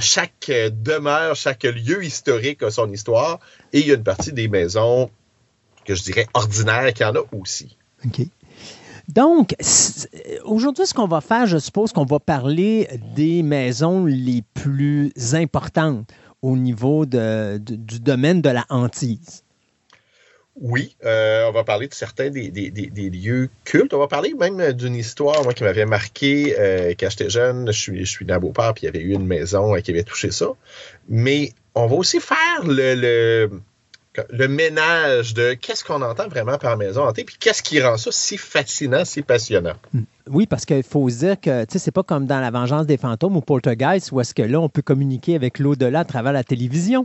[0.00, 3.40] chaque demeure, chaque lieu historique a son histoire,
[3.72, 5.10] et il y a une partie des maisons
[5.84, 7.76] que je dirais ordinaires qu'il y en a aussi.
[9.08, 9.54] Donc,
[10.44, 16.08] aujourd'hui, ce qu'on va faire, je suppose qu'on va parler des maisons les plus importantes
[16.42, 19.44] au niveau du domaine de la hantise.
[20.56, 22.50] Oui, euh, on va parler de certains des,
[23.10, 23.92] lieux cultes.
[23.92, 27.66] On va parler même d'une histoire moi, qui m'avait marqué euh, quand j'étais jeune.
[27.66, 30.04] Je suis, je suis beau-père, puis il y avait eu une maison euh, qui avait
[30.04, 30.46] touché ça.
[31.08, 33.50] Mais on va aussi faire le
[34.48, 38.36] ménage de qu'est-ce qu'on entend vraiment par maison hantée, puis qu'est-ce qui rend ça si
[38.36, 39.74] fascinant, si passionnant?
[39.92, 40.02] Hmm.
[40.30, 43.36] Oui, parce qu'il faut se dire que c'est pas comme dans La Vengeance des fantômes
[43.36, 47.04] ou Poltergeist où est-ce que là, on peut communiquer avec l'au-delà à travers la télévision.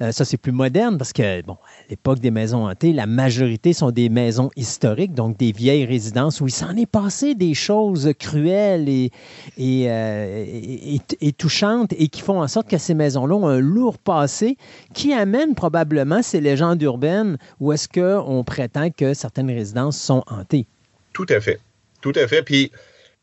[0.00, 3.72] Euh, ça, c'est plus moderne parce que, bon, à l'époque des maisons hantées, la majorité
[3.72, 8.12] sont des maisons historiques, donc des vieilles résidences où il s'en est passé des choses
[8.16, 9.10] cruelles et,
[9.58, 10.98] euh,
[11.36, 14.56] touchantes et qui font en sorte que ces maisons-là ont un lourd passé
[14.94, 20.68] qui amène probablement ces légendes urbaines où est-ce qu'on prétend que certaines résidences sont hantées.
[21.12, 21.58] Tout à fait.
[22.00, 22.42] Tout à fait.
[22.42, 22.70] Puis,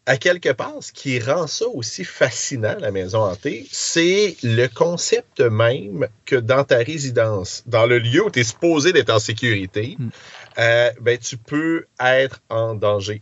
[0.07, 5.41] à quelque part, ce qui rend ça aussi fascinant, la maison hantée, c'est le concept
[5.41, 9.97] même que dans ta résidence, dans le lieu où tu es supposé d'être en sécurité,
[9.99, 10.09] mm.
[10.59, 13.21] euh, ben, tu peux être en danger.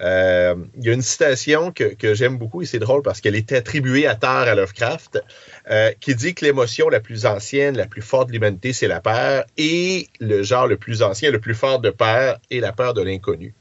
[0.00, 3.52] Euh, il y a une citation que, j'aime beaucoup et c'est drôle parce qu'elle est
[3.52, 5.22] attribuée à terre à Lovecraft,
[5.70, 9.00] euh, qui dit que l'émotion la plus ancienne, la plus forte de l'humanité, c'est la
[9.00, 12.94] peur, et le genre le plus ancien, le plus fort de peur est la peur
[12.94, 13.54] de l'inconnu.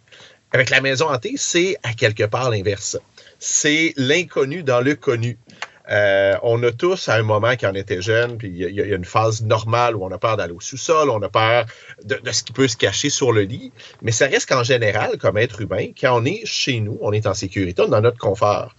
[0.54, 2.98] Avec la maison hantée, c'est à quelque part l'inverse.
[3.40, 5.38] C'est l'inconnu dans le connu.
[5.90, 8.96] Euh, on a tous, à un moment, quand on était jeune, puis il y, a
[8.96, 11.66] une phase normale où on a peur d'aller au sous-sol, on a peur
[12.04, 13.72] de, ce qui peut se cacher sur le lit,
[14.02, 17.28] mais ça reste qu'en général, comme être humain, quand on est chez nous, on est
[17.28, 18.76] en sécurité, on est dans notre confort.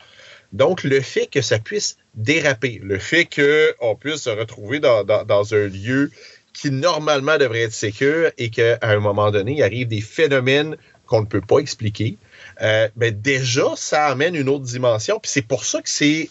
[0.53, 5.69] Donc, le fait que ça puisse déraper, le fait qu'on puisse se retrouver dans, un
[5.69, 6.11] lieu
[6.53, 10.77] qui normalement devrait être sécure et qu'à un moment donné, il arrive des phénomènes
[11.13, 12.17] qu'on ne peut pas expliquer,
[12.63, 15.21] euh, ben déjà, ça amène une autre dimension.
[15.21, 16.31] Puis c'est pour ça que c'est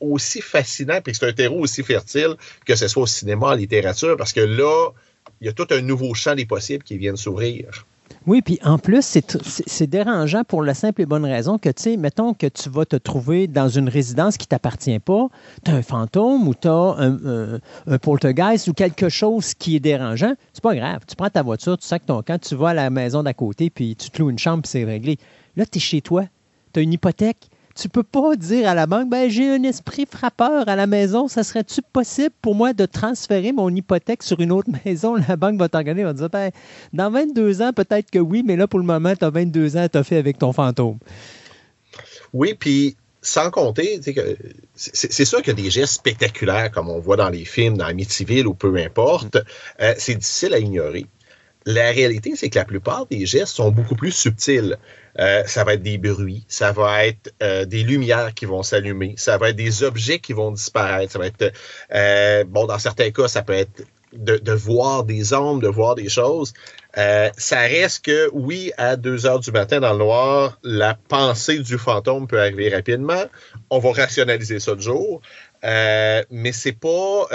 [0.00, 3.54] aussi fascinant, puis que c'est un terreau aussi fertile, que ce soit au cinéma, en
[3.54, 4.90] littérature, parce que là,
[5.40, 7.86] il y a tout un nouveau champ des possibles qui viennent s'ouvrir.
[8.26, 11.96] Oui, puis en plus, c'est dérangeant pour la simple et bonne raison que, tu sais,
[11.96, 15.28] mettons que tu vas te trouver dans une résidence qui ne t'appartient pas,
[15.64, 19.80] tu as un fantôme ou tu as un, un, poltergeist ou quelque chose qui est
[19.80, 21.00] dérangeant, c'est pas grave.
[21.06, 23.70] Tu prends ta voiture, tu sacs ton camp, tu vas à la maison d'à côté,
[23.70, 25.18] puis tu te loues une chambre, puis c'est réglé.
[25.56, 26.24] Là, tu es chez toi,
[26.72, 30.06] tu as une hypothèque, tu peux pas dire à la banque, ben, j'ai un esprit
[30.10, 34.50] frappeur à la maison, ça serait-tu possible pour moi de transférer mon hypothèque sur une
[34.50, 35.16] autre maison?
[35.28, 36.50] La banque va t'organiser, va dire, ben,
[36.92, 39.86] dans 22 ans, peut-être que oui, mais là, pour le moment, tu as 22 ans,
[39.90, 40.98] tu as fait avec ton fantôme.
[42.32, 44.00] Oui, puis sans compter,
[44.74, 47.86] c'est sûr qu'il y a des gestes spectaculaires, comme on voit dans les films, dans
[47.86, 49.36] Amityville ou peu importe.
[49.80, 51.06] Euh, c'est difficile à ignorer.
[51.66, 54.78] La réalité, c'est que la plupart des gestes sont beaucoup plus subtils.
[55.18, 59.14] Euh, ça va être des bruits, ça va être euh, des lumières qui vont s'allumer,
[59.16, 61.52] ça va être des objets qui vont disparaître, ça va être,
[61.92, 66.08] euh, bon, dans certains cas, ça peut être de, voir des ombres, de voir des
[66.08, 66.54] choses.
[66.94, 71.78] ça reste que, oui, à 2 heures du matin dans le noir, la pensée du
[71.78, 73.24] fantôme peut arriver rapidement.
[73.70, 75.20] On va rationaliser ça de jour.
[75.62, 77.26] mais c'est pas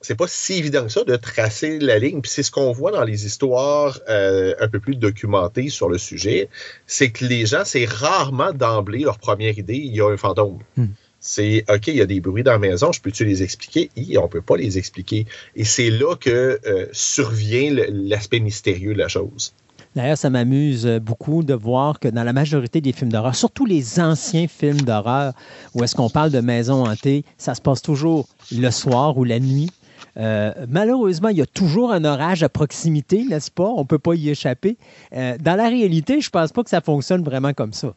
[0.00, 2.20] c'est pas si évident que ça de tracer la ligne.
[2.20, 5.98] Puis c'est ce qu'on voit dans les histoires euh, un peu plus documentées sur le
[5.98, 6.48] sujet,
[6.86, 10.58] c'est que les gens, c'est rarement d'emblée leur première idée, il y a un fantôme.
[10.76, 10.86] Hmm.
[11.20, 13.90] C'est OK, il y a des bruits dans la maison, je peux-tu les expliquer?
[13.96, 15.26] Et on peut pas les expliquer.
[15.56, 19.52] Et c'est là que euh, survient l'aspect mystérieux de la chose.
[19.96, 23.98] D'ailleurs, ça m'amuse beaucoup de voir que dans la majorité des films d'horreur, surtout les
[23.98, 25.32] anciens films d'horreur,
[25.74, 29.40] où est-ce qu'on parle de maison hantée, ça se passe toujours le soir ou la
[29.40, 29.70] nuit.
[30.18, 33.64] Euh, malheureusement, il y a toujours un orage à proximité, n'est-ce pas?
[33.68, 34.76] On ne peut pas y échapper.
[35.14, 37.94] Euh, dans la réalité, je ne pense pas que ça fonctionne vraiment comme ça.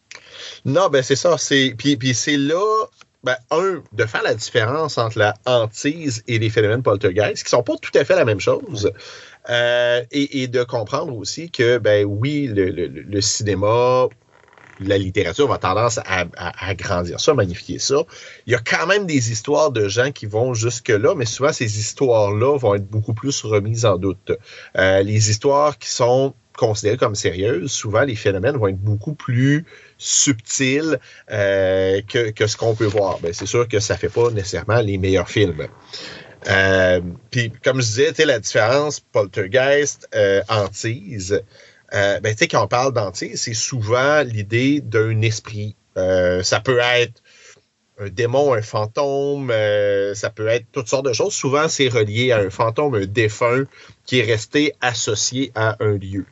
[0.66, 1.36] Non, ben c'est ça.
[1.78, 2.86] Puis, puis c'est là,
[3.24, 7.64] ben, un, de faire la différence entre la hantise et les phénomènes poltergeist, qui sont
[7.64, 8.92] pas tout à fait la même chose.
[9.50, 14.08] Euh, et, de comprendre aussi que, ben oui, le cinéma
[14.82, 16.26] la littérature va tendance à,
[16.60, 18.04] agrandir ça, magnifier ça.
[18.46, 21.80] Il y a quand même des histoires de gens qui vont jusque-là, mais souvent ces
[21.80, 24.32] histoires-là vont être beaucoup plus remises en doute.
[24.78, 29.66] Euh, les histoires qui sont considérées comme sérieuses, souvent les phénomènes vont être beaucoup plus
[29.98, 31.00] subtils
[31.32, 33.20] euh, que, ce qu'on peut voir.
[33.20, 35.68] Ben, c'est sûr que ça fait pas nécessairement les meilleurs films.
[36.50, 40.10] Euh, puis, comme je disais, la différence poltergeist,
[40.50, 41.42] hantise,
[41.94, 45.76] euh, ben, tu sais, quand on parle d'entier, c'est souvent l'idée d'un esprit.
[45.98, 47.22] Euh, ça peut être
[48.00, 51.34] un démon, un fantôme, euh, ça peut être toutes sortes de choses.
[51.34, 53.66] Souvent, c'est relié à un fantôme, un défunt
[54.06, 56.26] qui est resté associé à un lieu.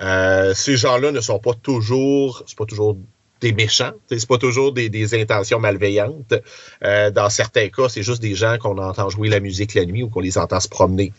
[0.00, 2.96] Euh, ces gens-là ne sont pas toujours, c'est pas toujours
[3.42, 6.34] des méchants, c'est pas toujours des, intentions malveillantes.
[6.84, 10.04] Euh, dans certains cas, c'est juste des gens qu'on entend jouer la musique la nuit
[10.04, 11.12] ou qu'on les entend se promener.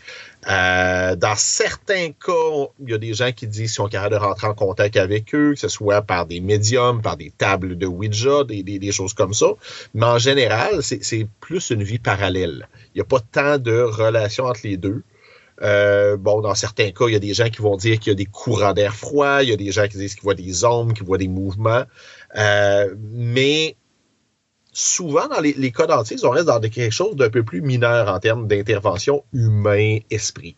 [0.50, 4.20] Euh, dans certains cas, il y a des gens qui disent qu'ils sont capables de
[4.20, 7.86] rentrer en contact avec eux, que ce soit par des médiums, par des tables de
[7.86, 9.48] Ouija, des, des, des choses comme ça.
[9.94, 12.68] Mais en général, c'est plus une vie parallèle.
[12.96, 15.04] Il n'y a pas tant de relations entre les deux.
[15.62, 18.14] Euh, bon, dans certains cas, il y a des gens qui vont dire qu'il y
[18.14, 20.66] a des courants d'air froid, il y a des gens qui disent qu'ils voient des
[20.66, 21.84] ombres, qu'ils voient des mouvements.
[22.36, 23.76] Euh, mais
[24.72, 28.20] souvent, dans les, cas d'antis, on reste dans quelque chose d'un peu plus mineur en
[28.20, 30.56] termes d'intervention humain-esprit.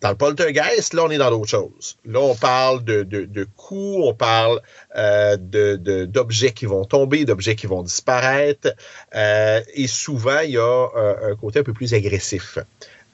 [0.00, 1.96] Dans le poltergeist, là, on est dans d'autres choses.
[2.04, 4.60] Là, on parle de, coups, on parle
[4.96, 8.74] euh, d'objets qui vont tomber, d'objets qui vont disparaître.
[9.14, 10.88] Et souvent, il y a
[11.22, 12.58] un côté un peu plus agressif.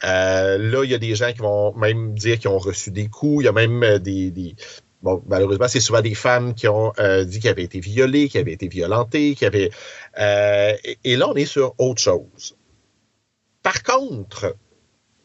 [0.05, 3.09] Euh, là, il y a des gens qui vont même dire qu'ils ont reçu des
[3.09, 3.43] coups.
[3.43, 4.31] Il y a même euh, des.
[4.31, 4.57] des
[5.03, 8.43] bon, malheureusement, c'est souvent des femmes qui ont euh, dit qu'elles avaient été violées, qu'elles
[8.43, 9.71] avaient été violentées, qui avaient.
[10.19, 10.73] Euh,
[11.05, 12.57] et, là, on est sur autre chose.
[13.63, 14.57] Par contre,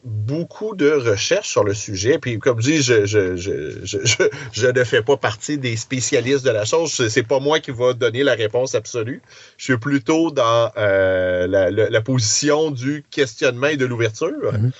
[0.06, 2.18] beaucoup de recherches sur le sujet.
[2.18, 6.44] Puis, comme je dis, je, je, je, je, je ne fais pas partie des spécialistes
[6.44, 7.08] de la chose.
[7.08, 9.20] C'est pas moi qui va donner la réponse absolue.
[9.58, 14.52] Je suis plutôt dans euh, la, la, la, position du questionnement et de l'ouverture.
[14.52, 14.72] Mm -hmm.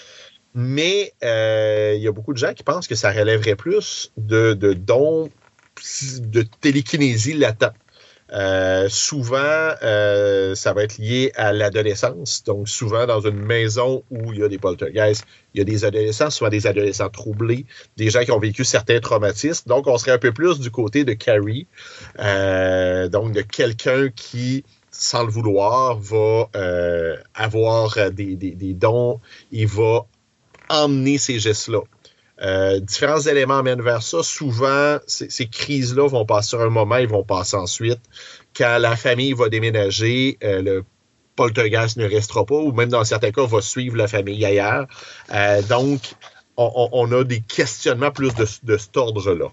[0.54, 4.54] Mais euh, il y a beaucoup de gens qui pensent que ça relèverait plus de,
[4.54, 5.28] de dons
[6.20, 7.74] de télékinésie latent.
[8.32, 12.42] Euh, souvent, euh, ça va être lié à l'adolescence.
[12.44, 15.24] Donc, souvent, dans une maison où il y a des poltergeists,
[15.54, 19.00] il y a des adolescents, souvent des adolescents troublés, des gens qui ont vécu certains
[19.00, 19.68] traumatismes.
[19.68, 21.66] Donc, on serait un peu plus du côté de Carrie,
[22.18, 29.20] euh, donc de quelqu'un qui, sans le vouloir, va euh, avoir des, des, des dons,
[29.52, 30.06] il va
[30.68, 31.80] emmener ces gestes-là.
[32.42, 34.22] Euh, différents éléments mènent vers ça.
[34.22, 38.00] Souvent, ces crises-là vont passer un moment, ils vont passer ensuite.
[38.54, 40.84] Quand la famille va déménager, euh, le
[41.34, 44.86] poltergeist ne restera pas, ou même dans certains cas, va suivre la famille ailleurs.
[45.32, 46.00] Euh, donc,
[46.56, 49.48] on, on, a des questionnements plus de, de cet ordre-là.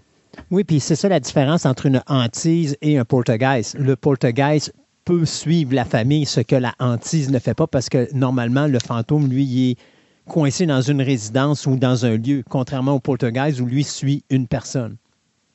[0.51, 3.75] Oui, puis c'est ça la différence entre une hantise et un poltergeist.
[3.77, 4.73] Le poltergeist
[5.05, 8.79] peut suivre la famille, ce que la hantise ne fait pas, parce que normalement, le
[8.79, 9.77] fantôme, lui, il est
[10.27, 14.47] coincé dans une résidence ou dans un lieu, contrairement au poltergeist où lui suit une
[14.47, 14.97] personne.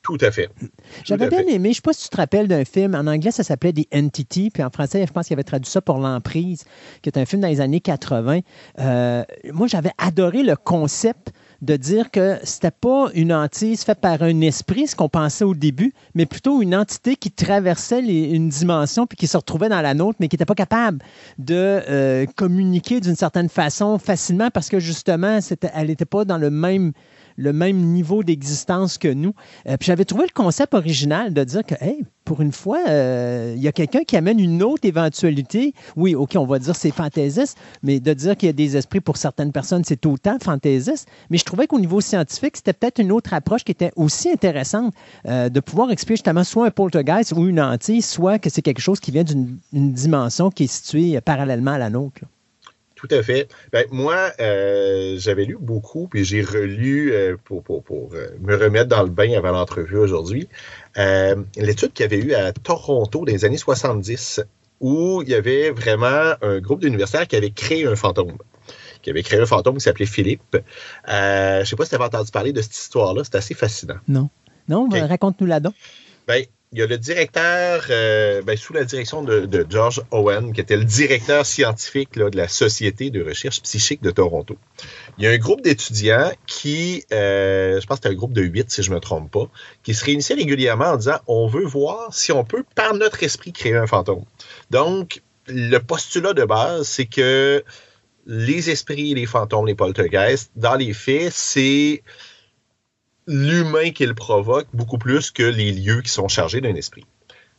[0.01, 0.49] Tout à fait.
[1.03, 1.53] J'avais bien fait.
[1.53, 3.73] aimé, je ne sais pas si tu te rappelles d'un film, en anglais ça s'appelait
[3.73, 6.63] The Entity, puis en français je pense qu'il avait traduit ça pour L'Emprise,
[7.01, 8.39] qui est un film dans les années 80.
[8.79, 11.31] Euh, moi j'avais adoré le concept
[11.61, 15.53] de dire que c'était pas une hantise faite par un esprit, ce qu'on pensait au
[15.53, 19.93] début, mais plutôt une entité qui traversait une dimension puis qui se retrouvait dans la
[19.93, 20.99] nôtre, mais qui n'était pas capable
[21.37, 25.39] de euh, communiquer d'une certaine façon facilement parce que justement,
[25.73, 26.93] elle n'était pas dans le même
[27.39, 29.33] le même niveau d'existence que nous.
[29.67, 32.89] Euh, puis j'avais trouvé le concept original de dire que, hey, pour une fois, il
[32.89, 35.73] euh, y a quelqu'un qui amène une autre éventualité.
[35.95, 38.99] Oui, OK, on va dire c'est fantaisiste, mais de dire qu'il y a des esprits
[38.99, 41.07] pour certaines personnes, c'est autant fantaisiste.
[41.29, 44.93] Mais je trouvais qu'au niveau scientifique, c'était peut-être une autre approche qui était aussi intéressante
[45.25, 48.81] euh, de pouvoir expliquer justement soit un poltergeist ou une hantise, soit que c'est quelque
[48.81, 52.21] chose qui vient d'une dimension qui est située parallèlement à la nôtre.
[52.99, 53.47] Tout à fait.
[53.71, 58.57] Ben, moi, euh, j'avais lu beaucoup, puis j'ai relu euh, pour, pour, pour euh, me
[58.57, 60.49] remettre dans le bain avant l'entrevue aujourd'hui,
[60.97, 64.41] l'étude qu'il y avait eu à Toronto dans les années 70,
[64.81, 68.37] où il y avait vraiment un groupe d'universitaires qui avait créé un fantôme
[69.01, 70.57] qui avait créé un fantôme qui s'appelait Philippe.
[71.07, 73.53] Euh, je ne sais pas si tu avais entendu parler de cette histoire-là, c'est assez
[73.53, 73.95] fascinant.
[74.09, 74.29] Non.
[74.67, 75.01] Non, okay.
[75.01, 75.73] raconte-nous là-dedans.
[76.27, 80.61] Ben, il y a le directeur, euh, ben, sous la direction de, George Owen, qui
[80.61, 84.55] était le directeur scientifique de la Société de recherche psychique de Toronto.
[85.17, 88.43] Il y a un groupe d'étudiants qui, euh, je pense que c'est un groupe de
[88.43, 89.49] huit, si je ne me trompe pas,
[89.81, 93.51] qui se réunissait régulièrement en disant on veut voir si on peut, par notre esprit,
[93.51, 94.23] créer un fantôme.
[94.69, 97.63] Donc, le postulat de base, c'est que
[98.27, 102.03] les esprits, les fantômes, les poltergeists, dans les faits, c'est
[103.29, 107.05] l'humain qui le provoque beaucoup plus que les lieux qui sont chargés d'un esprit.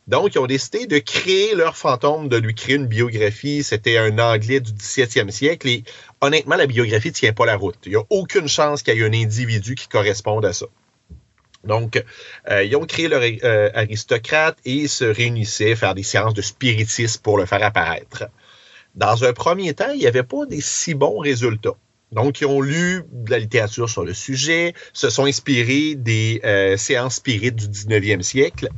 [0.09, 3.63] Donc, ils ont décidé de créer leur fantôme, de lui créer une biographie.
[3.63, 5.85] C'était un Anglais du 17e siècle et
[6.21, 7.77] honnêtement, la biographie ne tient pas la route.
[7.87, 10.67] Il n'y a aucune chance qu'il y ait un individu qui corresponde à ça.
[11.63, 12.03] Donc,
[12.51, 17.21] euh, ils ont créé leur euh, aristocrate et se réunissaient, faire des séances de spiritisme
[17.23, 18.25] pour le faire apparaître.
[18.97, 21.77] Dans un premier temps, il n'y avait pas des si bons résultats.
[22.13, 26.77] Donc, ils ont lu de la littérature sur le sujet, se sont inspirés des euh,
[26.77, 28.69] séances spirites du 19e siècle.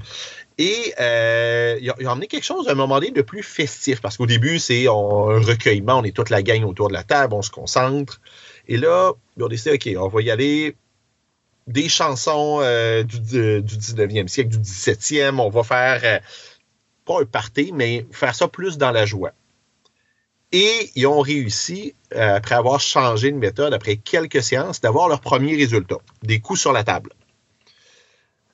[0.59, 4.17] Et euh, ils, ont, amené quelque chose à un moment donné de plus festif, parce
[4.17, 7.43] qu'au début, c'est un recueillement, on est toute la gang autour de la table, on
[7.43, 8.21] se concentre.
[8.69, 10.77] Et là, ils ont décidé, OK, on va y aller
[11.67, 15.39] des chansons euh, du, du 19e siècle, du 17e.
[15.39, 16.19] On va faire, euh,
[17.05, 19.33] pas un party, mais faire ça plus dans la joie.
[20.53, 25.21] Et ils ont réussi, euh, après avoir changé de méthode, après quelques séances, d'avoir leur
[25.21, 27.11] premier résultat, des coups sur la table.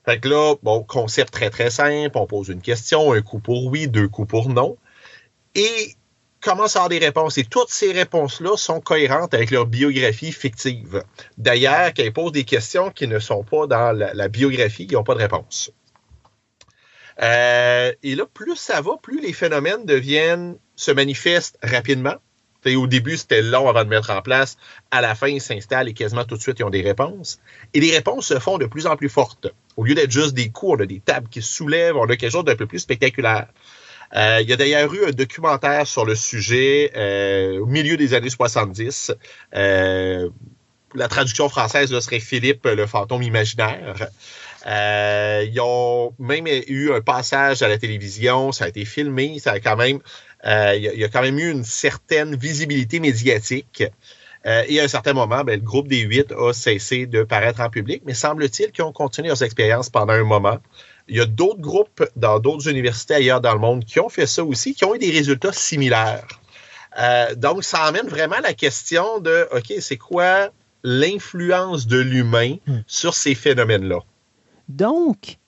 [0.04, 3.66] Fait que là, bon, concept très très simple, on pose une question, un coup pour
[3.66, 4.78] oui, deux coups pour non.
[5.54, 5.94] Et
[6.40, 7.36] commence à avoir des réponses?
[7.36, 11.02] Et toutes ces réponses-là sont cohérentes avec leur biographie fictive.
[11.36, 14.94] D'ailleurs, quand ils posent des questions qui ne sont pas dans la, la biographie, ils
[14.94, 15.72] n'ont pas de réponse.
[17.20, 22.14] Euh, et là, plus ça va, plus les phénomènes deviennent, se manifestent rapidement.
[22.62, 24.56] T'sais, au début, c'était long avant de mettre en place.
[24.90, 27.40] À la fin, ils s'installent et quasiment tout de suite, ils ont des réponses.
[27.74, 29.48] Et les réponses se font de plus en plus fortes.
[29.76, 32.16] Au lieu d'être juste des coups, on a des tables qui se soulèvent, on a
[32.16, 33.46] quelque chose d'un peu plus spectaculaire.
[34.16, 38.14] Euh, il y a d'ailleurs eu un documentaire sur le sujet euh, au milieu des
[38.14, 39.12] années 70.
[39.54, 40.30] Euh,
[40.94, 44.08] la traduction française là, serait Philippe, le fantôme imaginaire.
[44.68, 49.52] Euh, ils ont même eu un passage à la télévision, ça a été filmé, ça
[49.52, 50.00] a quand même,
[50.44, 53.84] euh, il, y a, il, y a, quand même eu une certaine visibilité médiatique.
[54.46, 57.60] Euh, et à un certain moment, ben, le groupe des huit a cessé de paraître
[57.60, 60.58] en public, mais semble-t-il qu'ils ont continué leurs expériences pendant un moment.
[61.08, 64.26] Il y a d'autres groupes dans d'autres universités ailleurs dans le monde qui ont fait
[64.26, 66.26] ça aussi, qui ont eu des résultats similaires.
[66.98, 70.50] Euh, donc, ça amène vraiment la question de, OK, c'est quoi
[70.84, 72.78] l'influence de l'humain Hmm.
[72.86, 74.00] sur ces phénomènes-là?
[74.68, 75.38] Donc,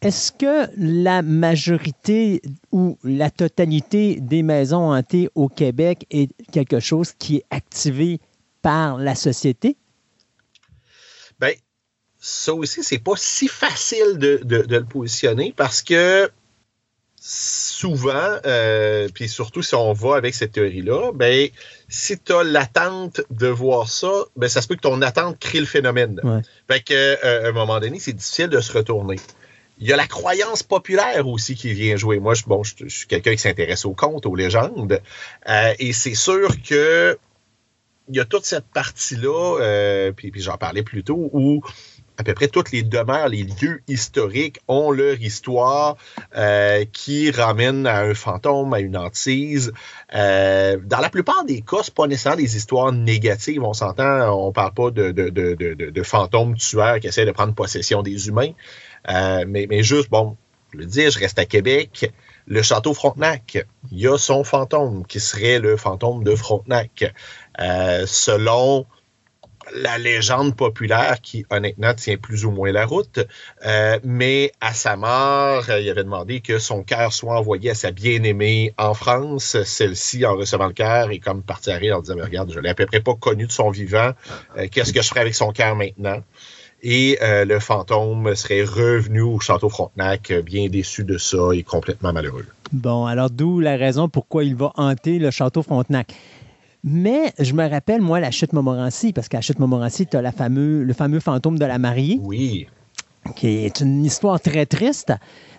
[0.00, 2.40] est-ce que la majorité
[2.70, 8.20] ou la totalité des maisons hantées au Québec est quelque chose qui est activé
[8.62, 9.76] par la société?
[11.40, 11.54] Ben,
[12.20, 16.30] ça aussi, c'est pas si facile de, le positionner parce que
[17.30, 21.48] souvent, euh, puis surtout si on va avec cette théorie-là, ben,
[21.86, 25.60] si tu as l'attente de voir ça, ben, ça se peut que ton attente crée
[25.60, 26.22] le phénomène.
[26.24, 26.40] Ouais.
[26.70, 29.16] Fait que, euh, à un moment donné, c'est difficile de se retourner.
[29.78, 32.18] Il y a la croyance populaire aussi qui vient jouer.
[32.18, 35.02] Moi, je, bon, je, je suis quelqu'un qui s'intéresse aux contes, aux légendes,
[35.50, 37.18] euh, et c'est sûr que
[38.08, 41.62] il y a toute cette partie-là, puis, puis j'en parlais plus tôt, où
[42.18, 45.96] à peu près toutes les demeures, les lieux historiques ont leur histoire
[46.36, 49.72] euh, qui ramène à un fantôme, à une hantise.
[50.16, 53.62] Euh, dans la plupart des cas, c'est pas nécessairement des histoires négatives.
[53.62, 57.54] On s'entend, on parle pas de, de, de, de, fantômes tueurs qui essaient de prendre
[57.54, 58.50] possession des humains.
[59.08, 60.36] Euh, mais, mais juste, bon,
[60.72, 62.12] je le dis, je reste à Québec.
[62.48, 67.14] Le château Frontenac, il y a son fantôme qui serait le fantôme de Frontenac.
[68.06, 68.86] Selon
[69.74, 73.20] la légende populaire qui, honnêtement, tient plus ou moins la route.
[73.64, 77.74] Euh, mais à sa mort, euh, il avait demandé que son cœur soit envoyé à
[77.74, 79.56] sa bien-aimée en France.
[79.64, 82.60] Celle-ci, en recevant le cœur, est comme partie à rire en disant, mais regarde, je
[82.60, 84.12] l'ai à peu près pas connu de son vivant.
[84.56, 86.20] Euh, Qu'est-ce que je ferais avec son cœur maintenant?
[86.80, 92.46] Et le fantôme serait revenu au château Frontenac, bien déçu de ça et complètement malheureux.
[92.70, 96.14] Bon, alors d'où la raison pourquoi il va hanter le château Frontenac?
[96.84, 100.22] Mais je me rappelle, moi, la chute Montmorency, parce qu'à la chute Montmorency, tu as
[100.22, 102.18] la fameux, le fameux fantôme de la mariée.
[102.22, 102.66] Oui.
[103.36, 105.12] Qui est une histoire très triste.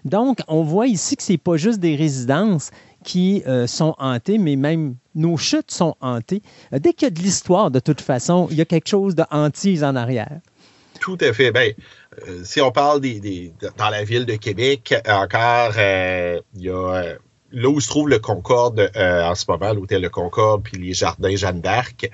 [0.06, 2.72] Donc, on voit ici que c'est pas juste des résidences
[3.04, 6.42] qui euh, sont hantées, mais même nos chutes sont hantées.
[6.74, 9.16] Euh, dès qu'il y a de l'histoire, de toute façon, il y a quelque chose
[9.16, 10.40] de hantise en arrière.
[11.00, 11.52] Tout à fait.
[11.52, 11.74] Ben,
[12.28, 16.70] euh, si on parle des, des, dans la ville de Québec, encore, euh, il y
[16.70, 17.16] a
[17.52, 20.94] là où se trouve le Concorde euh, en ce moment, l'hôtel Le Concorde, puis les
[20.94, 22.10] jardins Jeanne d'Arc,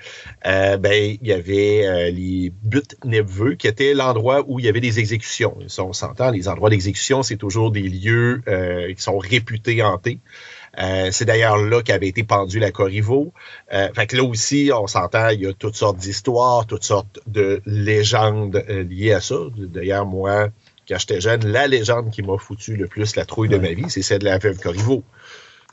[0.46, 4.68] euh, ben il y avait euh, les buttes Neveux, qui était l'endroit où il y
[4.68, 5.56] avait des exécutions.
[5.68, 10.20] Ça, on s'entend, les endroits d'exécution, c'est toujours des lieux euh, qui sont réputés hantés.
[10.78, 13.32] Euh, c'est d'ailleurs là qu'avait été pendu la Corriveau.
[13.72, 17.20] Euh, fait que là aussi, on s'entend, il y a toutes sortes d'histoires, toutes sortes
[17.26, 19.36] de légendes euh, liées à ça.
[19.56, 20.48] D'ailleurs, moi,
[20.88, 23.88] quand j'étais jeune, la légende qui m'a foutu le plus la trouille de ma vie,
[23.88, 25.02] c'est celle de la veuve Corriveau.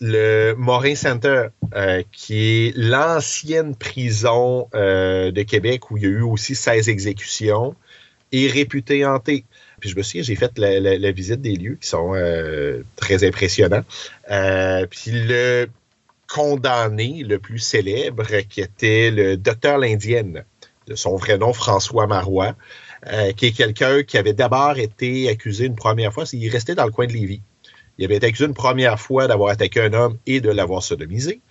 [0.06, 6.09] Le Morin Center, euh, qui est l'ancienne prison euh, de Québec où il y a
[6.09, 7.73] eu aussi 16 exécutions,
[8.33, 9.45] est réputé hanté.
[9.80, 13.85] Puis je me souviens, j'ai fait la, visite des lieux qui sont euh, très impressionnants.
[14.90, 15.69] Puis le
[16.27, 20.43] condamné le plus célèbre, qui était le docteur l'Indienne,
[20.88, 22.56] de son vrai nom François Marois,
[23.38, 26.91] qui est quelqu'un qui avait d'abord été accusé une première fois, il restait dans le
[26.91, 27.40] coin de Lévis.
[27.97, 31.41] Il avait été accusé une première fois d'avoir attaqué un homme et de l'avoir sodomisé.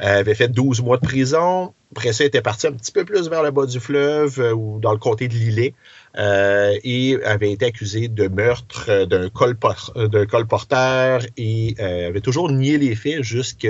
[0.00, 1.74] Euh, avait fait 12 mois de prison.
[1.92, 4.52] Après ça, il était parti un petit peu plus vers le bas du fleuve euh,
[4.52, 5.74] ou dans le comté de Lillet
[6.16, 12.50] euh, et avait été accusé de meurtre euh, d'un colpor- d'un colporteur et avait toujours
[12.50, 13.68] nié les faits jusque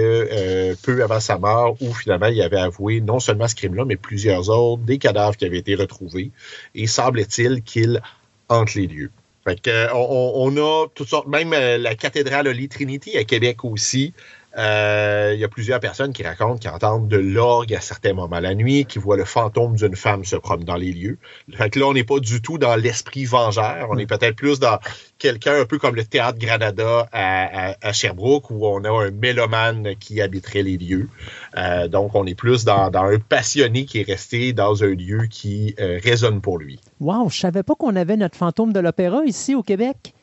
[0.82, 4.50] peu avant sa mort où finalement il avait avoué non seulement ce crime-là, mais plusieurs
[4.50, 6.30] autres, des cadavres qui avaient été retrouvés
[6.74, 8.00] et semble-t-il qu'il
[8.48, 9.10] hante les lieux.
[9.50, 13.24] Fait que, euh, on, on a toutes sortes, même euh, la cathédrale Holy Trinity à
[13.24, 14.14] Québec aussi.
[14.58, 18.40] Euh, Il y a plusieurs personnes qui racontent qu'ils entendent de l'orgue à certains moments
[18.40, 21.18] la nuit, qui voient le fantôme d'une femme se promener dans les lieux.
[21.54, 23.88] Fait que là, on n'est pas du tout dans l'esprit vengeur.
[23.90, 24.78] On est peut-être plus dans
[25.18, 29.10] quelqu'un un peu comme le théâtre Granada à, à- à Sherbrooke, où on a un
[29.10, 31.08] mélomane qui habiterait les lieux.
[31.56, 35.26] Euh, donc, on est plus dans, dans un passionné qui est resté dans un lieu
[35.30, 36.80] qui euh, résonne pour lui.
[37.00, 40.14] Wow, je savais pas qu'on avait notre fantôme de l'opéra ici au Québec.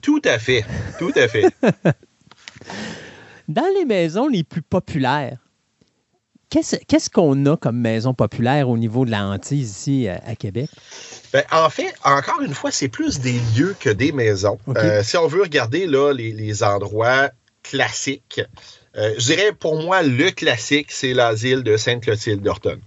[0.00, 0.64] Tout à fait,
[0.98, 1.44] tout à fait.
[3.48, 5.38] Dans les maisons les plus populaires,
[6.50, 10.70] qu'est-ce qu'on a comme maison populaire au niveau de la hantise ici à, à Québec?
[11.32, 14.58] Ben, en fait, encore une fois, c'est plus des lieux que des maisons.
[14.68, 17.30] Euh, si on veut regarder là, les, les endroits
[17.62, 18.40] classiques,
[18.96, 22.78] euh, je dirais pour moi, le classique, c'est l'asile de Sainte-Clotilde d'Orton,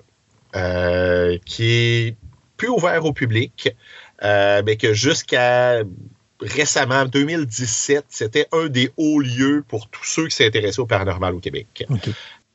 [0.56, 2.16] euh, qui est
[2.56, 3.76] plus ouvert au public,
[4.24, 5.82] euh, mais que jusqu'à
[6.42, 11.40] récemment, 2017, c'était un des hauts lieux pour tous ceux qui s'intéressaient au paranormal au
[11.40, 11.86] Québec.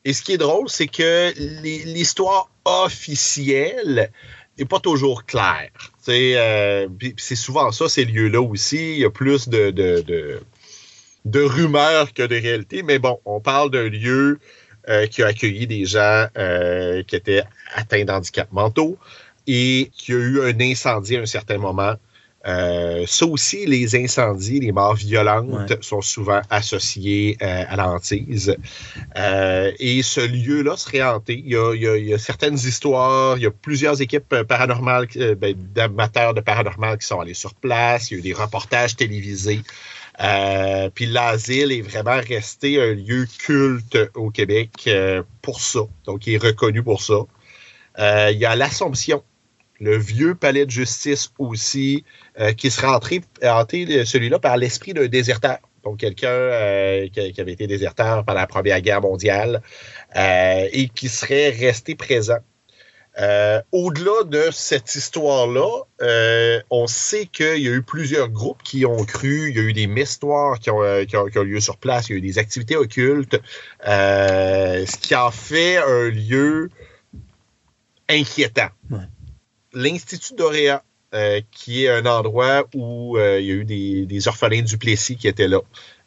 [0.05, 1.33] Et ce qui est drôle, c'est que
[1.87, 4.11] l'histoire officielle
[4.59, 5.71] n'est pas toujours claire.
[6.09, 8.95] Euh, c'est souvent ça, ces lieux-là aussi.
[8.95, 10.41] Il y a plus de, de, de,
[11.25, 12.83] de rumeurs que de réalité.
[12.83, 14.39] Mais bon, on parle d'un lieu
[14.89, 17.45] euh, qui a accueilli des gens euh, qui étaient
[17.75, 18.99] atteints d'handicap mentaux
[19.47, 21.95] et qui a eu un incendie à un certain moment.
[22.45, 28.57] Euh, ça aussi, les incendies, les morts violentes sont souvent associés euh, à la hantise.
[29.17, 31.35] Euh, et ce lieu-là serait hanté.
[31.45, 34.01] Il y, a, il y a- il y a certaines histoires, il y a plusieurs
[34.03, 35.07] équipes paranormales,
[35.39, 38.11] ben, d'amateurs de paranormal qui sont allés sur place.
[38.11, 39.61] Il y a eu des reportages télévisés.
[40.95, 44.91] Puis l'asile est vraiment resté un lieu culte au Québec
[45.43, 45.81] pour ça.
[46.07, 47.21] Donc, il est reconnu pour ça.
[47.99, 49.23] Il y a l'Assomption,
[49.83, 52.05] le vieux palais de justice aussi,
[52.39, 55.59] euh, qui serait entré, hanté, euh, celui-là, par l'esprit d'un déserteur.
[55.83, 59.61] Donc, quelqu'un euh, qui, avait été déserteur pendant la Première Guerre mondiale
[60.15, 62.39] et qui serait resté présent.
[63.73, 69.51] Au-delà de cette histoire-là, on sait qu'il y a eu plusieurs groupes qui ont cru,
[69.51, 72.19] il y a eu des mistoires qui ont, qui lieu sur place, il y a
[72.19, 73.41] eu des activités occultes,
[73.85, 76.71] ce qui en fait un lieu
[78.09, 78.69] inquiétant.
[79.75, 80.83] L'Institut d'Oréa,
[81.15, 84.79] euh, qui est un endroit où euh, il y a eu des, des orphelins du
[84.79, 85.61] Plessis qui étaient là.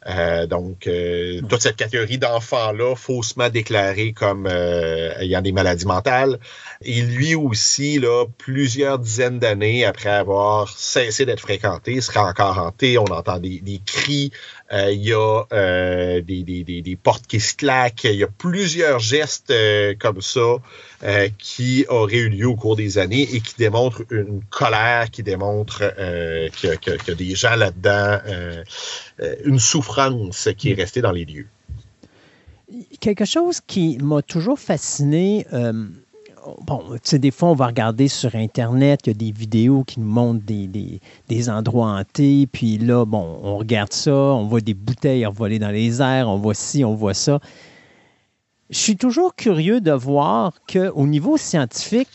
[0.08, 6.38] Euh, donc, euh, toute cette catégorie d'enfants-là, faussement déclarés comme euh, ayant des maladies mentales.
[6.82, 12.98] Et lui aussi, là, plusieurs dizaines d'années après avoir cessé d'être fréquenté, serait encore hanté.
[12.98, 14.30] On entend des, des cris,
[14.72, 18.98] il y a euh, des, des, des, portes qui se claquent, il y a plusieurs
[18.98, 20.56] gestes euh, comme ça
[21.04, 25.22] euh, qui auraient eu lieu au cours des années et qui démontrent une colère, qui
[25.22, 28.64] démontrent euh, qu'il y, a- des gens là-dedans, euh,
[29.20, 31.46] euh, une souffrance qui est restée dans les lieux.
[33.00, 35.86] Quelque chose qui m'a toujours fasciné, euh,
[36.66, 39.84] bon, tu sais, des fois, on va regarder sur Internet, il y a des vidéos
[39.84, 44.46] qui nous montrent des, des- des endroits hantés, puis là, bon, on regarde ça, on
[44.46, 47.40] voit des bouteilles envolées dans les airs, on voit ci, on voit ça.
[48.70, 52.08] Je suis toujours curieux de voir qu'au niveau scientifique,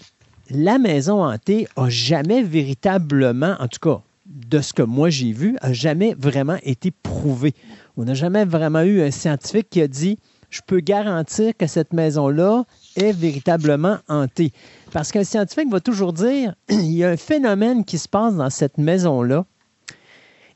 [0.49, 5.57] la maison hantée a jamais véritablement, en tout cas, de ce que moi j'ai vu,
[5.61, 7.53] a jamais vraiment été prouvée.
[7.97, 10.17] On n'a jamais vraiment eu un scientifique qui a dit
[10.49, 14.51] je peux garantir que cette maison-là est véritablement hantée.
[14.91, 18.49] Parce qu'un scientifique va toujours dire il y a un phénomène qui se passe dans
[18.49, 19.45] cette maison-là.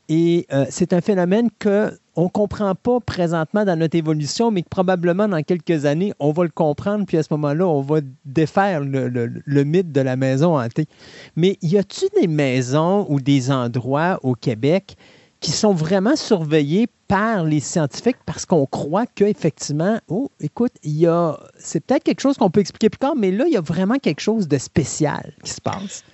[0.08, 4.68] Et euh, c'est un phénomène qu'on ne comprend pas présentement dans notre évolution, mais que
[4.68, 8.80] probablement dans quelques années, on va le comprendre, puis à ce moment-là, on va défaire
[8.80, 10.86] le- le mythe de la maison hantée.
[11.34, 14.96] Mais y a-t-il des maisons ou des endroits au Québec
[15.40, 21.06] qui sont vraiment surveillés par les scientifiques parce qu'on croit qu'effectivement, oh, écoute, il y
[21.06, 21.38] a.
[21.58, 23.98] C'est peut-être quelque chose qu'on peut expliquer plus tard, mais là, il y a vraiment
[23.98, 26.04] quelque chose de spécial qui se passe.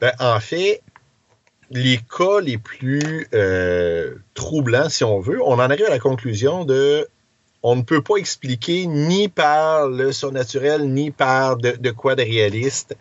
[0.00, 0.82] Ben, en fait,
[1.70, 6.64] les cas les plus euh, troublants, si on veut, on en arrive à la conclusion
[6.64, 7.06] de
[7.64, 12.22] on ne peut pas expliquer ni par le surnaturel, ni par de, de quoi de
[12.22, 12.96] réaliste.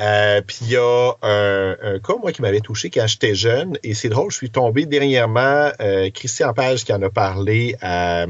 [0.00, 3.78] Euh, Puis il y a un, un cas, moi, qui m'avait touché quand j'étais jeune,
[3.84, 8.26] et c'est drôle, je suis tombé dernièrement, euh, Christian Page qui en a parlé à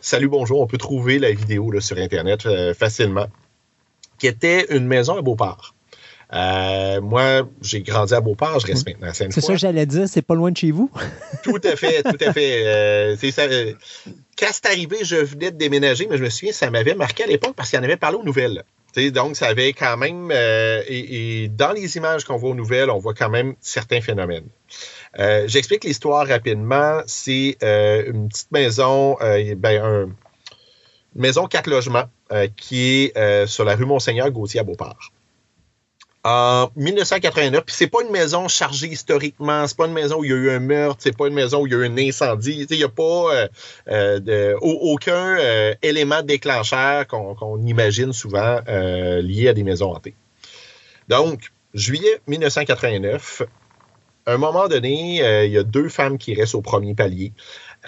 [0.00, 3.26] Salut, bonjour, on peut trouver la vidéo là, sur Internet euh, facilement,
[4.18, 5.74] qui était une maison à Beauport.
[6.32, 9.42] Euh, moi, j'ai grandi à Beauport, je reste maintenant à C'est Sainte-Foy.
[9.42, 10.90] ça que j'allais dire, c'est pas loin de chez vous?
[11.44, 12.66] Tout à fait, tout à fait.
[12.66, 13.72] Euh, c'est ça, euh,
[14.36, 17.26] quand c'est arrivé, je venais de déménager, mais je me souviens, ça m'avait marqué à
[17.28, 18.64] l'époque parce qu'il en avait parlé aux nouvelles.
[18.94, 20.30] Tu sais, donc, ça avait quand même.
[20.32, 24.00] euh, et, et dans les images qu'on voit aux nouvelles, on voit quand même certains
[24.00, 24.46] phénomènes.
[25.18, 27.00] Euh, J'explique l'histoire rapidement.
[27.06, 30.04] C'est euh, une petite maison, euh, ben, un-
[31.16, 35.10] une maison quatre logements euh, qui est euh, sur la rue Monseigneur Gauthier à Beauport
[36.24, 37.64] en 1989.
[37.64, 40.36] Puis c'est pas une maison chargée historiquement, c'est pas une maison où il y a
[40.36, 42.66] eu un meurtre, c'est pas une maison où il y a eu un incendie.
[42.68, 43.02] Il n'y a pas
[43.34, 43.48] euh,
[43.88, 50.14] euh, aucun euh, élément déclencheur qu'on qu'on imagine souvent euh, lié à des maisons hantées.
[51.08, 53.42] Donc, juillet 1989,
[54.26, 57.32] à un moment donné, euh, il y a deux femmes qui restent au premier palier.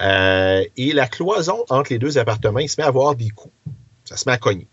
[0.01, 3.55] Euh, et la cloison entre les deux appartements, il se met à avoir des coups.
[4.05, 4.69] Ça se met à cogner.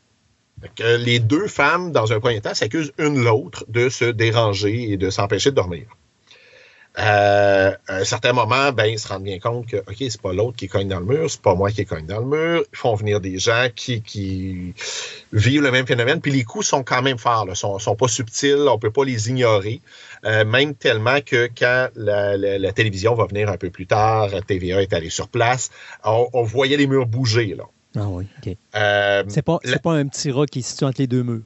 [0.75, 4.97] Que les deux femmes, dans un premier temps, s'accusent une l'autre de se déranger et
[4.97, 5.85] de s'empêcher de dormir.
[6.99, 10.31] Euh, à un certain moment, ben, ils se rendent bien compte que, OK, c'est pas
[10.31, 12.63] l'autre qui cogne dans le mur, c'est pas moi qui cogne dans le mur.
[12.71, 14.73] Ils font venir des gens qui,
[15.31, 16.21] vivent le même phénomène.
[16.21, 19.05] Puis les coups sont quand même forts, là, sont, sont pas subtils, on peut pas
[19.05, 19.81] les ignorer.
[20.25, 24.93] Euh, même tellement que quand la, télévision va venir un peu plus tard, TVA est
[24.93, 25.71] allé sur place,
[26.03, 27.63] on, on voyait les murs bouger, là.
[27.95, 28.55] Ah oui, OK.
[28.75, 31.23] Euh, C'est pas, la- c'est pas un petit rat qui se situe entre les deux
[31.23, 31.41] murs.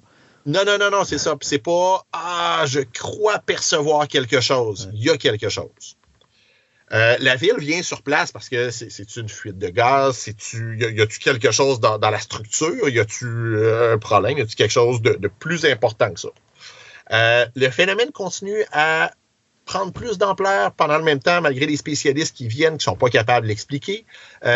[0.46, 1.36] non, non, non, non, c'est ça.
[1.42, 4.90] C'est pas Ah, je crois percevoir quelque chose.
[4.94, 5.98] Il y a quelque chose.
[6.94, 10.16] Euh, la ville vient sur place parce que c'est- une fuite de gaz?
[10.16, 12.88] C'est-tu, y a-tu quelque chose dans, dans la structure?
[12.88, 14.38] Y a-tu euh, un problème?
[14.38, 16.30] Y a-tu quelque chose de, de plus important que ça?
[17.12, 19.12] Euh, le phénomène continue à
[19.66, 23.10] prendre plus d'ampleur pendant le même temps, malgré les spécialistes qui viennent, qui sont pas
[23.10, 24.06] capables de l'expliquer.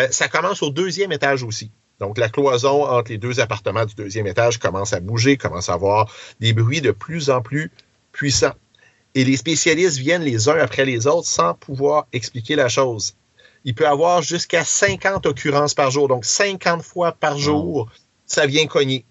[0.09, 1.69] Ça commence au deuxième étage aussi.
[2.01, 5.73] Donc, la cloison entre les deux appartements du deuxième étage commence à bouger, commence à
[5.73, 7.71] avoir des bruits de plus en plus
[8.11, 8.55] puissants.
[9.13, 13.13] Et les spécialistes viennent les uns après les autres sans pouvoir expliquer la chose.
[13.65, 16.07] Il peut avoir jusqu'à 50 occurrences par jour.
[16.07, 17.87] Donc, 50 fois par jour,
[18.25, 19.05] ça vient cogner.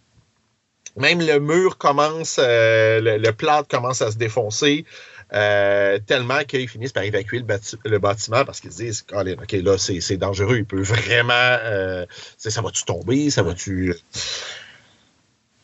[0.97, 4.85] Même le mur commence, euh, le, le plâtre commence à se défoncer.
[5.33, 9.52] Euh, tellement qu'ils finissent par évacuer le, bâti- le bâtiment parce qu'ils se disent OK,
[9.52, 10.57] là, c'est dangereux.
[10.59, 11.33] Il peut vraiment.
[11.34, 13.31] euh, ça va-tu tomber?
[13.31, 13.94] Ça va-tu.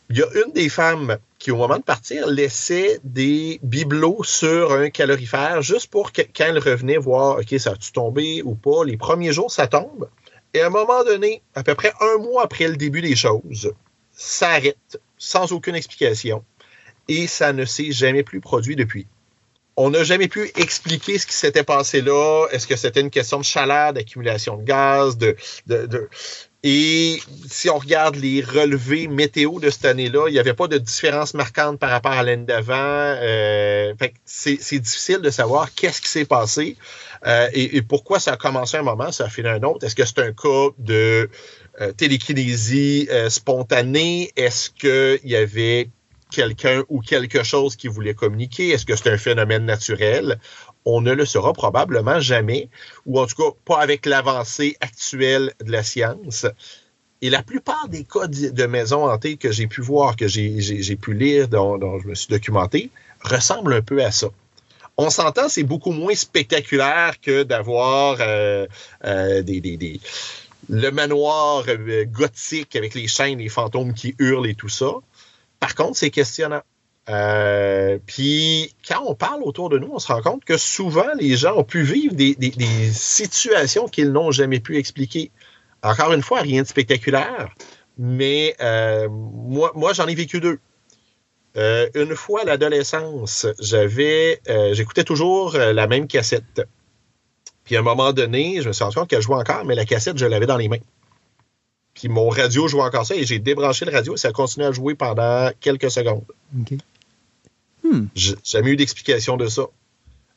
[0.09, 4.71] Il y a une des femmes qui, au moment de partir, laissait des bibelots sur
[4.71, 8.85] un calorifère juste pour que quand elle revenait voir, OK, ça a-tu tombé ou pas?
[8.85, 10.07] Les premiers jours, ça tombe.
[10.53, 13.73] Et à un moment donné, à peu près un mois après le début des choses,
[14.13, 16.43] ça arrête sans aucune explication.
[17.09, 19.07] Et ça ne s'est jamais plus produit depuis.
[19.79, 22.47] On n'a jamais pu expliquer ce qui s'était passé là.
[22.51, 25.35] Est-ce que c'était une question de chaleur, d'accumulation de gaz, de,
[26.63, 30.79] Et si on regarde les relevés météo de cette année-là, il n'y avait pas de
[30.79, 32.73] différence marquante par rapport à l'année d'avant.
[32.75, 33.93] Euh,
[34.25, 36.75] c'est difficile de savoir qu'est-ce qui s'est passé
[37.25, 39.85] euh, et, et pourquoi ça a commencé un moment, ça a fini un autre.
[39.85, 41.29] Est-ce que c'est un cas de
[41.81, 44.31] euh, télékinésie euh, spontanée?
[44.35, 45.89] Est-ce qu'il y avait
[46.37, 48.69] quelqu'un ou quelque chose qui voulait communiquer?
[48.69, 50.39] Est-ce que c'est un phénomène naturel?
[50.85, 52.69] On ne le saura probablement jamais,
[53.07, 56.45] ou en tout cas pas avec l'avancée actuelle de la science.
[57.23, 61.13] Et la plupart des cas de maisons hantées que j'ai pu voir, que j'ai pu
[61.15, 62.91] lire, dont, je me suis documenté,
[63.21, 64.27] ressemblent un peu à ça.
[64.97, 68.67] On s'entend, c'est beaucoup moins spectaculaire que d'avoir euh,
[69.05, 69.41] euh,
[70.69, 74.91] le manoir euh, gothique avec les chaînes, les fantômes qui hurlent et tout ça.
[75.67, 76.61] Par contre, c'est questionnant.
[77.09, 81.35] Euh, Puis, quand on parle autour de nous, on se rend compte que souvent, les
[81.35, 82.37] gens ont pu vivre des,
[82.93, 85.29] situations qu'ils n'ont jamais pu expliquer.
[85.83, 87.53] Encore une fois, rien de spectaculaire,
[87.97, 90.59] mais euh, moi, moi j'en ai vécu deux.
[91.57, 94.39] Euh, une fois à l'adolescence, j'avais,
[94.71, 96.65] j'écoutais toujours la même cassette.
[97.65, 99.85] Puis à un moment donné, je me suis rendu compte qu'elle jouait encore, mais la
[99.85, 100.77] cassette, je l'avais dans les mains.
[101.97, 104.67] Puis mon radio jouait encore ça et j'ai débranché le radio et ça a continué
[104.67, 106.23] à jouer pendant quelques secondes.
[106.59, 106.77] OK.
[108.13, 109.63] J'ai jamais eu d'explication de ça.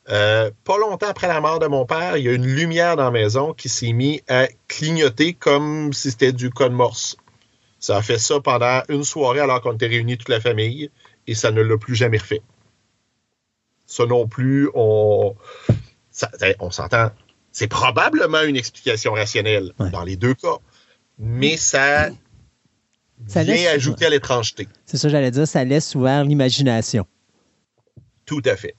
[0.09, 3.03] Euh, pas longtemps après la mort de mon père, il y a une lumière dans
[3.03, 7.15] la maison qui s'est mise à clignoter comme si c'était du code morse.
[7.79, 10.89] Ça a fait ça pendant une soirée alors qu'on était réunis toute la famille
[11.27, 12.41] et ça ne l'a plus jamais refait.
[13.85, 15.35] Ça non plus, on,
[16.09, 17.11] ça- on s'entend.
[17.51, 20.55] C'est probablement une explication rationnelle dans les deux cas,
[21.21, 22.09] mais ça,
[23.27, 24.67] Ça vient laisse- ajouter à l'étrangeté.
[24.85, 27.05] C'est ça, j'allais dire, ça laisse ouvert l'imagination.
[28.25, 28.75] Tout à fait.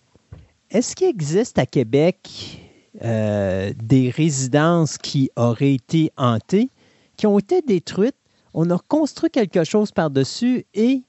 [0.70, 2.58] Est-ce qu'il existe à Québec
[3.02, 6.68] euh, des résidences qui auraient été hantées,
[7.16, 8.16] qui ont été détruites?
[8.54, 11.02] On a construit quelque chose par-dessus et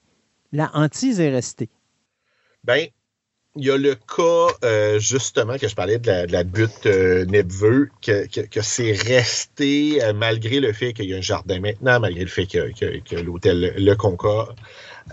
[0.52, 1.68] la hantise est restée.
[2.62, 2.86] Ben,
[3.56, 6.86] il y a le cas, euh, justement, que je parlais de la, de la butte
[6.86, 11.22] euh, Nebveux, que, que, que c'est resté, euh, malgré le fait qu'il y a un
[11.22, 14.56] jardin maintenant, malgré le fait que, que, l'hôtel Le Concorde.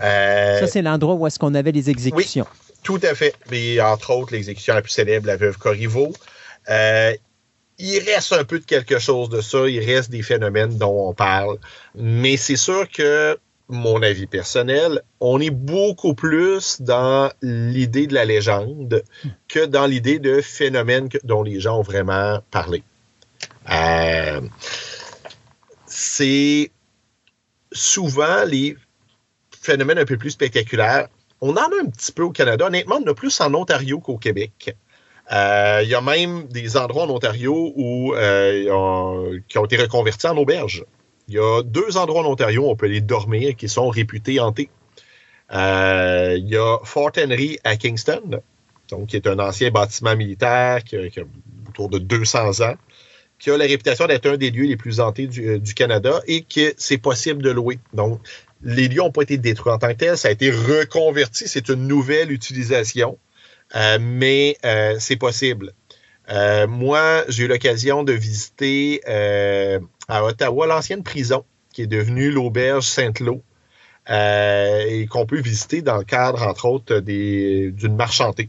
[0.02, 2.46] Euh, Ça, c'est l'endroit où est-ce qu'on avait les exécutions.
[2.82, 3.34] Tout à fait.
[3.50, 6.12] Mais entre autres, l'exécution la plus célèbre, la veuve Corriveau.
[7.78, 9.68] Il reste un peu de quelque chose de ça.
[9.68, 11.58] Il reste des phénomènes dont on parle.
[11.94, 18.24] Mais c'est sûr que, mon avis personnel, on est beaucoup plus dans l'idée de la
[18.24, 19.02] légende
[19.48, 22.82] que dans l'idée de phénomènes que- dont les gens ont vraiment parlé.
[23.70, 24.40] Euh,
[25.86, 26.70] c'est
[27.70, 28.76] souvent les
[29.60, 31.08] phénomènes un peu plus spectaculaires.
[31.40, 32.66] On en a un petit peu au Canada.
[32.66, 34.76] Honnêtement, on en a plus en Ontario qu'au Québec.
[35.32, 37.72] Euh, Il y a même des endroits en Ontario
[38.16, 40.84] euh, qui ont été reconvertis en auberges.
[41.32, 44.38] Il y a deux endroits en Ontario où on peut aller dormir qui sont réputés
[44.38, 44.68] hantés.
[45.54, 48.42] Euh, il y a Fort Henry à Kingston,
[48.90, 51.00] donc qui est un ancien bâtiment militaire qui a,
[51.70, 52.74] autour de 200 ans,
[53.38, 56.42] qui a la réputation d'être un des lieux les plus hantés du, euh, Canada et
[56.42, 57.78] que c'est possible de louer.
[57.94, 58.20] Donc,
[58.62, 61.70] les lieux n'ont pas été détruits en tant que tels, ça a été reconverti, c'est
[61.70, 63.18] une nouvelle utilisation,
[63.74, 65.72] euh, mais euh, c'est possible.
[66.32, 69.78] Euh, moi, j'ai eu l'occasion de visiter euh,
[70.08, 73.42] à Ottawa l'ancienne prison qui est devenue l'auberge Saint-Lô
[74.10, 78.48] euh, et qu'on peut visiter dans le cadre, entre autres, d'une marche chantée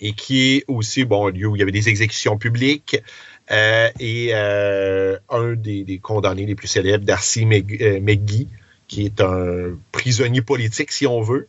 [0.00, 2.96] et qui est aussi bon, un lieu où il y avait des exécutions publiques
[3.50, 8.48] et un des, condamnés les plus célèbres, Darcy McGee,
[8.88, 11.48] qui est un prisonnier politique, si on veut,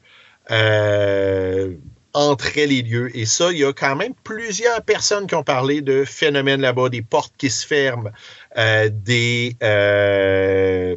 [2.13, 3.15] entrait les lieux.
[3.15, 6.89] Et ça, il y a quand même plusieurs personnes qui ont parlé de phénomènes là-bas,
[6.89, 8.11] des portes qui se ferment,
[8.57, 9.55] euh, des...
[9.63, 10.95] euh,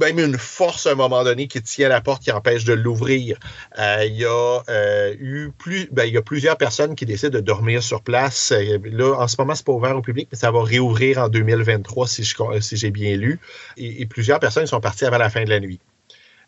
[0.00, 3.38] même une force à un moment donné qui tient la porte, qui empêche de l'ouvrir.
[3.78, 4.62] Euh, il y a
[5.20, 8.52] eu plus, ben, y a plusieurs personnes qui décident de dormir sur place.
[8.84, 12.08] Là, en ce moment, c'est pas ouvert au public, mais ça va réouvrir en 2023
[12.08, 13.38] si je si j'ai bien lu.
[13.76, 15.78] Et plusieurs personnes sont parties avant la fin de la nuit.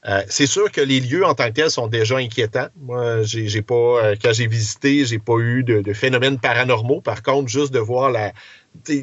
[0.07, 2.69] Euh, c'est sûr que les lieux en tant que tels sont déjà inquiétants.
[2.81, 7.01] Moi, j'ai pas, euh, quand j'ai visité, j'ai pas eu de, de phénomènes paranormaux.
[7.01, 8.33] Par contre, juste de voir la,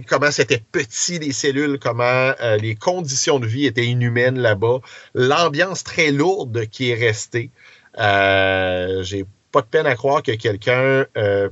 [0.07, 4.79] comment c'était petit les cellules, comment euh, les conditions de vie étaient inhumaines là-bas,
[5.13, 7.51] l'ambiance très lourde qui est restée.
[7.97, 11.05] J'ai pas de peine à croire que quelqu'un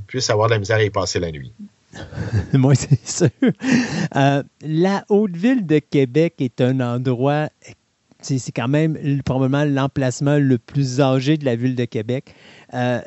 [0.07, 1.53] puisse avoir de la misère à y passer la nuit.
[2.53, 3.29] Moi, c'est sûr.
[4.61, 7.49] La Haute-Ville de Québec est un endroit,
[8.23, 12.33] c'est quand même probablement l'emplacement le plus âgé de la ville de Québec.
[12.73, 13.01] Euh,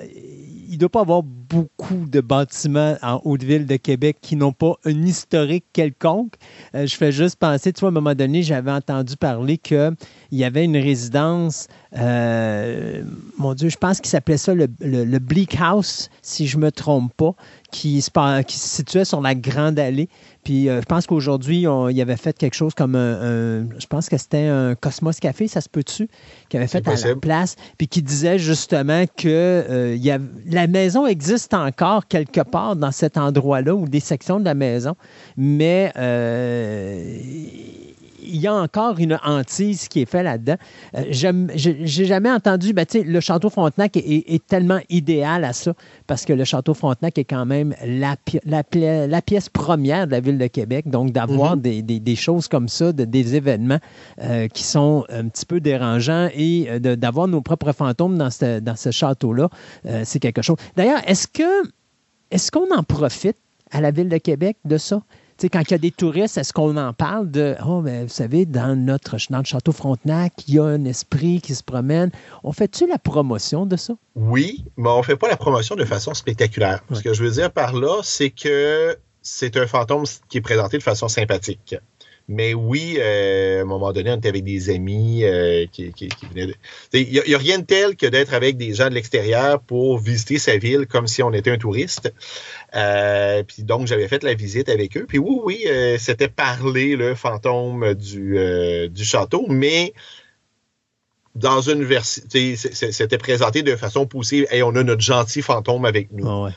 [0.69, 4.75] il ne doit pas avoir beaucoup de bâtiments en Haute-Ville de Québec qui n'ont pas
[4.85, 6.35] un historique quelconque.
[6.75, 9.95] Euh, je fais juste penser, tu vois, à un moment donné, j'avais entendu parler qu'il
[10.33, 13.03] y avait une résidence, euh,
[13.39, 16.63] mon Dieu, je pense qu'il s'appelait ça le, le- le Bleak House, si je ne
[16.63, 17.35] me trompe pas,
[17.73, 20.09] qui se, qui se situait sur la Grande Allée.
[20.45, 23.15] Puis euh, je pense qu'aujourd'hui, on- il avait fait quelque chose comme un,
[23.63, 26.09] un- je pense que c'était un Cosmos Café, ça se peut-tu,
[26.49, 30.67] qui avait fait à la place, puis qui disait justement que il y a- la
[30.69, 34.97] maison existe encore quelque part dans cet endroit-là, ou des sections de la maison,
[35.37, 37.19] mais euh,
[38.27, 40.57] il y a encore une hantise qui est faite là-dedans.
[40.97, 45.75] Euh, J'ai jamais entendu, ben, le château Frontenac est, est- est tellement idéal à ça,
[46.07, 50.07] parce que le château Frontenac est quand même la, pi- la, pla- la pièce première
[50.07, 50.89] de la ville de Québec.
[50.89, 51.63] Donc, d'avoir Mhm.
[51.63, 53.79] des, des- des choses comme ça, de- des événements
[54.23, 58.61] euh, qui sont un petit peu dérangeants et euh, d'avoir nos propres fantômes dans ce,
[58.61, 59.49] dans ce château-là,
[59.87, 60.57] euh, c'est quelque chose.
[60.77, 61.43] D'ailleurs, est-ce que
[62.31, 63.37] est-ce qu'on en profite
[63.71, 65.01] à la ville de Québec de ça?
[65.39, 68.05] Tu sais, quand il y a des touristes, est-ce qu'on en parle de Oh, mais
[68.05, 71.63] vous savez, dans notre dans le château Frontenac, il y a un esprit qui se
[71.63, 72.11] promène.
[72.43, 73.95] On fait-tu la promotion de ça?
[74.15, 76.83] Oui, mais on ne fait pas la promotion de façon spectaculaire.
[76.91, 80.79] Ce que je veux dire par là, c'est que c'est un fantôme qui est présenté
[80.79, 81.75] de façon sympathique.
[82.29, 86.09] Mais oui, euh, à un moment donné, on était avec des amis euh, qui, qui-
[86.09, 86.55] qui venaient de...
[86.93, 90.39] Il n'y a rien de tel que d'être avec des gens de l'extérieur pour visiter
[90.39, 92.13] sa ville comme si on était un touriste.
[92.75, 95.07] Euh, puis donc, j'avais fait la visite avec eux.
[95.07, 99.95] Puis oui, oui, euh, c'était parler le fantôme du, euh, du château, mais
[101.35, 104.47] dans une version, c'était présenté de façon poussée.
[104.51, 106.45] Hey, on a notre gentil fantôme avec nous.
[106.45, 106.53] Ouais.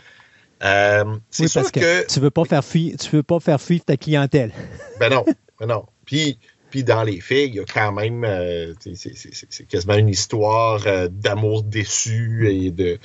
[1.30, 3.84] C'est Oui, parce que, que, tu veux pas faire fuir, tu veux pas faire fuir
[3.86, 4.52] ta clientèle.
[5.00, 5.26] ben non,
[5.60, 5.86] ben non.
[6.06, 6.38] Puis,
[6.70, 11.08] puis dans les faits, il y a quand même, euh, c'est- quasiment une histoire euh,
[11.10, 13.00] d'amour déçu et de.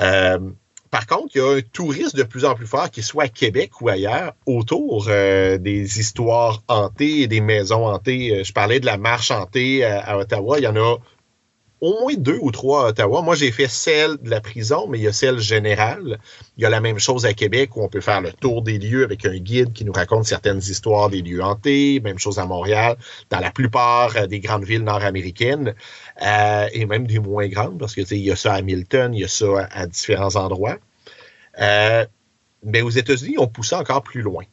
[0.00, 0.38] Euh,
[0.94, 3.28] par contre, il y a un tourisme de plus en plus fort, qu'il soit à
[3.28, 8.30] Québec ou ailleurs, autour euh, des histoires hantées et des maisons hantées.
[8.32, 10.60] Euh, Je parlais de la marche hantée à, à Ottawa.
[10.60, 10.98] Il y en a
[11.80, 13.22] au moins deux ou trois à Ottawa.
[13.22, 16.18] Moi, j'ai fait celle de la prison, mais il y a celle générale.
[16.56, 18.78] Il y a la même chose à Québec où on peut faire le tour des
[18.78, 22.00] lieux avec un guide qui nous raconte certaines histoires des lieux hantés.
[22.00, 22.96] Même chose à Montréal,
[23.30, 25.74] dans la plupart euh, des grandes villes nord-américaines
[26.20, 29.24] et même des moins grandes, parce que il y a ça à Hamilton, il y
[29.24, 30.78] a ça à, différents endroits.
[31.60, 32.04] Euh,
[32.64, 34.44] mais aux États-Unis, on poussait encore plus loin.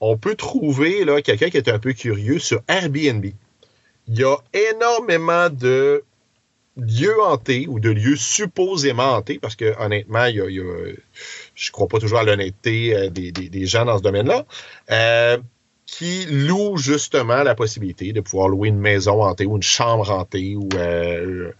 [0.00, 3.26] On peut trouver quelqu'un qui est un peu curieux sur Airbnb.
[4.06, 6.04] Il y a énormément de
[6.76, 11.72] lieux hantés ou de lieux supposément hantés, parce que honnêtement, il y a, je ne
[11.72, 14.46] crois pas toujours à l'honnêteté euh, des, gens dans ce domaine-là,
[14.90, 15.38] euh,
[15.88, 20.54] qui louent justement la possibilité de pouvoir louer une maison hantée ou une chambre hantée
[20.54, 21.50] ou euh,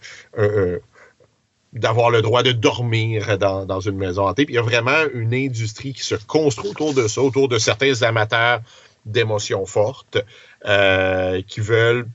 [1.73, 4.45] d'avoir le droit de dormir dans, une maison hantée.
[4.45, 7.57] Puis il y a vraiment une industrie qui se construit autour de ça, autour de
[7.57, 8.61] certains amateurs
[9.07, 10.19] d'émotions fortes
[10.61, 12.07] qui veulent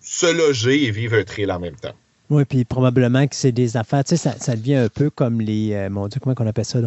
[0.00, 1.94] se loger et vivre un trail en même temps.
[2.30, 5.74] Oui, puis probablement que c'est des affaires, tu sais, ça, devient un peu comme les,
[5.74, 6.78] euh, mon Dieu, comment on appelle ça,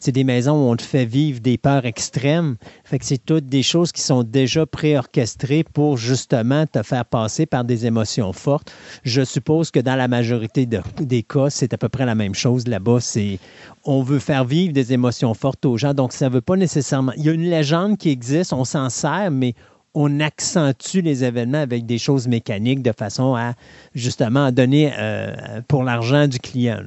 [0.00, 2.56] C'est des maisons où on te fait vivre des peurs extrêmes.
[2.84, 7.44] Fait que c'est toutes des choses qui sont déjà préorchestrées pour justement te faire passer
[7.44, 8.72] par des émotions fortes.
[9.04, 12.66] Je suppose que dans la majorité des cas, c'est à peu près la même chose
[12.66, 13.00] là-bas.
[13.00, 13.38] C'est,
[13.84, 17.12] on veut faire vivre des émotions fortes aux gens, donc ça ne veut pas nécessairement.
[17.18, 19.54] Il y a une légende qui existe, on s'en sert, mais
[19.96, 23.54] on accentue les événements avec des choses mécaniques de façon à
[23.94, 26.82] justement donner euh, pour l'argent du client.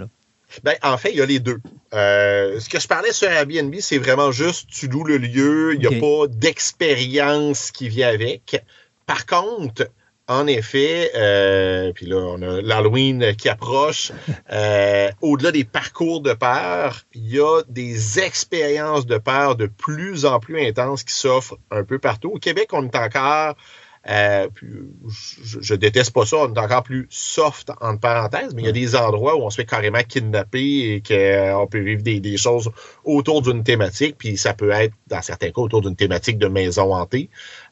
[0.63, 1.59] Ben, en fait, il y a les deux.
[1.93, 5.79] Euh, ce que je parlais sur Airbnb, c'est vraiment juste tu loues le lieu, il
[5.79, 8.63] n'y a pas d'expérience qui vient avec.
[9.07, 9.89] Par contre,
[10.29, 14.11] en effet, euh, puis là, on a l'Halloween qui approche.
[14.51, 20.25] Euh, au-delà des parcours de peur, il y a des expériences de peur de plus
[20.25, 22.29] en plus intenses qui s'offrent un peu partout.
[22.29, 23.55] Au Québec, on est encore
[24.09, 24.47] euh,
[25.43, 28.69] je, je, déteste pas ça, on est encore plus soft en parenthèse, mais il y
[28.69, 32.71] a des endroits où on se fait carrément kidnapper et qu'on peut vivre des, choses
[33.03, 36.93] autour d'une thématique, puis ça peut être, dans certains cas, autour d'une thématique de maison
[36.93, 37.29] hantée.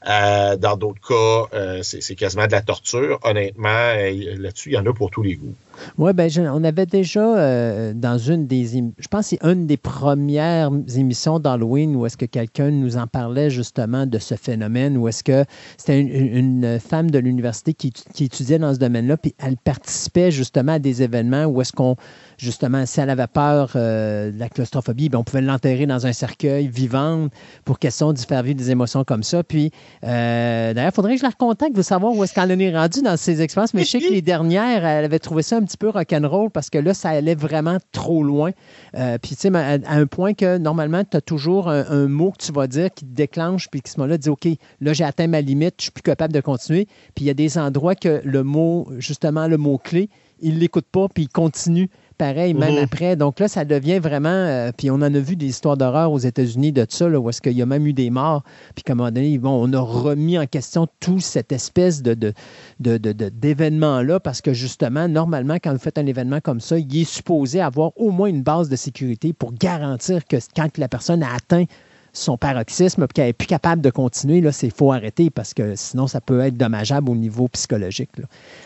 [0.07, 3.19] Euh, dans d'autres cas, euh, c'est quasiment de la torture.
[3.23, 3.93] Honnêtement,
[4.37, 5.55] là-dessus, il y en a pour tous les goûts.
[5.97, 8.65] Oui, ben, on avait déjà euh, dans une des.
[8.97, 13.49] Je pense c'est une des premières émissions d'Halloween où est-ce que quelqu'un nous en parlait
[13.49, 15.43] justement de ce phénomène, où est-ce que
[15.77, 20.73] c'était une, femme de l'université qui, qui, étudiait dans ce domaine-là, puis elle participait justement
[20.73, 21.95] à des événements où est-ce qu'on
[22.37, 26.13] justement, si elle avait peur euh, de la claustrophobie, bien, on pouvait l'enterrer dans un
[26.13, 27.27] cercueil vivant
[27.65, 29.43] pour question d'y faire vivre des émotions comme ça.
[29.43, 29.71] Puis,
[30.03, 32.75] euh, d'ailleurs, il faudrait que je la recontacte pour savoir où est-ce qu'elle en est
[32.75, 33.73] rendue dans ses expériences.
[33.73, 36.69] Mais je sais que les dernières, elle avait trouvé ça un petit peu rock'n'roll parce
[36.69, 38.51] que là, ça allait vraiment trop loin.
[38.95, 42.45] Euh, puis, tu sais, à, un point que normalement, tu as toujours un, mot que
[42.45, 44.47] tu vas dire qui te déclenche, puis qui ce moment-là dit OK,
[44.79, 46.85] là, j'ai atteint ma limite, je suis plus capable de continuer.
[47.15, 50.09] Puis, il y a des endroits que le mot, justement, le mot-clé,
[50.39, 52.83] il l'écoute pas, puis il continue pareil, même mhm.
[52.83, 53.15] après.
[53.15, 54.29] Donc là, ça devient vraiment.
[54.29, 57.29] Euh, puis on en a vu des histoires d'horreur aux États-Unis de ça, là, où
[57.29, 58.43] est-ce qu'il y a même eu des morts.
[58.75, 62.33] Puis à un moment donné, bon, on a remis en question toute cette espèce de,
[62.79, 67.61] d'événement-là, parce que justement, normalement, quand vous faites un événement comme ça, il est supposé
[67.61, 71.65] avoir au moins une base de sécurité pour garantir que quand la personne a atteint
[72.13, 75.75] son paroxysme et qu'elle n'est plus capable de continuer, là, c'est faut arrêter parce que
[75.75, 78.09] sinon, ça peut être dommageable au niveau psychologique.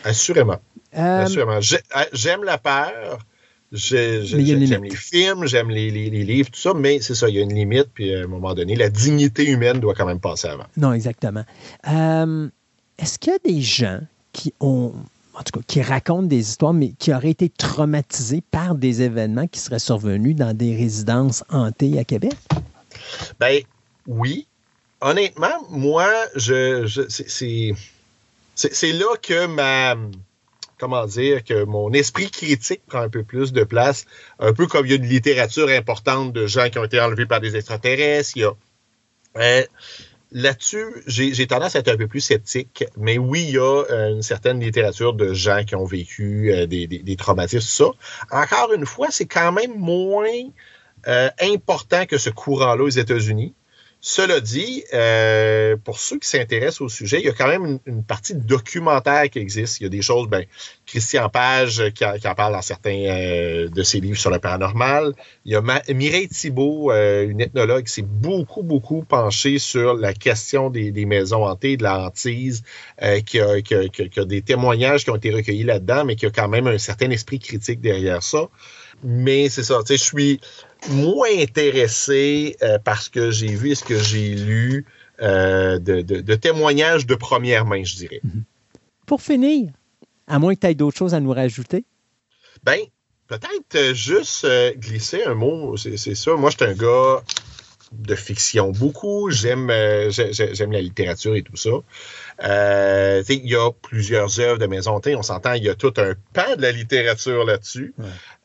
[0.04, 0.58] Assurément.
[0.96, 1.60] Euh, Assurément.
[2.12, 3.18] J'aime la peur,
[3.72, 7.54] J'aime les films, j'aime les, livres, tout ça, mais c'est ça, il y a une
[7.54, 10.66] limite, puis à un moment donné, la dignité humaine doit quand même passer avant.
[10.76, 11.44] Non, exactement.
[11.88, 12.48] Euh,
[12.98, 14.00] est-ce qu'il y a des gens
[14.34, 14.92] qui ont,
[15.34, 19.46] en tout cas, qui racontent des histoires, mais qui auraient été traumatisés par des événements
[19.46, 22.34] qui seraient survenus dans des résidences hantées à Québec?
[23.40, 23.62] Ben
[24.06, 24.46] oui.
[25.00, 27.02] Honnêtement, moi, je, je
[28.54, 29.96] c'est là que ma
[30.82, 34.04] comment dire, que mon esprit critique prend un peu plus de place,
[34.40, 37.24] un peu comme il y a une littérature importante de gens qui ont été enlevés
[37.24, 38.56] par des extraterrestres.
[39.36, 39.62] Euh,
[40.32, 44.08] Là-dessus, j'ai tendance à être un peu plus sceptique, mais oui, il y a euh,
[44.08, 47.90] une certaine littérature de gens qui ont vécu euh, des, des, traumatismes, ça.
[48.32, 50.48] Encore une fois, c'est quand même moins
[51.40, 53.54] important que ce courant-là aux États-Unis.
[54.04, 58.02] Cela dit, euh, pour ceux qui s'intéressent au sujet, il y a quand même une,
[58.02, 59.78] partie documentaire qui existe.
[59.78, 60.44] Il y a des choses, ben,
[60.86, 65.12] Christian Page qui, en parle dans certains euh, de ses livres sur le paranormal.
[65.44, 65.62] Il y a
[65.94, 71.44] Mireille Thibault, euh, une ethnologue, qui s'est beaucoup, beaucoup penchée sur la question des, maisons
[71.44, 72.64] hantées, de la hantise,
[73.24, 76.66] qui qui, a, des témoignages qui ont été recueillis là-dedans, mais qui a quand même
[76.66, 78.48] un certain esprit critique derrière ça.
[79.04, 80.40] Mais c'est ça, tu sais, je suis
[80.90, 84.84] moins intéressé euh, parce que j'ai vu et ce que j'ai lu
[85.20, 88.20] euh, de, témoignages de première main, je dirais.
[89.06, 89.70] Pour finir,
[90.26, 91.84] À moins que tu aies d'autres choses à nous rajouter.
[92.64, 92.78] Ben,
[93.28, 96.34] peut-être euh, juste euh, glisser un mot, c'est ça.
[96.36, 97.22] Moi, je suis un gars
[97.92, 99.30] de fiction beaucoup.
[99.30, 99.68] J'aime
[100.10, 101.70] j'ai- j'ai- j'aime la littérature et tout ça.
[102.42, 105.14] Euh, il y a plusieurs œuvres de Maison Hantée.
[105.16, 107.94] On s'entend, il y a tout un pan de la littérature là-dessus.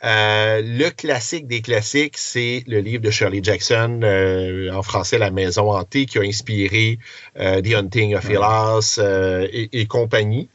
[0.04, 5.32] Euh, le classique des classiques, c'est le livre de Shirley Jackson, euh, en français La
[5.32, 7.00] Maison Hantée, qui a inspiré
[7.36, 8.26] The Hunting of
[9.00, 10.50] euh, et, et compagnie.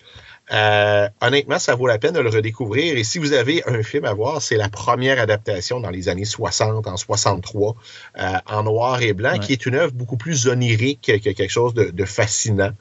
[0.53, 2.97] Euh, honnêtement, ça vaut la peine de le redécouvrir.
[2.97, 6.25] Et si vous avez un film à voir, c'est la première adaptation dans les années
[6.27, 7.75] 60, en 63,
[8.19, 9.39] euh, en noir et blanc, Ouais.
[9.39, 12.73] qui est une œuvre beaucoup plus onirique que quelque chose de, de fascinant.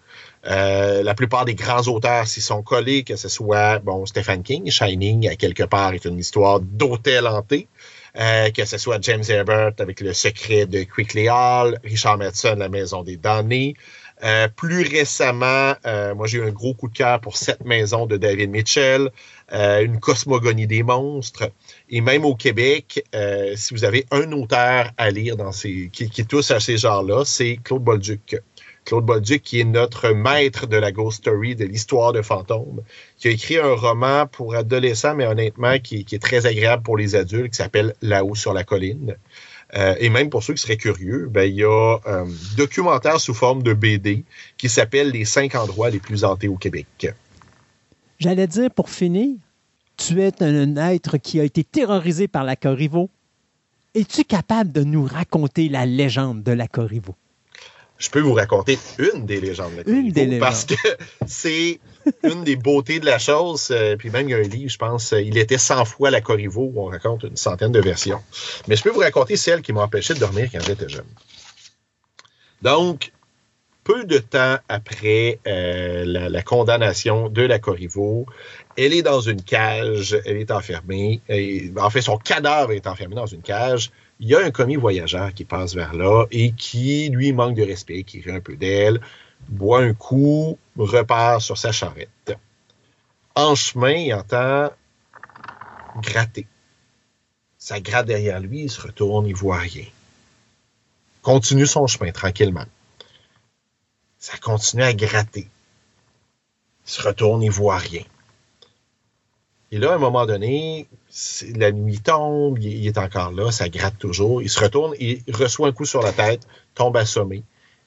[0.47, 4.69] Euh, la plupart des grands auteurs s'y sont collés, que ce soit bon Stephen King,
[4.71, 7.67] Shining, à quelque part, est une histoire d'hôtel hanté.
[8.19, 12.67] Euh, que ce soit James Herbert avec Le secret de Quickly Hall, Richard Madsen, La
[12.67, 13.75] maison des damnés.
[14.23, 18.05] Euh, plus récemment, euh, moi j'ai eu un gros coup de cœur pour Cette maison
[18.05, 19.09] de David Mitchell,
[19.53, 21.49] euh, Une cosmogonie des monstres.
[21.89, 26.09] Et même au Québec, euh, si vous avez un auteur à lire dans ces, qui,
[26.09, 28.35] qui touche à ces genres-là, c'est Claude Bolduc.
[28.85, 32.81] Claude Bolduc, qui est notre maître de la ghost story, de l'histoire de fantômes,
[33.17, 37.15] qui a écrit un roman pour adolescents, mais honnêtement, qui, est très agréable pour les
[37.15, 39.15] adultes, qui s'appelle Là-haut sur la colline.
[39.75, 42.27] Euh, et même pour ceux qui seraient curieux, ben, il y a un
[42.57, 44.25] documentaire sous forme de BD
[44.57, 47.13] qui s'appelle Les cinq endroits les plus hantés au Québec.
[48.19, 49.37] J'allais dire, pour finir,
[49.95, 53.09] tu es un être qui a été terrorisé par la Corriveau.
[53.93, 57.15] Es-tu capable de nous raconter la légende de la Corriveau?
[58.01, 59.75] Je peux vous raconter une des légendes.
[59.85, 60.97] de Une des Corriveau, Parce que légendes.
[61.27, 61.79] c'est
[62.23, 63.67] une des beautés de la chose.
[63.69, 66.09] euh, puis même, il y a un livre, je pense, euh, Il était 100 fois
[66.09, 68.19] la Corriveau, où on raconte une centaine de versions.
[68.67, 71.05] Mais je peux vous raconter celle qui m'a empêché de dormir quand j'étais jeune.
[72.63, 73.11] Donc,
[73.83, 78.25] peu de temps après euh, la, la condamnation de la Corriveau,
[78.77, 81.21] elle est dans une cage, elle est enfermée.
[81.29, 83.91] Et, en fait, son cadavre est enfermé dans une cage.
[84.21, 87.63] Il y a un commis voyageur qui passe vers là et qui, lui, manque de
[87.63, 89.01] respect, qui rit un peu d'elle,
[89.49, 92.37] boit un coup, repart sur sa charrette.
[93.33, 94.69] En chemin, il entend
[96.03, 96.45] gratter.
[97.57, 99.87] Ça gratte derrière lui, il se retourne, il voit rien.
[101.23, 102.65] Continue son chemin tranquillement.
[104.19, 105.47] Ça continue à gratter.
[106.85, 108.03] Il se retourne, il voit rien.
[109.71, 110.87] Et là, à un moment donné,
[111.57, 114.41] la nuit tombe, il, il est encore là, ça gratte toujours.
[114.41, 116.41] Il se retourne, il reçoit un coup sur la tête,
[116.75, 117.43] tombe assommé.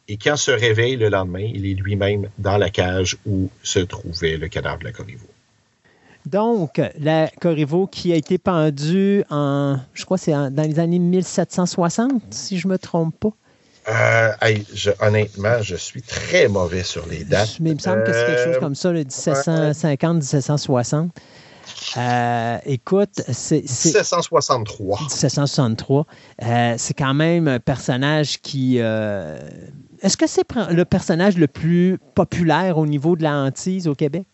[0.08, 4.36] Et quand se réveille le lendemain, il est lui-même dans la cage où se trouvait
[4.36, 5.26] le cadavre de la Corriveau.
[6.26, 10.98] Donc, la Corriveau qui a été pendue en, je crois, que c'est dans les années
[10.98, 13.30] 1760, si je ne me trompe pas.
[13.86, 14.32] Euh,
[14.72, 17.60] je- honnêtement, je suis très mauvais sur les dates.
[17.60, 21.10] Mais il me semble que c'est quelque chose comme ça, le 1750, 1760.
[21.96, 23.62] Euh, écoute, c'est.
[23.66, 24.98] c'est- 1763.
[25.00, 26.06] 1763.
[26.42, 28.76] Euh, c'est quand même un personnage qui.
[28.80, 29.38] euh,
[30.00, 34.26] Est-ce que c'est le personnage le plus populaire au niveau de la hantise au Québec?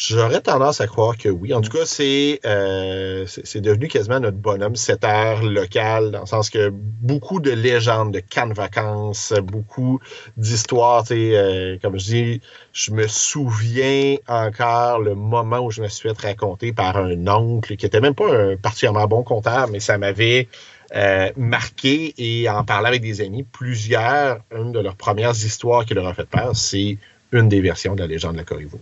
[0.00, 1.52] J'aurais tendance à croire que oui.
[1.52, 6.26] En tout cas, c'est euh, c'est devenu quasiment notre bonhomme 7 heures local, dans le
[6.26, 9.98] sens que beaucoup de légendes, de de vacances, beaucoup
[10.36, 12.40] d'histoires, euh, comme je dis,
[12.72, 17.74] je me souviens encore le moment où je me suis fait raconter par un oncle
[17.74, 20.46] qui était même pas un particulièrement bon comptable, mais ça m'avait
[20.94, 25.94] euh, marqué et en parlant avec des amis, plusieurs, une de leurs premières histoires qui
[25.94, 26.98] leur a fait peur, c'est
[27.32, 28.78] une des versions de la légende de la Corriveau.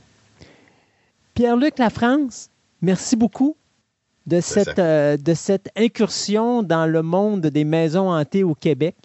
[1.37, 2.49] Pierre-Luc Lafrance,
[2.81, 3.59] merci beaucoup
[4.27, 8.97] de cette, euh, de cette incursion dans le monde des maisons hantées au Québec.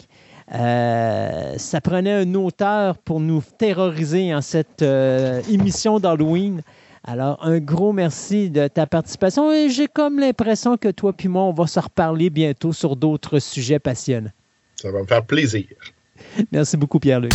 [0.54, 6.62] Euh, ça prenait un auteur pour nous terroriser en cette euh, émission d'Halloween.
[7.04, 11.42] Alors, un gros merci de ta participation et j'ai comme l'impression que toi puis moi,
[11.42, 14.32] on va se reparler bientôt sur d'autres sujets passionnants.
[14.76, 15.66] Ça va me faire plaisir.
[16.50, 17.34] Merci beaucoup, Pierre-Luc.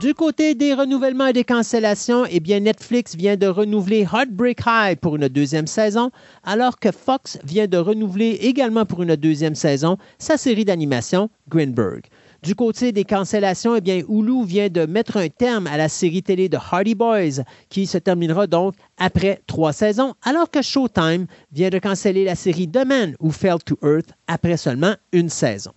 [0.00, 4.96] Du côté des renouvellements et des cancellations, eh bien Netflix vient de renouveler Heartbreak High
[4.98, 6.10] pour une deuxième saison,
[6.42, 12.06] alors que Fox vient de renouveler également pour une deuxième saison sa série d'animation Greenberg.
[12.42, 16.22] Du côté des cancellations, eh bien Hulu vient de mettre un terme à la série
[16.22, 21.68] télé de Hardy Boys, qui se terminera donc après trois saisons, alors que Showtime vient
[21.68, 25.72] de canceller la série The Man Who Fell to Earth après seulement une saison.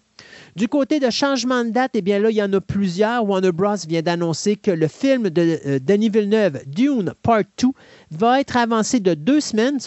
[0.55, 3.27] Du côté de changement de date, eh bien là, il y en a plusieurs.
[3.27, 3.75] Warner Bros.
[3.87, 7.69] vient d'annoncer que le film de euh, Denis Villeneuve, Dune Part 2,
[8.11, 9.79] va être avancé de deux semaines.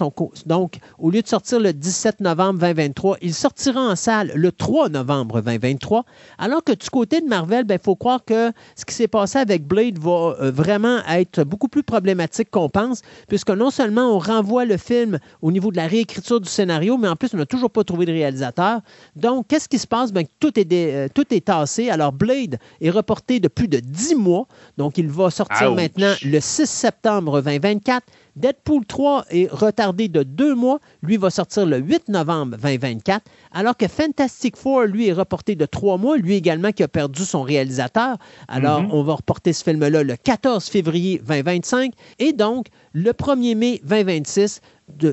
[0.46, 4.88] Donc, au lieu de sortir le 17 novembre 2023, il sortira en salle le 3
[4.88, 6.04] novembre 2023.
[6.38, 9.64] Alors que du côté de Marvel, il faut croire que ce qui s'est passé avec
[9.68, 14.64] Blade va euh, vraiment être beaucoup plus problématique qu'on pense, puisque non seulement on renvoie
[14.64, 17.70] le film au niveau de la réécriture du scénario, mais en plus, on n'a toujours
[17.70, 18.80] pas trouvé de réalisateur.
[19.14, 20.12] Donc, qu'est-ce qui se passe?
[20.12, 21.90] Bien, tout est, euh, tout est tassé.
[21.90, 24.46] Alors, Blade est reporté de plus de 10 mois.
[24.76, 25.76] Donc, il va sortir Ouch.
[25.76, 28.04] maintenant le 6 septembre 2024.
[28.36, 30.78] Deadpool 3 est retardé de deux mois.
[31.02, 33.24] Lui va sortir le 8 novembre 2024.
[33.52, 36.18] Alors que Fantastic Four, lui, est reporté de trois mois.
[36.18, 38.18] Lui également qui a perdu son réalisateur.
[38.48, 38.88] Alors, Mhm.
[38.92, 41.92] on va reporter ce film-là le 14 février 2025.
[42.18, 44.60] Et donc, le 1er mai 2026,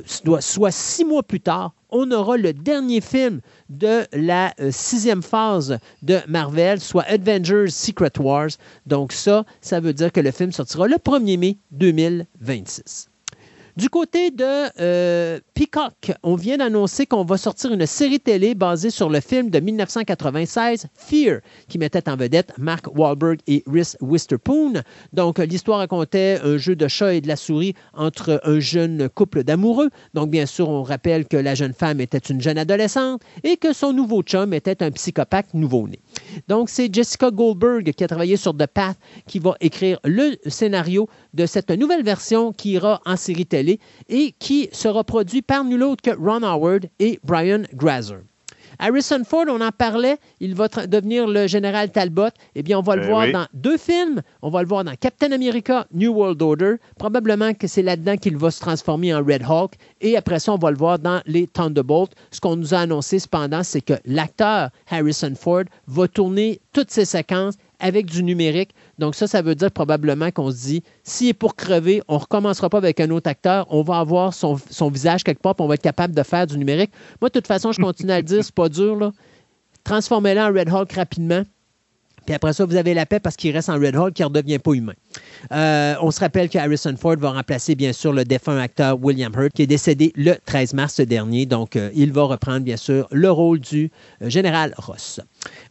[0.10, 5.77] soit six mois plus tard, on aura le dernier film de la euh, sixième phase
[6.02, 8.50] de Marvel, soit Avengers Secret Wars.
[8.85, 13.10] Donc ça, ça veut dire que le film sortira le 1er mai 2026.
[13.76, 18.92] Du côté de euh, Peacock, on vient d'annoncer qu'on va sortir une série télé basée
[18.92, 24.84] sur le film de 1996, Fear, qui mettait en vedette Mark Wahlberg et Reese Witherspoon.
[25.11, 29.10] Donc, euh, l'histoire racontait un jeu de chat et de la souris entre un jeune
[29.10, 29.90] couple d'amoureux.
[30.14, 33.74] Donc, bien sûr, on rappelle que la jeune femme était une jeune adolescente et que
[33.74, 35.98] son nouveau chum était un psychopathe nouveau-né.
[36.48, 41.10] Donc, c'est Jessica Goldberg qui a travaillé sur The Path qui va écrire le scénario
[41.34, 43.62] de cette nouvelle version qui ira en série télé
[44.09, 48.19] et qui sera produit par nul autre que Ron Howard et Brian Grazer.
[48.80, 52.30] Harrison Ford, on en parlait, il va devenir le général Talbot.
[52.56, 53.32] Eh bien, on va le Ben voir oui.
[53.32, 54.22] dans deux films.
[54.42, 56.75] On va le voir dans Captain America New World Order.
[56.98, 59.74] Probablement que c'est là-dedans qu'il va se transformer en Red Hulk.
[60.01, 62.14] Et après ça, on va le voir dans les Thunderbolts.
[62.32, 67.06] Ce qu'on nous a annoncé cependant, c'est que l'acteur Harrison Ford va tourner toutes ses
[67.06, 68.74] séquences avec du numérique.
[69.00, 72.20] Donc ça, ça veut dire probablement qu'on se dit, s'il est pour crever, on ne
[72.20, 74.56] recommencera pas avec un autre acteur, on va avoir son,
[74.90, 76.92] visage quelque part, puis on va être capable de faire du numérique.
[77.20, 78.96] Moi, de toute façon, je continue à le dire, c'est pas dur.
[78.96, 79.12] là.
[79.84, 81.44] Transformez-le en Red Hulk rapidement.
[82.26, 84.28] Puis après ça, vous avez la paix parce qu'il reste en Red Hulk qui ne
[84.28, 84.94] redevient pas humain.
[85.52, 89.32] Euh, on se rappelle que Harrison Ford va remplacer bien sûr le défunt acteur William
[89.36, 91.46] Hurt qui est décédé le 13 mars dernier.
[91.46, 93.92] Donc, euh, il va reprendre bien sûr le rôle du
[94.22, 95.20] euh, général Ross.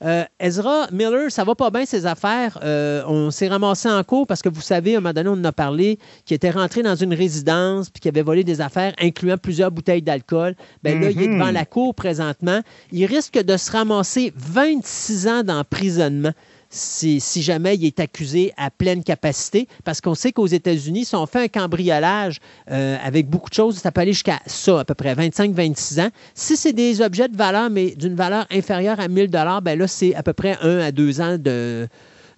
[0.04, 2.58] Euh, Ezra Miller, ça va pas bien ses affaires.
[2.62, 5.32] Euh, on s'est ramassé en cours parce que vous savez, à un moment donné, on
[5.32, 8.92] en a parlé, qui était rentré dans une résidence puis qui avait volé des affaires,
[9.00, 10.54] incluant plusieurs bouteilles d'alcool.
[10.82, 11.38] Ben là, il est Mhm.
[11.38, 12.60] devant la cour présentement.
[12.90, 16.32] Il risque de se ramasser 26 ans d'emprisonnement
[16.72, 21.26] si, jamais il est accusé à pleine capacité, parce qu'on sait qu'aux États-Unis, si on
[21.26, 22.38] fait un cambriolage
[22.70, 26.10] euh, avec beaucoup de choses, ça peut aller jusqu'à ça, à peu près 25-26 ans.
[26.34, 30.14] Si c'est des objets de valeur, mais d'une valeur inférieure à 1000 ben là, c'est
[30.14, 31.88] à peu près 1 à 2 ans de,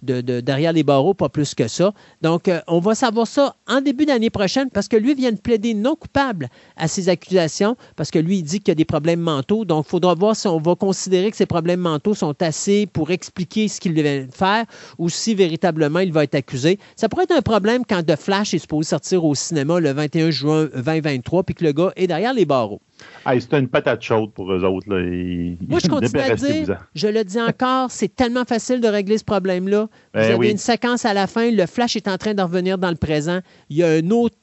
[0.04, 1.92] de- de- derrière les barreaux, pas plus que ça.
[2.22, 5.38] Donc, euh, on va savoir ça en début d'année prochaine parce que lui vient de
[5.38, 8.84] plaider non coupable à ces accusations parce que lui, il dit qu'il y a des
[8.84, 9.64] problèmes mentaux.
[9.64, 13.10] Donc, il faudra voir si on va considérer que ces problèmes mentaux sont assez pour
[13.10, 14.64] expliquer ce qu'il vient de faire
[14.98, 16.78] ou si véritablement il va être accusé.
[16.96, 20.30] Ça pourrait être un problème quand The Flash est supposé sortir au cinéma le 21
[20.30, 22.80] juin 2023 puis que le gars est derrière les barreaux.
[23.26, 24.88] Hey, c'est une patate chaude pour eux autres.
[24.88, 25.00] Là.
[25.00, 29.18] Ils- Moi, je continue à dire, je le dis encore, c'est tellement facile de régler
[29.18, 29.82] ce problème-là.
[29.82, 30.50] Vous Ben avez oui.
[30.50, 33.40] une séquence à la fin, le flash est en train de revenir dans le présent.
[33.70, 34.36] Il y a un autre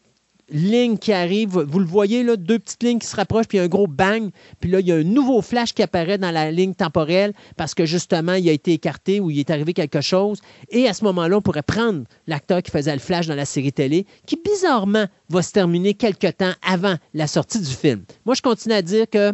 [0.52, 1.60] lignes qui arrivent.
[1.60, 4.30] Vous le voyez, là, deux petites lignes qui se rapprochent, puis un gros bang.
[4.60, 7.74] Puis là, il y a un nouveau flash qui apparaît dans la ligne temporelle parce
[7.74, 10.42] que justement, il a été écarté ou il est arrivé quelque chose.
[10.70, 13.74] Et à ce moment-là, on pourrait prendre l'acteur qui faisait le flash dans la série
[13.74, 18.04] télé, qui bizarrement va se terminer quelque temps avant la sortie du film.
[18.26, 19.34] Moi, je continue à dire que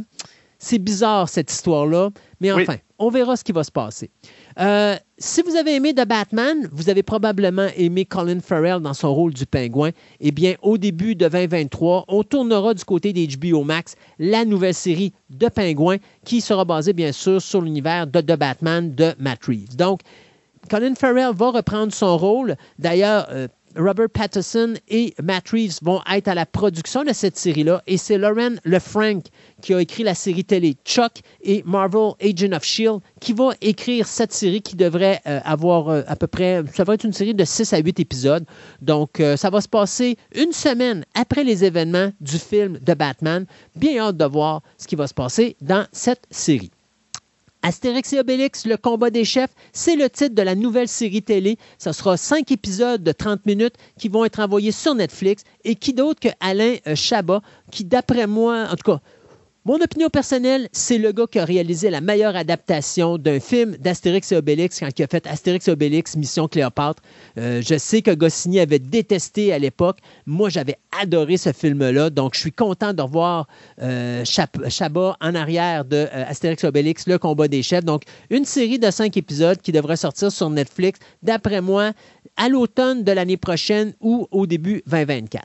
[0.59, 2.09] c'est bizarre cette histoire-là,
[2.39, 4.09] mais enfin, on verra ce qui va se passer.
[4.59, 9.13] Euh, si vous avez aimé The Batman, vous avez probablement aimé Colin Farrell dans son
[9.13, 9.91] rôle du pingouin.
[10.19, 15.13] Eh bien, au début de 2023, on tournera du côté d'HBO Max la nouvelle série
[15.29, 19.75] de pingouins qui sera basée bien sûr sur l'univers de The Batman de Matt Reeves.
[19.75, 20.01] Donc,
[20.69, 22.55] Colin Farrell va reprendre son rôle.
[22.77, 27.81] D'ailleurs, euh, Robert Patterson et Matt Reeves vont être à la production de cette série-là.
[27.87, 29.21] Et c'est Lauren Lefranc
[29.61, 34.07] qui a écrit la série télé Chuck et Marvel Agent of Shield qui va écrire
[34.07, 37.33] cette série qui devrait euh, avoir euh, à peu près, ça va être une série
[37.33, 38.45] de 6 à 8 épisodes.
[38.81, 43.45] Donc, euh, ça va se passer une semaine après les événements du film de Batman.
[43.75, 46.71] Bien hâte de voir ce qui va se passer dans cette série.
[47.61, 51.57] Astérix et Obélix, le combat des chefs, c'est le titre de la nouvelle série télé.
[51.79, 55.43] Ce sera cinq épisodes de 30 minutes qui vont être envoyés sur Netflix.
[55.63, 59.01] Et qui d'autre que Alain Chabat, qui d'après moi, en tout cas,
[59.67, 64.31] mon opinion personnelle, c'est le gars qui a réalisé la meilleure adaptation d'un film d'Astérix
[64.31, 67.03] et Obélix quand il a fait Astérix et Obélix Mission Cléopâtre.
[67.37, 69.97] Euh, je sais que Goscinny avait détesté à l'époque.
[70.25, 72.09] Moi, j'avais adoré ce film-là.
[72.09, 73.49] Donc, je suis content de revoir
[73.81, 74.23] euh,
[75.19, 77.83] en arrière de euh, Astérix et Obélix, Le combat des chefs.
[77.83, 81.91] Donc, une série de cinq épisodes qui devrait sortir sur Netflix, d'après moi,
[82.37, 85.43] à l'automne de l'année prochaine ou au début 2024.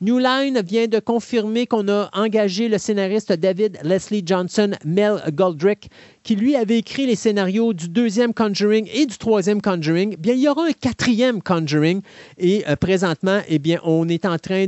[0.00, 5.88] New Line vient de confirmer qu'on a engagé le scénariste David Leslie Johnson, Mel Goldrick,
[6.22, 10.16] qui lui avait écrit les scénarios du deuxième Conjuring et du troisième Conjuring.
[10.16, 12.00] Bien, il y aura un quatrième Conjuring
[12.38, 14.66] et euh, présentement, eh bien, on est en train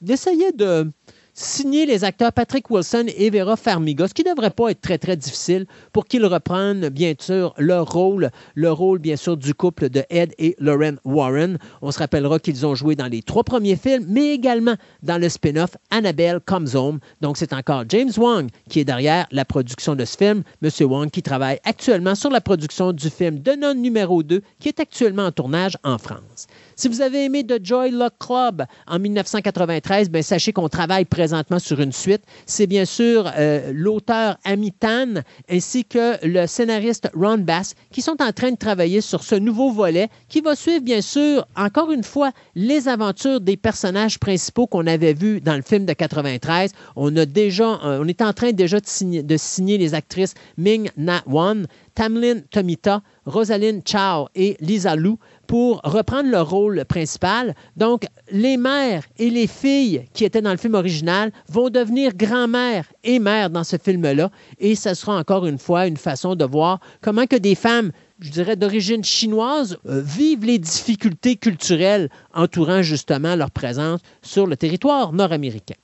[0.00, 0.90] d'essayer de
[1.34, 4.98] signer les acteurs Patrick Wilson et Vera Farmiga, ce qui ne devrait pas être très,
[4.98, 9.88] très difficile pour qu'ils reprennent, bien sûr, leur rôle, le rôle, bien sûr, du couple
[9.88, 11.58] de Ed et Lauren Warren.
[11.80, 15.28] On se rappellera qu'ils ont joué dans les trois premiers films, mais également dans le
[15.28, 16.98] spin-off Annabelle Comes Home.
[17.20, 20.42] Donc, c'est encore James Wong qui est derrière la production de ce film.
[20.60, 24.80] Monsieur Wong qui travaille actuellement sur la production du film Non numéro 2 qui est
[24.80, 26.46] actuellement en tournage en France.
[26.82, 31.60] Si vous avez aimé The Joy Luck Club en 1993, ben, sachez qu'on travaille présentement
[31.60, 32.22] sur une suite.
[32.44, 38.20] C'est bien sûr euh, l'auteur Amy Tan ainsi que le scénariste Ron Bass qui sont
[38.20, 42.02] en train de travailler sur ce nouveau volet qui va suivre bien sûr, encore une
[42.02, 46.72] fois, les aventures des personnages principaux qu'on avait vus dans le film de 93.
[46.96, 51.68] On a déjà, euh, est en train déjà de signer, les actrices Ming Na Wan,
[51.94, 55.18] Tamlin Tomita, Rosaline Chow et Lisa Lou
[55.52, 57.54] pour reprendre le rôle principal.
[57.76, 62.86] Donc, les mères et les filles qui étaient dans le film original vont devenir grand-mères
[63.04, 64.30] et mères dans ce film-là.
[64.58, 68.30] Et ce sera encore une fois une façon de voir comment que des femmes je
[68.30, 75.12] dirais, d'origine chinoise, euh, vivent les difficultés culturelles entourant justement leur présence sur le territoire
[75.12, 75.74] nord-américain.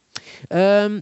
[0.54, 1.00] Euh,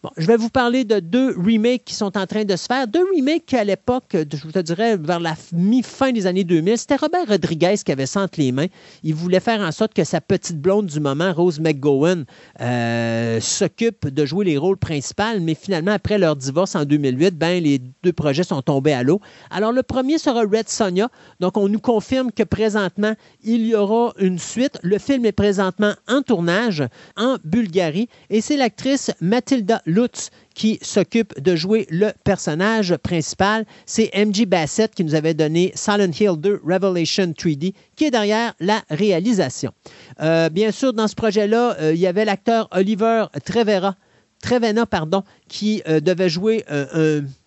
[0.00, 2.86] Bon, je vais vous parler de deux remakes qui sont en train de se faire.
[2.86, 6.94] Deux remakes qui, à l'époque, je te dirais vers la mi-fin des années 2000, c'était
[6.94, 8.68] Robert Rodriguez qui avait ça entre les mains.
[9.02, 12.26] Il voulait faire en sorte que sa petite blonde du moment, Rose McGowan,
[12.60, 17.60] euh, s'occupe de jouer les rôles principaux, mais finalement, après leur divorce en 2008, ben,
[17.60, 19.20] les deux projets sont tombés à l'eau.
[19.50, 21.08] Alors, le premier sera Red Sonia.
[21.40, 24.78] Donc, on nous confirme que présentement, il y aura une suite.
[24.84, 26.84] Le film est présentement en tournage
[27.16, 33.64] en Bulgarie et c'est l'actrice Mathilda Lutz qui s'occupe de jouer le personnage principal.
[33.86, 38.54] C'est MG Bassett qui nous avait donné Silent Hill 2 Revelation 3D qui est derrière
[38.60, 39.72] la réalisation.
[40.20, 43.96] Euh, bien sûr, dans ce projet-là, euh, il y avait l'acteur Oliver Trevera,
[44.42, 46.64] Trevena, pardon, qui euh, devait jouer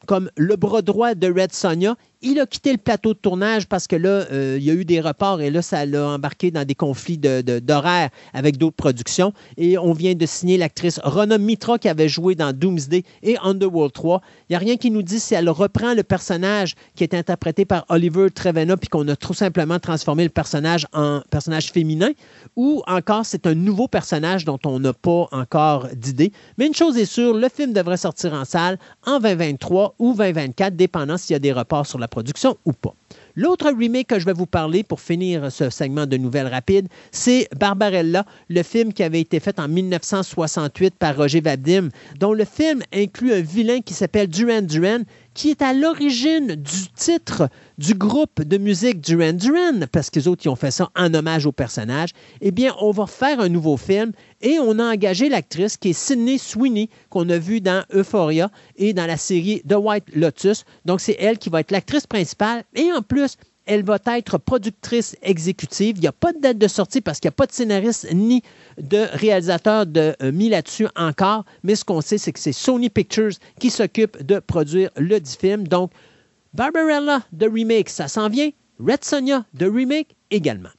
[0.07, 3.87] comme le bras droit de Red Sonia il a quitté le plateau de tournage parce
[3.87, 6.65] que là, euh, il y a eu des reports et là, ça l'a embarqué dans
[6.65, 9.33] des conflits d'horaires avec d'autres productions.
[9.57, 13.93] Et on vient de signer l'actrice Rona Mitra qui avait joué dans Doomsday et Underworld
[13.93, 14.21] 3.
[14.49, 17.65] Il n'y a rien qui nous dit si elle reprend le personnage qui est interprété
[17.65, 22.11] par Oliver Trevena puis qu'on a tout simplement transformé le personnage en personnage féminin
[22.55, 26.31] ou encore c'est un nouveau personnage dont on n'a pas encore d'idée.
[26.57, 28.77] Mais une chose est sûre, le film devrait sortir en salle
[29.07, 32.93] en 2023 ou 2024, dépendant s'il y a des reports sur la production ou pas.
[33.35, 37.47] L'autre remake que je vais vous parler pour finir ce segment de nouvelles rapides, c'est
[37.55, 42.81] Barbarella, le film qui avait été fait en 1968 par Roger Vadim, dont le film
[42.93, 44.99] inclut un vilain qui s'appelle Duran Duran,
[45.33, 50.27] qui est à l'origine du titre du groupe de musique Duran Duran, parce que les
[50.27, 52.09] autres ils ont fait ça en hommage au personnage,
[52.41, 55.93] eh bien, on va faire un nouveau film et on a engagé l'actrice qui est
[55.93, 60.65] Sydney Sweeney, qu'on a vue dans Euphoria et dans la série The White Lotus.
[60.85, 65.15] Donc, c'est elle qui va être l'actrice principale et en plus, elle va être productrice
[65.21, 65.97] exécutive.
[65.97, 68.07] Il n'y a pas de date de sortie parce qu'il n'y a pas de scénariste
[68.13, 68.41] ni
[68.77, 71.45] de réalisateur de, euh, mis là-dessus encore.
[71.63, 75.67] Mais ce qu'on sait, c'est que c'est Sony Pictures qui s'occupe de produire le film.
[75.67, 75.91] Donc,
[76.53, 78.49] Barbarella de remake, ça s'en vient.
[78.79, 80.69] Red Sonja de remake également.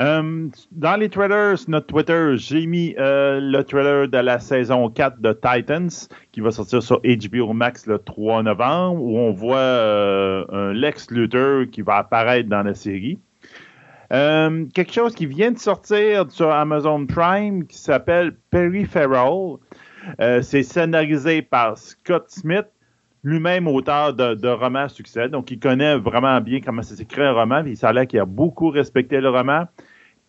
[0.00, 5.20] Euh, dans les trailers, notre Twitter, j'ai mis euh, le trailer de la saison 4
[5.20, 5.90] de Titans
[6.32, 11.10] qui va sortir sur HBO Max le 3 novembre où on voit euh, un Lex
[11.10, 13.18] Luthor qui va apparaître dans la série.
[14.10, 19.58] quelque chose qui vient de sortir sur Amazon Prime qui s'appelle Peripheral.
[20.40, 22.66] C'est scénarisé par Scott Smith,
[23.22, 25.28] lui-même auteur de, romans succès.
[25.28, 27.62] Donc, il connaît vraiment bien comment ça s'écrit un roman.
[27.62, 29.66] Puis, a l'air qu'il a beaucoup respecté le roman.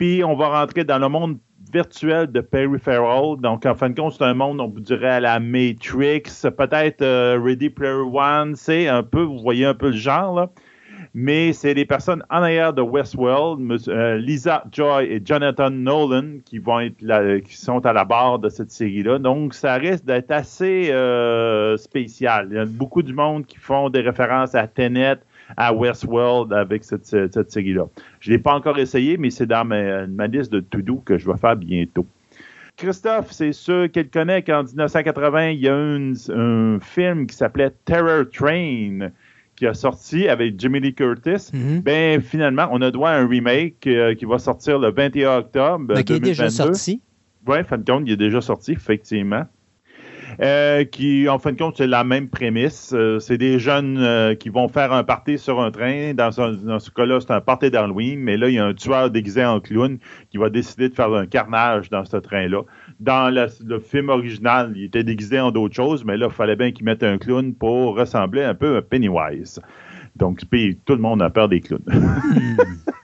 [0.01, 1.38] Puis, on va rentrer dans le monde
[1.71, 3.38] virtuel de Peripheral.
[3.39, 6.23] Donc, en fin de compte, c'est un monde, on vous dirait, à la Matrix,
[6.57, 8.55] peut-être euh, Ready Player One.
[8.55, 10.49] C'est un peu, vous voyez un peu le genre, là
[11.13, 16.57] mais c'est les personnes en arrière de Westworld, euh, Lisa Joy et Jonathan Nolan, qui
[16.57, 19.19] vont être qui sont à la barre de cette série-là.
[19.19, 22.47] Donc, ça risque d'être assez euh, spécial.
[22.51, 25.17] Il y a beaucoup de monde qui font des références à Tenet,
[25.57, 27.85] à Westworld avec cette, série-là.
[28.19, 31.30] Je ne l'ai pas encore essayé, mais c'est dans ma, liste de to-do que je
[31.30, 32.05] vais faire bientôt.
[32.77, 38.23] Christophe, c'est sûr qu'elle connaît qu'en 1980, il y a un film qui s'appelait Terror
[38.31, 39.11] Train
[39.61, 41.81] qui a sorti avec Jimmy Lee Curtis, mm-hmm.
[41.83, 45.93] ben finalement, on a droit à un remake euh, qui va sortir le 21 octobre.
[45.93, 46.99] Donc, il est déjà sorti.
[47.45, 49.45] Oui, fin de compte, il est déjà sorti, effectivement.
[50.40, 52.93] Euh, qui, en fin de compte, c'est la même prémisse.
[52.93, 56.14] Euh, c'est des jeunes qui vont faire un party sur un train.
[56.14, 56.30] Dans,
[56.64, 59.43] dans ce cas-là, c'est un party d'Halloween, mais là, il y a un tueur déguisé
[59.43, 59.98] en clown
[60.30, 62.64] qui va décider de faire un carnage dans ce train-là
[63.01, 66.72] dans le, film original, il était déguisé en d'autres choses, mais là, il fallait bien
[66.72, 69.60] qu'il mette un clown pour ressembler un peu à Pennywise.
[70.16, 71.84] Donc, puis, tout le monde a peur des clowns.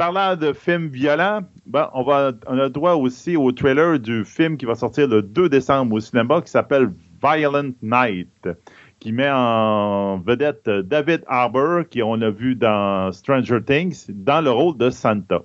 [0.00, 4.74] Parlant de films violents, ben, on, a droit aussi au trailer du film qui va
[4.74, 6.90] sortir le 2 décembre au cinéma qui s'appelle
[7.22, 8.48] Violent Night,
[8.98, 14.50] qui met en vedette David Harbour, qui on a vu dans Stranger Things, dans le
[14.50, 15.42] rôle de Santa.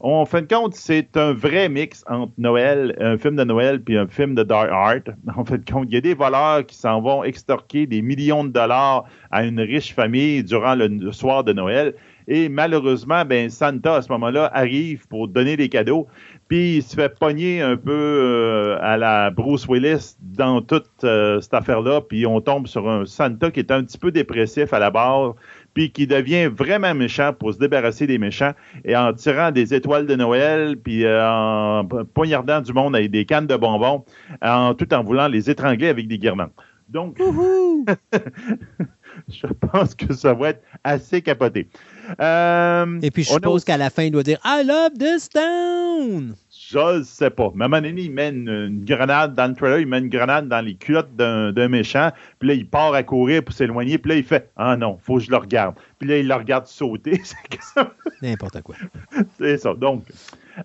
[0.00, 3.98] En fin de compte, c'est un vrai mix entre Noël, un film de Noël puis
[3.98, 5.14] un film de dark art.
[5.36, 8.44] En fin de compte, il y a des voleurs qui s'en vont extorquer des millions
[8.44, 11.94] de dollars à une riche famille durant le, soir de Noël.
[12.30, 16.06] Et malheureusement, ben Santa à ce moment-là arrive pour donner des cadeaux,
[16.46, 21.40] puis il se fait pogner un peu euh, à la Bruce Willis dans toute euh,
[21.40, 24.78] cette affaire-là, puis on tombe sur un Santa qui est un petit peu dépressif à
[24.78, 25.36] la barre,
[25.72, 28.52] puis qui devient vraiment méchant pour se débarrasser des méchants.
[28.84, 33.24] Et en tirant des étoiles de Noël, puis euh, en poignardant du monde avec des
[33.24, 34.04] cannes de bonbons,
[34.42, 36.50] en, tout en voulant les étrangler avec des guirlandes.
[36.90, 37.18] Donc,
[39.28, 41.68] je pense que ça va être assez capoté.
[42.20, 46.34] Euh, et puis, je suppose qu'à la fin, il doit dire I love this town.
[46.70, 47.50] Je ne sais pas.
[47.54, 50.08] Mais à un moment donné, il met une, grenade dans le trailer, il met une
[50.08, 54.10] grenade dans les culottes d'un méchant, puis là, il part à courir pour s'éloigner, puis
[54.10, 55.74] là, il fait Ah non, faut que je le regarde.
[55.98, 57.22] Puis là, il le regarde sauter.
[58.22, 58.76] N'importe quoi.
[59.38, 59.74] C'est ça.
[59.74, 60.04] Donc,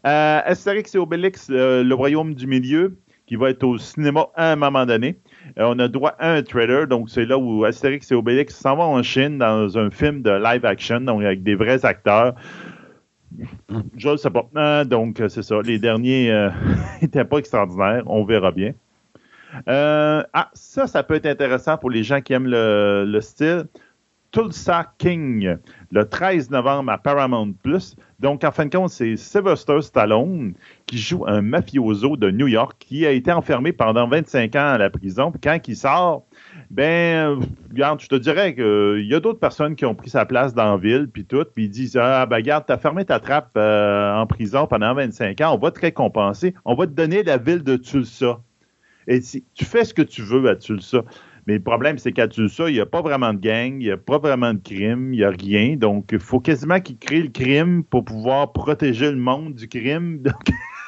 [0.05, 4.51] euh, Astérix et Obélix, euh, le royaume du milieu, qui va être au cinéma à
[4.51, 5.17] un moment donné.
[5.59, 8.75] Euh, on a droit à un trailer, donc c'est là où Astérix et Obélix s'en
[8.75, 12.35] vont en Chine dans un film de live action, donc avec des vrais acteurs.
[13.97, 14.47] Je sais pas.
[14.55, 15.61] Euh, donc, euh, c'est ça.
[15.63, 16.49] Les derniers
[17.01, 18.03] n'étaient pas extraordinaires.
[18.05, 18.73] On verra bien.
[19.67, 23.65] ah, ça, ça peut être intéressant pour les gens qui aiment le style.
[24.33, 25.57] Tulsa King,
[25.91, 27.95] le 13 novembre à Paramount Plus.
[28.19, 30.55] Donc, en fin de compte, c'est Sylvester Stallone
[30.87, 34.77] qui joue un mafioso de New York qui a été enfermé pendant 25 ans à
[34.79, 35.29] la prison.
[35.29, 36.25] Puis quand il sort,
[36.71, 40.55] ben, regarde, je te dirais qu'il y a d'autres personnes qui ont pris sa place
[40.55, 43.51] dans la ville, puis tout, puis ils disent Ah, ben, regarde, t'as fermé ta trappe
[43.55, 47.37] euh, en prison pendant 25 ans, on va te récompenser, on va te donner la
[47.37, 48.39] ville de Tulsa.
[49.05, 51.03] Et tu fais ce que tu veux à Tulsa.
[51.45, 53.91] Mais le problème, c'est qu'à Tulsa, il n'y a pas vraiment de gang, il n'y
[53.91, 55.75] a pas vraiment de crime, il n'y a rien.
[55.75, 60.23] Donc, il faut quasiment qu'il crée le crime pour pouvoir protéger le monde du crime.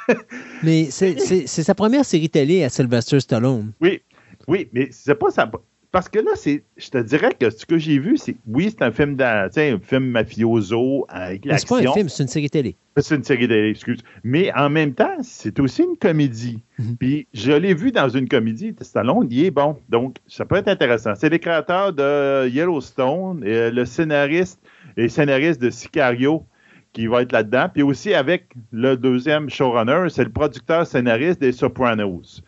[0.63, 3.73] mais c'est sa première série télé à Sylvester Stallone.
[3.81, 4.01] Oui,
[4.47, 5.49] oui, mais c'est pas ça
[5.95, 8.83] parce que là, c'est, je te dirais que ce que j'ai vu, c'est, oui, c'est
[8.83, 11.91] un film, un film mafioso avec Mais C'est pas l'action.
[11.91, 12.75] un film, c'est une série télé.
[12.97, 14.01] C'est une série télé, excuse.
[14.21, 16.61] Mais en même temps, c'est aussi une comédie.
[16.79, 16.97] Mhm.
[16.97, 18.75] Puis je l'ai vu dans une comédie.
[18.81, 19.77] Stallone, il est bon.
[19.87, 21.15] Donc, ça peut être intéressant.
[21.15, 24.59] C'est les créateurs de Yellowstone, et le scénariste
[24.97, 26.45] et scénariste de Sicario
[26.91, 27.69] qui va être là-dedans.
[27.73, 32.41] Puis aussi avec le deuxième showrunner, c'est le producteur scénariste des Sopranos.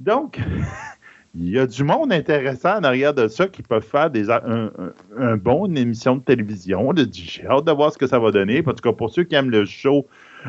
[0.00, 0.40] Donc,
[1.38, 5.36] il y a du monde intéressant en arrière de ça qui peuvent faire des, un,
[5.36, 6.92] bon émission de télévision.
[7.12, 8.62] J'ai hâte de voir ce que ça va donner.
[8.66, 10.06] En tout cas, pour ceux qui aiment le show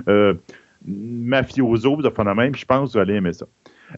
[0.08, 0.34] euh,
[0.86, 3.46] mafioso, de même, je pense que vous allez aimer ça.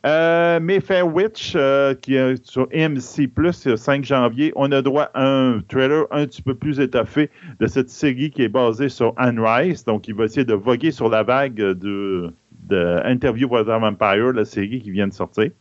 [0.06, 5.26] Euh, Mayfair Witch, euh, qui est sur MC+, le 5 janvier, on a droit à
[5.28, 9.40] un trailer un petit peu plus étoffé de cette série qui est basée sur Anne
[9.40, 9.86] Rice.
[9.86, 12.32] Donc, il va essayer de voguer sur la vague de,
[12.68, 15.52] de Interview with a Vampire, la série qui vient de sortir.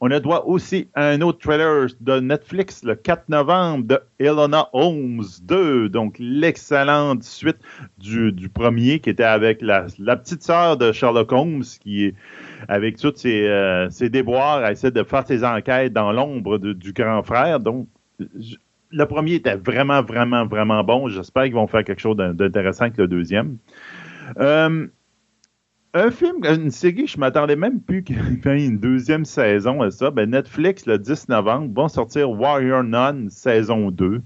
[0.00, 4.68] On a droit aussi à un autre trailer de Netflix le 4 novembre de Elona
[4.74, 7.56] Holmes 2, donc l'excellente suite
[7.98, 12.12] du, du premier qui était avec la, la petite sœur de Sherlock Holmes qui
[12.68, 17.22] avec tous ses, euh, ses déboires, essaie de faire ses enquêtes dans l'ombre du grand
[17.22, 17.60] frère.
[17.60, 17.88] Donc,
[18.90, 21.08] le premier était vraiment, vraiment, vraiment bon.
[21.08, 23.56] J'espère qu'ils vont faire quelque chose d'in- d'intéressant avec le deuxième.
[24.38, 24.86] Euh,
[25.96, 29.90] un film, une série, je m'attendais même plus qu'il y ait une deuxième saison à
[29.90, 30.10] ça.
[30.10, 34.20] Ben, Netflix, le 10 novembre, vont sortir Warrior Nun saison 2.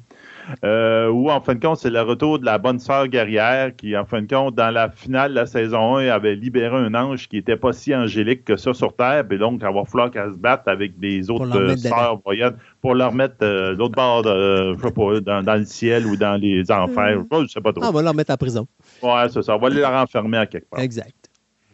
[0.64, 3.96] Euh, où, en fin de compte, c'est le retour de la bonne sœur guerrière qui,
[3.96, 7.28] en fin de compte, dans la finale de la saison 1, avait libéré un ange
[7.28, 9.24] qui n'était pas si angélique que ça sur Terre.
[9.30, 12.56] Et donc, il va falloir qu'elle se batte avec des autres leur euh, sœurs voyantes
[12.80, 16.16] pour leur mettre euh, l'autre bord, de, je sais pas, dans, dans le ciel ou
[16.16, 17.18] dans les enfers.
[17.18, 17.84] Je sais pas, Je sais pas trop.
[17.84, 18.66] Ah, on va leur mettre en prison.
[19.02, 19.54] Ouais, c'est ça.
[19.54, 20.80] On va les renfermer à quelque part.
[20.80, 21.19] Exact.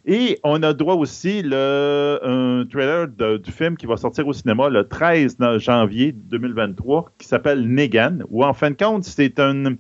[0.09, 4.69] Et on a droit aussi le, un trailer du film qui va sortir au cinéma
[4.69, 9.75] le 13 no- janvier 2023 qui s'appelle Negan, où en fin de compte, c'est un,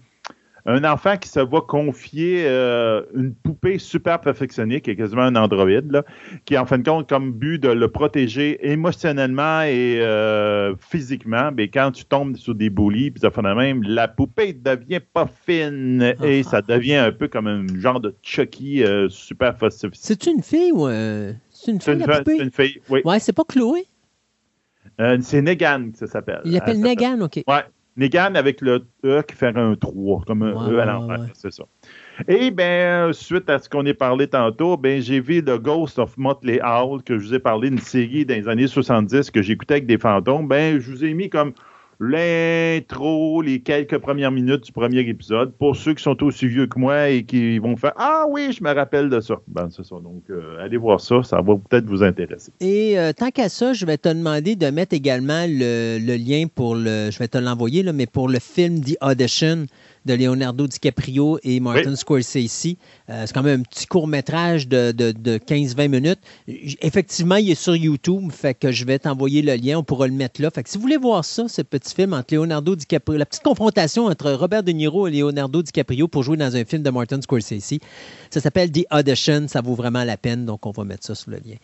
[0.66, 5.36] un enfant qui se va confier euh, une poupée super perfectionnée, qui est quasiment un
[5.36, 6.04] androïde, là,
[6.44, 11.50] qui en fin de compte comme but de le protéger émotionnellement et euh, physiquement.
[11.56, 15.00] Mais quand tu tombes sur des bullies, puis ça fait de même, la poupée devient
[15.00, 19.98] pas fine et ça devient un peu comme un genre de Chucky euh, super sophistiqué.
[20.00, 21.34] C'est une fille ou un...
[21.50, 22.36] C'est une fille, une, la fe- poupée?
[22.38, 23.00] c'est une fille, oui.
[23.04, 23.86] Ouais, c'est pas Chloé?
[25.20, 26.40] C'est Negan que ça s'appelle.
[26.44, 27.42] Il l'appelle Negan, OK.
[27.46, 27.64] Ouais.
[27.96, 31.26] Negan avec le E qui fait un 3, comme un Ouais, E à l'envers, ouais.
[31.34, 31.64] c'est ça.
[32.28, 36.16] Et bien, suite à ce qu'on a parlé tantôt, ben j'ai vu The Ghost of
[36.16, 39.74] Motley Owl, que je vous ai parlé d'une série dans les années 70 que j'écoutais
[39.74, 40.48] avec des fantômes.
[40.48, 41.52] Ben, je vous ai mis comme
[41.98, 46.78] l'intro, les quelques premières minutes du premier épisode, pour ceux qui sont aussi vieux que
[46.78, 49.36] moi et qui vont faire Ah oui, je me rappelle de ça.
[49.48, 49.96] Ben, c'est ça.
[49.96, 52.52] Donc, euh, allez voir ça, ça va peut-être vous intéresser.
[52.60, 56.74] Et euh, tant qu'à ça, je vais te demander de mettre également le, lien pour
[56.74, 57.10] le.
[57.10, 59.66] Je vais te l'envoyer, mais pour le film The Audition
[60.06, 61.96] de Leonardo DiCaprio et Martin Oui.
[61.96, 62.76] Scorsese.
[63.10, 66.18] Euh, c'est quand même un petit court-métrage de, de- de 15-20 minutes.
[66.80, 70.12] Effectivement, il est sur YouTube, fait que je vais t'envoyer le lien, on pourra le
[70.14, 70.50] mettre là.
[70.50, 73.42] Fait que si vous voulez voir ça, ce petit film entre Leonardo DiCaprio, la petite
[73.42, 77.20] confrontation entre Robert De Niro et Leonardo DiCaprio pour jouer dans un film de Martin
[77.20, 77.78] Scorsese,
[78.30, 81.30] ça s'appelle The Audition, ça vaut vraiment la peine, donc on va mettre ça sur
[81.30, 81.56] le lien.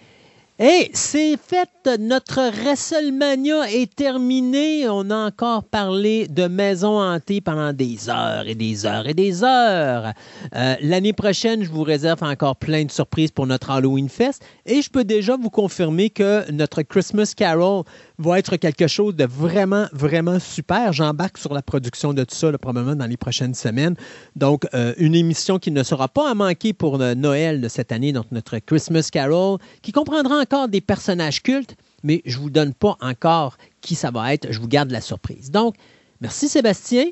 [0.58, 4.86] Et c'est fait, notre WrestleMania est terminé.
[4.86, 9.42] On a encore parlé de maison hantée pendant des heures et des heures et des
[9.42, 10.12] heures.
[10.54, 14.44] Euh, L'année prochaine, je vous réserve encore plein de surprises pour notre Halloween Fest.
[14.66, 17.84] Et je peux déjà vous confirmer que notre Christmas Carol
[18.18, 20.92] va être quelque chose de vraiment, vraiment super.
[20.92, 23.96] J'embarque sur la production de tout ça probablement dans les prochaines semaines.
[24.36, 27.92] Donc, euh, une émission qui ne sera pas à manquer pour le Noël de cette
[27.92, 32.50] année, donc notre Christmas Carol, qui comprendra encore des personnages cultes, mais je ne vous
[32.50, 34.50] donne pas encore qui ça va être.
[34.50, 35.50] Je vous garde la surprise.
[35.50, 35.76] Donc,
[36.20, 37.06] merci Sébastien.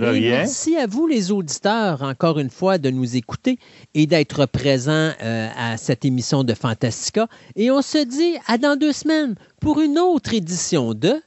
[0.00, 3.58] Et merci à vous, les auditeurs, encore une fois, de nous écouter
[3.94, 7.28] et d'être présents euh, à cette émission de Fantastica.
[7.54, 11.20] Et on se dit à dans deux semaines pour une autre édition de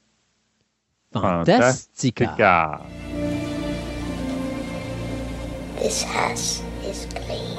[1.14, 2.26] Fantastica.
[2.26, 2.82] Fantastica.
[5.80, 7.53] This house is clean.